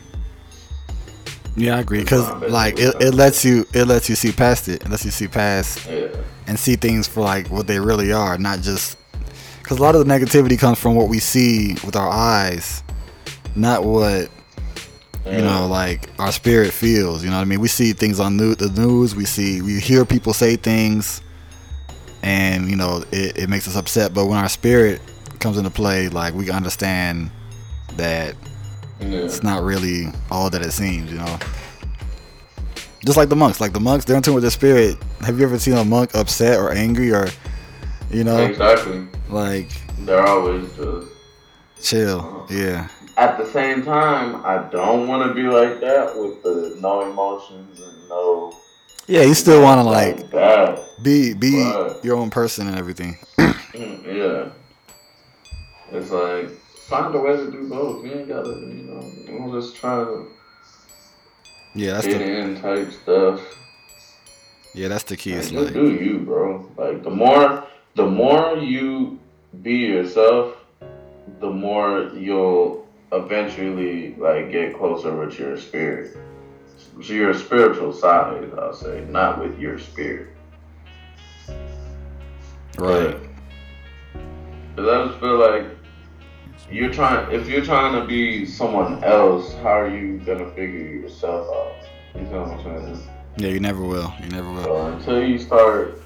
Yeah, 1.56 1.76
I 1.76 1.80
agree. 1.80 2.04
Cause 2.04 2.30
like 2.48 2.78
it, 2.78 2.94
it 3.00 3.12
lets 3.12 3.44
you 3.44 3.66
it 3.74 3.86
lets 3.86 4.08
you 4.08 4.14
see 4.14 4.30
past 4.32 4.68
it. 4.68 4.82
It 4.82 4.88
lets 4.88 5.04
you 5.04 5.10
see 5.10 5.26
past 5.26 5.84
yeah 5.90 6.06
and 6.46 6.58
see 6.58 6.74
things 6.74 7.06
for 7.06 7.20
like 7.20 7.48
what 7.48 7.68
they 7.68 7.78
really 7.78 8.12
are, 8.12 8.36
not 8.36 8.60
just 8.60 8.96
because 9.70 9.78
a 9.78 9.82
lot 9.84 9.94
of 9.94 10.04
the 10.04 10.12
negativity 10.12 10.58
comes 10.58 10.80
from 10.80 10.96
what 10.96 11.08
we 11.08 11.20
see 11.20 11.74
with 11.84 11.94
our 11.94 12.08
eyes, 12.08 12.82
not 13.54 13.84
what 13.84 14.28
you 15.24 15.42
know 15.42 15.68
like 15.70 16.10
our 16.18 16.32
spirit 16.32 16.72
feels. 16.72 17.22
You 17.22 17.30
know 17.30 17.36
what 17.36 17.42
I 17.42 17.44
mean? 17.44 17.60
We 17.60 17.68
see 17.68 17.92
things 17.92 18.18
on 18.18 18.36
new, 18.36 18.56
the 18.56 18.68
news. 18.70 19.14
We 19.14 19.24
see 19.24 19.62
we 19.62 19.78
hear 19.78 20.04
people 20.04 20.32
say 20.32 20.56
things, 20.56 21.22
and 22.24 22.68
you 22.68 22.74
know 22.74 23.04
it, 23.12 23.38
it 23.38 23.48
makes 23.48 23.68
us 23.68 23.76
upset. 23.76 24.12
But 24.12 24.26
when 24.26 24.38
our 24.38 24.48
spirit 24.48 25.00
comes 25.38 25.56
into 25.56 25.70
play, 25.70 26.08
like 26.08 26.34
we 26.34 26.50
understand 26.50 27.30
that 27.94 28.34
yeah 28.98 29.18
it's 29.18 29.44
not 29.44 29.62
really 29.62 30.06
all 30.32 30.50
that 30.50 30.62
it 30.62 30.72
seems, 30.72 31.12
you 31.12 31.18
know. 31.18 31.38
Just 33.04 33.16
like 33.16 33.28
the 33.28 33.36
monks, 33.36 33.60
like 33.60 33.72
the 33.72 33.78
monks, 33.78 34.04
they're 34.04 34.16
in 34.16 34.22
tune 34.22 34.34
with 34.34 34.42
their 34.42 34.50
spirit. 34.50 34.96
Have 35.20 35.38
you 35.38 35.44
ever 35.44 35.60
seen 35.60 35.74
a 35.74 35.84
monk 35.84 36.16
upset 36.16 36.58
or 36.58 36.72
angry 36.72 37.12
or, 37.12 37.28
you 38.10 38.24
know, 38.24 38.44
exactly 38.44 39.06
like 39.28 39.68
they're 40.00 40.26
always 40.26 40.68
just 40.76 41.08
chill? 41.82 42.20
Uh-huh. 42.20 42.46
Yeah, 42.54 42.88
at 43.16 43.38
the 43.38 43.46
same 43.52 43.82
time, 43.84 44.44
I 44.44 44.68
don't 44.70 45.06
want 45.08 45.28
to 45.28 45.34
be 45.34 45.42
like 45.48 45.80
that 45.80 46.16
with 46.18 46.42
the 46.42 46.76
no 46.80 47.02
emotions 47.10 47.80
and 47.80 48.08
no. 48.08 48.52
yeah. 49.06 49.22
You 49.22 49.34
still 49.34 49.62
want 49.62 49.78
to 49.80 49.84
like 49.84 50.30
that. 50.30 51.02
be 51.02 51.34
be 51.34 51.62
Right. 51.62 51.96
your 52.02 52.16
own 52.16 52.30
person 52.30 52.66
and 52.68 52.76
everything. 52.78 53.16
Yeah. 53.74 54.50
It's 55.92 56.10
like 56.10 56.50
find 56.88 57.14
a 57.14 57.18
way 57.18 57.36
to 57.36 57.50
do 57.50 57.68
both. 57.68 58.04
You 58.04 58.12
ain't 58.12 58.28
gotta, 58.28 58.48
you 58.50 58.84
know, 58.88 59.12
don't 59.26 59.52
just 59.52 59.76
try 59.76 59.96
to 60.04 60.26
Yeah, 61.74 61.92
that's 61.94 62.06
fit 62.06 62.18
the 62.18 62.24
in 62.24 62.60
type 62.60 62.92
stuff. 62.92 63.40
yeah 64.74 64.88
that's 64.88 65.04
the 65.04 65.16
key. 65.16 65.36
Like, 65.36 65.52
like 65.52 65.72
do 65.72 65.92
you, 65.94 66.18
bro. 66.18 66.70
Like 66.76 67.02
the 67.02 67.10
more, 67.10 67.64
the 68.00 68.06
more 68.06 68.56
you 68.56 69.18
be 69.60 69.74
yourself, 69.74 70.56
the 71.38 71.50
more 71.50 72.10
you'll 72.14 72.88
eventually 73.12 74.14
like 74.14 74.50
get 74.50 74.78
closer 74.78 75.14
with 75.14 75.38
your 75.38 75.58
spirit. 75.58 76.16
So 77.02 77.12
your 77.12 77.34
spiritual 77.34 77.92
side, 77.92 78.50
I'll 78.58 78.72
say, 78.72 79.04
not 79.10 79.38
with 79.38 79.58
your 79.58 79.78
spirit. 79.78 80.28
right. 82.78 83.18
Because 84.74 84.88
I 84.88 85.06
just 85.08 85.20
feel 85.20 85.38
like 85.38 85.66
you're 86.70 86.92
trying. 86.92 87.30
If 87.30 87.48
you're 87.48 87.64
trying 87.64 88.00
to 88.00 88.06
be 88.06 88.46
someone 88.46 89.04
else, 89.04 89.52
how 89.56 89.78
are 89.78 89.94
you 89.94 90.18
gonna 90.20 90.48
figure 90.52 90.86
yourself 90.86 91.46
out? 91.48 91.74
You 92.14 92.22
know 92.30 92.42
what 92.44 92.66
I'm 92.66 92.96
saying? 92.96 93.10
Yeah, 93.36 93.48
you 93.48 93.60
never 93.60 93.84
will. 93.84 94.10
You 94.22 94.30
never 94.30 94.50
will. 94.50 94.64
So 94.64 94.86
until 94.86 95.22
you 95.22 95.38
start, 95.38 96.00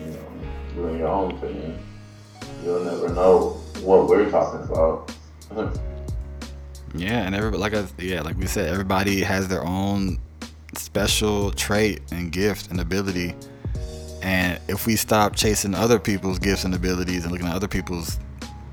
you 0.00 0.06
know, 0.06 0.34
doing 0.74 0.98
your 0.98 1.08
own 1.08 1.38
thing, 1.40 1.78
you'll 2.64 2.84
never 2.84 3.08
know 3.08 3.60
what 3.82 4.08
we're 4.08 4.30
talking 4.30 4.68
about. 4.68 5.10
Yeah, 6.94 7.26
and 7.26 7.34
everybody, 7.34 7.60
like 7.60 7.74
I, 7.74 7.86
yeah, 7.98 8.20
like 8.22 8.36
we 8.36 8.46
said, 8.46 8.68
everybody 8.70 9.20
has 9.20 9.48
their 9.48 9.64
own 9.64 10.18
special 10.74 11.50
trait 11.50 12.00
and 12.12 12.30
gift 12.30 12.70
and 12.70 12.80
ability. 12.80 13.34
And 14.22 14.60
if 14.68 14.86
we 14.86 14.96
stop 14.96 15.36
chasing 15.36 15.74
other 15.74 15.98
people's 15.98 16.38
gifts 16.38 16.64
and 16.64 16.74
abilities 16.74 17.24
and 17.24 17.32
looking 17.32 17.46
at 17.46 17.54
other 17.54 17.68
people's, 17.68 18.18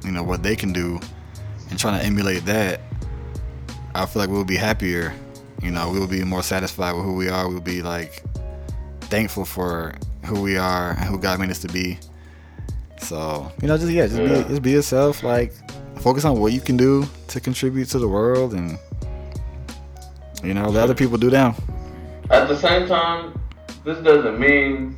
you 0.04 0.12
know, 0.12 0.24
what 0.24 0.44
they 0.44 0.56
can 0.56 0.72
do, 0.72 1.00
and 1.70 1.80
trying 1.80 2.00
to 2.00 2.06
emulate 2.06 2.46
that, 2.46 2.82
I 3.96 4.06
feel 4.06 4.22
like 4.22 4.30
we'll 4.30 4.46
be 4.46 4.56
happier. 4.56 5.14
You 5.62 5.72
know, 5.72 5.92
we'll 5.92 6.08
be 6.08 6.24
more 6.24 6.44
satisfied 6.44 6.94
with 6.94 7.06
who 7.06 7.16
we 7.16 7.30
are. 7.30 7.48
We'll 7.50 7.60
be 7.60 7.82
like 7.82 8.24
thankful 9.12 9.46
for 9.46 9.94
who 10.26 10.42
we 10.42 10.58
are 10.58 10.92
and 10.92 11.02
who 11.02 11.20
God 11.20 11.40
made 11.40 11.52
us 11.52 11.60
to 11.60 11.68
be. 11.68 12.00
So 12.98 13.52
you 13.62 13.68
know, 13.68 13.78
just 13.78 13.92
yeah, 13.92 14.08
just 14.08 14.20
Yeah. 14.22 14.42
be 14.42 14.50
just 14.50 14.62
be 14.62 14.72
yourself. 14.72 15.22
Like 15.24 15.54
focus 16.00 16.26
on 16.26 16.40
what 16.40 16.54
you 16.54 16.62
can 16.62 16.78
do 16.78 17.06
to 17.28 17.40
contribute 17.40 17.90
to 17.90 18.00
the 18.00 18.08
world, 18.08 18.54
and 18.54 18.78
you 20.44 20.54
know, 20.54 20.68
let 20.70 20.84
other 20.84 20.96
people 20.96 21.18
do 21.18 21.30
them. 21.30 21.54
At 22.32 22.48
the 22.48 22.58
same 22.58 22.88
time, 22.88 23.40
this 23.84 23.98
doesn't 24.00 24.40
mean 24.40 24.96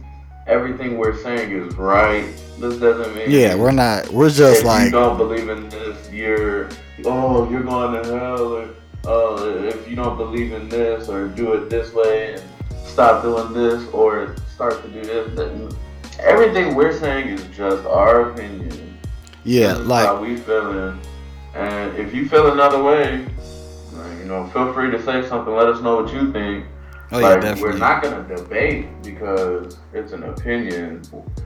everything 0.47 0.97
we're 0.97 1.17
saying 1.23 1.51
is 1.51 1.73
right. 1.75 2.25
This 2.59 2.77
doesn't 2.77 3.15
mean 3.15 3.31
Yeah, 3.31 3.55
we're 3.55 3.71
not. 3.71 4.09
We're 4.13 4.29
just 4.29 4.59
if 4.61 4.65
like 4.65 4.85
you 4.85 4.91
don't 4.91 5.17
believe 5.17 5.49
in 5.49 5.67
this, 5.69 5.97
you're 6.11 6.69
oh 7.05 7.49
you're 7.49 7.63
going 7.63 8.03
to 8.03 8.09
hell, 8.19 8.53
or 8.57 8.67
uh, 9.05 9.53
if 9.65 9.89
you 9.89 9.95
don't 9.95 10.17
believe 10.17 10.53
in 10.53 10.69
this, 10.69 11.09
or 11.09 11.27
do 11.27 11.53
it 11.53 11.69
this 11.69 11.91
way 11.93 12.33
and 12.35 12.43
stop 12.85 13.23
doing 13.23 13.53
this, 13.53 13.87
or 13.89 14.35
start 14.53 14.81
to 14.83 14.89
do 14.89 15.03
this. 15.03 15.75
Everything 16.19 16.75
we're 16.75 16.97
saying 16.97 17.27
is 17.27 17.43
just 17.55 17.85
our 17.85 18.31
opinion. 18.31 18.97
yeah, 19.43 19.73
like 19.73 20.05
how 20.05 20.21
we 20.21 20.37
feeling, 20.37 20.99
and 21.55 21.97
if 21.97 22.13
you 22.13 22.27
feel 22.27 22.51
another 22.51 22.81
way, 22.81 23.25
you 24.23 24.29
know, 24.29 24.47
feel 24.47 24.71
free 24.73 24.89
to 24.89 25.01
say 25.03 25.27
something. 25.27 25.53
Let 25.53 25.67
us 25.67 25.81
know 25.81 26.01
what 26.01 26.13
you 26.13 26.31
think. 26.31 26.65
Oh 27.11 27.19
yeah, 27.19 27.27
like 27.27 27.41
definitely. 27.41 27.63
we're 27.63 27.77
not 27.77 28.01
gonna 28.01 28.23
debate 28.35 28.87
because 29.03 29.77
it's 29.93 30.13
an 30.13 30.23
opinion. 30.23 31.01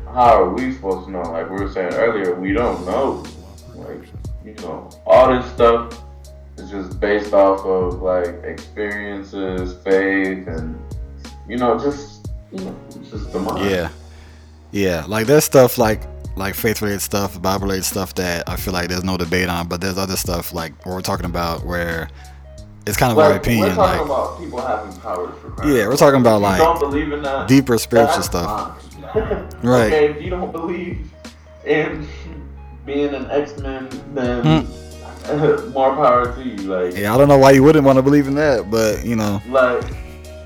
How 0.06 0.44
are 0.44 0.54
we 0.54 0.74
supposed 0.74 1.08
to 1.08 1.12
know? 1.12 1.24
Like 1.24 1.50
we 1.50 1.58
were 1.58 1.70
saying 1.70 1.94
earlier, 1.96 2.36
we 2.36 2.54
don't 2.54 2.86
know. 2.86 3.26
Like 3.76 4.04
you 4.46 4.54
know, 4.56 4.90
all 5.06 5.34
this 5.34 5.52
stuff 5.52 6.04
is 6.58 6.70
just 6.70 7.00
based 7.00 7.34
off 7.34 7.66
of 7.66 8.02
like 8.02 8.44
experiences, 8.44 9.74
faith, 9.84 10.48
and 10.48 10.80
you 11.48 11.58
know, 11.58 11.78
just 11.80 12.30
you 12.52 12.60
know, 12.62 12.76
just 13.10 13.32
the 13.32 13.40
mind. 13.40 13.70
Yeah, 13.70 13.90
yeah. 14.72 15.06
Like 15.08 15.28
there's 15.28 15.44
stuff 15.46 15.78
like 15.78 16.02
like 16.36 16.54
faith 16.56 16.82
related 16.82 17.02
stuff, 17.02 17.42
Bible 17.42 17.64
related 17.66 17.86
stuff 17.86 18.14
that 18.16 18.48
I 18.48 18.56
feel 18.56 18.74
like 18.74 18.90
there's 18.90 19.04
no 19.04 19.18
debate 19.18 19.50
on. 19.50 19.68
But 19.68 19.82
there's 19.82 19.98
other 19.98 20.16
stuff 20.16 20.54
like 20.54 20.74
what 20.86 20.94
we're 20.96 21.02
talking 21.02 21.26
about 21.26 21.66
where 21.66 22.10
it's 22.86 22.96
kind 22.98 23.12
of 23.12 23.18
our 23.20 23.32
Like, 23.32 23.42
opinion. 23.42 23.70
We're 23.70 23.76
talking 23.76 23.98
Like 24.00 24.06
about 24.06 24.40
people 24.40 24.62
having 24.62 25.00
powers 25.02 25.36
for 25.42 25.50
Christ. 25.52 25.76
yeah, 25.76 25.88
we're 25.88 25.98
talking 25.98 26.22
about 26.22 26.42
like 26.42 26.60
don't 26.60 26.80
believe 26.80 27.12
in 27.12 27.22
that. 27.24 27.48
deeper 27.48 27.78
spiritual 27.78 28.24
stuff. 28.24 28.84
Right. 29.64 29.88
Okay, 29.92 30.06
if 30.12 30.22
you 30.22 30.30
don't 30.30 30.52
believe 30.52 31.10
in 31.66 32.08
being 32.86 33.14
an 33.16 33.30
X 33.32 33.58
Men, 33.58 33.90
then 34.14 34.68
more 35.74 35.96
power 35.96 36.36
to 36.36 36.44
you. 36.44 36.56
Like, 36.70 36.94
Hmm. 36.94 37.00
Yeah, 37.00 37.16
I 37.16 37.18
don't 37.18 37.28
know 37.28 37.38
why 37.38 37.52
you 37.52 37.64
wouldn't 37.64 37.86
want 37.86 37.98
to 37.98 38.04
believe 38.04 38.28
in 38.28 38.36
that, 38.36 38.70
but 38.70 39.04
you 39.06 39.16
know, 39.16 39.42
like 39.50 39.84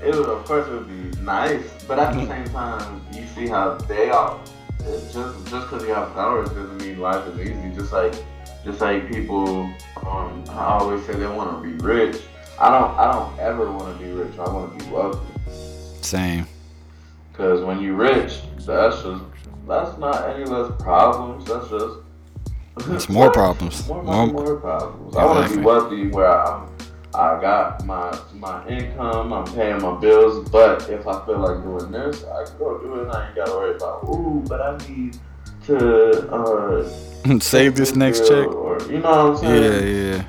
it 0.02 0.14
would, 0.14 0.28
of 0.28 0.44
course, 0.44 0.66
it 0.68 0.72
would 0.72 0.88
be 0.88 1.20
nice, 1.22 1.62
but 1.86 1.98
at 1.98 2.14
the 2.14 2.26
same 2.26 2.44
time, 2.46 3.04
you 3.14 3.26
see 3.34 3.46
how 3.48 3.74
they 3.74 4.10
are. 4.10 4.38
Just 4.80 5.14
just 5.14 5.50
because 5.70 5.82
you 5.84 5.94
have 5.94 6.12
powers 6.12 6.48
doesn't 6.48 6.78
mean 6.82 6.98
life 6.98 7.24
is 7.28 7.38
easy. 7.38 7.72
Just 7.74 7.92
like 7.92 8.14
just 8.64 8.80
like 8.80 9.08
people, 9.12 9.46
um, 10.04 10.44
I 10.50 10.78
always 10.80 11.04
say 11.06 11.12
they 11.14 11.26
want 11.26 11.62
to 11.62 11.68
be 11.70 11.74
rich. 11.84 12.20
I 12.58 12.68
don't. 12.70 12.90
I 12.98 13.12
don't 13.12 13.38
ever 13.38 13.70
want 13.70 13.96
to 13.96 14.04
be 14.04 14.10
rich. 14.10 14.36
I 14.38 14.48
want 14.52 14.76
to 14.78 14.84
be 14.84 14.90
wealthy. 14.90 15.20
same. 16.02 16.46
Because 17.30 17.62
when 17.64 17.80
you're 17.80 17.94
rich, 17.94 18.40
that's 18.66 19.02
just 19.02 19.22
that's 19.68 19.96
not 19.98 20.28
any 20.30 20.44
less 20.44 20.72
problems. 20.82 21.44
That's 21.44 21.68
just 21.68 21.98
It's 22.90 23.08
more 23.08 23.30
problems. 23.40 23.86
More, 23.88 24.02
More- 24.02 24.26
more, 24.26 24.44
more 24.44 24.56
problems. 24.56 25.16
I 25.16 25.24
want 25.24 25.48
to 25.48 25.56
be 25.58 25.62
wealthy 25.64 26.08
where 26.08 26.44
I'm. 26.44 26.71
I 27.14 27.40
got 27.40 27.84
my 27.84 28.18
my 28.34 28.66
income. 28.68 29.32
I'm 29.32 29.44
paying 29.44 29.82
my 29.82 29.98
bills. 29.98 30.48
But 30.48 30.88
if 30.88 31.06
I 31.06 31.24
feel 31.26 31.38
like 31.38 31.62
doing 31.62 31.92
this, 31.92 32.24
I 32.24 32.44
can 32.44 32.58
go 32.58 32.78
do 32.78 32.94
it. 32.94 33.02
And 33.02 33.12
I 33.12 33.26
ain't 33.26 33.36
gotta 33.36 33.52
worry 33.52 33.76
about. 33.76 34.04
Ooh, 34.04 34.42
but 34.48 34.60
I 34.60 34.76
need 34.88 35.18
to 35.66 36.32
uh, 36.32 37.38
Save 37.40 37.76
this 37.76 37.94
next 37.94 38.28
check. 38.28 38.48
Or 38.48 38.80
you 38.90 38.98
know 38.98 39.32
what 39.32 39.36
I'm 39.36 39.36
saying? 39.36 39.62
Yeah, 39.62 40.16
yeah. 40.16 40.24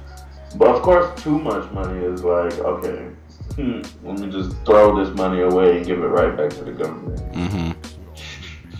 But 0.55 0.67
of 0.75 0.81
course, 0.81 1.23
too 1.23 1.39
much 1.39 1.71
money 1.71 2.05
is 2.05 2.23
like 2.23 2.53
okay. 2.59 3.09
Hmm, 3.55 3.81
let 4.03 4.19
me 4.19 4.29
just 4.31 4.55
throw 4.65 5.03
this 5.03 5.15
money 5.15 5.41
away 5.41 5.77
and 5.77 5.85
give 5.85 5.99
it 5.99 6.07
right 6.07 6.35
back 6.35 6.49
to 6.51 6.63
the 6.63 6.71
government. 6.71 7.19
Mm-hmm. 7.33 7.71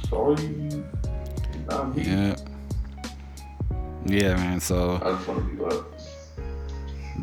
Sorry. 0.10 0.84
Yeah. 1.96 2.36
Yeah, 4.06 4.36
man. 4.36 4.60
So 4.60 5.00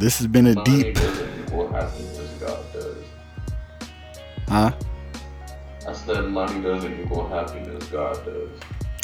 this 0.00 0.18
has 0.18 0.26
been 0.26 0.46
a 0.48 0.54
Money 0.54 0.82
deep, 0.82 0.94
doesn't 0.94 1.44
equal 1.46 1.68
happiness, 1.72 2.30
God 2.40 2.72
does. 2.72 2.96
huh? 4.48 4.72
I 5.88 5.92
said 5.92 6.24
money 6.28 6.62
doesn't 6.62 7.00
equal 7.00 7.28
happiness, 7.28 7.84
God 7.86 8.14
does. 8.24 8.48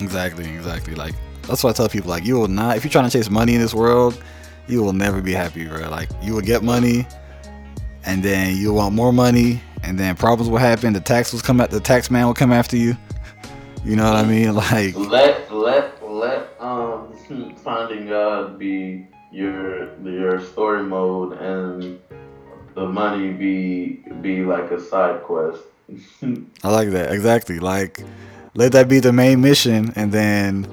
Exactly, 0.01 0.45
exactly. 0.53 0.95
Like 0.95 1.15
that's 1.43 1.63
what 1.63 1.71
I 1.71 1.73
tell 1.75 1.89
people. 1.89 2.11
Like 2.11 2.25
you 2.25 2.35
will 2.39 2.49
not, 2.49 2.77
if 2.77 2.85
you're 2.85 2.91
trying 2.91 3.09
to 3.09 3.11
chase 3.11 3.31
money 3.31 3.55
in 3.55 3.61
this 3.61 3.75
world, 3.75 4.23
you 4.69 4.83
will 4.83 4.93
never 4.93 5.21
be 5.23 5.33
happy, 5.33 5.67
bro. 5.67 5.89
Like 5.91 6.09
you 6.23 6.35
will 6.35 6.43
get 6.43 6.63
money, 6.63 7.07
and 8.05 8.23
then 8.23 8.57
you'll 8.57 8.75
want 8.77 8.95
more 8.95 9.13
money, 9.13 9.61
and 9.83 9.99
then 9.99 10.17
problems 10.17 10.51
will 10.51 10.59
happen. 10.59 10.93
The 10.93 11.01
tax 11.01 11.33
will 11.33 11.41
come 11.41 11.61
at 11.61 11.71
the 11.71 11.81
tax 11.81 12.11
man 12.11 12.27
will 12.27 12.35
come 12.35 12.53
after 12.53 12.77
you. 12.77 12.97
You 13.85 13.97
know 13.97 14.05
what 14.05 14.17
I 14.17 14.25
mean? 14.25 14.55
Like 14.55 14.97
Let 14.97 15.53
let 15.53 16.03
let 16.03 16.49
um 16.61 17.15
finding 17.65 18.09
God 18.09 18.59
be 18.59 19.07
your 19.37 19.89
your 20.03 20.41
story 20.41 20.83
mode 20.83 21.35
and 21.35 22.01
the 22.75 22.87
money 22.87 23.33
be 23.33 24.03
be 24.23 24.43
like 24.43 24.71
a 24.71 24.81
side 24.81 25.23
quest. 25.23 25.63
I 26.65 26.71
like 26.71 26.91
that 26.91 27.13
exactly. 27.13 27.59
Like 27.59 28.03
let 28.55 28.73
that 28.73 28.89
be 28.89 29.01
the 29.01 29.13
main 29.13 29.41
mission, 29.43 29.93
and 29.95 30.11
then 30.11 30.67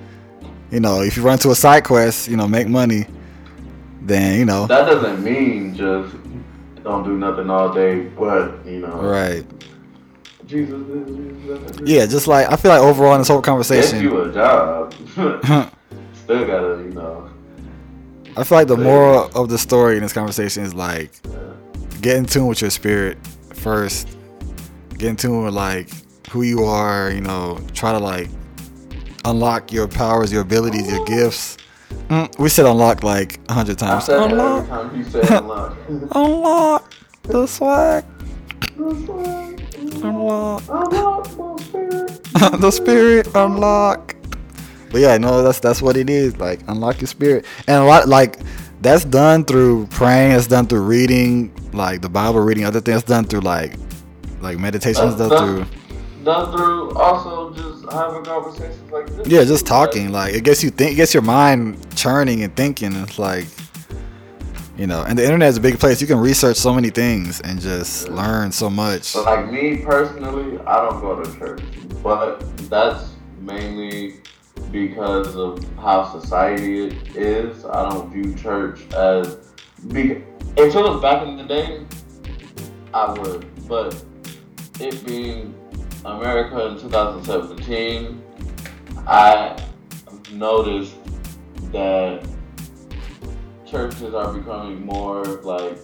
you 0.71 0.79
know 0.79 1.01
if 1.01 1.17
you 1.17 1.23
run 1.23 1.37
to 1.39 1.51
a 1.51 1.55
side 1.55 1.83
quest, 1.83 2.29
you 2.29 2.37
know 2.37 2.47
make 2.47 2.67
money, 2.67 3.05
then 4.01 4.39
you 4.39 4.45
know 4.45 4.67
that 4.67 4.85
doesn't 4.85 5.23
mean 5.23 5.75
just 5.75 6.15
don't 6.83 7.03
do 7.03 7.17
nothing 7.17 7.49
all 7.49 7.73
day, 7.73 8.01
but 8.01 8.65
you 8.65 8.79
know, 8.79 9.01
right. 9.01 9.45
Jesus 10.45 10.87
is 10.87 11.81
Yeah, 11.89 12.05
just 12.05 12.27
like 12.27 12.51
I 12.51 12.55
feel 12.55 12.71
like 12.71 12.81
overall 12.81 13.13
in 13.15 13.19
this 13.21 13.27
whole 13.27 13.39
Get 13.39 13.45
conversation. 13.45 14.01
you 14.01 14.21
a 14.23 14.33
job. 14.33 14.93
Still 16.23 16.45
gotta, 16.47 16.81
you 16.83 16.91
know. 16.91 17.29
I 18.35 18.43
feel 18.43 18.57
like 18.57 18.67
the 18.67 18.77
moral 18.77 19.29
of 19.35 19.49
the 19.49 19.57
story 19.57 19.95
in 19.97 20.01
this 20.03 20.13
conversation 20.13 20.63
is 20.63 20.73
like 20.73 21.11
get 22.01 22.17
in 22.17 22.25
tune 22.25 22.47
with 22.47 22.61
your 22.61 22.71
spirit 22.71 23.17
first. 23.53 24.07
Get 24.97 25.09
in 25.09 25.15
tune 25.15 25.43
with 25.43 25.53
like 25.53 25.89
who 26.29 26.41
you 26.43 26.63
are, 26.63 27.11
you 27.11 27.21
know, 27.21 27.59
try 27.73 27.91
to 27.91 27.99
like 27.99 28.29
unlock 29.25 29.71
your 29.71 29.87
powers, 29.87 30.31
your 30.31 30.41
abilities, 30.41 30.89
your 30.91 31.05
gifts. 31.05 31.57
Mm, 32.09 32.37
we 32.39 32.49
said 32.49 32.65
unlock 32.65 33.03
like 33.03 33.39
a 33.49 33.53
hundred 33.53 33.77
times. 33.77 34.05
said 34.05 34.17
that 34.19 34.31
every 34.31 34.33
Unlock, 34.33 34.67
time 34.67 34.95
you 34.97 35.05
unlock. 35.37 35.77
unlock 36.15 36.93
the 37.23 37.45
swag, 37.47 38.03
unlock 38.77 40.63
Unlock 40.67 41.37
my 41.37 41.55
spirit. 41.63 42.23
the 42.61 42.71
spirit, 42.71 43.27
unlock. 43.35 44.15
But 44.93 45.01
yeah, 45.01 45.17
no, 45.17 45.43
that's 45.43 45.59
that's 45.59 45.81
what 45.81 45.97
it 45.97 46.09
is. 46.09 46.37
Like 46.37 46.61
unlock 46.69 47.01
your 47.01 47.07
spirit, 47.09 47.45
and 47.67 47.83
a 47.83 47.85
lot 47.85 48.07
like 48.07 48.37
that's 48.81 49.03
done 49.03 49.43
through 49.43 49.87
praying. 49.87 50.31
It's 50.33 50.47
done 50.47 50.67
through 50.67 50.83
reading, 50.83 51.51
like 51.73 52.01
the 52.01 52.09
Bible, 52.09 52.39
reading 52.39 52.63
other 52.63 52.79
things. 52.79 53.03
Done 53.03 53.25
through 53.25 53.41
like 53.41 53.73
like 54.39 54.57
meditations. 54.59 55.17
That's 55.17 55.29
Done 55.29 55.57
done- 55.57 55.65
through 55.65 55.79
Done 56.23 56.55
through 56.55 56.91
also 56.97 57.53
just 57.53 57.91
having 57.91 58.23
conversations 58.23 58.89
like 58.91 59.07
this. 59.07 59.27
yeah, 59.27 59.43
just 59.43 59.65
talking. 59.67 60.13
Like 60.13 60.33
it 60.35 60.45
gets 60.45 60.63
you 60.63 60.69
think, 60.69 60.93
it 60.93 60.95
gets 60.95 61.13
your 61.13 61.23
mind 61.23 61.85
churning 61.97 62.43
and 62.43 62.55
thinking. 62.55 62.93
It's 62.93 63.19
like 63.19 63.45
you 64.77 64.87
know, 64.87 65.03
and 65.03 65.17
the 65.19 65.23
internet 65.23 65.49
is 65.49 65.57
a 65.57 65.61
big 65.61 65.79
place. 65.79 65.99
You 66.01 66.07
can 66.07 66.17
research 66.19 66.57
so 66.57 66.73
many 66.73 66.89
things 66.91 67.41
and 67.41 67.59
just 67.59 68.09
learn 68.09 68.51
so 68.51 68.69
much. 68.69 69.13
But 69.13 69.25
like 69.25 69.51
me 69.51 69.77
personally, 69.77 70.59
I 70.65 70.75
don't 70.87 71.01
go 71.01 71.21
to 71.21 71.37
church, 71.39 71.61
but 72.01 72.39
that's 72.69 73.09
mainly 73.41 74.15
because 74.71 75.35
of 75.35 75.63
how 75.77 76.03
society 76.19 76.97
is. 77.15 77.65
I 77.65 77.89
don't 77.89 78.11
view 78.11 78.35
church 78.35 78.91
as 78.93 79.37
be- 79.89 80.23
if 80.57 80.75
it 80.75 80.75
was 80.75 81.01
back 81.01 81.25
in 81.27 81.37
the 81.37 81.43
day, 81.43 81.85
I 82.93 83.11
would. 83.11 83.47
But 83.67 84.03
it 84.79 85.05
being 85.05 85.55
America 86.05 86.67
in 86.67 86.79
2017, 86.79 88.21
I 89.07 89.57
noticed 90.31 90.95
that 91.71 92.27
churches 93.65 94.13
are 94.13 94.33
becoming 94.33 94.85
more 94.85 95.23
like 95.43 95.77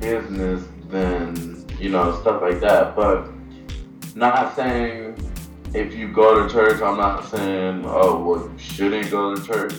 business 0.00 0.64
than 0.88 1.66
you 1.78 1.90
know 1.90 2.20
stuff 2.20 2.42
like 2.42 2.60
that. 2.60 2.94
But 2.94 3.30
not 4.14 4.54
saying 4.56 5.14
if 5.74 5.94
you 5.94 6.08
go 6.08 6.46
to 6.46 6.52
church, 6.52 6.80
I'm 6.82 6.96
not 6.96 7.24
saying 7.24 7.84
oh 7.86 8.22
well 8.24 8.50
you 8.50 8.58
shouldn't 8.58 9.10
go 9.10 9.34
to 9.34 9.46
church. 9.46 9.74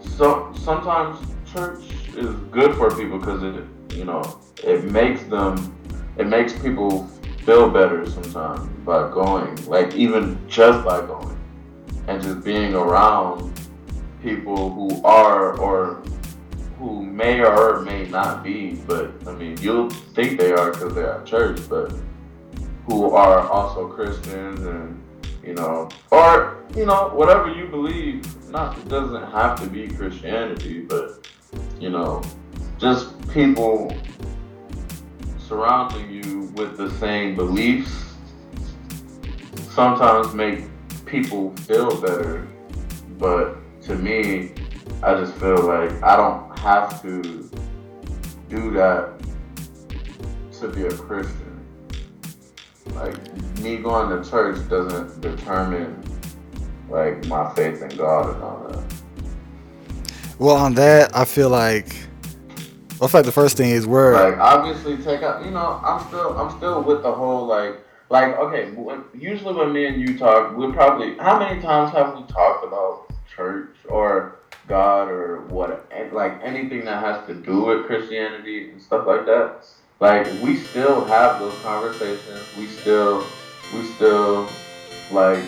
So 0.00 0.52
sometimes 0.58 1.18
church 1.50 1.84
is 2.16 2.34
good 2.50 2.74
for 2.76 2.94
people 2.96 3.18
because 3.18 3.42
it 3.42 3.64
you 3.96 4.04
know 4.04 4.40
it 4.62 4.84
makes 4.84 5.22
them 5.24 5.74
it 6.16 6.26
makes 6.26 6.52
people 6.52 7.06
feel 7.44 7.68
better 7.70 8.08
sometimes 8.08 8.68
by 8.84 9.10
going 9.10 9.54
like 9.66 9.94
even 9.94 10.38
just 10.48 10.84
by 10.84 11.00
going 11.00 11.38
and 12.08 12.22
just 12.22 12.44
being 12.44 12.74
around 12.74 13.52
people 14.22 14.70
who 14.70 15.02
are 15.04 15.58
or 15.58 16.02
who 16.78 17.02
may 17.02 17.40
or 17.40 17.80
may 17.82 18.06
not 18.06 18.42
be, 18.42 18.74
but 18.86 19.12
I 19.26 19.32
mean, 19.32 19.56
you'll 19.60 19.90
think 19.90 20.38
they 20.38 20.52
are 20.52 20.72
because 20.72 20.94
they're 20.94 21.14
at 21.14 21.26
church, 21.26 21.60
but 21.68 21.92
who 22.86 23.10
are 23.10 23.48
also 23.48 23.88
Christians 23.88 24.60
and, 24.60 25.01
you 25.44 25.54
know, 25.54 25.88
or, 26.10 26.64
you 26.76 26.86
know, 26.86 27.10
whatever 27.14 27.52
you 27.52 27.66
believe, 27.66 28.24
not, 28.50 28.78
it 28.78 28.88
doesn't 28.88 29.30
have 29.30 29.60
to 29.60 29.66
be 29.66 29.88
Christianity, 29.88 30.80
but, 30.80 31.26
you 31.80 31.90
know, 31.90 32.22
just 32.78 33.16
people 33.30 33.94
surrounding 35.38 36.10
you 36.10 36.52
with 36.54 36.76
the 36.76 36.90
same 36.98 37.34
beliefs 37.34 38.02
sometimes 39.70 40.34
make 40.34 40.64
people 41.06 41.54
feel 41.56 42.00
better, 42.00 42.46
but 43.18 43.56
to 43.82 43.94
me, 43.94 44.52
I 45.02 45.14
just 45.14 45.34
feel 45.34 45.62
like 45.62 46.02
I 46.02 46.16
don't 46.16 46.58
have 46.58 47.02
to 47.02 47.50
do 48.48 48.70
that 48.72 49.20
to 50.60 50.68
be 50.68 50.84
a 50.84 50.92
Christian. 50.92 51.51
Like 52.94 53.58
me 53.58 53.78
going 53.78 54.22
to 54.22 54.28
church 54.28 54.68
doesn't 54.68 55.20
determine 55.20 56.02
like 56.88 57.24
my 57.26 57.52
faith 57.54 57.82
in 57.82 57.88
God 57.96 58.34
and 58.34 58.42
all 58.42 58.68
that. 58.68 58.94
Well, 60.38 60.56
on 60.56 60.74
that, 60.74 61.16
I 61.16 61.24
feel 61.24 61.50
like. 61.50 61.94
I 63.00 63.08
feel 63.08 63.18
like 63.18 63.24
the 63.24 63.32
first 63.32 63.56
thing 63.56 63.70
is 63.70 63.86
where. 63.86 64.12
Like 64.12 64.38
obviously, 64.38 64.96
take 64.96 65.22
out. 65.22 65.44
You 65.44 65.50
know, 65.50 65.80
I'm 65.84 66.06
still, 66.08 66.38
I'm 66.38 66.56
still 66.56 66.82
with 66.82 67.02
the 67.02 67.12
whole 67.12 67.46
like, 67.46 67.80
like 68.10 68.36
okay. 68.36 68.72
Usually 69.14 69.54
when 69.54 69.72
me 69.72 69.86
and 69.86 70.00
you 70.00 70.18
talk, 70.18 70.56
we 70.56 70.70
probably. 70.72 71.16
How 71.18 71.38
many 71.38 71.60
times 71.60 71.92
have 71.92 72.14
we 72.14 72.22
talked 72.26 72.64
about 72.64 73.10
church 73.34 73.74
or 73.88 74.40
God 74.68 75.08
or 75.08 75.42
what, 75.46 75.90
like 76.12 76.40
anything 76.42 76.84
that 76.84 77.02
has 77.02 77.26
to 77.26 77.34
do 77.34 77.64
with 77.64 77.86
Christianity 77.86 78.70
and 78.70 78.80
stuff 78.80 79.06
like 79.06 79.26
that? 79.26 79.66
Like 80.02 80.26
we 80.42 80.56
still 80.56 81.04
have 81.04 81.38
those 81.38 81.56
conversations. 81.60 82.40
We 82.58 82.66
still, 82.66 83.24
we 83.72 83.84
still, 83.94 84.50
like 85.12 85.44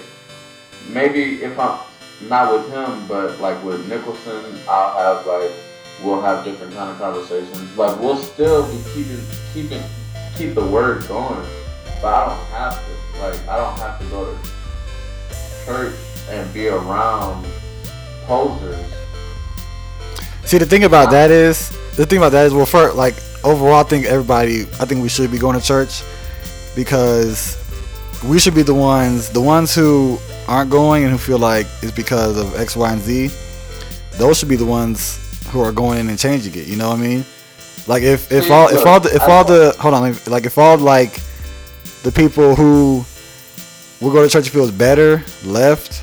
maybe 0.88 1.42
if 1.42 1.58
I'm 1.58 1.80
not 2.28 2.52
with 2.52 2.70
him, 2.70 3.04
but 3.08 3.40
like 3.40 3.60
with 3.64 3.88
Nicholson, 3.88 4.56
I'll 4.68 5.16
have 5.16 5.26
like 5.26 5.50
we'll 6.04 6.20
have 6.20 6.44
different 6.44 6.72
kind 6.72 6.88
of 6.88 6.98
conversations. 6.98 7.76
Like 7.76 7.98
we'll 7.98 8.16
still 8.16 8.70
be 8.70 8.80
keeping 8.94 9.20
keeping 9.52 9.82
keep 10.36 10.54
the 10.54 10.64
word 10.64 11.04
going, 11.08 11.44
but 12.00 12.14
I 12.14 12.26
don't 12.28 12.46
have 12.46 12.74
to. 12.76 13.20
Like 13.20 13.48
I 13.48 13.56
don't 13.56 13.76
have 13.80 13.98
to 13.98 14.04
go 14.06 14.32
to 14.32 15.34
church 15.64 15.96
and 16.28 16.54
be 16.54 16.68
around 16.68 17.44
posters. 18.26 18.78
See, 20.44 20.58
the 20.58 20.66
thing 20.66 20.84
about 20.84 21.10
that 21.10 21.32
is 21.32 21.70
the 21.96 22.06
thing 22.06 22.18
about 22.18 22.30
that 22.30 22.46
is 22.46 22.54
well, 22.54 22.66
for 22.66 22.92
like 22.92 23.16
overall, 23.44 23.74
I 23.74 23.82
think 23.82 24.06
everybody, 24.06 24.62
I 24.80 24.86
think 24.86 25.02
we 25.02 25.08
should 25.08 25.30
be 25.30 25.38
going 25.38 25.58
to 25.58 25.64
church 25.64 26.02
because 26.74 27.60
we 28.24 28.38
should 28.38 28.54
be 28.54 28.62
the 28.62 28.74
ones, 28.74 29.30
the 29.30 29.40
ones 29.40 29.74
who 29.74 30.18
aren't 30.48 30.70
going 30.70 31.04
and 31.04 31.12
who 31.12 31.18
feel 31.18 31.38
like 31.38 31.66
it's 31.82 31.92
because 31.92 32.38
of 32.38 32.58
X, 32.58 32.76
Y, 32.76 32.92
and 32.92 33.00
Z. 33.00 33.30
Those 34.12 34.38
should 34.38 34.48
be 34.48 34.56
the 34.56 34.64
ones 34.64 35.20
who 35.48 35.60
are 35.60 35.72
going 35.72 36.00
in 36.00 36.08
and 36.08 36.18
changing 36.18 36.54
it. 36.54 36.66
You 36.66 36.76
know 36.76 36.90
what 36.90 36.98
I 36.98 37.02
mean? 37.02 37.24
Like 37.86 38.02
if 38.02 38.32
if 38.32 38.50
all 38.50 38.68
if 38.68 38.86
all 38.86 38.98
the 38.98 39.14
if 39.14 39.22
all 39.22 39.44
the 39.44 39.76
hold 39.78 39.94
on 39.94 40.16
like 40.26 40.46
if 40.46 40.56
all 40.56 40.78
like 40.78 41.20
the 42.02 42.10
people 42.10 42.54
who 42.54 43.04
will 44.00 44.10
go 44.10 44.22
to 44.22 44.28
church 44.28 44.48
feels 44.48 44.70
better 44.70 45.22
left 45.44 46.02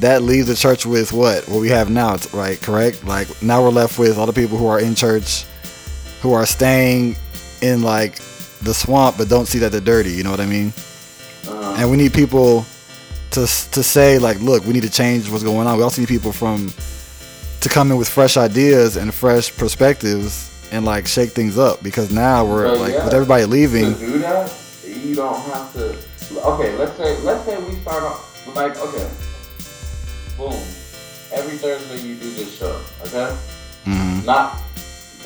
that 0.00 0.22
leaves 0.22 0.48
the 0.48 0.54
church 0.54 0.84
with 0.84 1.12
what 1.12 1.48
what 1.48 1.60
we 1.60 1.70
have 1.70 1.88
now 1.88 2.16
right 2.34 2.60
correct 2.60 3.04
like 3.04 3.28
now 3.42 3.62
we're 3.62 3.70
left 3.70 3.98
with 3.98 4.18
all 4.18 4.26
the 4.26 4.32
people 4.32 4.58
who 4.58 4.66
are 4.66 4.80
in 4.80 4.94
church 4.94 5.44
who 6.22 6.32
are 6.32 6.46
staying 6.46 7.16
in 7.60 7.82
like 7.82 8.16
the 8.62 8.72
swamp 8.72 9.16
but 9.18 9.28
don't 9.28 9.46
see 9.46 9.58
that 9.58 9.72
they're 9.72 9.80
dirty 9.80 10.12
you 10.12 10.22
know 10.22 10.30
what 10.30 10.40
i 10.40 10.46
mean 10.46 10.68
uh-huh. 11.46 11.74
and 11.78 11.90
we 11.90 11.96
need 11.96 12.12
people 12.12 12.64
to 13.30 13.40
to 13.40 13.82
say 13.82 14.18
like 14.18 14.40
look 14.40 14.64
we 14.64 14.72
need 14.72 14.82
to 14.82 14.90
change 14.90 15.28
what's 15.30 15.44
going 15.44 15.66
on 15.66 15.76
we 15.76 15.82
also 15.82 16.00
need 16.00 16.08
people 16.08 16.32
from 16.32 16.72
to 17.60 17.68
come 17.68 17.90
in 17.90 17.96
with 17.96 18.08
fresh 18.08 18.36
ideas 18.36 18.96
and 18.96 19.12
fresh 19.12 19.54
perspectives 19.56 20.48
and 20.72 20.84
like 20.84 21.06
shake 21.06 21.30
things 21.30 21.58
up 21.58 21.82
because 21.82 22.10
now 22.10 22.44
we're 22.44 22.68
but 22.68 22.78
like 22.78 22.92
yeah, 22.92 23.04
with 23.04 23.14
everybody 23.14 23.44
leaving 23.44 23.94
to 23.94 24.00
do 24.00 24.18
that 24.18 24.52
you 24.84 25.14
don't 25.14 25.40
have 25.50 25.72
to 25.72 25.96
okay 26.44 26.76
let's 26.76 26.96
say 26.96 27.18
let's 27.20 27.44
say 27.44 27.60
we 27.64 27.74
start 27.80 28.02
off 28.02 28.28
like 28.56 28.76
okay 28.78 29.08
boom. 30.42 30.60
Every 31.32 31.56
Thursday 31.56 32.06
you 32.06 32.14
do 32.16 32.30
this 32.30 32.58
show, 32.58 32.80
okay? 33.06 33.36
Mm-hmm. 33.86 34.26
Not, 34.26 34.60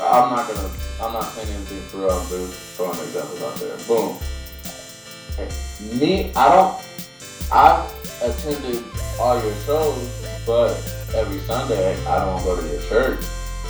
I'm 0.01 0.37
not 0.37 0.49
gonna, 0.49 0.71
I'm 1.01 1.13
not 1.13 1.33
saying 1.33 1.49
anything 1.49 1.81
for 1.89 1.99
real. 1.99 2.11
I'm 2.11 2.29
just 2.29 2.53
throwing 2.77 2.99
examples 2.99 3.43
out 3.43 3.57
there. 3.57 3.77
Boom. 3.87 4.19
Me, 5.99 6.33
I 6.35 6.49
don't, 6.49 6.77
I've 7.53 7.93
attended 8.23 8.85
all 9.19 9.43
your 9.43 9.55
shows, 9.65 10.27
but 10.47 10.73
every 11.15 11.39
Sunday 11.41 11.97
I 12.07 12.25
don't 12.25 12.43
go 12.45 12.61
to 12.61 12.67
your 12.67 12.83
church. 12.83 13.25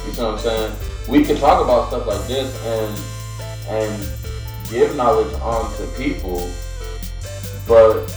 You 0.06 0.12
see 0.12 0.22
what 0.22 0.34
I'm 0.34 0.38
saying? 0.38 0.76
We 1.08 1.24
can 1.24 1.36
talk 1.36 1.62
about 1.62 1.88
stuff 1.88 2.06
like 2.06 2.26
this 2.26 2.52
and 2.64 3.00
and 3.68 4.08
give 4.70 4.96
knowledge 4.96 5.32
on 5.40 5.72
to 5.76 5.86
people, 5.96 6.48
but 7.66 8.08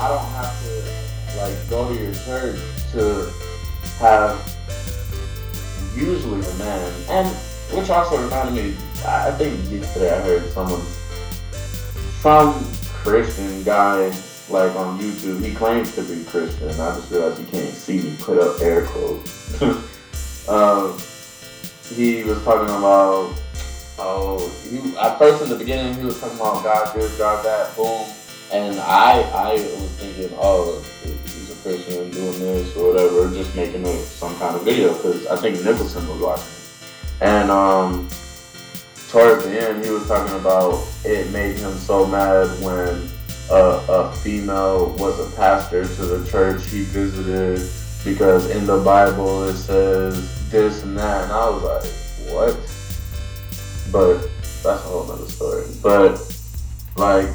I 0.00 0.08
don't 0.08 0.26
have 0.32 0.54
to 0.64 1.38
like 1.38 1.70
go 1.70 1.88
to 1.88 2.02
your 2.02 2.14
church 2.14 2.60
to 2.92 3.32
have 3.98 4.55
usually 5.96 6.40
man, 6.58 6.92
and 7.08 7.28
which 7.76 7.90
also 7.90 8.22
reminded 8.22 8.64
me. 8.64 8.76
I 9.04 9.30
think 9.32 9.58
yesterday 9.70 10.14
I 10.16 10.20
heard 10.20 10.50
someone, 10.50 10.82
some 12.20 12.64
Christian 13.02 13.62
guy, 13.62 14.06
like 14.48 14.74
on 14.76 14.98
YouTube. 14.98 15.44
He 15.44 15.54
claims 15.54 15.94
to 15.94 16.02
be 16.02 16.24
Christian. 16.24 16.68
I 16.70 16.94
just 16.94 17.10
realized 17.10 17.40
you 17.40 17.46
can't 17.46 17.74
see 17.74 18.02
me 18.02 18.16
put 18.20 18.38
up 18.38 18.60
air 18.60 18.84
quotes. 18.86 19.62
uh, 20.48 20.92
he 21.94 22.24
was 22.24 22.42
talking 22.44 22.68
about 22.68 23.34
oh, 23.98 24.52
he, 24.68 24.96
at 24.98 25.18
first 25.18 25.42
in 25.42 25.48
the 25.48 25.56
beginning 25.56 25.94
he 25.94 26.04
was 26.04 26.20
talking 26.20 26.36
about 26.36 26.62
God 26.62 26.94
this, 26.94 27.16
God 27.18 27.44
that, 27.44 27.74
boom, 27.76 28.06
and 28.52 28.78
I 28.80 29.22
I 29.34 29.52
was 29.52 29.90
thinking, 29.96 30.36
oh, 30.38 30.84
Christian 31.66 32.08
doing 32.12 32.38
this 32.38 32.76
or 32.76 32.92
whatever, 32.92 33.28
just 33.34 33.56
making 33.56 33.84
some 33.84 34.38
kind 34.38 34.54
of 34.54 34.62
video 34.62 34.94
because 34.94 35.26
I 35.26 35.34
think 35.34 35.64
Nicholson 35.64 36.06
was 36.08 36.20
watching. 36.20 36.46
And 37.20 37.50
um, 37.50 38.08
towards 39.08 39.44
the 39.44 39.60
end, 39.60 39.84
he 39.84 39.90
was 39.90 40.06
talking 40.06 40.36
about 40.36 40.86
it 41.04 41.28
made 41.32 41.58
him 41.58 41.72
so 41.72 42.06
mad 42.06 42.46
when 42.62 43.10
a, 43.50 43.82
a 43.88 44.12
female 44.22 44.94
was 44.96 45.18
a 45.18 45.36
pastor 45.36 45.82
to 45.82 46.06
the 46.06 46.30
church 46.30 46.64
he 46.70 46.82
visited 46.82 47.68
because 48.04 48.48
in 48.50 48.64
the 48.64 48.78
Bible 48.78 49.48
it 49.48 49.56
says 49.56 50.48
this 50.50 50.84
and 50.84 50.96
that, 50.96 51.24
and 51.24 51.32
I 51.32 51.50
was 51.50 51.62
like, 51.64 52.32
what? 52.32 52.54
But 53.90 54.28
that's 54.62 54.84
a 54.84 54.88
whole 54.88 55.10
other 55.10 55.26
story. 55.26 55.64
But 55.82 56.12
like, 56.96 57.26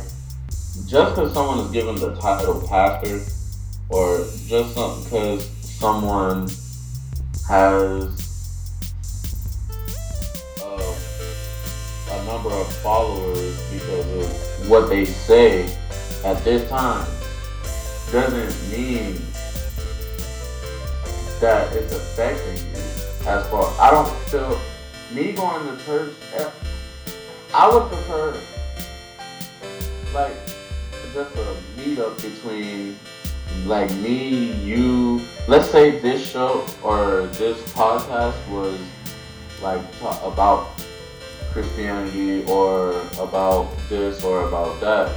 just 0.87 1.15
because 1.15 1.33
someone 1.33 1.59
is 1.65 1.71
given 1.71 1.95
the 1.95 2.15
title 2.15 2.65
pastor 2.65 3.19
or 3.91 4.25
just 4.47 4.73
because 4.73 5.49
someone 5.61 6.47
has 7.47 8.07
uh, 10.61 10.95
a 12.11 12.25
number 12.25 12.49
of 12.49 12.73
followers 12.77 13.61
because 13.71 14.07
of 14.25 14.69
what 14.69 14.89
they 14.89 15.03
say 15.05 15.63
at 16.23 16.41
this 16.43 16.67
time. 16.69 17.05
Doesn't 18.11 18.71
mean 18.71 19.21
that 21.39 21.73
it's 21.73 21.93
affecting 21.93 22.57
you. 22.57 22.81
As 23.27 23.47
far 23.49 23.73
I 23.79 23.91
don't 23.91 24.09
feel 24.29 24.59
me 25.13 25.33
going 25.33 25.77
to 25.77 25.83
church 25.85 26.13
eh, 26.35 26.49
I 27.53 27.69
would 27.69 27.89
prefer 27.91 28.39
like 30.13 30.33
just 31.13 31.35
a 31.35 31.55
meetup 31.77 32.15
between 32.21 32.97
like 33.65 33.91
me, 33.95 34.51
you, 34.63 35.21
let's 35.47 35.69
say 35.69 35.99
this 35.99 36.25
show 36.25 36.65
or 36.83 37.27
this 37.33 37.61
podcast 37.73 38.35
was 38.49 38.79
like 39.61 39.81
about 40.01 40.69
Christianity 41.51 42.43
or 42.45 43.01
about 43.19 43.69
this 43.89 44.23
or 44.23 44.47
about 44.47 44.79
that, 44.81 45.15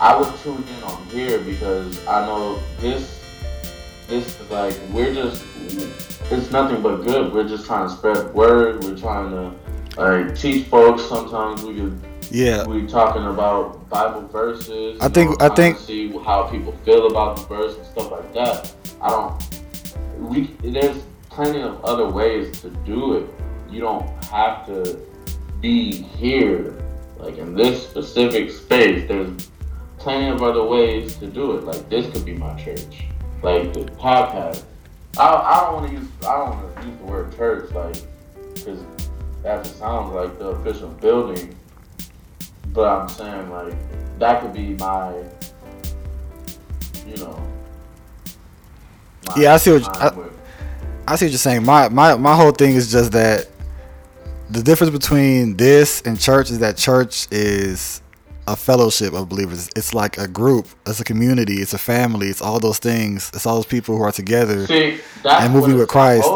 I 0.00 0.18
would 0.18 0.34
tune 0.38 0.64
in 0.76 0.82
on 0.84 1.04
here 1.06 1.38
because 1.40 2.04
I 2.06 2.26
know 2.26 2.60
this, 2.78 3.20
this 4.08 4.40
is 4.40 4.50
like, 4.50 4.78
we're 4.90 5.14
just, 5.14 5.44
it's 6.30 6.50
nothing 6.50 6.82
but 6.82 6.98
good. 6.98 7.32
We're 7.32 7.48
just 7.48 7.66
trying 7.66 7.88
to 7.88 7.94
spread 7.94 8.34
word. 8.34 8.82
We're 8.84 8.96
trying 8.96 9.30
to 9.30 10.00
like 10.00 10.36
teach 10.36 10.66
folks. 10.68 11.02
Sometimes 11.02 11.62
we 11.62 11.74
could 11.74 12.00
yeah. 12.32 12.66
We 12.66 12.86
talking 12.86 13.26
about 13.26 13.88
Bible 13.90 14.26
verses. 14.28 14.98
I 15.00 15.08
think 15.08 15.40
I 15.42 15.48
think 15.54 15.78
see 15.78 16.08
how 16.18 16.44
people 16.44 16.72
feel 16.84 17.06
about 17.08 17.36
the 17.36 17.42
verse 17.42 17.76
and 17.76 17.86
stuff 17.86 18.10
like 18.10 18.32
that. 18.32 18.72
I 19.00 19.10
don't. 19.10 19.60
We 20.18 20.46
there's 20.62 21.02
plenty 21.28 21.60
of 21.60 21.84
other 21.84 22.08
ways 22.08 22.60
to 22.62 22.70
do 22.70 23.16
it. 23.16 23.30
You 23.70 23.80
don't 23.80 24.24
have 24.24 24.66
to 24.66 24.98
be 25.60 25.92
here, 25.92 26.82
like 27.18 27.36
in 27.36 27.54
this 27.54 27.86
specific 27.86 28.50
space. 28.50 29.06
There's 29.06 29.50
plenty 29.98 30.28
of 30.28 30.42
other 30.42 30.64
ways 30.64 31.16
to 31.16 31.26
do 31.26 31.56
it. 31.56 31.64
Like 31.64 31.88
this 31.90 32.10
could 32.12 32.24
be 32.24 32.34
my 32.34 32.54
church. 32.54 33.04
Like 33.42 33.74
the 33.74 33.80
podcast. 33.80 34.62
I, 35.18 35.26
I 35.26 35.60
don't 35.60 35.74
want 35.74 35.88
to 35.88 35.92
use 35.92 36.08
I 36.26 36.38
don't 36.38 36.50
want 36.50 36.76
to 36.76 36.86
use 36.86 36.98
the 36.98 37.04
word 37.04 37.36
church 37.36 37.70
like 37.72 37.96
because 38.54 38.82
that 39.42 39.66
sounds 39.66 40.14
like 40.14 40.38
the 40.38 40.46
official 40.46 40.88
building 40.88 41.54
but 42.72 42.88
I'm 42.88 43.08
saying 43.08 43.50
like 43.50 43.74
that 44.18 44.42
could 44.42 44.52
be 44.52 44.74
my, 44.74 45.14
you 47.06 47.16
know. 47.16 47.46
yeah, 49.36 49.54
I 49.54 49.56
see 49.56 49.72
what 49.72 49.96
I, 49.96 50.08
I, 51.06 51.16
see 51.16 51.26
what 51.26 51.32
you're 51.32 51.38
saying. 51.38 51.64
My 51.64 51.88
my 51.88 52.16
my 52.16 52.34
whole 52.34 52.52
thing 52.52 52.74
is 52.74 52.90
just 52.90 53.12
that 53.12 53.48
the 54.50 54.62
difference 54.62 54.92
between 54.92 55.56
this 55.56 56.02
and 56.02 56.18
church 56.18 56.50
is 56.50 56.58
that 56.60 56.76
church 56.76 57.26
is 57.30 58.02
a 58.46 58.56
fellowship 58.56 59.14
of 59.14 59.28
believers. 59.28 59.68
It's 59.76 59.94
like 59.94 60.18
a 60.18 60.26
group. 60.28 60.66
It's 60.86 61.00
a 61.00 61.04
community. 61.04 61.54
It's 61.54 61.74
a 61.74 61.78
family. 61.78 62.28
It's 62.28 62.42
all 62.42 62.58
those 62.58 62.78
things. 62.78 63.30
It's 63.34 63.46
all 63.46 63.56
those 63.56 63.66
people 63.66 63.96
who 63.96 64.02
are 64.02 64.12
together 64.12 64.66
See, 64.66 65.00
and 65.24 65.52
moving 65.52 65.72
what 65.72 65.80
with 65.80 65.88
Christ. 65.88 66.28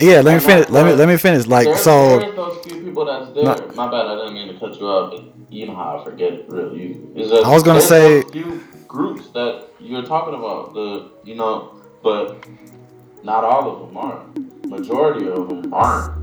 to 0.00 0.06
be. 0.06 0.06
Yeah, 0.06 0.20
let 0.20 0.34
me 0.34 0.40
finish. 0.40 0.68
Let 0.70 0.86
me 0.86 0.92
let 0.94 1.08
me 1.08 1.16
finish. 1.16 1.46
Like 1.46 1.66
there, 1.66 1.76
so. 1.76 2.18
there's 2.18 2.34
those 2.34 2.64
few 2.64 2.82
people 2.82 3.04
that's 3.04 3.32
there. 3.34 3.44
No. 3.44 3.72
My 3.74 3.90
bad, 3.90 4.06
I 4.06 4.16
didn't 4.16 4.34
mean 4.34 4.48
to 4.48 4.58
cut 4.58 4.78
you 4.78 4.86
off, 4.86 5.24
you 5.50 5.66
know 5.66 5.74
how 5.74 5.98
I 5.98 6.04
forget 6.04 6.32
it 6.32 6.44
real 6.48 6.74
easy. 6.74 7.00
Is 7.16 7.30
that 7.30 7.44
I 7.44 7.50
was 7.50 7.62
gonna 7.62 7.80
say- 7.80 8.22
few 8.22 8.62
groups 8.88 9.28
that 9.30 9.68
you're 9.78 10.02
talking 10.04 10.34
about. 10.34 10.74
The 10.74 11.10
you 11.24 11.34
know, 11.34 11.74
but 12.02 12.46
not 13.22 13.44
all 13.44 13.70
of 13.70 13.88
them 13.88 13.96
are. 13.96 14.24
Majority 14.66 15.28
of 15.28 15.48
them 15.48 15.72
aren't. 15.72 16.20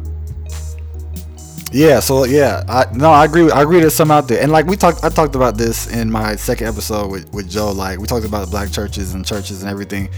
Yeah, 1.73 1.99
so 1.99 2.23
yeah, 2.23 2.63
I 2.69 2.85
no, 2.93 3.11
I 3.11 3.25
agree. 3.25 3.51
I 3.51 3.61
agree. 3.63 3.81
There's 3.81 3.93
some 3.93 4.09
out 4.09 4.29
there, 4.29 4.41
and 4.41 4.51
like 4.51 4.65
we 4.67 4.77
talked, 4.77 5.03
I 5.03 5.09
talked 5.09 5.35
about 5.35 5.57
this 5.57 5.87
in 5.87 6.09
my 6.09 6.37
second 6.37 6.67
episode 6.67 7.11
with 7.11 7.31
with 7.33 7.49
Joe. 7.49 7.71
Like 7.71 7.99
we 7.99 8.07
talked 8.07 8.25
about 8.25 8.49
black 8.49 8.71
churches 8.71 9.13
and 9.13 9.25
churches 9.25 9.63
and 9.63 9.69
everything, 9.69 10.09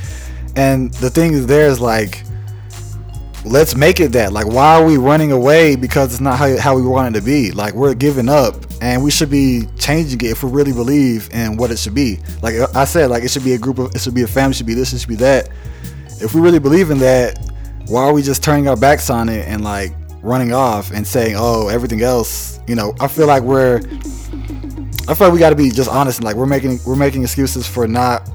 and 0.55 0.93
the 0.95 1.09
thing 1.09 1.33
is, 1.33 1.47
there 1.47 1.67
is 1.67 1.79
like, 1.79 2.23
let's 3.45 3.75
make 3.75 3.99
it 3.99 4.11
that. 4.13 4.33
Like, 4.33 4.47
why 4.47 4.75
are 4.75 4.85
we 4.85 4.97
running 4.97 5.31
away 5.31 5.75
because 5.75 6.11
it's 6.11 6.21
not 6.21 6.37
how 6.37 6.57
how 6.57 6.75
we 6.75 6.81
want 6.81 7.15
it 7.15 7.19
to 7.19 7.25
be? 7.25 7.51
Like 7.51 7.73
we're 7.73 7.93
giving 7.93 8.29
up, 8.29 8.55
and 8.81 9.03
we 9.03 9.11
should 9.11 9.29
be 9.29 9.67
changing 9.77 10.19
it 10.21 10.31
if 10.31 10.43
we 10.43 10.49
really 10.49 10.73
believe 10.73 11.29
in 11.33 11.57
what 11.57 11.71
it 11.71 11.79
should 11.79 11.95
be. 11.95 12.19
Like 12.41 12.55
I 12.75 12.85
said, 12.85 13.09
like 13.09 13.23
it 13.23 13.31
should 13.31 13.43
be 13.43 13.53
a 13.53 13.57
group 13.57 13.79
of, 13.79 13.95
it 13.95 14.01
should 14.01 14.15
be 14.15 14.23
a 14.23 14.27
family, 14.27 14.53
should 14.53 14.65
be 14.65 14.73
this, 14.73 14.93
it 14.93 14.99
should 14.99 15.09
be 15.09 15.15
that. 15.15 15.49
If 16.21 16.33
we 16.33 16.41
really 16.41 16.59
believe 16.59 16.91
in 16.91 16.99
that, 16.99 17.37
why 17.87 18.03
are 18.03 18.13
we 18.13 18.21
just 18.21 18.43
turning 18.43 18.67
our 18.67 18.75
backs 18.75 19.09
on 19.09 19.29
it 19.29 19.47
and 19.47 19.63
like 19.63 19.93
running 20.21 20.53
off 20.53 20.91
and 20.91 21.05
saying, 21.07 21.35
"Oh, 21.37 21.69
everything 21.69 22.01
else"? 22.01 22.59
You 22.67 22.75
know, 22.75 22.93
I 22.99 23.07
feel 23.07 23.25
like 23.27 23.43
we're, 23.43 23.77
I 25.07 25.13
feel 25.13 25.27
like 25.27 25.33
we 25.33 25.39
got 25.39 25.49
to 25.49 25.55
be 25.55 25.71
just 25.71 25.89
honest 25.89 26.19
and 26.19 26.25
like 26.25 26.35
we're 26.35 26.45
making 26.45 26.79
we're 26.85 26.95
making 26.95 27.23
excuses 27.23 27.65
for 27.67 27.87
not, 27.87 28.29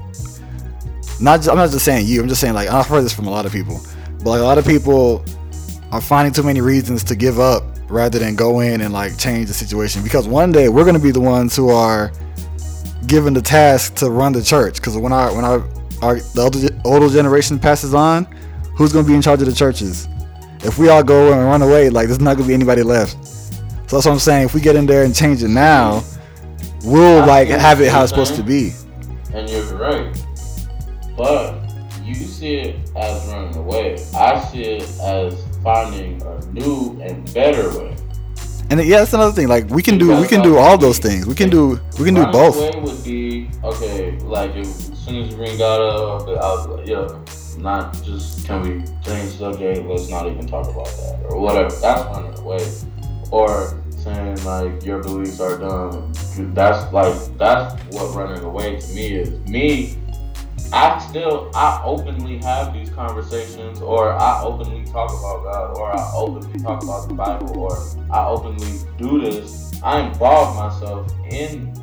not. 1.21 1.37
Just, 1.37 1.49
I'm 1.49 1.57
not 1.57 1.69
just 1.69 1.85
saying 1.85 2.07
you. 2.07 2.21
I'm 2.21 2.27
just 2.27 2.41
saying 2.41 2.53
like 2.53 2.69
I've 2.69 2.87
heard 2.87 3.03
this 3.03 3.13
from 3.13 3.27
a 3.27 3.31
lot 3.31 3.45
of 3.45 3.51
people, 3.51 3.79
but 4.25 4.31
like 4.31 4.41
a 4.41 4.43
lot 4.43 4.57
of 4.57 4.65
people 4.65 5.23
are 5.91 6.01
finding 6.01 6.33
too 6.33 6.41
many 6.41 6.59
reasons 6.59 7.03
to 7.03 7.15
give 7.15 7.39
up 7.39 7.63
rather 7.89 8.17
than 8.17 8.35
go 8.35 8.61
in 8.61 8.81
and 8.81 8.91
like 8.91 9.15
change 9.19 9.47
the 9.47 9.53
situation. 9.53 10.01
Because 10.01 10.27
one 10.27 10.51
day 10.51 10.67
we're 10.67 10.83
gonna 10.83 10.97
be 10.97 11.11
the 11.11 11.21
ones 11.21 11.55
who 11.55 11.69
are 11.69 12.11
given 13.05 13.35
the 13.35 13.41
task 13.41 13.93
to 13.97 14.09
run 14.09 14.33
the 14.33 14.41
church. 14.41 14.77
Because 14.77 14.97
when 14.97 15.13
our 15.13 15.33
when 15.33 15.45
our, 15.45 15.59
our 16.01 16.15
the 16.15 16.41
older, 16.41 16.81
older 16.83 17.13
generation 17.13 17.59
passes 17.59 17.93
on 17.93 18.25
who's 18.75 18.91
going 18.91 19.05
to 19.05 19.09
be 19.09 19.15
in 19.15 19.21
charge 19.21 19.41
of 19.41 19.47
the 19.47 19.53
churches? 19.53 20.07
If 20.63 20.79
we 20.79 20.89
all 20.89 21.03
go 21.03 21.31
and 21.31 21.43
run 21.45 21.61
away 21.61 21.91
like 21.91 22.07
there's 22.07 22.19
not 22.19 22.35
going 22.35 22.45
to 22.45 22.47
be 22.47 22.53
anybody 22.55 22.81
left. 22.81 23.23
So 23.23 23.97
that's 23.97 24.07
what 24.07 24.07
i'm 24.07 24.19
saying. 24.19 24.45
If 24.45 24.55
we 24.55 24.61
get 24.61 24.75
in 24.75 24.87
there 24.87 25.03
and 25.03 25.15
change 25.15 25.43
it 25.43 25.49
now 25.49 26.03
we'll 26.83 27.21
I 27.21 27.27
like 27.27 27.47
have 27.49 27.79
it 27.79 27.91
how 27.91 28.01
it's 28.01 28.09
supposed 28.09 28.35
to 28.35 28.43
be. 28.43 28.71
And 29.35 29.47
you're 29.47 29.77
right. 29.77 30.25
But 31.15 31.64
you 32.05 32.15
see 32.15 32.55
it 32.55 32.91
as 32.95 33.27
running 33.27 33.55
away. 33.55 33.95
I 34.15 34.43
see 34.45 34.63
it 34.63 34.99
as 35.01 35.43
finding 35.63 36.21
a 36.21 36.45
new 36.51 36.99
and 37.01 37.33
better 37.33 37.69
way. 37.77 37.95
and 38.69 38.83
yeah 38.83 38.99
that's 38.99 39.13
another 39.13 39.31
thing 39.31 39.47
like 39.47 39.69
we 39.69 39.81
can 39.81 39.97
do 39.97 40.07
we 40.19 40.27
can 40.27 40.41
do 40.41 40.57
all 40.57 40.75
those 40.75 40.97
things 40.97 41.27
we 41.27 41.35
can 41.35 41.49
do 41.51 41.79
we 41.99 42.03
can 42.07 42.15
do 42.15 42.25
both 42.37 42.57
away 42.57 42.71
would 42.81 43.03
be 43.03 43.49
okay. 43.63 44.17
Like 44.19 44.55
if, 44.55 44.67
as 44.67 44.99
soon 44.99 45.21
as 45.21 45.29
you 45.29 45.35
bring 45.35 45.57
God 45.57 45.81
up, 45.81 46.27
I 46.27 46.33
was 46.33 46.67
like, 46.67 46.87
yeah, 46.87 47.61
not 47.61 47.93
just 48.03 48.45
can 48.45 48.61
we 48.61 48.69
change 49.03 49.31
the 49.31 49.37
subject? 49.37 49.87
Let's 49.87 50.09
not 50.09 50.27
even 50.27 50.47
talk 50.47 50.67
about 50.67 50.85
that 50.85 51.21
or 51.25 51.39
whatever. 51.39 51.73
That's 51.75 52.03
running 52.05 52.37
away. 52.39 52.65
Or 53.31 53.81
saying 53.97 54.43
like 54.45 54.85
your 54.85 55.01
beliefs 55.01 55.39
are 55.39 55.57
dumb. 55.57 56.13
That's 56.53 56.91
like 56.93 57.37
that's 57.37 57.81
what 57.95 58.15
running 58.15 58.43
away 58.43 58.79
to 58.79 58.87
me 58.93 59.15
is. 59.15 59.29
Me, 59.49 59.97
I 60.75 60.99
still 60.99 61.49
I 61.55 61.81
openly 61.85 62.37
have 62.39 62.73
these 62.73 62.89
conversations, 62.89 63.79
or 63.79 64.11
I 64.11 64.43
openly 64.43 64.83
talk 64.83 65.09
about 65.09 65.43
God, 65.43 65.77
or 65.77 65.95
I 65.95 66.11
openly 66.13 66.59
talk 66.59 66.83
about 66.83 67.07
the 67.07 67.13
Bible, 67.13 67.57
or 67.57 67.77
I 68.11 68.27
openly 68.27 68.79
do 68.97 69.21
this. 69.21 69.81
I 69.81 70.01
involve 70.01 70.53
myself 70.57 71.11
in 71.29 71.73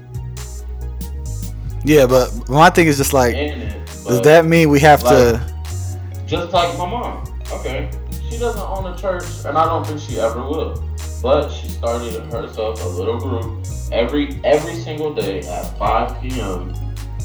yeah 1.85 2.06
but 2.06 2.48
my 2.48 2.69
thing 2.70 2.86
is 2.86 2.97
just 2.98 3.12
like 3.12 3.35
it. 3.35 3.86
does 3.86 4.20
that 4.20 4.44
mean 4.44 4.69
we 4.69 4.78
have 4.81 5.02
to 5.02 5.40
just 6.27 6.52
like 6.52 6.77
my 6.77 6.89
mom? 6.89 7.24
Okay, 7.51 7.90
she 8.28 8.39
doesn't 8.39 8.60
own 8.60 8.93
a 8.93 8.97
church, 8.97 9.24
and 9.47 9.56
I 9.56 9.64
don't 9.64 9.86
think 9.86 10.01
she 10.01 10.20
ever 10.20 10.43
will. 10.43 10.82
But 11.23 11.48
she 11.48 11.69
started 11.69 12.24
herself 12.32 12.85
a 12.85 12.89
little 12.89 13.19
group 13.19 13.66
every 13.90 14.39
every 14.44 14.74
single 14.74 15.14
day 15.14 15.40
at 15.40 15.78
5 15.78 16.20
p.m. 16.20 16.74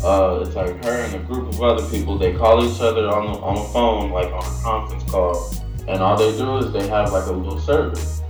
Uh, 0.04 0.44
it's 0.46 0.56
like 0.56 0.84
her 0.86 0.92
and 0.92 1.16
a 1.16 1.20
group 1.20 1.48
of 1.50 1.62
other 1.62 1.88
people. 1.90 2.18
They 2.18 2.34
call 2.34 2.64
each 2.64 2.80
other 2.80 3.10
on 3.10 3.34
the 3.34 3.40
on 3.40 3.56
the 3.56 3.64
phone, 3.74 4.12
like 4.12 4.32
on 4.32 4.44
a 4.44 4.62
conference 4.64 5.04
call, 5.10 5.52
and 5.88 6.02
all 6.02 6.16
they 6.16 6.38
do 6.38 6.58
is 6.58 6.72
they 6.72 6.88
have 6.88 7.12
like 7.12 7.26
a 7.26 7.32
little 7.32 7.60
service. 7.60 8.22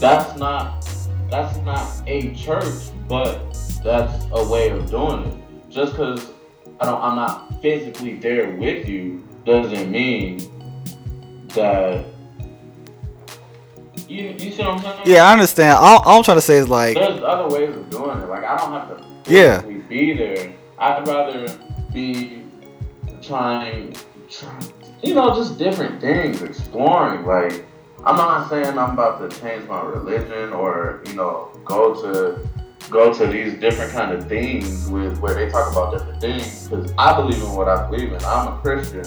That's 0.00 0.36
not 0.38 0.82
that's 1.30 1.56
not 1.58 1.86
a 2.06 2.34
church, 2.34 2.90
but 3.08 3.56
that's 3.84 4.26
a 4.32 4.44
way 4.48 4.70
of 4.70 4.90
doing 4.90 5.24
it. 5.26 5.70
Just 5.70 5.92
because 5.92 6.32
I 6.80 6.86
don't, 6.86 7.00
I'm 7.00 7.16
not 7.16 7.62
physically 7.62 8.16
there 8.16 8.50
with 8.56 8.88
you 8.88 9.26
doesn't 9.44 9.90
mean 9.90 10.38
that 11.54 12.04
you 14.08 14.34
you 14.38 14.50
see 14.52 14.62
what 14.62 14.68
I'm 14.68 14.80
saying? 14.80 15.00
yeah 15.06 15.24
i 15.24 15.32
understand 15.32 15.78
all, 15.78 16.00
all 16.02 16.18
i'm 16.18 16.22
trying 16.24 16.36
to 16.36 16.42
say 16.42 16.56
is 16.58 16.68
like 16.68 16.94
There's 16.96 17.22
other 17.22 17.48
ways 17.48 17.74
of 17.74 17.88
doing 17.90 18.18
it. 18.18 18.28
Like 18.28 18.44
I 18.44 18.56
don't 18.56 18.72
have 18.72 18.88
to 19.24 19.32
Yeah. 19.32 19.62
be 19.62 20.12
there. 20.12 20.52
I'd 20.78 21.06
rather 21.06 21.48
be 21.92 22.42
trying, 23.22 23.94
try, 24.28 24.58
you 25.02 25.14
know, 25.14 25.34
just 25.34 25.58
different 25.58 26.00
things, 26.00 26.42
exploring. 26.42 27.24
Like 27.24 27.64
I'm 28.04 28.16
not 28.16 28.48
saying 28.50 28.78
I'm 28.78 28.90
about 28.90 29.18
to 29.28 29.40
change 29.40 29.66
my 29.68 29.82
religion 29.82 30.52
or 30.52 31.02
you 31.06 31.14
know 31.14 31.50
go 31.64 31.94
to 32.02 32.46
go 32.90 33.12
to 33.12 33.26
these 33.26 33.54
different 33.54 33.92
kind 33.92 34.12
of 34.12 34.28
things 34.28 34.88
with 34.88 35.18
where 35.18 35.34
they 35.34 35.50
talk 35.50 35.72
about 35.72 35.92
different 35.92 36.20
things 36.20 36.68
because 36.68 36.92
I 36.98 37.16
believe 37.16 37.42
in 37.42 37.52
what 37.52 37.68
I 37.68 37.88
believe 37.90 38.12
in. 38.12 38.24
I'm 38.24 38.48
a 38.52 38.58
Christian, 38.60 39.04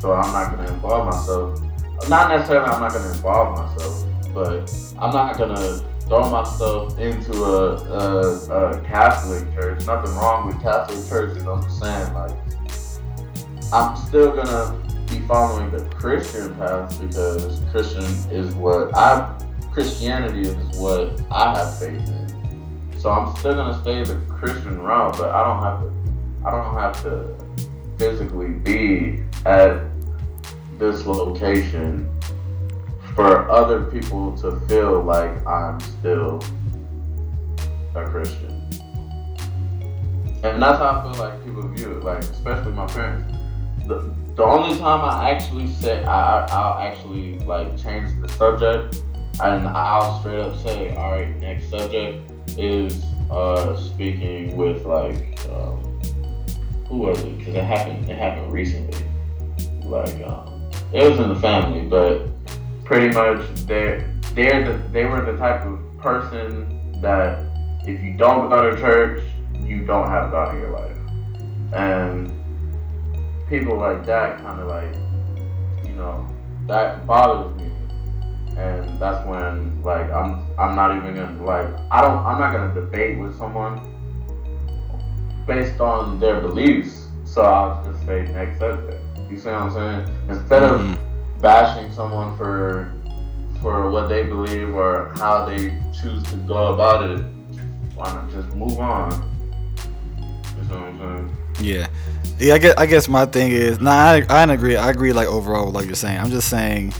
so 0.00 0.12
I'm 0.12 0.32
not 0.32 0.54
going 0.54 0.66
to 0.66 0.74
involve 0.74 1.06
myself. 1.06 1.60
Not 2.08 2.28
necessarily 2.30 2.68
I'm 2.68 2.80
not 2.80 2.92
going 2.92 3.04
to 3.04 3.10
involve 3.12 3.56
myself, 3.56 4.04
but 4.34 4.70
I'm 4.98 5.14
not 5.14 5.38
going 5.38 5.54
to 5.54 5.84
throw 6.06 6.30
myself 6.30 6.98
into 6.98 7.44
a, 7.44 7.74
a, 7.74 8.72
a 8.72 8.80
Catholic 8.82 9.52
church. 9.54 9.84
Nothing 9.86 10.14
wrong 10.14 10.46
with 10.46 10.60
Catholic 10.62 11.06
churches. 11.08 11.44
I'm 11.46 11.62
just 11.62 11.80
saying, 11.80 12.14
like, 12.14 12.32
I'm 13.72 13.96
still 13.96 14.34
gonna 14.34 14.80
be 15.08 15.20
following 15.26 15.70
the 15.70 15.84
Christian 15.96 16.54
path 16.54 17.00
because 17.00 17.60
Christian 17.70 18.04
is 18.30 18.54
what 18.54 18.96
I 18.96 19.36
Christianity 19.72 20.42
is 20.42 20.78
what 20.78 21.20
I 21.30 21.58
have 21.58 21.78
faith 21.78 22.08
in. 22.08 22.96
So 22.98 23.10
I'm 23.10 23.36
still 23.36 23.54
gonna 23.54 23.80
stay 23.82 24.04
the 24.04 24.16
Christian 24.28 24.80
route, 24.80 25.18
but 25.18 25.30
I 25.30 25.44
don't 25.44 25.62
have 25.62 25.80
to. 25.82 25.96
I 26.46 26.50
don't 26.52 26.74
have 26.74 27.02
to 27.02 27.36
physically 27.98 28.50
be 28.50 29.24
at 29.44 29.82
this 30.78 31.04
location 31.06 32.08
for 33.16 33.50
other 33.50 33.84
people 33.84 34.36
to 34.36 34.60
feel 34.68 35.02
like 35.02 35.44
I'm 35.46 35.80
still 35.80 36.42
a 37.94 38.04
Christian. 38.04 38.52
And 40.44 40.62
that's 40.62 40.78
how 40.78 41.00
I 41.00 41.02
feel 41.02 41.24
like 41.24 41.42
people 41.42 41.66
view 41.68 41.92
it, 41.92 42.04
like 42.04 42.18
especially 42.18 42.72
my 42.72 42.86
parents. 42.86 43.32
The, 43.86 44.14
the 44.36 44.44
only 44.44 44.78
time 44.78 45.00
I 45.00 45.30
actually 45.30 45.66
say 45.68 46.04
I 46.04 46.44
I'll 46.46 46.78
actually 46.78 47.38
like 47.40 47.76
change 47.78 48.10
the 48.20 48.28
subject 48.28 49.02
and 49.42 49.66
I'll 49.66 50.20
straight 50.20 50.40
up 50.40 50.54
say, 50.58 50.94
all 50.94 51.12
right, 51.12 51.34
next 51.40 51.70
subject 51.70 52.30
is 52.58 53.02
uh 53.30 53.76
speaking 53.76 54.56
with 54.56 54.84
like 54.84 55.40
um, 55.50 55.80
who 56.86 56.98
was 56.98 57.18
it? 57.22 57.38
Because 57.38 57.54
it 57.54 57.64
happened 57.64 58.10
it 58.10 58.18
happened 58.18 58.52
recently. 58.52 59.02
Like 59.84 60.22
um, 60.22 60.70
it 60.92 61.10
was 61.10 61.18
in 61.18 61.30
the 61.30 61.40
family, 61.40 61.80
but 61.88 62.28
pretty 62.86 63.12
much 63.12 63.44
they're 63.66 64.14
they're 64.34 64.64
the 64.64 64.88
they 64.90 65.04
were 65.04 65.20
the 65.20 65.36
type 65.36 65.66
of 65.66 65.78
person 65.98 67.00
that 67.02 67.44
if 67.84 68.02
you 68.02 68.14
don't 68.16 68.48
go 68.48 68.70
to 68.70 68.80
church, 68.80 69.22
you 69.52 69.84
don't 69.84 70.08
have 70.08 70.30
God 70.30 70.54
in 70.54 70.60
your 70.60 70.70
life. 70.70 70.96
And 71.72 72.32
people 73.48 73.76
like 73.76 74.06
that 74.06 74.38
kind 74.38 74.60
of 74.60 74.68
like, 74.68 74.94
you 75.84 75.94
know, 75.96 76.26
that 76.66 77.06
bothers 77.06 77.54
me. 77.60 77.70
And 78.56 78.98
that's 79.00 79.26
when 79.26 79.82
like 79.82 80.10
I'm 80.10 80.46
I'm 80.58 80.74
not 80.74 80.96
even 80.96 81.14
gonna 81.16 81.44
like 81.44 81.68
I 81.90 82.00
don't 82.00 82.24
I'm 82.24 82.38
not 82.40 82.52
gonna 82.52 82.74
debate 82.74 83.18
with 83.18 83.36
someone 83.36 83.92
based 85.46 85.80
on 85.80 86.18
their 86.18 86.40
beliefs. 86.40 87.08
So 87.24 87.42
I'll 87.42 87.84
just 87.84 88.04
say 88.06 88.22
next 88.32 88.58
subject. 88.58 89.02
You 89.30 89.36
see 89.38 89.48
what 89.50 89.60
I'm 89.62 89.72
saying? 89.72 90.18
Instead 90.28 90.62
of 90.62 90.80
Mhm. 90.80 91.05
Bashing 91.40 91.92
someone 91.92 92.36
for 92.36 92.92
for 93.60 93.90
what 93.90 94.08
they 94.08 94.22
believe 94.22 94.74
or 94.74 95.12
how 95.16 95.44
they 95.44 95.76
choose 95.92 96.22
to 96.24 96.36
go 96.46 96.74
about 96.74 97.10
it, 97.10 97.20
why 97.94 98.12
not 98.12 98.30
just 98.30 98.54
move 98.56 98.78
on? 98.78 99.10
You 100.56 100.68
know 100.68 100.76
what 100.76 100.82
I'm 100.82 100.98
saying? 100.98 101.36
Yeah, 101.60 101.86
yeah. 102.38 102.54
I 102.54 102.58
guess 102.58 102.74
I 102.76 102.86
guess 102.86 103.08
my 103.08 103.26
thing 103.26 103.52
is, 103.52 103.80
nah, 103.80 103.92
I 103.92 104.26
I 104.28 104.52
agree. 104.52 104.76
I 104.76 104.90
agree. 104.90 105.12
Like 105.12 105.28
overall, 105.28 105.70
like 105.70 105.86
you're 105.86 105.94
saying, 105.94 106.18
I'm 106.18 106.30
just 106.30 106.48
saying. 106.48 106.92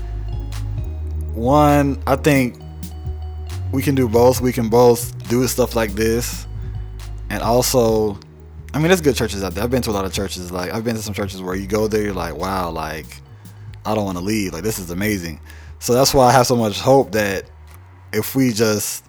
One, 1.35 2.03
I 2.07 2.17
think 2.17 2.59
we 3.71 3.83
can 3.83 3.95
do 3.95 4.09
both. 4.09 4.41
We 4.41 4.53
can 4.53 4.71
both 4.71 5.29
do 5.29 5.47
stuff 5.47 5.77
like 5.77 5.93
this, 5.93 6.47
and 7.29 7.43
also, 7.43 8.19
I 8.73 8.79
mean, 8.79 8.89
there's 8.89 9.03
good 9.03 9.17
churches 9.17 9.45
out 9.45 9.53
there. 9.55 9.63
I've 9.63 9.71
been 9.71 9.83
to 9.83 9.91
a 9.91 9.93
lot 9.93 10.07
of 10.07 10.15
churches. 10.15 10.51
Like 10.51 10.73
I've 10.73 10.85
been 10.85 10.97
to 10.97 11.03
some 11.03 11.13
churches 11.13 11.43
where 11.43 11.55
you 11.55 11.67
go 11.67 11.87
there, 11.87 12.03
you're 12.03 12.15
like, 12.15 12.35
wow, 12.37 12.71
like 12.71 13.21
I 13.87 13.95
don't 13.95 14.05
want 14.05 14.19
to 14.19 14.25
leave. 14.25 14.53
Like 14.53 14.63
this 14.63 14.79
is 14.79 14.91
amazing. 14.91 15.41
So 15.79 15.95
that's 15.95 16.13
why 16.13 16.27
I 16.27 16.33
have 16.33 16.47
so 16.47 16.57
much 16.57 16.81
hope 16.81 17.13
that 17.13 17.45
if 18.13 18.35
we 18.35 18.53
just 18.53 19.05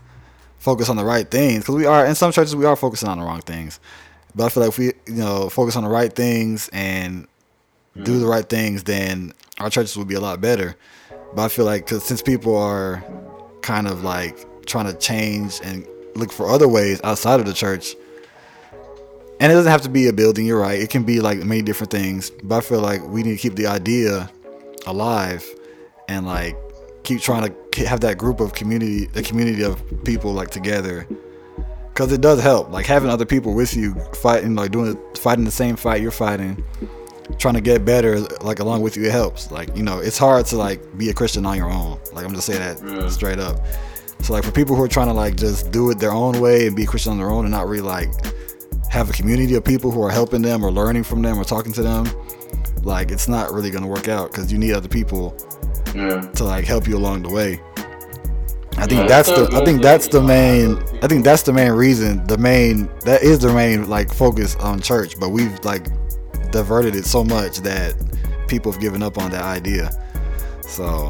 focus 0.59 0.89
on 0.89 0.95
the 0.95 1.05
right 1.05 1.29
things, 1.29 1.63
because 1.63 1.75
we 1.75 1.85
are 1.85 2.05
in 2.05 2.15
some 2.15 2.31
churches 2.31 2.55
we 2.55 2.65
are 2.65 2.75
focusing 2.75 3.09
on 3.09 3.19
the 3.19 3.25
wrong 3.25 3.41
things. 3.41 3.79
But 4.35 4.45
I 4.45 4.49
feel 4.49 4.63
like 4.63 4.69
if 4.69 4.77
we, 4.77 4.85
you 5.07 5.21
know, 5.21 5.49
focus 5.49 5.75
on 5.75 5.83
the 5.83 5.89
right 5.89 6.13
things 6.13 6.69
and 6.71 7.27
do 7.95 8.03
mm-hmm. 8.03 8.19
the 8.19 8.27
right 8.27 8.47
things, 8.47 8.83
then 8.83 9.33
our 9.59 9.69
churches 9.69 9.97
would 9.97 10.07
be 10.07 10.15
a 10.15 10.19
lot 10.19 10.39
better. 10.41 10.75
But 11.35 11.45
I 11.45 11.47
feel 11.47 11.65
like 11.65 11.85
because 11.85 12.03
since 12.03 12.21
people 12.21 12.55
are 12.55 13.03
kind 13.61 13.87
of 13.87 14.03
like 14.03 14.65
trying 14.65 14.85
to 14.85 14.93
change 14.97 15.59
and 15.63 15.87
look 16.15 16.31
for 16.31 16.49
other 16.49 16.67
ways 16.67 17.01
outside 17.03 17.39
of 17.39 17.45
the 17.45 17.53
church, 17.53 17.95
and 19.39 19.51
it 19.51 19.55
doesn't 19.55 19.71
have 19.71 19.83
to 19.83 19.89
be 19.89 20.07
a 20.07 20.13
building. 20.13 20.45
You're 20.45 20.59
right. 20.59 20.79
It 20.79 20.89
can 20.89 21.03
be 21.03 21.19
like 21.19 21.39
many 21.39 21.61
different 21.61 21.91
things. 21.91 22.31
But 22.43 22.57
I 22.57 22.61
feel 22.61 22.81
like 22.81 23.03
we 23.07 23.23
need 23.23 23.33
to 23.33 23.37
keep 23.37 23.55
the 23.55 23.67
idea 23.67 24.29
alive 24.88 25.45
and 26.07 26.26
like 26.26 26.57
keep 27.03 27.22
trying 27.22 27.53
to 27.72 27.85
have 27.88 27.99
that 28.01 28.18
group 28.18 28.39
of 28.39 28.53
community, 28.53 29.05
the 29.07 29.22
community 29.23 29.64
of 29.64 29.81
people 30.03 30.34
like 30.34 30.49
together 30.49 31.07
because 31.89 32.11
it 32.11 32.22
does 32.22 32.41
help. 32.41 32.69
Like 32.72 32.85
having 32.85 33.09
other 33.09 33.26
people 33.26 33.53
with 33.53 33.76
you 33.76 33.93
fighting, 34.15 34.55
like 34.55 34.72
doing 34.72 34.97
fighting 35.15 35.45
the 35.45 35.51
same 35.51 35.76
fight 35.76 36.01
you're 36.01 36.11
fighting, 36.11 36.64
trying 37.39 37.55
to 37.55 37.61
get 37.61 37.85
better, 37.85 38.19
like 38.41 38.59
along 38.59 38.81
with 38.81 38.95
you, 38.97 39.03
it 39.05 39.11
helps. 39.11 39.51
Like 39.51 39.76
you 39.76 39.84
know, 39.84 39.99
it's 39.99 40.18
hard 40.18 40.45
to 40.47 40.57
like 40.57 40.80
be 40.97 41.09
a 41.09 41.14
Christian 41.14 41.45
on 41.45 41.57
your 41.57 41.69
own. 41.69 41.99
Like 42.14 42.26
I'm 42.26 42.34
just 42.34 42.47
saying 42.47 42.59
that 42.59 42.84
Yeah. 43.03 43.09
straight 43.09 43.39
up. 43.39 43.57
So 44.22 44.34
like 44.34 44.43
for 44.43 44.51
people 44.51 44.76
who 44.76 44.84
are 44.84 44.88
trying 44.88 45.07
to 45.07 45.14
like 45.14 45.35
just 45.38 45.72
do 45.72 45.89
it 45.91 45.99
their 45.99 46.11
own 46.11 46.39
way 46.41 46.68
and 46.68 46.76
be 46.76 46.84
a 46.84 46.88
Christian 46.88 47.11
on 47.11 47.18
their 47.19 47.30
own 47.30 47.45
and 47.45 47.51
not 47.51 47.68
really 47.68 47.81
like 47.81 48.09
have 48.89 49.09
a 49.09 49.14
community 49.14 49.53
of 49.55 49.64
people 49.64 49.91
who 49.91 50.01
are 50.01 50.09
helping 50.09 50.41
them 50.41 50.64
or 50.64 50.72
learning 50.72 51.03
from 51.03 51.22
them 51.22 51.38
or 51.38 51.43
talking 51.43 51.73
to 51.73 51.81
them, 51.84 52.05
like 52.88 53.11
it's 53.11 53.27
not 53.27 53.51
really 53.51 53.69
gonna 53.69 53.85
work 53.88 54.07
out 54.07 54.31
because 54.31 54.51
you 54.51 54.57
need 54.57 54.73
other 54.73 54.88
people 54.88 55.35
Yeah. 55.93 56.22
to 56.22 56.43
like 56.43 56.65
help 56.65 56.88
you 56.88 56.97
along 56.97 57.23
the 57.23 57.30
way. 57.30 57.61
I 58.77 58.85
think 58.85 59.01
Yeah, 59.01 59.07
that's 59.07 59.30
the 59.30 59.49
I 59.53 59.65
think 59.65 59.81
that's 59.81 60.07
the 60.07 60.22
main 60.22 60.77
I 61.01 61.07
think 61.07 61.23
that's 61.23 61.41
the 61.43 61.51
main 61.53 61.72
reason 61.72 62.26
the 62.27 62.38
main 62.38 62.88
that 63.05 63.23
is 63.23 63.39
the 63.39 63.51
main 63.53 63.89
like 63.89 64.14
focus 64.14 64.55
on 64.57 64.80
church 64.80 65.19
but 65.19 65.30
we've 65.30 65.57
like 65.65 65.88
diverted 66.51 66.95
it 66.95 67.05
so 67.05 67.23
much 67.23 67.57
that 67.61 67.95
people 68.47 68.72
have 68.72 68.80
given 68.80 69.01
up 69.03 69.18
on 69.18 69.31
that 69.31 69.43
idea 69.43 69.89
so 70.61 71.09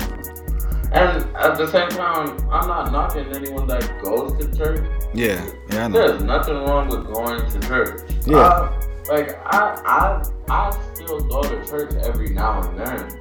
And 0.94 1.24
at 1.36 1.58
the 1.58 1.68
same 1.68 1.90
time, 1.90 2.30
I'm 2.50 2.68
not 2.68 2.92
knocking 2.94 3.28
anyone 3.36 3.68
that 3.68 3.84
goes 4.02 4.32
to 4.40 4.58
church. 4.58 4.84
yeah 5.14 5.46
yeah 5.70 5.86
I 5.86 5.88
know 5.90 6.00
There's 6.08 6.24
nothing 6.24 6.56
wrong 6.66 6.88
with 6.88 7.06
going 7.14 7.40
to 7.52 7.60
church. 7.68 8.00
Yeah. 8.26 8.38
I- 8.38 8.84
like 9.10 9.30
I, 9.46 9.60
I, 9.96 10.24
I 10.50 10.78
still 11.08 11.22
go 11.22 11.42
to 11.42 11.66
church 11.66 11.94
every 12.04 12.30
now 12.30 12.62
and 12.62 12.80
then. 12.80 13.20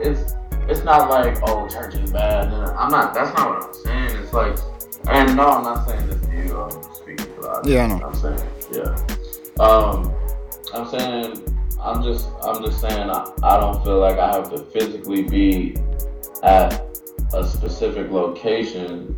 It's, 0.00 0.34
it's 0.68 0.82
not 0.84 1.10
like 1.10 1.38
oh 1.46 1.68
church 1.68 1.94
is 1.94 2.12
bad. 2.12 2.52
I'm 2.52 2.90
not. 2.90 3.14
That's 3.14 3.36
not 3.36 3.50
what 3.50 3.68
I'm 3.68 3.74
saying. 3.74 4.22
It's 4.22 4.32
like, 4.32 4.56
and 5.08 5.36
no, 5.36 5.46
I'm 5.46 5.62
not 5.64 5.88
saying 5.88 6.06
this 6.08 6.20
to 6.26 6.36
you. 6.36 6.60
I'm 6.60 6.94
speaking 6.94 7.32
for 7.34 7.42
that. 7.42 7.62
Yeah, 7.64 7.84
I 7.84 7.86
know. 7.86 8.04
I'm 8.04 8.14
saying, 8.14 8.48
yeah. 8.72 9.64
Um, 9.64 10.12
I'm 10.74 10.88
saying, 10.88 11.56
I'm 11.80 12.02
just, 12.02 12.28
I'm 12.42 12.62
just 12.64 12.80
saying, 12.80 13.10
I, 13.10 13.32
I 13.42 13.60
don't 13.60 13.82
feel 13.84 13.98
like 13.98 14.18
I 14.18 14.32
have 14.32 14.50
to 14.50 14.58
physically 14.64 15.22
be 15.22 15.76
at 16.42 16.84
a 17.32 17.46
specific 17.46 18.10
location 18.10 19.16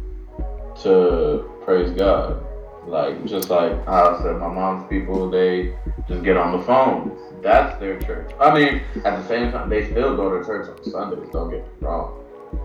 to 0.83 1.51
praise 1.65 1.91
God. 1.93 2.45
Like 2.87 3.25
just 3.25 3.49
like 3.49 3.73
I 3.87 4.21
said, 4.23 4.37
my 4.37 4.49
mom's 4.49 4.89
people 4.89 5.31
they 5.31 5.75
just 6.09 6.25
get 6.25 6.37
on 6.37 6.59
the 6.59 6.65
phone. 6.65 7.17
That's 7.43 7.79
their 7.81 7.99
church. 8.01 8.31
I 8.41 8.55
mean, 8.55 8.83
at 9.05 9.21
the 9.21 9.27
same 9.29 9.51
time, 9.51 9.69
they 9.69 9.91
still 9.91 10.17
go 10.17 10.39
to 10.39 10.45
church 10.45 10.69
on 10.69 10.85
Sundays. 10.91 11.29
Don't 11.33 11.51
get 11.51 11.61
me 11.61 11.69
wrong. 11.81 12.19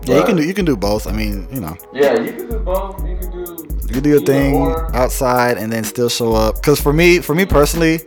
yeah 0.06 0.18
you 0.18 0.24
can 0.24 0.36
do 0.36 0.42
you 0.44 0.54
can 0.54 0.64
do 0.66 0.76
both 0.76 1.06
I 1.06 1.12
mean 1.12 1.48
you 1.50 1.60
know 1.60 1.74
Yeah, 1.92 2.20
you 2.20 2.32
can 2.32 2.48
do 2.48 2.58
both. 2.60 3.00
You 3.08 3.16
can 3.16 3.30
do. 3.32 3.44
you 3.88 3.94
can 3.94 4.02
do 4.02 4.10
your 4.10 4.20
thing 4.20 4.54
or. 4.54 4.94
outside 4.94 5.56
and 5.56 5.72
then 5.72 5.82
still 5.82 6.10
show 6.10 6.34
up 6.34 6.56
because 6.56 6.78
for 6.80 6.92
me 6.92 7.20
for 7.20 7.34
me 7.34 7.46
personally 7.46 8.00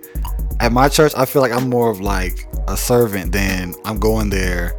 at 0.59 0.71
my 0.71 0.87
church 0.87 1.11
I 1.17 1.25
feel 1.25 1.41
like 1.41 1.51
I'm 1.51 1.69
more 1.69 1.89
of 1.89 1.99
like 1.99 2.47
a 2.67 2.77
servant 2.77 3.31
than 3.31 3.73
I'm 3.83 3.99
going 3.99 4.29
there 4.29 4.73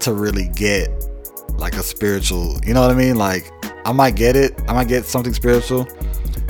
to 0.00 0.14
really 0.14 0.48
get 0.56 0.88
like 1.58 1.74
a 1.76 1.82
spiritual 1.82 2.58
you 2.64 2.72
know 2.74 2.80
what 2.80 2.90
I 2.90 2.94
mean 2.94 3.16
like 3.16 3.52
I 3.86 3.92
might 3.92 4.16
get 4.16 4.34
it 4.34 4.58
I 4.66 4.72
might 4.72 4.88
get 4.88 5.04
something 5.04 5.34
spiritual 5.34 5.86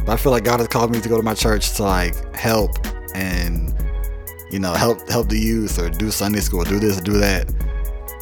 but 0.06 0.10
I 0.10 0.16
feel 0.16 0.30
like 0.30 0.44
God 0.44 0.60
has 0.60 0.68
called 0.68 0.92
me 0.92 1.00
to 1.00 1.08
go 1.08 1.16
to 1.16 1.22
my 1.24 1.34
church 1.34 1.74
to 1.76 1.82
like 1.82 2.14
help 2.36 2.70
and 3.16 3.73
you 4.54 4.60
know 4.60 4.72
help 4.72 5.06
help 5.10 5.28
the 5.28 5.38
youth 5.38 5.78
or 5.78 5.90
do 5.90 6.10
Sunday 6.10 6.40
school 6.40 6.62
do 6.64 6.78
this 6.78 7.00
do 7.00 7.14
that. 7.18 7.52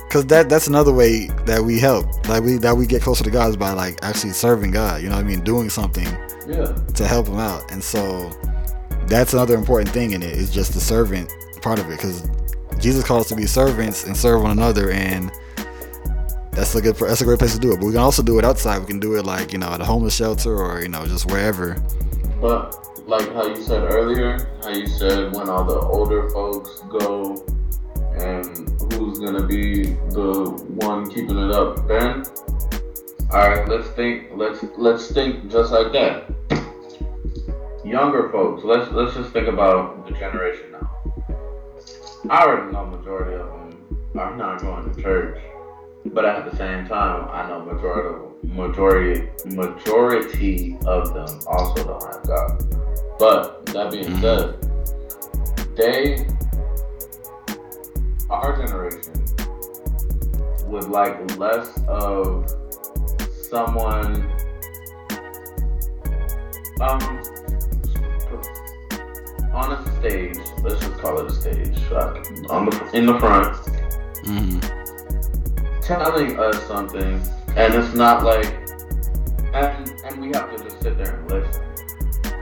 Because 0.09 0.27
that 0.27 0.49
that's 0.49 0.67
another 0.67 0.93
way 0.93 1.27
that 1.47 1.63
we 1.63 1.79
help 1.79 2.07
like 2.29 2.43
we 2.43 2.57
that 2.57 2.77
we 2.77 2.87
get 2.87 3.03
closer 3.03 3.23
to 3.23 3.31
God 3.31 3.51
is 3.51 3.57
by 3.57 3.73
like 3.73 3.99
actually 4.03 4.33
serving 4.33 4.71
God 4.71 5.03
you 5.03 5.09
know 5.11 5.17
what 5.17 5.25
I 5.25 5.29
mean? 5.29 5.41
Doing 5.41 5.69
something 5.71 6.09
Yeah. 6.49 6.73
to 6.95 7.07
help 7.07 7.29
him 7.29 7.39
out. 7.39 7.71
And 7.71 7.83
so 7.85 8.31
that's 9.07 9.33
another 9.35 9.55
important 9.55 9.91
thing 9.91 10.13
in 10.13 10.23
it 10.23 10.33
is 10.33 10.51
just 10.51 10.73
the 10.75 10.81
servant 10.81 11.31
part 11.61 11.79
of 11.79 11.87
it 11.87 11.97
because 11.97 12.29
Jesus 12.79 13.05
calls 13.05 13.27
us 13.27 13.29
to 13.29 13.37
be 13.37 13.47
servants 13.47 14.05
and 14.05 14.17
serve 14.17 14.43
one 14.43 14.51
another 14.51 14.91
and 14.91 15.31
that's 16.53 16.75
a 16.75 16.81
good 16.83 16.97
that's 16.97 17.21
a 17.21 17.25
great 17.25 17.39
place 17.39 17.55
to 17.55 17.61
do 17.61 17.73
it. 17.73 17.77
But 17.77 17.87
we 17.87 17.93
can 17.93 18.01
also 18.03 18.23
do 18.23 18.39
it 18.39 18.45
outside. 18.45 18.79
We 18.81 18.87
can 18.87 19.01
do 19.01 19.17
it 19.17 19.25
like 19.25 19.53
you 19.53 19.59
know 19.59 19.69
at 19.69 19.81
a 19.81 19.85
homeless 19.85 20.15
shelter 20.15 20.55
or 20.55 20.83
you 20.83 20.89
know 20.89 21.07
just 21.07 21.31
wherever. 21.31 21.77
But 22.41 22.92
like 23.13 23.31
how 23.35 23.47
you 23.47 23.63
said 23.63 23.83
earlier, 23.93 24.39
how 24.63 24.71
you 24.71 24.87
said 24.87 25.35
when 25.35 25.47
all 25.51 25.65
the 25.65 25.79
older 25.79 26.31
folks 26.31 26.81
go, 26.89 27.45
and 28.19 28.47
who's 28.91 29.19
gonna 29.19 29.47
be 29.47 29.83
the 30.17 30.51
one 30.77 31.07
keeping 31.11 31.37
it 31.37 31.51
up 31.51 31.87
then? 31.87 32.25
All 33.31 33.51
right, 33.51 33.69
let's 33.69 33.87
think. 33.91 34.31
Let's 34.35 34.65
let's 34.79 35.13
think 35.13 35.51
just 35.51 35.73
like 35.73 35.93
that. 35.93 36.25
Younger 37.85 38.31
folks. 38.31 38.65
Let's 38.65 38.91
let's 38.93 39.15
just 39.15 39.31
think 39.35 39.47
about 39.47 40.09
the 40.09 40.15
generation 40.15 40.73
now. 40.73 40.91
I 42.31 42.45
already 42.45 42.73
know 42.73 42.87
majority 42.87 43.35
of 43.35 43.47
them 43.47 44.19
are 44.19 44.35
not 44.35 44.63
going 44.63 44.91
to 44.91 45.03
church, 45.03 45.39
but 46.07 46.25
at 46.25 46.51
the 46.51 46.57
same 46.57 46.87
time, 46.89 47.29
I 47.29 47.47
know 47.47 47.61
majority 47.63 48.33
majority 48.43 49.29
majority 49.45 50.79
of 50.87 51.13
them 51.13 51.41
also 51.47 51.85
don't 51.85 52.03
have 52.05 52.27
God. 52.27 52.82
But 53.19 53.67
that 53.67 53.91
being 53.91 54.07
Mhm. 54.17 54.21
said, 54.21 54.57
they 55.77 56.27
our 58.31 58.57
generation 58.57 59.13
would 60.67 60.89
like 60.89 61.39
less 61.39 61.69
of 61.87 62.47
someone 63.51 64.27
um 66.81 67.21
on 69.55 69.73
a 69.73 70.01
stage, 70.01 70.39
let's 70.65 70.81
just 70.81 70.99
call 70.99 71.19
it 71.21 71.27
a 71.31 71.35
stage, 71.35 71.79
like, 71.91 72.27
on 72.51 72.65
the 72.67 72.91
in 72.95 73.05
the 73.07 73.19
front, 73.21 73.55
mm-hmm. 74.25 74.59
telling 75.83 76.39
us 76.41 76.61
something, 76.67 77.21
and 77.55 77.75
it's 77.75 77.95
not 77.95 78.25
like, 78.25 78.47
and 79.53 79.93
and 80.07 80.21
we 80.21 80.29
have 80.29 80.57
to 80.57 80.65
just 80.65 80.81
sit 80.83 80.97
there 80.97 81.15
and 81.17 81.31
listen. 81.31 81.62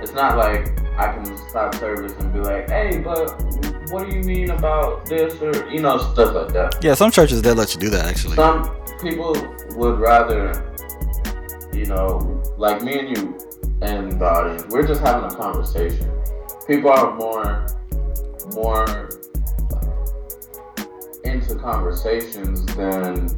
It's 0.02 0.12
not 0.12 0.38
like 0.38 0.80
I 0.98 1.12
can 1.12 1.36
stop 1.48 1.74
service 1.74 2.12
and 2.18 2.32
be 2.32 2.40
like, 2.40 2.68
hey, 2.68 2.98
but 2.98 3.42
what 3.90 4.08
do 4.08 4.16
you 4.16 4.22
mean 4.22 4.50
about 4.50 5.04
this 5.06 5.40
or 5.42 5.68
you 5.70 5.80
know 5.80 5.98
stuff 5.98 6.34
like 6.34 6.52
that. 6.52 6.78
yeah 6.80 6.94
some 6.94 7.10
churches 7.10 7.42
they 7.42 7.52
let 7.52 7.74
you 7.74 7.80
do 7.80 7.90
that 7.90 8.06
actually 8.06 8.36
Some 8.36 8.76
people 9.00 9.34
would 9.76 9.98
rather, 9.98 10.74
you 11.72 11.86
know, 11.86 12.42
like 12.56 12.82
me 12.82 12.98
and 12.98 13.16
you 13.16 13.38
and 13.82 14.12
the 14.20 14.24
audience, 14.24 14.64
we're 14.68 14.86
just 14.86 15.00
having 15.00 15.30
a 15.30 15.34
conversation. 15.34 16.10
People 16.66 16.90
are 16.90 17.16
more, 17.16 17.66
more 18.54 19.08
into 21.24 21.54
conversations 21.56 22.64
than, 22.76 23.28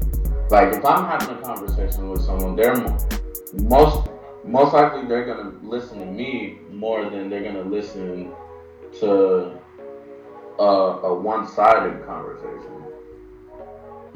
like, 0.50 0.74
if 0.74 0.84
I'm 0.84 1.04
having 1.06 1.36
a 1.36 1.40
conversation 1.40 2.08
with 2.10 2.22
someone, 2.22 2.56
they're 2.56 2.74
most, 3.62 4.08
most 4.44 4.72
likely 4.72 5.06
they're 5.06 5.24
gonna 5.24 5.52
listen 5.62 5.98
to 5.98 6.06
me 6.06 6.58
more 6.70 7.08
than 7.08 7.28
they're 7.30 7.44
gonna 7.44 7.62
listen 7.62 8.32
to 9.00 9.52
a, 10.58 10.62
a 10.62 11.14
one-sided 11.14 12.04
conversation 12.04 12.84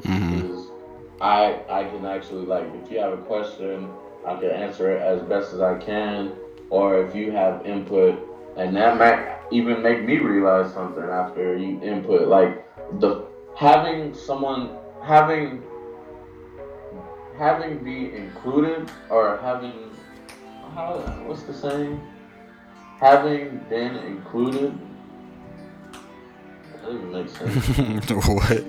mm-hmm. 0.03 0.47
I 1.21 1.61
I 1.69 1.83
can 1.85 2.05
actually 2.05 2.45
like 2.45 2.65
if 2.83 2.91
you 2.91 2.99
have 2.99 3.13
a 3.13 3.17
question, 3.17 3.89
I 4.25 4.35
can 4.35 4.51
answer 4.51 4.95
it 4.95 5.01
as 5.01 5.21
best 5.23 5.53
as 5.53 5.61
I 5.61 5.77
can, 5.79 6.33
or 6.69 7.03
if 7.03 7.15
you 7.15 7.31
have 7.31 7.65
input, 7.65 8.19
and 8.55 8.75
that 8.75 8.97
might 8.97 9.39
even 9.51 9.81
make 9.81 10.03
me 10.03 10.17
realize 10.17 10.71
something 10.73 11.03
after 11.03 11.57
you 11.57 11.81
input. 11.81 12.27
Like 12.27 12.63
the 12.99 13.25
having 13.55 14.13
someone 14.13 14.77
having 15.01 15.63
having 17.37 17.83
be 17.83 18.15
included 18.15 18.89
or 19.09 19.37
having 19.41 19.86
how 20.77 20.93
what's 21.25 21.41
the 21.41 21.53
saying? 21.53 21.99
Having 22.99 23.57
been 23.67 23.95
included. 23.95 24.77
That 26.71 26.83
doesn't 26.83 27.11
make 27.11 27.29
sense. 27.29 28.07
what? 28.27 28.63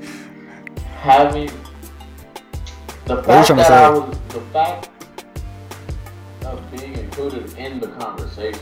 having 0.96 1.50
the 3.04 3.22
fact 3.22 3.48
that 3.48 3.66
say? 3.66 3.74
I 3.74 3.90
was 3.90 4.18
the 4.28 4.40
fact 4.52 4.88
of 6.46 6.70
being 6.72 6.94
included 6.96 7.54
in 7.58 7.78
the 7.78 7.88
conversation. 7.88 8.60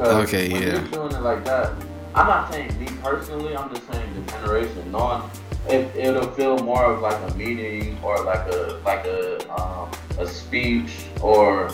Okay, 0.00 0.52
when 0.52 0.62
yeah. 0.62 0.68
You're 0.72 0.82
doing 0.88 1.12
it 1.12 1.22
like 1.22 1.44
that. 1.44 1.72
I'm 2.16 2.26
not 2.26 2.52
saying 2.52 2.78
me 2.80 2.88
personally. 3.00 3.56
I'm 3.56 3.72
just 3.72 3.86
saying 3.92 4.12
the 4.14 4.32
generation. 4.32 4.90
Knowing 4.90 5.22
it, 5.68 5.94
it'll 5.94 6.30
feel 6.32 6.58
more 6.58 6.84
of 6.84 7.00
like 7.00 7.30
a 7.30 7.34
meeting 7.36 7.96
or 8.02 8.20
like 8.24 8.52
a 8.52 8.80
like 8.84 9.04
a 9.06 9.48
um, 9.54 9.88
a 10.18 10.26
speech 10.26 11.06
or 11.20 11.70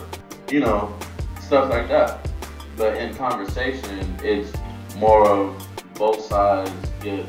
you 0.51 0.61
know 0.61 0.97
stuff 1.41 1.71
like 1.71 1.89
that. 1.89 2.29
But 2.77 2.97
in 2.97 3.15
conversation, 3.15 4.17
it's 4.23 4.53
more 4.97 5.29
of 5.29 5.69
both 5.95 6.25
sides 6.25 6.73
get 7.01 7.25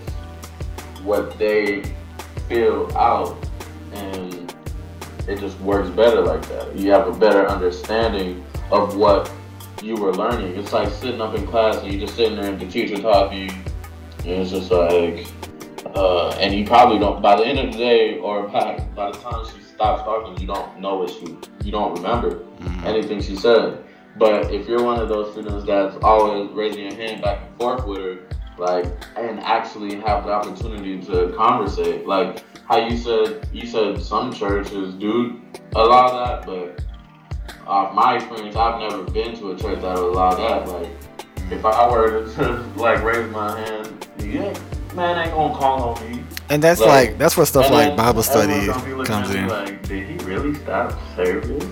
what 1.04 1.38
they 1.38 1.84
feel 2.50 2.92
out 2.98 3.38
and 3.94 4.54
it 5.28 5.40
just 5.40 5.60
works 5.60 5.90
better 5.90 6.22
like 6.22 6.48
that. 6.50 6.76
You 6.76 6.92
have 6.92 7.08
a 7.08 7.18
better 7.18 7.48
understanding 7.48 8.44
of 8.72 8.96
what 8.96 9.32
you 9.84 9.96
were 9.96 10.14
learning. 10.14 10.58
It's 10.58 10.74
like 10.74 10.92
sitting 10.92 11.22
up 11.22 11.36
in 11.36 11.46
class 11.48 11.78
and 11.78 11.92
you 11.92 12.00
just 12.00 12.16
sitting 12.16 12.36
there 12.38 12.52
and 12.52 12.60
the 12.60 12.68
teacher 12.68 12.98
talking 12.98 13.52
and 14.20 14.42
it's 14.42 14.52
just 14.52 14.72
like 14.72 15.28
uh, 15.96 16.30
and 16.40 16.54
you 16.54 16.66
probably 16.66 16.98
don't 16.98 17.22
by 17.22 17.36
the 17.36 17.46
end 17.46 17.60
of 17.60 17.72
the 17.72 17.78
day 17.78 18.18
or 18.18 18.48
by, 18.48 18.80
by 18.96 19.12
the 19.12 19.18
time 19.20 19.46
she 19.46 19.62
stops 19.64 20.02
talking 20.02 20.40
you 20.42 20.48
don't 20.48 20.80
know 20.80 20.96
what 20.98 21.10
she 21.10 21.38
you 21.64 21.72
don't 21.72 21.96
remember 21.96 22.45
anything 22.84 23.22
she 23.22 23.36
said. 23.36 23.84
But 24.18 24.54
if 24.54 24.68
you're 24.68 24.84
one 24.84 25.00
of 25.00 25.10
those 25.10 25.34
students 25.34 25.66
that's 25.66 25.98
always 26.02 26.50
raising 26.52 26.84
your 26.84 26.96
hand 26.96 27.22
back 27.22 27.42
and 27.46 27.58
forth 27.58 27.86
with 27.86 28.00
her, 28.00 28.20
like, 28.58 28.86
and 29.18 29.40
actually 29.42 29.96
have 29.96 30.26
the 30.26 30.32
opportunity 30.32 31.02
to 31.02 31.34
conversate, 31.36 32.08
like 32.08 32.44
how 32.68 32.78
you 32.78 32.98
said, 32.98 33.48
you 33.52 33.68
said 33.68 34.02
some 34.02 34.34
churches 34.34 34.94
do 34.96 35.42
allow 35.76 36.26
that, 36.26 36.46
but 36.46 36.82
uh, 37.68 37.92
my 37.94 38.16
experience, 38.16 38.56
I've 38.56 38.80
never 38.80 39.04
been 39.04 39.36
to 39.38 39.52
a 39.52 39.58
church 39.58 39.82
that 39.82 39.98
would 39.98 40.14
allow 40.14 40.36
that. 40.36 40.68
Like, 40.68 40.90
if 41.52 41.66
I 41.66 41.90
were 41.90 42.26
to 42.36 42.52
like 42.78 43.04
raise 43.04 43.30
my 43.32 43.60
hand, 43.60 44.08
yeah, 44.20 44.58
man 44.96 45.18
ain't 45.20 45.36
gonna 45.36 45.56
call 45.56 45.96
on 45.96 46.12
me. 46.12 46.24
And 46.50 46.64
that's 46.64 46.80
Like, 46.80 47.10
like 47.10 47.18
that's 47.18 47.36
where 47.36 47.46
stuff 47.46 47.70
like 47.72 47.98
Bible 47.98 48.24
study 48.24 48.68
gonna 48.68 48.86
be 48.86 48.94
looking 48.94 49.06
comes 49.06 49.34
in. 49.34 49.48
Like, 49.48 49.88
did 49.88 50.08
he 50.08 50.26
really 50.26 50.56
stop 50.56 50.98
service? 51.16 51.66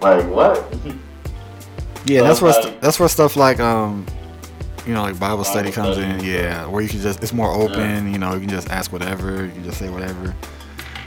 Like 0.00 0.24
what? 0.26 0.72
Yeah, 2.06 2.22
that's 2.22 2.40
where 2.40 2.52
like- 2.52 2.80
that's 2.80 2.98
where 3.00 3.08
stuff 3.08 3.36
like 3.36 3.60
um, 3.60 4.06
you 4.86 4.94
know, 4.94 5.02
like 5.02 5.18
Bible 5.18 5.44
study 5.44 5.70
Bible 5.70 5.82
comes 5.94 5.98
in. 5.98 6.24
Yeah, 6.24 6.66
where 6.66 6.80
you 6.82 6.88
can 6.88 7.00
just 7.00 7.22
it's 7.22 7.32
more 7.32 7.50
open. 7.52 8.12
You 8.12 8.18
know, 8.18 8.34
you 8.34 8.40
can 8.40 8.48
just 8.48 8.70
ask 8.70 8.92
whatever. 8.92 9.44
You 9.44 9.50
can 9.52 9.64
just 9.64 9.78
say 9.78 9.90
whatever. 9.90 10.34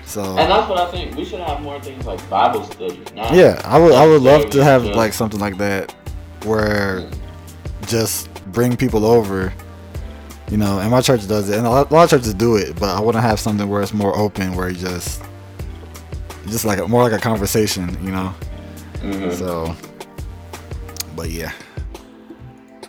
So 0.06 0.22
And 0.38 0.52
that's 0.52 0.70
what 0.70 0.78
I 0.78 0.92
think. 0.92 1.16
We 1.16 1.24
should 1.24 1.40
have 1.40 1.62
more 1.62 1.80
things 1.80 2.06
like 2.06 2.28
Bible 2.30 2.64
study. 2.66 3.02
Not 3.16 3.34
yeah, 3.34 3.62
I 3.64 3.80
would 3.80 3.94
I 3.94 4.06
would 4.06 4.22
love 4.22 4.50
to 4.52 4.64
have 4.64 4.84
like 4.86 5.14
something 5.14 5.40
like 5.40 5.58
that 5.58 5.96
where 6.44 7.10
just 7.88 8.32
bring 8.52 8.76
people 8.76 9.06
over. 9.06 9.54
You 10.50 10.58
know, 10.58 10.80
and 10.80 10.92
my 10.92 11.00
church 11.00 11.26
does 11.30 11.50
it, 11.50 11.58
and 11.58 11.66
a 11.66 11.70
lot, 11.70 11.90
a 11.90 11.94
lot 11.94 12.04
of 12.04 12.10
churches 12.10 12.34
do 12.34 12.58
it. 12.58 12.78
But 12.78 12.90
I 12.90 13.00
want 13.00 13.16
to 13.16 13.22
have 13.22 13.40
something 13.40 13.70
where 13.70 13.82
it's 13.82 13.94
more 13.94 14.14
open, 14.18 14.54
where 14.54 14.68
you 14.70 14.76
just, 14.76 15.24
just 16.48 16.66
like 16.66 16.80
a, 16.80 16.88
more 16.90 17.04
like 17.04 17.14
a 17.14 17.24
conversation. 17.24 17.98
You 18.06 18.12
know. 18.12 18.34
Mhm. 19.02 19.34
So, 19.34 19.76
but 21.16 21.30
yeah. 21.30 21.52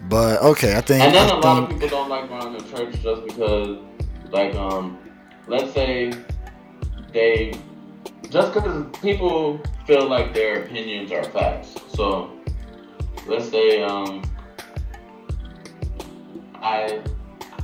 But 0.08 0.42
okay, 0.42 0.76
I 0.76 0.80
think. 0.82 1.02
And 1.02 1.14
then 1.14 1.30
I 1.30 1.34
a 1.34 1.38
lot 1.38 1.62
of 1.62 1.70
people 1.70 1.88
don't 1.88 2.08
like 2.08 2.28
going 2.28 2.58
to 2.58 2.70
church 2.70 3.00
just 3.02 3.24
because, 3.24 3.78
like, 4.30 4.54
um, 4.54 4.98
let's 5.46 5.72
say 5.72 6.12
they 7.12 7.54
just 8.28 8.52
because 8.52 8.84
people 9.00 9.60
feel 9.86 10.08
like 10.08 10.34
their 10.34 10.64
opinions 10.64 11.12
are 11.12 11.24
facts. 11.24 11.74
So, 11.94 12.30
let's 13.26 13.48
say 13.48 13.82
um, 13.82 14.22
I 16.54 17.00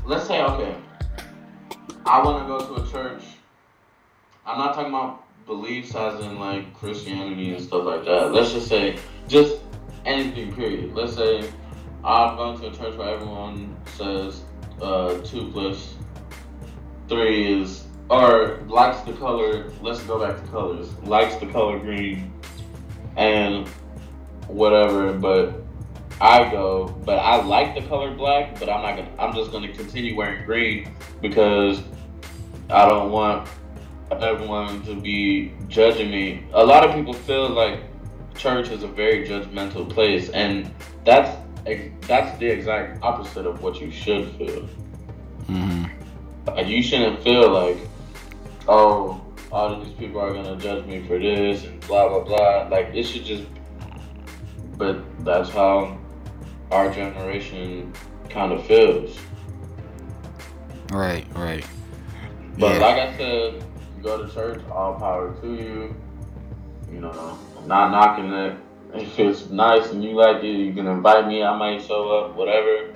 let's 0.06 0.26
say 0.26 0.42
okay, 0.42 0.74
I 2.06 2.22
want 2.22 2.42
to 2.42 2.48
go 2.48 2.76
to 2.76 2.82
a 2.82 2.90
church. 2.90 3.22
I'm 4.46 4.58
not 4.58 4.74
talking 4.74 4.88
about 4.88 5.27
beliefs 5.48 5.94
as 5.96 6.20
in 6.20 6.38
like 6.38 6.72
Christianity 6.74 7.54
and 7.54 7.64
stuff 7.64 7.84
like 7.84 8.04
that. 8.04 8.32
Let's 8.32 8.52
just 8.52 8.68
say 8.68 8.98
just 9.26 9.56
anything. 10.04 10.54
Period. 10.54 10.94
Let's 10.94 11.16
say 11.16 11.50
I'm 12.04 12.36
going 12.36 12.60
to 12.60 12.68
a 12.68 12.70
church 12.70 12.96
where 12.96 13.14
everyone 13.14 13.76
says 13.96 14.42
uh, 14.80 15.18
two 15.22 15.50
plus 15.50 15.96
three 17.08 17.60
is 17.60 17.86
or 18.08 18.60
likes 18.68 19.00
the 19.00 19.14
color. 19.14 19.72
Let's 19.82 20.02
go 20.04 20.24
back 20.24 20.40
to 20.40 20.48
colors. 20.50 20.94
Likes 20.98 21.34
the 21.36 21.46
color 21.46 21.78
green 21.78 22.32
and 23.16 23.66
whatever. 24.46 25.12
But 25.14 25.62
I 26.20 26.50
go, 26.50 26.88
but 27.04 27.18
I 27.18 27.42
like 27.42 27.74
the 27.74 27.82
color 27.88 28.14
black. 28.14 28.60
But 28.60 28.68
I'm 28.68 28.82
not 28.82 28.96
gonna. 28.96 29.10
I'm 29.18 29.34
just 29.34 29.50
gonna 29.50 29.72
continue 29.72 30.14
wearing 30.14 30.44
green 30.44 30.94
because 31.22 31.82
I 32.70 32.86
don't 32.86 33.10
want 33.10 33.48
everyone 34.10 34.82
to 34.84 34.94
be 34.94 35.52
judging 35.68 36.10
me. 36.10 36.44
A 36.52 36.64
lot 36.64 36.84
of 36.84 36.94
people 36.94 37.12
feel 37.12 37.48
like 37.48 37.80
church 38.34 38.68
is 38.70 38.82
a 38.82 38.88
very 38.88 39.26
judgmental 39.26 39.88
place, 39.88 40.30
and 40.30 40.70
that's 41.04 41.36
that's 42.06 42.38
the 42.38 42.46
exact 42.46 43.02
opposite 43.02 43.46
of 43.46 43.62
what 43.62 43.80
you 43.80 43.90
should 43.90 44.30
feel. 44.36 44.68
Mhm. 45.48 45.90
You 46.66 46.82
shouldn't 46.82 47.22
feel 47.22 47.50
like, 47.50 47.76
oh, 48.66 49.20
all 49.52 49.72
of 49.74 49.84
these 49.84 49.94
people 49.94 50.20
are 50.20 50.32
gonna 50.32 50.56
judge 50.56 50.86
me 50.86 51.02
for 51.06 51.18
this 51.18 51.64
and 51.64 51.80
blah 51.86 52.08
blah 52.08 52.20
blah. 52.20 52.68
Like 52.68 52.94
it 52.94 53.04
should 53.04 53.24
just. 53.24 53.44
But 54.76 55.02
that's 55.24 55.50
how 55.50 55.98
our 56.70 56.90
generation 56.90 57.92
kind 58.30 58.52
of 58.52 58.64
feels. 58.66 59.18
Right, 60.92 61.26
right. 61.34 61.66
But 62.58 62.74
yeah. 62.74 62.78
like 62.78 62.96
I 62.96 63.16
said, 63.16 63.64
you 63.98 64.04
go 64.04 64.24
to 64.24 64.32
church, 64.32 64.62
all 64.70 64.94
power 64.94 65.34
to 65.40 65.54
you. 65.54 65.94
You 66.92 67.00
know, 67.00 67.38
I'm 67.58 67.68
not 67.68 67.90
knocking 67.90 68.32
it. 68.32 68.56
If 68.94 69.18
it's 69.18 69.50
nice 69.50 69.90
and 69.90 70.02
you 70.02 70.12
like 70.12 70.42
it, 70.42 70.46
you 70.46 70.72
can 70.72 70.86
invite 70.86 71.26
me. 71.26 71.42
I 71.42 71.56
might 71.56 71.82
show 71.82 72.10
up, 72.10 72.36
whatever. 72.36 72.94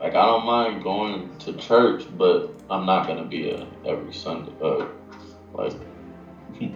Like 0.00 0.14
I 0.14 0.26
don't 0.26 0.44
mind 0.44 0.82
going 0.82 1.36
to 1.40 1.52
church, 1.54 2.04
but 2.18 2.52
I'm 2.68 2.84
not 2.84 3.06
gonna 3.06 3.24
be 3.24 3.50
a 3.50 3.66
every 3.86 4.12
Sunday. 4.12 4.52
Uh, 4.60 4.86
like 5.54 5.72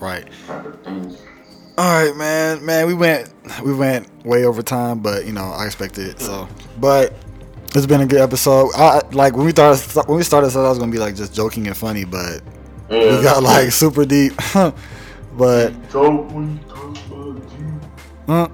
right. 0.00 0.28
kind 0.46 0.66
of 0.66 0.82
things. 0.82 1.20
All 1.76 2.04
right, 2.04 2.16
man. 2.16 2.64
Man, 2.64 2.86
we 2.86 2.94
went 2.94 3.32
we 3.62 3.74
went 3.74 4.24
way 4.24 4.44
over 4.44 4.62
time, 4.62 5.00
but 5.00 5.26
you 5.26 5.32
know 5.32 5.44
I 5.44 5.66
expected 5.66 6.06
it. 6.06 6.20
So, 6.20 6.48
but 6.78 7.12
it's 7.74 7.86
been 7.86 8.00
a 8.00 8.06
good 8.06 8.20
episode. 8.20 8.70
I 8.74 9.00
like 9.12 9.36
when 9.36 9.46
we 9.46 9.52
started 9.52 10.08
when 10.08 10.18
we 10.18 10.24
started, 10.24 10.48
I 10.48 10.50
thought 10.50 10.66
I 10.66 10.70
was 10.70 10.78
gonna 10.78 10.92
be 10.92 10.98
like 10.98 11.14
just 11.16 11.34
joking 11.34 11.66
and 11.66 11.76
funny, 11.76 12.04
but 12.04 12.42
Yeah. 12.90 13.16
we 13.16 13.22
got 13.22 13.42
like 13.42 13.70
super 13.72 14.04
deep. 14.04 14.32
but 15.36 15.90
Joke 15.90 16.30
when 16.32 16.58
you 16.58 16.74
talk 16.74 16.96
about 17.06 18.48
you. 18.48 18.52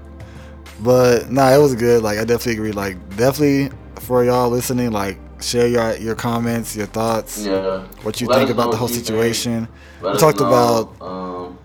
but 0.80 1.30
nah, 1.30 1.54
it 1.54 1.58
was 1.58 1.74
good. 1.74 2.02
Like 2.02 2.18
I 2.18 2.24
definitely 2.24 2.54
agree. 2.54 2.72
Like 2.72 2.96
definitely 3.16 3.70
for 4.00 4.24
y'all 4.24 4.50
listening, 4.50 4.90
like 4.92 5.18
share 5.40 5.66
your 5.68 5.96
your 5.96 6.14
comments, 6.14 6.74
your 6.76 6.86
thoughts, 6.86 7.44
Yeah. 7.44 7.84
what 8.02 8.20
you 8.20 8.26
Let 8.26 8.38
think 8.38 8.50
about 8.50 8.70
the 8.70 8.76
whole 8.76 8.88
what 8.88 8.94
you 8.94 9.02
think. 9.02 9.06
situation. 9.06 9.68
We 10.02 10.16
talked 10.18 10.40
know, 10.40 10.46
about- 10.48 11.02
um, 11.02 11.58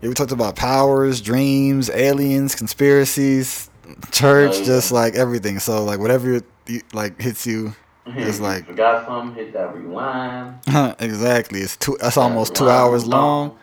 Yeah, 0.00 0.08
we 0.08 0.14
talked 0.14 0.32
about 0.32 0.56
powers, 0.56 1.20
dreams, 1.20 1.88
aliens, 1.90 2.54
conspiracies, 2.54 3.70
church, 4.10 4.52
Oh, 4.56 4.64
just 4.64 4.92
like 4.92 5.14
everything. 5.14 5.58
So 5.58 5.84
like 5.84 5.98
whatever 5.98 6.40
you, 6.66 6.80
like 6.92 7.20
hits 7.20 7.46
you. 7.46 7.74
It's 8.04 8.40
like- 8.40 8.60
you 8.60 8.66
forgot 8.72 9.06
something, 9.06 9.36
hit 9.44 9.52
that 9.52 9.74
rewind. 9.74 10.56
exactly. 11.00 11.60
It's 11.60 11.76
two. 11.76 11.96
That's 12.00 12.16
almost 12.16 12.54
two 12.54 12.68
hours 12.68 13.06
long. 13.06 13.56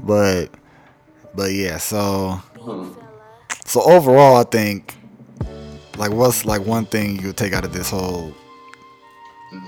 But 0.00 0.46
but 1.34 1.52
yeah. 1.52 1.78
So 1.78 2.40
Hmm. 2.60 2.92
so 3.64 3.82
overall, 3.82 4.36
I 4.36 4.44
think 4.44 4.94
like 5.96 6.10
what's 6.12 6.44
like 6.44 6.64
one 6.66 6.86
thing 6.86 7.20
you 7.22 7.32
take 7.32 7.52
out 7.52 7.64
of 7.64 7.72
this 7.72 7.90
whole 7.90 8.34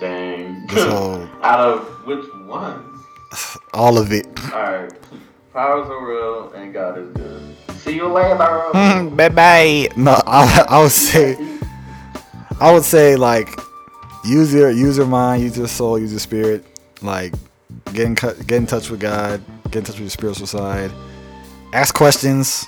Dang. 0.01 0.66
this 0.66 0.85
whole 0.93 1.22
Out 1.43 1.60
of 1.60 2.06
which 2.06 2.24
ones? 2.47 3.02
all 3.74 3.98
of 3.98 4.12
it. 4.12 4.26
Alright. 4.52 4.93
Powers 5.52 5.89
are 5.89 6.06
real 6.06 6.52
and 6.52 6.72
God 6.72 6.98
is 6.98 7.09
good. 7.10 7.56
See 7.78 7.94
you 7.96 8.09
later. 8.09 8.36
bye 8.36 9.28
bye. 9.28 9.88
No, 9.96 10.12
I, 10.26 10.66
I 10.68 10.82
would 10.82 10.92
say, 10.92 11.36
I 12.60 12.72
would 12.72 12.84
say 12.84 13.16
like, 13.16 13.48
use 14.24 14.52
your 14.52 14.70
use 14.70 14.96
your 14.96 15.06
mind, 15.06 15.42
use 15.42 15.56
your 15.56 15.68
soul, 15.68 15.98
use 15.98 16.10
your 16.10 16.20
spirit. 16.20 16.64
Like, 17.02 17.32
get 17.92 18.06
in 18.06 18.14
cut, 18.14 18.46
get 18.46 18.56
in 18.56 18.66
touch 18.66 18.90
with 18.90 19.00
God, 19.00 19.42
get 19.64 19.76
in 19.76 19.84
touch 19.84 19.94
with 19.96 20.02
your 20.02 20.10
spiritual 20.10 20.46
side. 20.46 20.90
Ask 21.72 21.94
questions. 21.94 22.66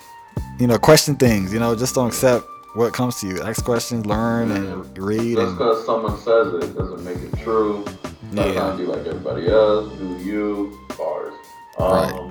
You 0.58 0.66
know, 0.66 0.78
question 0.78 1.16
things. 1.16 1.52
You 1.52 1.58
know, 1.58 1.74
just 1.74 1.94
don't 1.94 2.08
accept 2.08 2.44
what 2.74 2.92
comes 2.92 3.18
to 3.20 3.26
you. 3.26 3.42
Ask 3.42 3.64
questions, 3.64 4.06
learn, 4.06 4.50
and 4.52 4.98
read. 4.98 5.36
Just 5.36 5.52
because 5.58 5.84
someone 5.86 6.16
says 6.18 6.54
it 6.54 6.76
doesn't 6.76 7.02
make 7.04 7.16
it 7.16 7.36
true. 7.42 7.84
Stop 8.32 8.54
Yeah. 8.54 8.76
be 8.76 8.84
like 8.84 9.06
everybody 9.06 9.48
else. 9.48 9.92
Do 9.98 10.06
you 10.18 10.78
bars? 10.96 11.34
Um, 11.78 12.30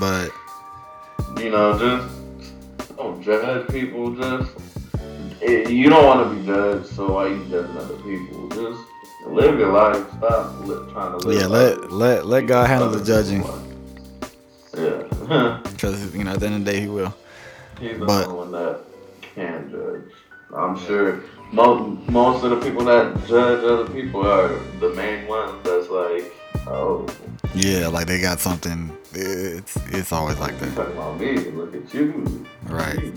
but 0.00 0.30
You 1.38 1.50
know, 1.50 1.78
just 1.78 2.96
don't 2.96 3.22
judge 3.22 3.68
people. 3.68 4.14
Just 4.14 4.50
eh, 5.42 5.68
you 5.68 5.88
don't 5.88 6.04
want 6.04 6.28
to 6.28 6.34
be 6.36 6.46
judged, 6.46 6.86
so 6.86 7.12
why 7.12 7.28
you 7.28 7.44
judging 7.48 7.76
other 7.76 7.96
people? 7.96 8.48
Just 8.48 8.80
live 9.26 9.58
your 9.58 9.72
life. 9.72 10.04
Stop 10.16 10.66
li- 10.66 10.92
trying 10.92 11.12
to 11.18 11.26
live. 11.28 11.40
yeah, 11.40 11.46
let 11.46 11.92
let 11.92 12.26
let 12.26 12.46
God 12.46 12.66
handle 12.68 12.90
the 12.90 13.04
judging, 13.04 13.42
Yeah, 14.76 15.60
because 15.72 16.14
you 16.14 16.24
know 16.24 16.32
at 16.32 16.40
the 16.40 16.46
end 16.46 16.56
of 16.56 16.64
the 16.64 16.72
day 16.72 16.80
He 16.80 16.88
will. 16.88 17.14
he's 17.80 17.98
the 17.98 18.04
But- 18.06 18.26
only 18.26 18.36
one 18.38 18.52
that 18.52 18.80
can 19.34 19.70
judge. 19.70 20.12
I'm 20.54 20.78
sure 20.86 21.22
most 21.52 22.08
most 22.10 22.42
of 22.44 22.50
the 22.50 22.56
people 22.68 22.84
that 22.86 23.14
judge 23.28 23.62
other 23.64 23.88
people 23.92 24.26
are 24.26 24.48
the 24.80 24.90
main 24.94 25.26
ones. 25.28 25.52
That's 25.62 25.88
like, 25.88 26.32
oh, 26.66 27.06
Yeah, 27.54 27.88
like 27.88 28.06
they 28.06 28.20
got 28.20 28.40
something. 28.40 28.96
It's 29.14 29.76
it's 29.88 30.12
always 30.12 30.38
like 30.38 30.58
that. 30.60 30.74
talking 30.76 30.92
about 30.92 31.18
me? 31.18 31.36
Look 31.50 31.74
at 31.74 31.92
you. 31.94 32.46
Right. 32.64 33.12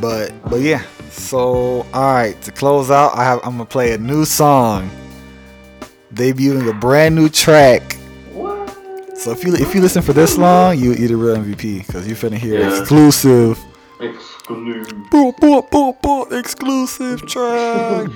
But 0.00 0.32
but 0.48 0.60
yeah. 0.60 0.82
So 1.10 1.86
all 1.94 2.12
right, 2.14 2.40
to 2.42 2.52
close 2.52 2.90
out, 2.90 3.14
I 3.16 3.24
have 3.24 3.40
I'm 3.44 3.52
gonna 3.52 3.66
play 3.66 3.92
a 3.92 3.98
new 3.98 4.24
song, 4.24 4.90
debuting 6.12 6.68
a 6.68 6.72
brand 6.74 7.14
new 7.14 7.28
track. 7.28 7.94
What? 8.32 8.68
So 9.16 9.30
if 9.32 9.44
you 9.44 9.54
if 9.54 9.74
you 9.74 9.80
listen 9.80 10.02
for 10.02 10.12
this 10.12 10.36
long, 10.38 10.78
you 10.78 10.94
the 10.94 11.14
real 11.16 11.36
MVP 11.36 11.86
because 11.86 12.06
you're 12.06 12.16
finna 12.16 12.36
hear 12.38 12.60
Yeah. 12.60 12.78
exclusive, 12.80 13.58
Exclude. 14.00 15.10
boom, 15.10 15.32
boom, 15.40 15.62
boom, 15.70 15.94
boom, 16.02 16.26
exclusive 16.32 17.26
track. 17.26 18.08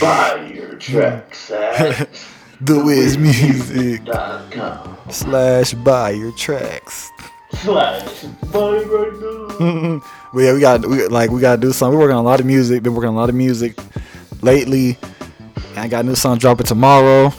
Buy 0.00 0.52
your 0.54 0.74
tracks 0.76 1.50
at 1.50 2.08
the 2.60 2.82
Wiz 2.84 3.16
Music 3.18 4.04
dot 4.04 4.50
com 4.50 4.96
slash 5.10 5.74
buy 5.74 6.10
your 6.10 6.32
tracks. 6.32 7.10
slash 7.62 8.24
buy 8.52 8.78
right 8.82 9.12
now. 9.60 10.02
But 10.34 10.40
yeah, 10.40 10.52
we 10.52 10.60
got 10.60 10.84
we 10.86 11.06
like 11.06 11.30
we 11.30 11.40
gotta 11.40 11.60
do 11.60 11.72
something. 11.72 11.96
We're 11.98 12.04
working 12.04 12.16
on 12.16 12.24
a 12.24 12.28
lot 12.28 12.38
of 12.40 12.44
music. 12.46 12.82
Been 12.82 12.94
working 12.94 13.08
on 13.08 13.14
a 13.14 13.18
lot 13.18 13.30
of 13.30 13.34
music 13.34 13.78
lately. 14.42 14.98
And 15.70 15.78
I 15.78 15.88
got 15.88 16.04
a 16.04 16.06
new 16.06 16.14
song 16.14 16.36
dropping 16.36 16.66
tomorrow. 16.66 17.32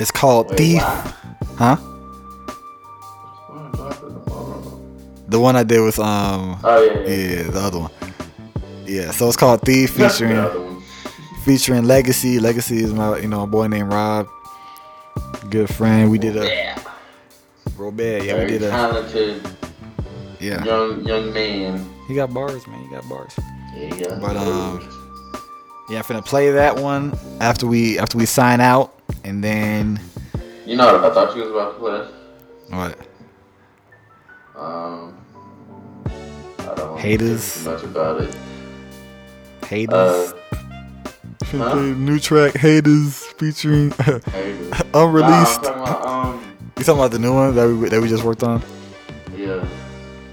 It's 0.00 0.10
called 0.10 0.48
Wait, 0.50 0.58
Thief. 0.58 0.82
why? 0.82 1.14
Huh? 1.58 1.76
Why 1.76 3.70
drop 3.74 3.92
it 3.92 4.00
tomorrow? 4.00 4.80
The 5.28 5.38
one 5.40 5.56
I 5.56 5.62
did 5.62 5.80
with 5.82 5.98
um 5.98 6.58
Oh 6.64 6.82
yeah, 6.82 7.00
yeah. 7.00 7.36
yeah, 7.36 7.42
the 7.50 7.60
other 7.60 7.78
one. 7.80 7.90
Yeah, 8.86 9.10
so 9.10 9.28
it's 9.28 9.36
called 9.36 9.60
Thief 9.60 9.90
featuring. 9.90 10.73
Featuring 11.44 11.84
Legacy. 11.84 12.38
Legacy 12.38 12.78
is 12.82 12.92
my 12.92 13.18
you 13.18 13.28
know 13.28 13.42
a 13.42 13.46
boy 13.46 13.66
named 13.66 13.92
Rob. 13.92 14.28
Good 15.50 15.72
friend. 15.72 16.10
We 16.10 16.18
did 16.18 16.36
a 16.36 16.46
Yeah. 16.46 16.78
Robert. 17.76 18.22
Yeah, 18.24 18.34
Very 18.34 18.44
we 18.46 18.50
did 18.52 18.62
a 18.62 18.70
talented 18.70 19.46
yeah. 20.40 20.64
young 20.64 21.04
young 21.04 21.32
man. 21.32 21.88
He 22.08 22.14
got 22.14 22.32
bars, 22.32 22.66
man. 22.66 22.80
He 22.82 22.88
got 22.90 23.08
bars. 23.08 23.32
Yeah, 23.76 23.90
got 24.08 24.20
But, 24.20 24.36
um, 24.36 24.80
Yeah, 25.90 25.98
I'm 25.98 26.04
finna 26.04 26.24
play 26.24 26.50
that 26.52 26.76
one 26.76 27.16
after 27.40 27.66
we 27.66 27.98
after 27.98 28.16
we 28.18 28.26
sign 28.26 28.60
out, 28.60 28.94
and 29.24 29.42
then 29.44 30.00
you 30.66 30.76
know 30.76 30.94
what 30.94 31.04
I 31.04 31.14
thought 31.14 31.36
you 31.36 31.42
was 31.42 31.50
about 31.50 31.74
to 31.74 31.78
play? 31.78 32.08
what? 32.70 32.98
Um, 34.56 35.14
I 36.60 36.74
don't 36.76 36.98
Haters. 36.98 37.64
much 37.64 37.82
about 37.82 38.20
it. 38.22 38.34
Haters. 39.66 40.32
Uh, 40.32 40.32
huh? 41.58 41.70
play 41.72 41.92
new 41.92 42.18
track 42.18 42.54
Haters 42.56 43.18
featuring 43.38 43.90
haters. 43.90 44.80
unreleased. 44.94 45.62
Nah, 45.62 45.68
talking 45.68 45.82
about, 45.82 46.06
um, 46.06 46.56
you 46.78 46.84
talking 46.84 47.00
about 47.00 47.10
the 47.10 47.18
new 47.18 47.34
one 47.34 47.54
that 47.54 47.66
we 47.68 47.88
that 47.88 48.00
we 48.00 48.08
just 48.08 48.24
worked 48.24 48.42
on? 48.42 48.62
yeah. 49.36 49.66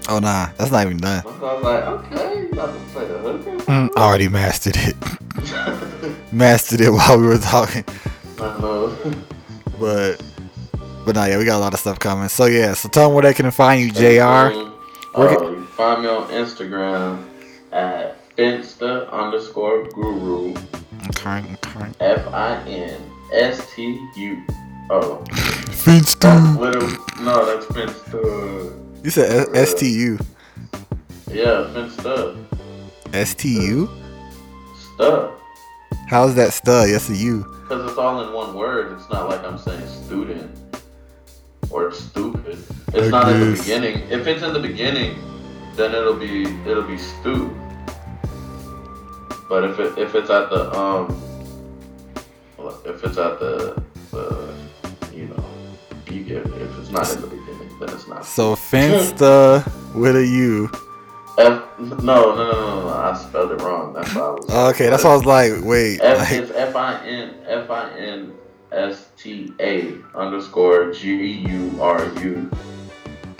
Oh 0.08 0.18
nah, 0.18 0.46
that's 0.58 0.70
not 0.72 0.84
even 0.84 0.96
done. 0.98 1.22
I 1.24 1.28
was 1.30 1.62
like, 1.62 1.84
okay, 1.84 2.40
you 2.42 2.48
about 2.50 2.74
to 2.74 2.80
play 2.92 3.06
the 3.06 3.18
hooker? 3.18 3.56
Mm, 3.70 3.88
I 3.96 4.00
already 4.00 4.28
mastered 4.28 4.76
it. 4.76 4.96
mastered 6.32 6.80
it 6.80 6.90
while 6.90 7.18
we 7.20 7.26
were 7.26 7.38
talking. 7.38 7.84
I 8.40 8.58
know. 8.60 8.96
But 9.78 10.20
but 11.04 11.14
nah, 11.14 11.26
yeah, 11.26 11.38
we 11.38 11.44
got 11.44 11.56
a 11.58 11.60
lot 11.60 11.72
of 11.74 11.80
stuff 11.80 11.98
coming. 12.00 12.28
So 12.28 12.46
yeah, 12.46 12.74
so 12.74 12.88
tell 12.88 13.08
them 13.08 13.14
where 13.14 13.22
they 13.22 13.34
can 13.34 13.50
find 13.52 13.80
you, 13.80 13.92
Jay 13.92 14.16
Aree 14.16 14.54
Um, 14.54 14.72
Where 15.14 15.28
uh, 15.28 15.36
can- 15.36 15.52
you 15.52 15.64
find 15.66 16.02
me 16.02 16.08
on 16.08 16.28
Instagram 16.30 17.24
at 17.70 18.18
Finsta 18.36 19.08
underscore 19.12 19.84
guru. 19.90 20.54
Okay, 21.08 21.44
okay. 21.54 21.90
F 22.00 22.26
I 22.28 22.62
N 22.68 23.00
S 23.32 23.74
T 23.74 23.98
U. 24.16 24.42
Oh, 24.90 25.24
that's 25.84 26.16
little. 26.58 26.88
No, 27.20 27.46
that's 27.46 27.66
Finsta. 27.66 29.04
You 29.04 29.10
said 29.10 29.48
S 29.54 29.74
T 29.74 29.88
U. 29.88 30.18
Yeah, 31.28 31.70
Finsta. 31.74 32.44
S 33.12 33.34
T 33.34 33.48
U. 33.66 33.90
Stuff. 34.94 35.32
How's 36.08 36.34
that 36.34 36.52
stud? 36.52 36.90
Yes, 36.90 37.08
a 37.08 37.16
U. 37.16 37.38
Because 37.62 37.90
it's 37.90 37.98
all 37.98 38.22
in 38.22 38.34
one 38.34 38.54
word. 38.54 38.92
It's 38.92 39.08
not 39.10 39.30
like 39.30 39.42
I'm 39.44 39.56
saying 39.56 39.86
student 39.86 40.54
or 41.70 41.90
stupid. 41.90 42.58
It's 42.92 43.08
not 43.08 43.32
in 43.32 43.40
the 43.40 43.56
beginning. 43.56 44.00
If 44.10 44.26
it's 44.26 44.42
in 44.42 44.52
the 44.52 44.60
beginning, 44.60 45.16
then 45.74 45.94
it'll 45.94 46.18
be 46.18 46.42
it'll 46.68 46.82
be 46.82 46.98
stu. 46.98 47.50
But 49.52 49.64
if 49.64 49.78
it 49.80 49.98
if 49.98 50.14
it's 50.14 50.30
at 50.30 50.48
the 50.48 50.74
um 50.74 51.08
if 52.86 53.04
it's 53.04 53.18
at 53.18 53.38
the 53.38 53.82
the 54.10 54.54
you 55.12 55.26
know 55.26 55.44
you 56.10 56.24
get. 56.24 56.46
If 56.46 56.78
it's 56.78 56.88
not 56.88 57.12
in 57.14 57.20
the 57.20 57.26
beginning, 57.26 57.78
then 57.78 57.90
it's 57.90 58.08
not. 58.08 58.24
So 58.24 58.56
Finsta 58.56 59.60
with 59.94 60.16
a 60.16 60.26
U. 60.26 60.70
F 61.36 61.62
no 61.78 61.96
no 61.96 62.34
no 62.34 62.34
no 62.34 62.80
no. 62.80 62.88
I 62.94 63.14
spelled 63.14 63.52
it 63.52 63.60
wrong. 63.60 63.92
That's 63.92 64.14
why 64.14 64.22
I 64.22 64.30
was. 64.30 64.50
Okay, 64.74 64.88
that's 64.88 65.04
why 65.04 65.10
I 65.10 65.16
was 65.16 65.26
like, 65.26 65.52
wait. 65.62 66.00
F 66.00 66.16
Like, 66.16 66.32
is 66.32 66.50
F 66.52 66.74
I 66.74 67.06
N 67.06 67.34
F 67.46 67.68
I 67.68 67.90
N 67.98 68.32
S 68.72 69.10
T 69.18 69.52
A 69.60 69.96
underscore 70.14 70.94
G 70.94 71.30
U 71.46 71.78
R 71.78 72.10
U, 72.22 72.50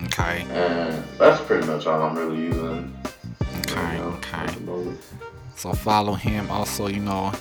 okay, 0.02 0.44
and 0.50 1.02
that's 1.16 1.40
pretty 1.40 1.66
much 1.66 1.86
all 1.86 2.02
I'm 2.02 2.18
really 2.18 2.36
using. 2.36 2.94
okay, 3.60 3.98
okay. 3.98 4.46
At 5.52 5.58
the 5.58 5.68
moment. 5.68 5.78
So 5.78 5.84
follow 5.84 6.14
him. 6.14 6.50
Also, 6.50 6.88
you 6.88 7.00
know, 7.00 7.32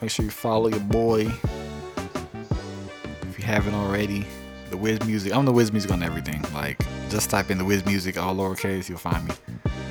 make 0.00 0.10
sure 0.10 0.24
you 0.24 0.30
follow 0.30 0.68
your 0.68 0.80
boy 0.80 1.30
if 3.22 3.38
you 3.38 3.44
haven't 3.44 3.74
already. 3.74 4.26
The 4.70 4.76
Wiz 4.76 5.02
Music. 5.06 5.34
I'm 5.34 5.46
the 5.46 5.52
Wiz 5.52 5.72
Music 5.72 5.90
on 5.90 6.02
everything. 6.02 6.44
Like, 6.52 6.78
just 7.08 7.30
type 7.30 7.50
in 7.50 7.56
the 7.56 7.64
Wiz 7.64 7.86
Music, 7.86 8.18
all 8.18 8.34
lowercase, 8.34 8.86
you'll 8.88 8.98
find 8.98 9.26
me. 9.26 9.34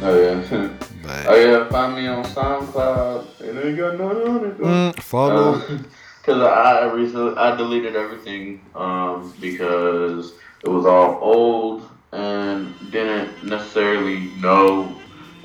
Oh 0.04 0.22
yeah, 0.22 0.44
oh 1.28 1.36
yeah. 1.36 1.68
Find 1.70 1.96
me 1.96 2.06
on 2.08 2.24
SoundCloud. 2.24 3.42
It 3.42 3.66
ain't 3.66 3.78
got 3.78 3.98
nothing 3.98 4.28
on 4.28 4.46
it. 4.46 4.58
though. 4.60 4.66
mm, 4.66 5.00
follow. 5.00 5.62
Because 6.22 6.42
I 6.42 6.84
recently 6.92 7.38
I 7.38 7.56
deleted 7.56 7.96
everything 7.96 8.60
um, 8.76 9.34
because 9.40 10.34
it 10.62 10.68
was 10.68 10.86
all 10.86 11.18
old 11.22 11.90
and 12.12 12.76
didn't 12.92 13.46
necessarily 13.46 14.30
know 14.42 14.94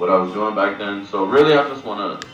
what 0.02 0.10
I 0.10 0.16
was 0.16 0.32
doing 0.32 0.56
back 0.56 0.78
then. 0.78 1.06
So 1.06 1.24
really, 1.24 1.54
I 1.54 1.62
just 1.68 1.84
want 1.84 2.20
to 2.20 2.28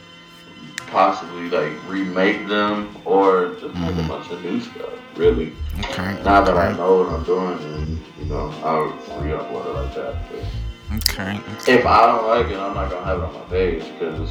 possibly 0.86 1.50
like 1.50 1.70
remake 1.86 2.48
them 2.48 2.96
or 3.04 3.56
just 3.60 3.74
make 3.74 3.90
a 3.90 4.00
Mhm. 4.00 4.08
bunch 4.08 4.30
of 4.30 4.42
new 4.42 4.58
stuff. 4.58 4.88
Really, 5.16 5.52
Okay. 5.80 6.16
now 6.24 6.40
that 6.42 6.56
I 6.56 6.72
know 6.72 6.96
what 7.02 7.08
I'm 7.12 7.24
doing, 7.24 7.58
and 7.74 7.98
you 8.18 8.24
know, 8.24 8.50
I'll 8.64 8.86
re-upload 9.20 9.66
it 9.66 9.74
like 9.80 9.94
that. 9.96 10.14
But 10.30 10.96
Okay. 10.96 11.40
okay. 11.58 11.74
if 11.80 11.84
I 11.84 12.06
don't 12.06 12.26
like 12.26 12.46
it, 12.46 12.58
I'm 12.58 12.72
not 12.74 12.88
gonna 12.88 13.04
have 13.04 13.18
it 13.18 13.24
on 13.24 13.34
my 13.34 13.40
page 13.50 13.82
because, 13.98 14.30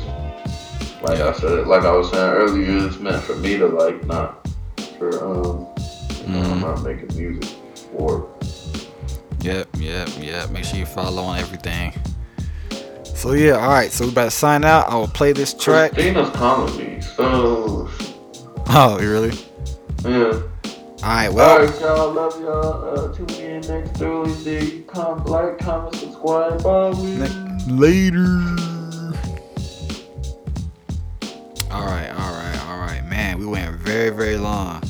like 1.03 1.19
I 1.19 1.31
said, 1.33 1.67
like 1.67 1.83
I 1.83 1.91
was 1.91 2.09
saying 2.09 2.31
earlier, 2.41 2.87
it's 2.87 2.97
meant 2.97 3.21
for 3.21 3.35
me 3.35 3.55
to 3.59 3.67
like, 3.67 4.03
not 4.07 4.47
for 4.97 5.09
um. 5.23 5.67
You 6.25 6.33
know, 6.33 6.39
I'm 6.39 6.57
Mhm. 6.57 6.61
not 6.61 6.83
making 6.83 7.15
music 7.15 7.49
for. 7.95 8.25
Yep, 9.41 9.67
yep, 9.77 10.09
yep. 10.19 10.49
Make 10.49 10.65
sure 10.65 10.79
you 10.79 10.87
follow 10.87 11.21
on 11.21 11.37
everything. 11.37 11.93
So 13.17 13.33
yeah, 13.33 13.53
all 13.53 13.69
right. 13.69 13.91
So 13.91 14.05
we 14.05 14.11
about 14.11 14.25
to 14.25 14.31
sign 14.31 14.63
out. 14.63 14.89
I 14.89 14.95
will 14.95 15.07
play 15.07 15.33
this 15.33 15.51
track. 15.55 15.93
Christina's 15.93 16.77
me, 16.77 17.01
so 17.01 17.89
Oh, 18.67 18.99
you 19.01 19.11
really? 19.11 19.35
yeah. 20.05 20.39
All 21.03 21.15
right, 21.15 21.29
well. 21.29 21.49
All 21.49 21.65
right, 21.65 21.81
y'all. 21.81 22.13
Love 22.13 22.39
y'all. 22.39 23.09
Uh, 23.09 23.13
tune 23.15 23.29
in 23.31 23.61
next 23.61 23.97
Thursday. 23.97 24.81
Come 24.81 25.25
like, 25.25 25.57
comment, 25.57 25.95
subscribe. 25.95 26.61
Bye. 26.61 26.91
Later. 27.67 28.37
All 31.71 31.85
right, 31.85 32.09
all 32.11 32.33
right, 32.33 32.65
all 32.67 32.77
right, 32.77 33.03
man. 33.09 33.39
We 33.39 33.47
went 33.47 33.75
very, 33.77 34.11
very 34.11 34.37
long, 34.37 34.83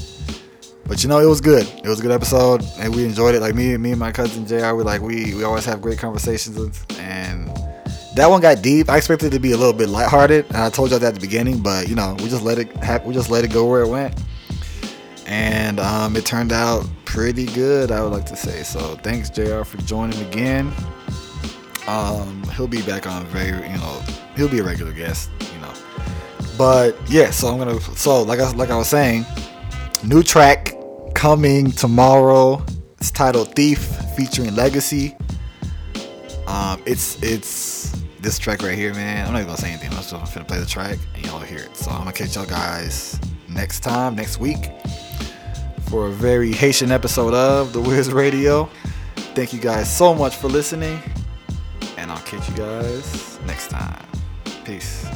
but 0.85 1.01
you 1.01 1.07
know 1.07 1.19
it 1.19 1.25
was 1.27 1.39
good. 1.39 1.65
It 1.81 1.87
was 1.87 1.99
a 1.99 2.01
good 2.01 2.11
episode, 2.11 2.61
and 2.77 2.93
we 2.93 3.05
enjoyed 3.05 3.35
it. 3.35 3.41
Like 3.41 3.55
me, 3.55 3.77
me 3.77 3.91
and 3.91 3.99
my 3.99 4.11
cousin 4.11 4.45
Jay 4.45 4.57
Aree 4.59 4.77
We 4.77 4.83
like 4.83 5.01
we 5.01 5.33
we 5.33 5.43
always 5.45 5.63
have 5.63 5.81
great 5.81 5.97
conversations, 5.97 6.85
and 6.99 7.46
that 8.17 8.27
one 8.31 8.41
got 8.41 8.63
deep. 8.63 8.89
I 8.89 8.97
expected 8.97 9.27
it 9.27 9.35
to 9.37 9.39
be 9.39 9.51
a 9.51 9.57
little 9.57 9.73
bit 9.73 9.89
lighthearted, 9.89 10.47
and 10.47 10.57
I 10.57 10.71
told 10.71 10.89
y'all 10.89 10.99
that 10.99 11.09
at 11.09 11.13
the 11.13 11.21
beginning, 11.21 11.61
but 11.61 11.87
you 11.87 11.95
know 11.95 12.15
we 12.19 12.27
just 12.29 12.41
let 12.41 12.57
it 12.57 12.75
ha- 12.83 12.99
we 13.05 13.13
just 13.13 13.29
let 13.29 13.43
it 13.45 13.53
go 13.53 13.65
where 13.65 13.81
it 13.81 13.87
went, 13.87 14.19
and 15.27 15.79
um, 15.79 16.15
it 16.15 16.25
turned 16.25 16.51
out 16.51 16.87
pretty 17.05 17.45
good. 17.45 17.91
I 17.91 18.01
would 18.01 18.11
like 18.11 18.25
to 18.25 18.35
say 18.35 18.63
so. 18.63 18.95
Thanks 18.97 19.29
Jay 19.29 19.45
Aree 19.45 19.65
for 19.65 19.77
joining 19.83 20.19
again. 20.27 20.73
Um, 21.87 22.43
he'll 22.55 22.67
be 22.67 22.81
back 22.81 23.05
on 23.05 23.25
very, 23.27 23.49
you 23.69 23.77
know, 23.77 24.03
he'll 24.35 24.49
be 24.49 24.59
a 24.59 24.63
regular 24.63 24.91
guest, 24.91 25.29
you 25.53 25.61
know. 25.61 25.73
But 26.57 26.97
yeah, 27.07 27.29
so 27.29 27.47
I'm 27.49 27.59
gonna, 27.59 27.79
so 27.79 28.23
like 28.23 28.39
I 28.39 28.51
like 28.53 28.71
I 28.71 28.77
was 28.77 28.89
saying, 28.89 29.25
new 30.03 30.23
track 30.23 30.73
coming 31.13 31.71
tomorrow. 31.71 32.65
It's 32.97 33.11
titled 33.11 33.55
Thief, 33.55 33.79
featuring 34.15 34.55
Legacy. 34.55 35.15
Um, 36.47 36.81
it's 36.85 37.21
it's 37.21 38.06
this 38.19 38.39
track 38.39 38.61
right 38.61 38.77
here, 38.77 38.93
man. 38.93 39.25
I'm 39.27 39.33
not 39.33 39.39
even 39.39 39.47
gonna 39.47 39.57
say 39.57 39.69
anything. 39.69 39.89
I'm 39.91 39.97
just 39.97 40.11
gonna 40.11 40.45
play 40.45 40.59
the 40.59 40.65
track 40.65 40.97
and 41.15 41.25
y'all 41.25 41.39
hear 41.39 41.59
it. 41.59 41.75
So 41.75 41.91
I'm 41.91 41.99
gonna 41.99 42.13
catch 42.13 42.35
y'all 42.35 42.45
guys 42.45 43.19
next 43.47 43.81
time, 43.81 44.15
next 44.15 44.39
week, 44.39 44.71
for 45.89 46.07
a 46.07 46.11
very 46.11 46.51
Haitian 46.51 46.91
episode 46.91 47.33
of 47.33 47.73
The 47.73 47.81
Wiz 47.81 48.11
Radio. 48.11 48.69
Thank 49.35 49.53
you 49.53 49.59
guys 49.59 49.95
so 49.95 50.13
much 50.13 50.35
for 50.35 50.47
listening 50.47 50.99
and 51.97 52.11
I'll 52.11 52.23
catch 52.23 52.49
you 52.49 52.55
guys 52.55 53.39
next 53.45 53.69
time. 53.69 54.05
Peace. 54.63 55.06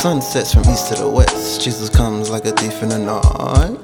Sun 0.00 0.22
sets 0.22 0.54
from 0.54 0.62
east 0.62 0.88
to 0.88 0.94
the 0.94 1.06
west, 1.06 1.60
Jesus 1.60 1.90
comes 1.90 2.30
like 2.30 2.46
a 2.46 2.52
thief 2.52 2.82
in 2.82 2.88
the 2.88 2.98
night. 2.98 3.76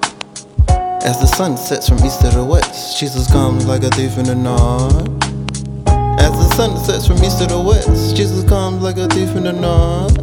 As 1.05 1.21
the 1.21 1.27
sun 1.27 1.59
sets 1.59 1.91
from 1.91 1.99
east 1.99 2.23
to 2.23 2.31
the 2.31 2.43
west, 2.43 2.99
Jesus 2.99 3.31
comes 3.31 3.67
like 3.67 3.83
a 3.83 3.91
thief 3.91 4.17
in 4.17 4.25
the 4.25 4.35
night. 4.35 5.09
As 6.19 6.33
the 6.33 6.49
sun 6.55 6.75
sets 6.79 7.07
from 7.07 7.23
east 7.23 7.39
to 7.41 7.47
the 7.47 7.61
west, 7.61 8.17
Jesus 8.17 8.49
comes 8.49 8.83
like 8.83 8.97
a 8.97 9.07
thief 9.09 9.37
in 9.37 9.45
the 9.45 9.53
night. 9.53 10.17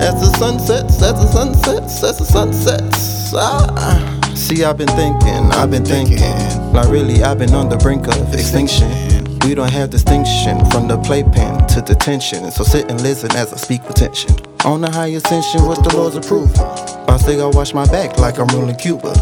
As 0.00 0.18
the 0.18 0.34
sun 0.38 0.58
sets, 0.58 1.02
as 1.02 1.12
the 1.12 1.26
sun 1.26 1.54
sets, 1.56 2.02
as 2.02 2.16
the 2.16 2.24
sun 2.24 2.54
sets. 2.54 3.34
Ah. 3.34 4.32
See, 4.34 4.64
I've 4.64 4.78
been 4.78 4.88
thinking, 4.88 5.52
I've 5.60 5.70
been 5.70 5.84
thinking. 5.84 6.72
Like, 6.72 6.88
really, 6.88 7.22
I've 7.22 7.38
been 7.38 7.52
on 7.52 7.68
the 7.68 7.76
brink 7.76 8.08
of 8.08 8.32
extinction. 8.32 8.90
We 9.44 9.54
don't 9.54 9.72
have 9.72 9.90
distinction 9.90 10.58
from 10.70 10.86
the 10.86 10.98
playpen 10.98 11.66
to 11.68 11.80
detention. 11.80 12.50
So 12.50 12.62
sit 12.62 12.90
and 12.90 13.00
listen 13.00 13.30
as 13.32 13.52
I 13.52 13.56
speak 13.56 13.82
with 13.86 13.96
tension. 13.96 14.34
On 14.64 14.80
the 14.80 14.90
high 14.90 15.08
ascension 15.08 15.66
with 15.66 15.82
the 15.82 15.96
Lord's 15.96 16.16
approval. 16.16 16.64
I 17.08 17.16
say 17.16 17.40
I 17.40 17.46
wash 17.46 17.72
my 17.72 17.86
back 17.86 18.18
like 18.18 18.38
I'm 18.38 18.48
ruling 18.48 18.76
Cuba. 18.76 19.14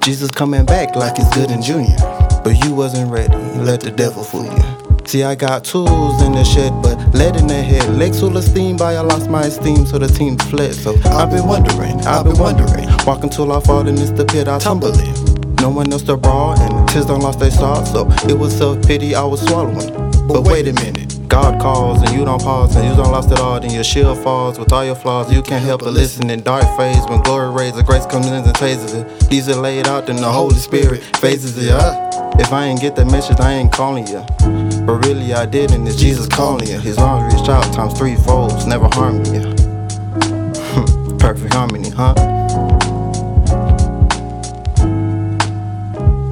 Jesus 0.00 0.30
coming 0.30 0.66
back 0.66 0.94
like 0.96 1.18
it's 1.18 1.34
good 1.34 1.50
in 1.50 1.62
junior. 1.62 1.96
But 2.44 2.62
you 2.62 2.74
wasn't 2.74 3.10
ready, 3.10 3.34
let 3.58 3.80
the 3.80 3.90
devil 3.90 4.22
fool 4.22 4.44
you. 4.44 4.84
See, 5.06 5.22
I 5.22 5.34
got 5.34 5.64
tools 5.64 6.22
in 6.22 6.32
the 6.32 6.44
shed, 6.44 6.72
but 6.82 6.96
lead 7.14 7.36
in 7.36 7.46
the 7.46 7.62
head. 7.62 7.88
Legs 7.94 8.20
full 8.20 8.36
of 8.36 8.44
steam, 8.44 8.76
but 8.76 8.96
I 8.96 9.00
lost 9.00 9.30
my 9.30 9.44
esteem, 9.44 9.86
so 9.86 9.98
the 9.98 10.08
team 10.08 10.36
fled. 10.36 10.74
So 10.74 10.94
I've 11.06 11.30
been 11.30 11.46
wondering, 11.46 12.00
I've 12.02 12.24
been 12.24 12.38
wondering. 12.38 12.88
Walking 13.06 13.30
till 13.30 13.52
I 13.52 13.60
fall, 13.60 13.86
and 13.86 13.98
it's 13.98 14.10
the 14.10 14.24
pit 14.24 14.46
I 14.48 14.58
tumble 14.58 14.98
in. 14.98 15.33
No 15.64 15.70
one 15.70 15.90
else 15.90 16.02
to 16.02 16.18
brawl, 16.18 16.60
and 16.60 16.86
tears 16.90 17.06
don't 17.06 17.20
lost 17.20 17.38
their 17.38 17.50
salt, 17.50 17.86
so 17.86 18.06
it 18.28 18.38
was 18.38 18.54
self 18.54 18.86
pity 18.86 19.14
I 19.14 19.24
was 19.24 19.40
swallowing. 19.40 19.90
But 20.28 20.42
wait 20.42 20.68
a 20.68 20.74
minute. 20.74 21.26
God 21.26 21.58
calls 21.58 22.02
and 22.02 22.10
you 22.10 22.22
don't 22.26 22.42
pause 22.42 22.76
and 22.76 22.86
you 22.86 22.94
don't 22.94 23.10
lost 23.10 23.32
it 23.32 23.38
all, 23.38 23.58
then 23.58 23.70
your 23.70 23.82
shield 23.82 24.22
falls 24.22 24.58
with 24.58 24.70
all 24.74 24.84
your 24.84 24.94
flaws. 24.94 25.32
You 25.32 25.40
can't 25.40 25.64
help 25.64 25.80
but 25.80 25.94
listen 25.94 26.28
in 26.28 26.42
dark 26.42 26.64
phase 26.76 27.02
when 27.08 27.22
glory 27.22 27.50
rays 27.50 27.78
of 27.78 27.86
grace 27.86 28.04
comes 28.04 28.26
in 28.26 28.34
and 28.34 28.44
tases 28.48 28.94
it. 28.94 29.30
These 29.30 29.48
are 29.48 29.54
laid 29.54 29.88
out, 29.88 30.06
then 30.06 30.16
the 30.16 30.30
Holy 30.30 30.56
Spirit 30.56 31.02
phases 31.16 31.56
it 31.56 31.70
up. 31.70 32.12
If 32.38 32.52
I 32.52 32.66
ain't 32.66 32.82
get 32.82 32.94
that 32.96 33.06
message, 33.06 33.40
I 33.40 33.54
ain't 33.54 33.72
calling 33.72 34.06
you. 34.06 34.22
But 34.84 35.06
really, 35.06 35.32
I 35.32 35.46
did, 35.46 35.70
and 35.70 35.88
it's 35.88 35.96
Jesus 35.96 36.26
calling 36.26 36.68
you. 36.68 36.78
His 36.78 36.98
arms 36.98 37.32
reached 37.32 37.48
out 37.48 37.64
times 37.72 37.98
three 37.98 38.16
folds, 38.16 38.66
never 38.66 38.86
harming 38.92 39.34
you. 39.34 39.40
Perfect 41.18 41.54
harmony, 41.54 41.88
huh? 41.88 42.14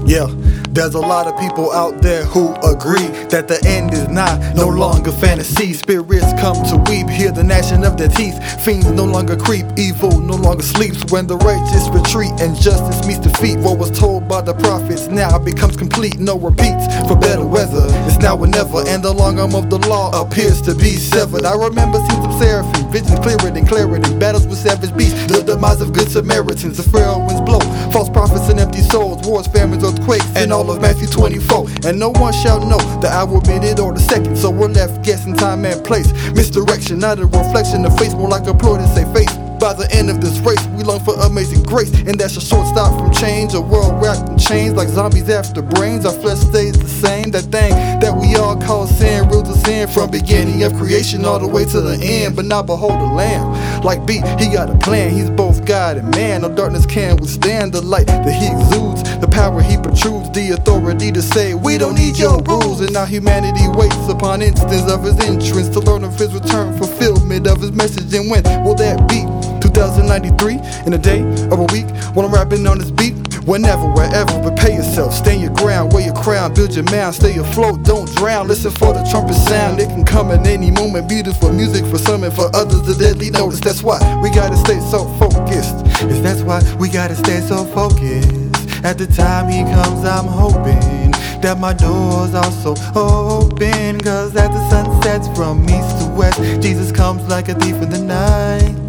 Yeah, 0.04 0.26
there's 0.70 0.94
a 0.94 1.00
lot 1.00 1.26
of 1.26 1.38
people 1.38 1.70
out 1.72 2.02
there 2.02 2.24
who 2.24 2.54
agree 2.66 3.06
that 3.30 3.46
the 3.46 3.62
end 3.64 3.94
is 3.94 4.08
nigh, 4.08 4.52
no 4.56 4.66
longer 4.66 5.12
fantasy. 5.12 5.72
Spirits 5.72 6.26
come 6.40 6.56
to 6.66 6.76
weep, 6.90 7.08
hear 7.08 7.30
the 7.30 7.44
gnashing 7.44 7.84
of 7.84 7.96
their 7.96 8.08
teeth. 8.08 8.36
Fiends 8.64 8.90
no 8.90 9.04
longer 9.04 9.36
creep, 9.36 9.64
evil 9.76 10.18
no 10.20 10.34
longer 10.34 10.64
sleeps. 10.64 11.04
When 11.12 11.26
the 11.26 11.36
righteous 11.36 11.88
retreat 11.88 12.32
and 12.40 12.56
justice 12.56 13.06
meets 13.06 13.20
defeat, 13.20 13.58
what 13.58 13.78
was 13.78 13.96
told 13.96 14.26
by 14.26 14.42
the 14.42 14.54
prophets 14.54 15.06
now 15.06 15.38
becomes 15.38 15.76
complete. 15.76 16.18
No 16.18 16.36
repeats 16.38 16.86
for 17.06 17.16
better 17.16 17.44
weather. 17.46 17.86
It's 18.06 18.18
now 18.18 18.36
or 18.36 18.48
never, 18.48 18.82
and 18.88 19.04
the 19.04 19.12
long 19.12 19.38
arm 19.38 19.54
of 19.54 19.70
the 19.70 19.78
law 19.86 20.10
appears 20.20 20.60
to 20.62 20.74
be 20.74 20.96
severed. 20.96 21.44
I 21.44 21.54
remember 21.54 21.98
seeing 22.10 22.22
some 22.22 22.38
seraphim, 22.40 22.81
visions 22.92 23.18
clearer 23.20 23.50
than 23.50 23.66
clearer 23.66 23.98
battles 24.22 24.46
with 24.46 24.58
savage 24.58 24.94
beasts. 24.96 25.26
The 25.26 25.42
demise 25.42 25.80
of 25.80 25.92
good 25.92 26.08
Samaritans, 26.08 26.76
the 26.76 26.84
frail 26.84 27.24
winds 27.26 27.40
blow. 27.40 27.58
False 27.90 28.08
prophets 28.08 28.48
and 28.48 28.60
empty 28.60 28.82
souls, 28.82 29.26
wars, 29.26 29.46
famines, 29.48 29.82
earthquakes, 29.82 30.28
and 30.36 30.52
all 30.52 30.70
of 30.70 30.80
Matthew 30.80 31.08
24. 31.08 31.66
And 31.86 31.98
no 31.98 32.10
one 32.10 32.32
shall 32.32 32.60
know 32.60 32.78
the 33.00 33.08
hour, 33.08 33.40
minute, 33.46 33.80
or 33.80 33.92
the 33.92 34.00
second. 34.00 34.36
So 34.36 34.50
we're 34.50 34.68
left 34.68 35.02
guessing 35.02 35.34
time 35.34 35.64
and 35.64 35.82
place. 35.82 36.12
Misdirection, 36.32 36.98
not 36.98 37.18
a 37.18 37.26
reflection 37.26 37.84
of 37.84 37.98
face, 37.98 38.12
more 38.12 38.28
like 38.28 38.46
a 38.46 38.54
ploy 38.54 38.78
to 38.78 38.86
say 38.94 39.04
face. 39.12 39.41
By 39.62 39.74
the 39.74 39.86
end 39.94 40.10
of 40.10 40.20
this 40.20 40.40
race, 40.40 40.58
we 40.74 40.82
long 40.82 40.98
for 41.04 41.14
amazing 41.22 41.62
grace, 41.62 41.94
and 41.94 42.18
that's 42.18 42.36
a 42.36 42.40
short 42.40 42.66
stop 42.66 42.98
from 42.98 43.12
change. 43.12 43.54
A 43.54 43.60
world 43.60 44.02
wrapped 44.02 44.28
in 44.28 44.36
chains, 44.36 44.74
like 44.74 44.88
zombies 44.88 45.30
after 45.30 45.62
brains. 45.62 46.04
Our 46.04 46.10
flesh 46.12 46.38
stays 46.38 46.76
the 46.76 46.88
same. 46.88 47.30
That 47.30 47.42
thing 47.42 47.70
that 48.02 48.10
we 48.10 48.34
all 48.34 48.60
call 48.60 48.88
sin, 48.88 49.28
rules 49.28 49.48
of 49.48 49.64
sin 49.64 49.86
from 49.86 50.10
beginning 50.10 50.64
of 50.64 50.74
creation 50.74 51.24
all 51.24 51.38
the 51.38 51.46
way 51.46 51.64
to 51.66 51.80
the 51.80 51.94
end. 52.02 52.34
But 52.34 52.46
now 52.46 52.62
behold 52.64 52.98
the 52.98 53.14
Lamb, 53.14 53.82
like 53.84 54.04
B, 54.04 54.14
he 54.36 54.50
got 54.50 54.68
a 54.68 54.76
plan. 54.78 55.10
He's 55.10 55.30
both 55.30 55.64
God 55.64 55.96
and 55.96 56.10
man. 56.10 56.42
No 56.42 56.52
darkness 56.52 56.84
can 56.84 57.16
withstand 57.18 57.72
the 57.72 57.82
light 57.82 58.08
that 58.08 58.34
he 58.34 58.48
exudes, 58.50 59.04
the 59.20 59.28
power 59.28 59.62
he 59.62 59.76
protrudes, 59.76 60.28
the 60.32 60.50
authority 60.58 61.12
to 61.12 61.22
say 61.22 61.54
we 61.54 61.78
don't 61.78 61.94
need 61.94 62.18
your 62.18 62.42
rules. 62.42 62.80
And 62.80 62.92
now 62.92 63.04
humanity 63.04 63.68
waits 63.78 64.08
upon 64.08 64.42
instance 64.42 64.90
of 64.90 65.04
his 65.04 65.20
entrance 65.20 65.68
to 65.68 65.78
learn 65.78 66.02
of 66.02 66.18
his 66.18 66.34
return, 66.34 66.76
fulfillment 66.76 67.46
of 67.46 67.60
his 67.60 67.70
message. 67.70 68.12
And 68.12 68.28
when 68.28 68.42
will 68.64 68.74
that 68.74 69.08
be? 69.08 69.31
2093 69.74 70.86
in 70.86 70.92
a 70.92 70.98
day 70.98 71.22
or 71.50 71.60
a 71.60 71.68
week 71.72 71.88
when 72.14 72.24
I'm 72.24 72.32
rapping 72.32 72.66
on 72.66 72.78
this 72.78 72.90
beat. 72.90 73.14
Whenever, 73.44 73.90
wherever, 73.90 74.40
prepare 74.40 74.70
yourself. 74.70 75.12
Stand 75.12 75.42
your 75.42 75.52
ground, 75.54 75.92
wear 75.92 76.06
your 76.06 76.14
crown, 76.14 76.54
build 76.54 76.74
your 76.74 76.84
mound, 76.84 77.16
stay 77.16 77.36
afloat, 77.36 77.82
don't 77.82 78.08
drown. 78.14 78.46
Listen 78.46 78.70
for 78.70 78.92
the 78.92 79.02
trumpet 79.10 79.34
sound, 79.34 79.80
it 79.80 79.88
can 79.88 80.04
come 80.04 80.30
at 80.30 80.46
any 80.46 80.70
moment. 80.70 81.08
Beautiful 81.08 81.52
music 81.52 81.84
for 81.86 81.98
some 81.98 82.22
and 82.22 82.32
for 82.32 82.54
others, 82.54 82.82
the 82.82 82.94
deadly 82.94 83.30
notice. 83.30 83.58
That's 83.58 83.82
why 83.82 83.98
we 84.22 84.30
gotta 84.30 84.56
stay 84.56 84.78
so 84.78 85.08
focused. 85.18 85.74
Yes, 86.06 86.20
that's 86.20 86.42
why 86.42 86.62
we 86.78 86.88
gotta 86.88 87.16
stay 87.16 87.40
so 87.40 87.64
focused. 87.64 88.84
At 88.84 88.98
the 88.98 89.06
time 89.06 89.48
he 89.48 89.62
comes, 89.62 90.04
I'm 90.04 90.26
hoping 90.26 91.10
that 91.42 91.58
my 91.58 91.72
doors 91.72 92.34
are 92.34 92.52
so 92.62 92.74
open. 92.94 94.00
Cause 94.00 94.36
as 94.36 94.50
the 94.50 94.70
sun 94.70 95.02
sets 95.02 95.26
from 95.36 95.64
east 95.64 95.98
to 95.98 96.06
west, 96.16 96.38
Jesus 96.62 96.92
comes 96.92 97.26
like 97.28 97.48
a 97.48 97.54
thief 97.54 97.82
in 97.82 97.90
the 97.90 97.98
night. 97.98 98.81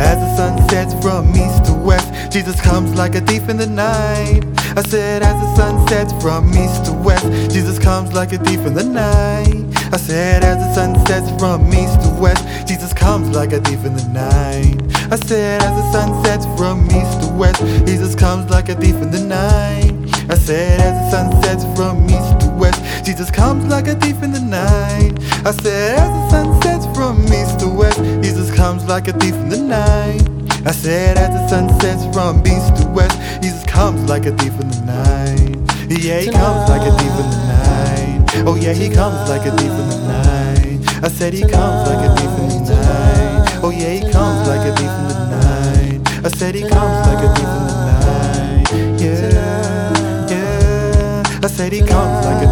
As 0.00 0.16
the 0.16 0.36
sun 0.36 0.68
sets 0.70 0.94
from 1.02 1.28
east 1.36 1.66
to 1.66 1.74
west, 1.74 2.32
Jesus 2.32 2.58
comes 2.60 2.94
like 2.94 3.14
a 3.14 3.20
thief 3.20 3.48
in 3.50 3.58
the 3.58 3.66
night. 3.66 4.42
I 4.76 4.82
said, 4.82 5.22
as 5.22 5.34
the 5.34 5.56
sun 5.56 5.86
sets 5.88 6.12
from 6.22 6.48
east 6.54 6.86
to 6.86 6.92
west, 6.92 7.26
Jesus 7.52 7.78
comes 7.78 8.12
like 8.14 8.32
a 8.32 8.38
thief 8.38 8.60
in 8.60 8.74
the 8.74 8.84
night. 8.84 9.66
I 9.92 9.98
said, 9.98 10.42
as 10.42 10.56
the 10.56 10.72
sun 10.74 10.94
sets 11.06 11.28
from 11.38 11.66
east 11.74 12.00
to 12.02 12.08
west, 12.18 12.42
Jesus 12.66 12.94
comes 12.94 13.28
like 13.36 13.52
a 13.52 13.60
thief 13.60 13.84
in 13.84 13.94
the 13.94 14.06
night. 14.08 14.80
I 15.12 15.16
said, 15.16 15.60
as 15.60 15.74
the 15.76 15.92
sun 15.92 16.24
sets 16.24 16.46
from 16.56 16.86
east 16.86 17.20
to 17.20 17.28
west, 17.34 17.60
Jesus 17.86 18.14
comes 18.14 18.48
like 18.50 18.68
a 18.68 18.76
thief 18.76 18.94
in 18.96 19.10
the 19.10 19.20
night. 19.20 19.92
I 20.30 20.36
said, 20.36 20.80
as 20.80 20.94
the 20.94 21.10
sun 21.10 21.42
sets 21.42 21.64
from 21.76 22.08
east 22.08 22.40
to 22.40 22.48
west, 22.56 22.80
Jesus 23.04 23.30
comes 23.30 23.66
like 23.66 23.88
a 23.88 23.96
thief 23.96 24.22
in 24.22 24.30
the 24.30 24.40
night. 24.40 25.18
I 25.44 25.50
said, 25.50 25.98
as 25.98 26.08
the 26.08 26.30
sun 26.30 26.62
sets 26.62 26.86
from 26.96 27.20
east 27.24 27.58
to 27.60 27.68
west, 27.68 27.98
Jesus 28.22 28.39
comes 28.60 28.84
like 28.86 29.08
a 29.08 29.12
thief 29.14 29.32
in 29.32 29.48
the 29.48 29.56
night. 29.56 30.20
I 30.66 30.72
said 30.72 31.16
as 31.16 31.30
the 31.30 31.48
sun 31.48 31.66
sets 31.80 32.04
from 32.14 32.46
east 32.46 32.76
to 32.76 32.86
west, 32.88 33.16
Jesus 33.40 33.64
comes 33.64 34.06
like 34.06 34.26
a 34.26 34.32
thief 34.36 34.52
in 34.60 34.68
the 34.68 34.82
night. 34.84 35.56
Yeah, 35.88 36.20
he 36.20 36.30
comes 36.30 36.68
like 36.68 36.82
a 36.82 36.92
thief 36.98 37.14
in 37.22 37.28
the 37.34 37.40
night. 37.56 38.20
Oh 38.48 38.56
yeah, 38.56 38.74
he 38.74 38.90
comes 38.90 39.30
like 39.30 39.46
a 39.46 39.52
thief 39.56 39.74
in 39.82 39.88
the 39.92 40.00
night. 40.12 40.78
I 41.02 41.08
said 41.08 41.32
he 41.32 41.40
comes 41.40 41.88
like 41.88 42.04
a 42.04 42.10
thief 42.16 42.34
in 42.38 42.48
the 42.68 42.76
night. 42.76 43.60
Oh 43.64 43.70
yeah, 43.70 43.92
he 43.98 44.02
comes 44.12 44.46
like 44.46 44.64
a 44.68 44.72
thief 44.76 44.94
in 45.00 45.06
the 45.08 45.18
night. 45.40 46.26
I 46.26 46.28
said 46.28 46.54
he 46.54 46.60
comes 46.60 46.98
like 47.08 47.22
a 47.24 47.30
thief 47.36 47.52
in 47.58 47.64
the 47.70 47.76
night. 47.88 48.68
Yeah, 49.00 50.28
yeah. 50.32 51.40
I 51.42 51.46
said 51.46 51.72
he 51.72 51.80
comes 51.80 52.26
like 52.26 52.42
a 52.46 52.49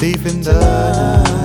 deep 0.00 0.24
in 0.24 0.40
the 0.40 0.52
night. 0.54 1.43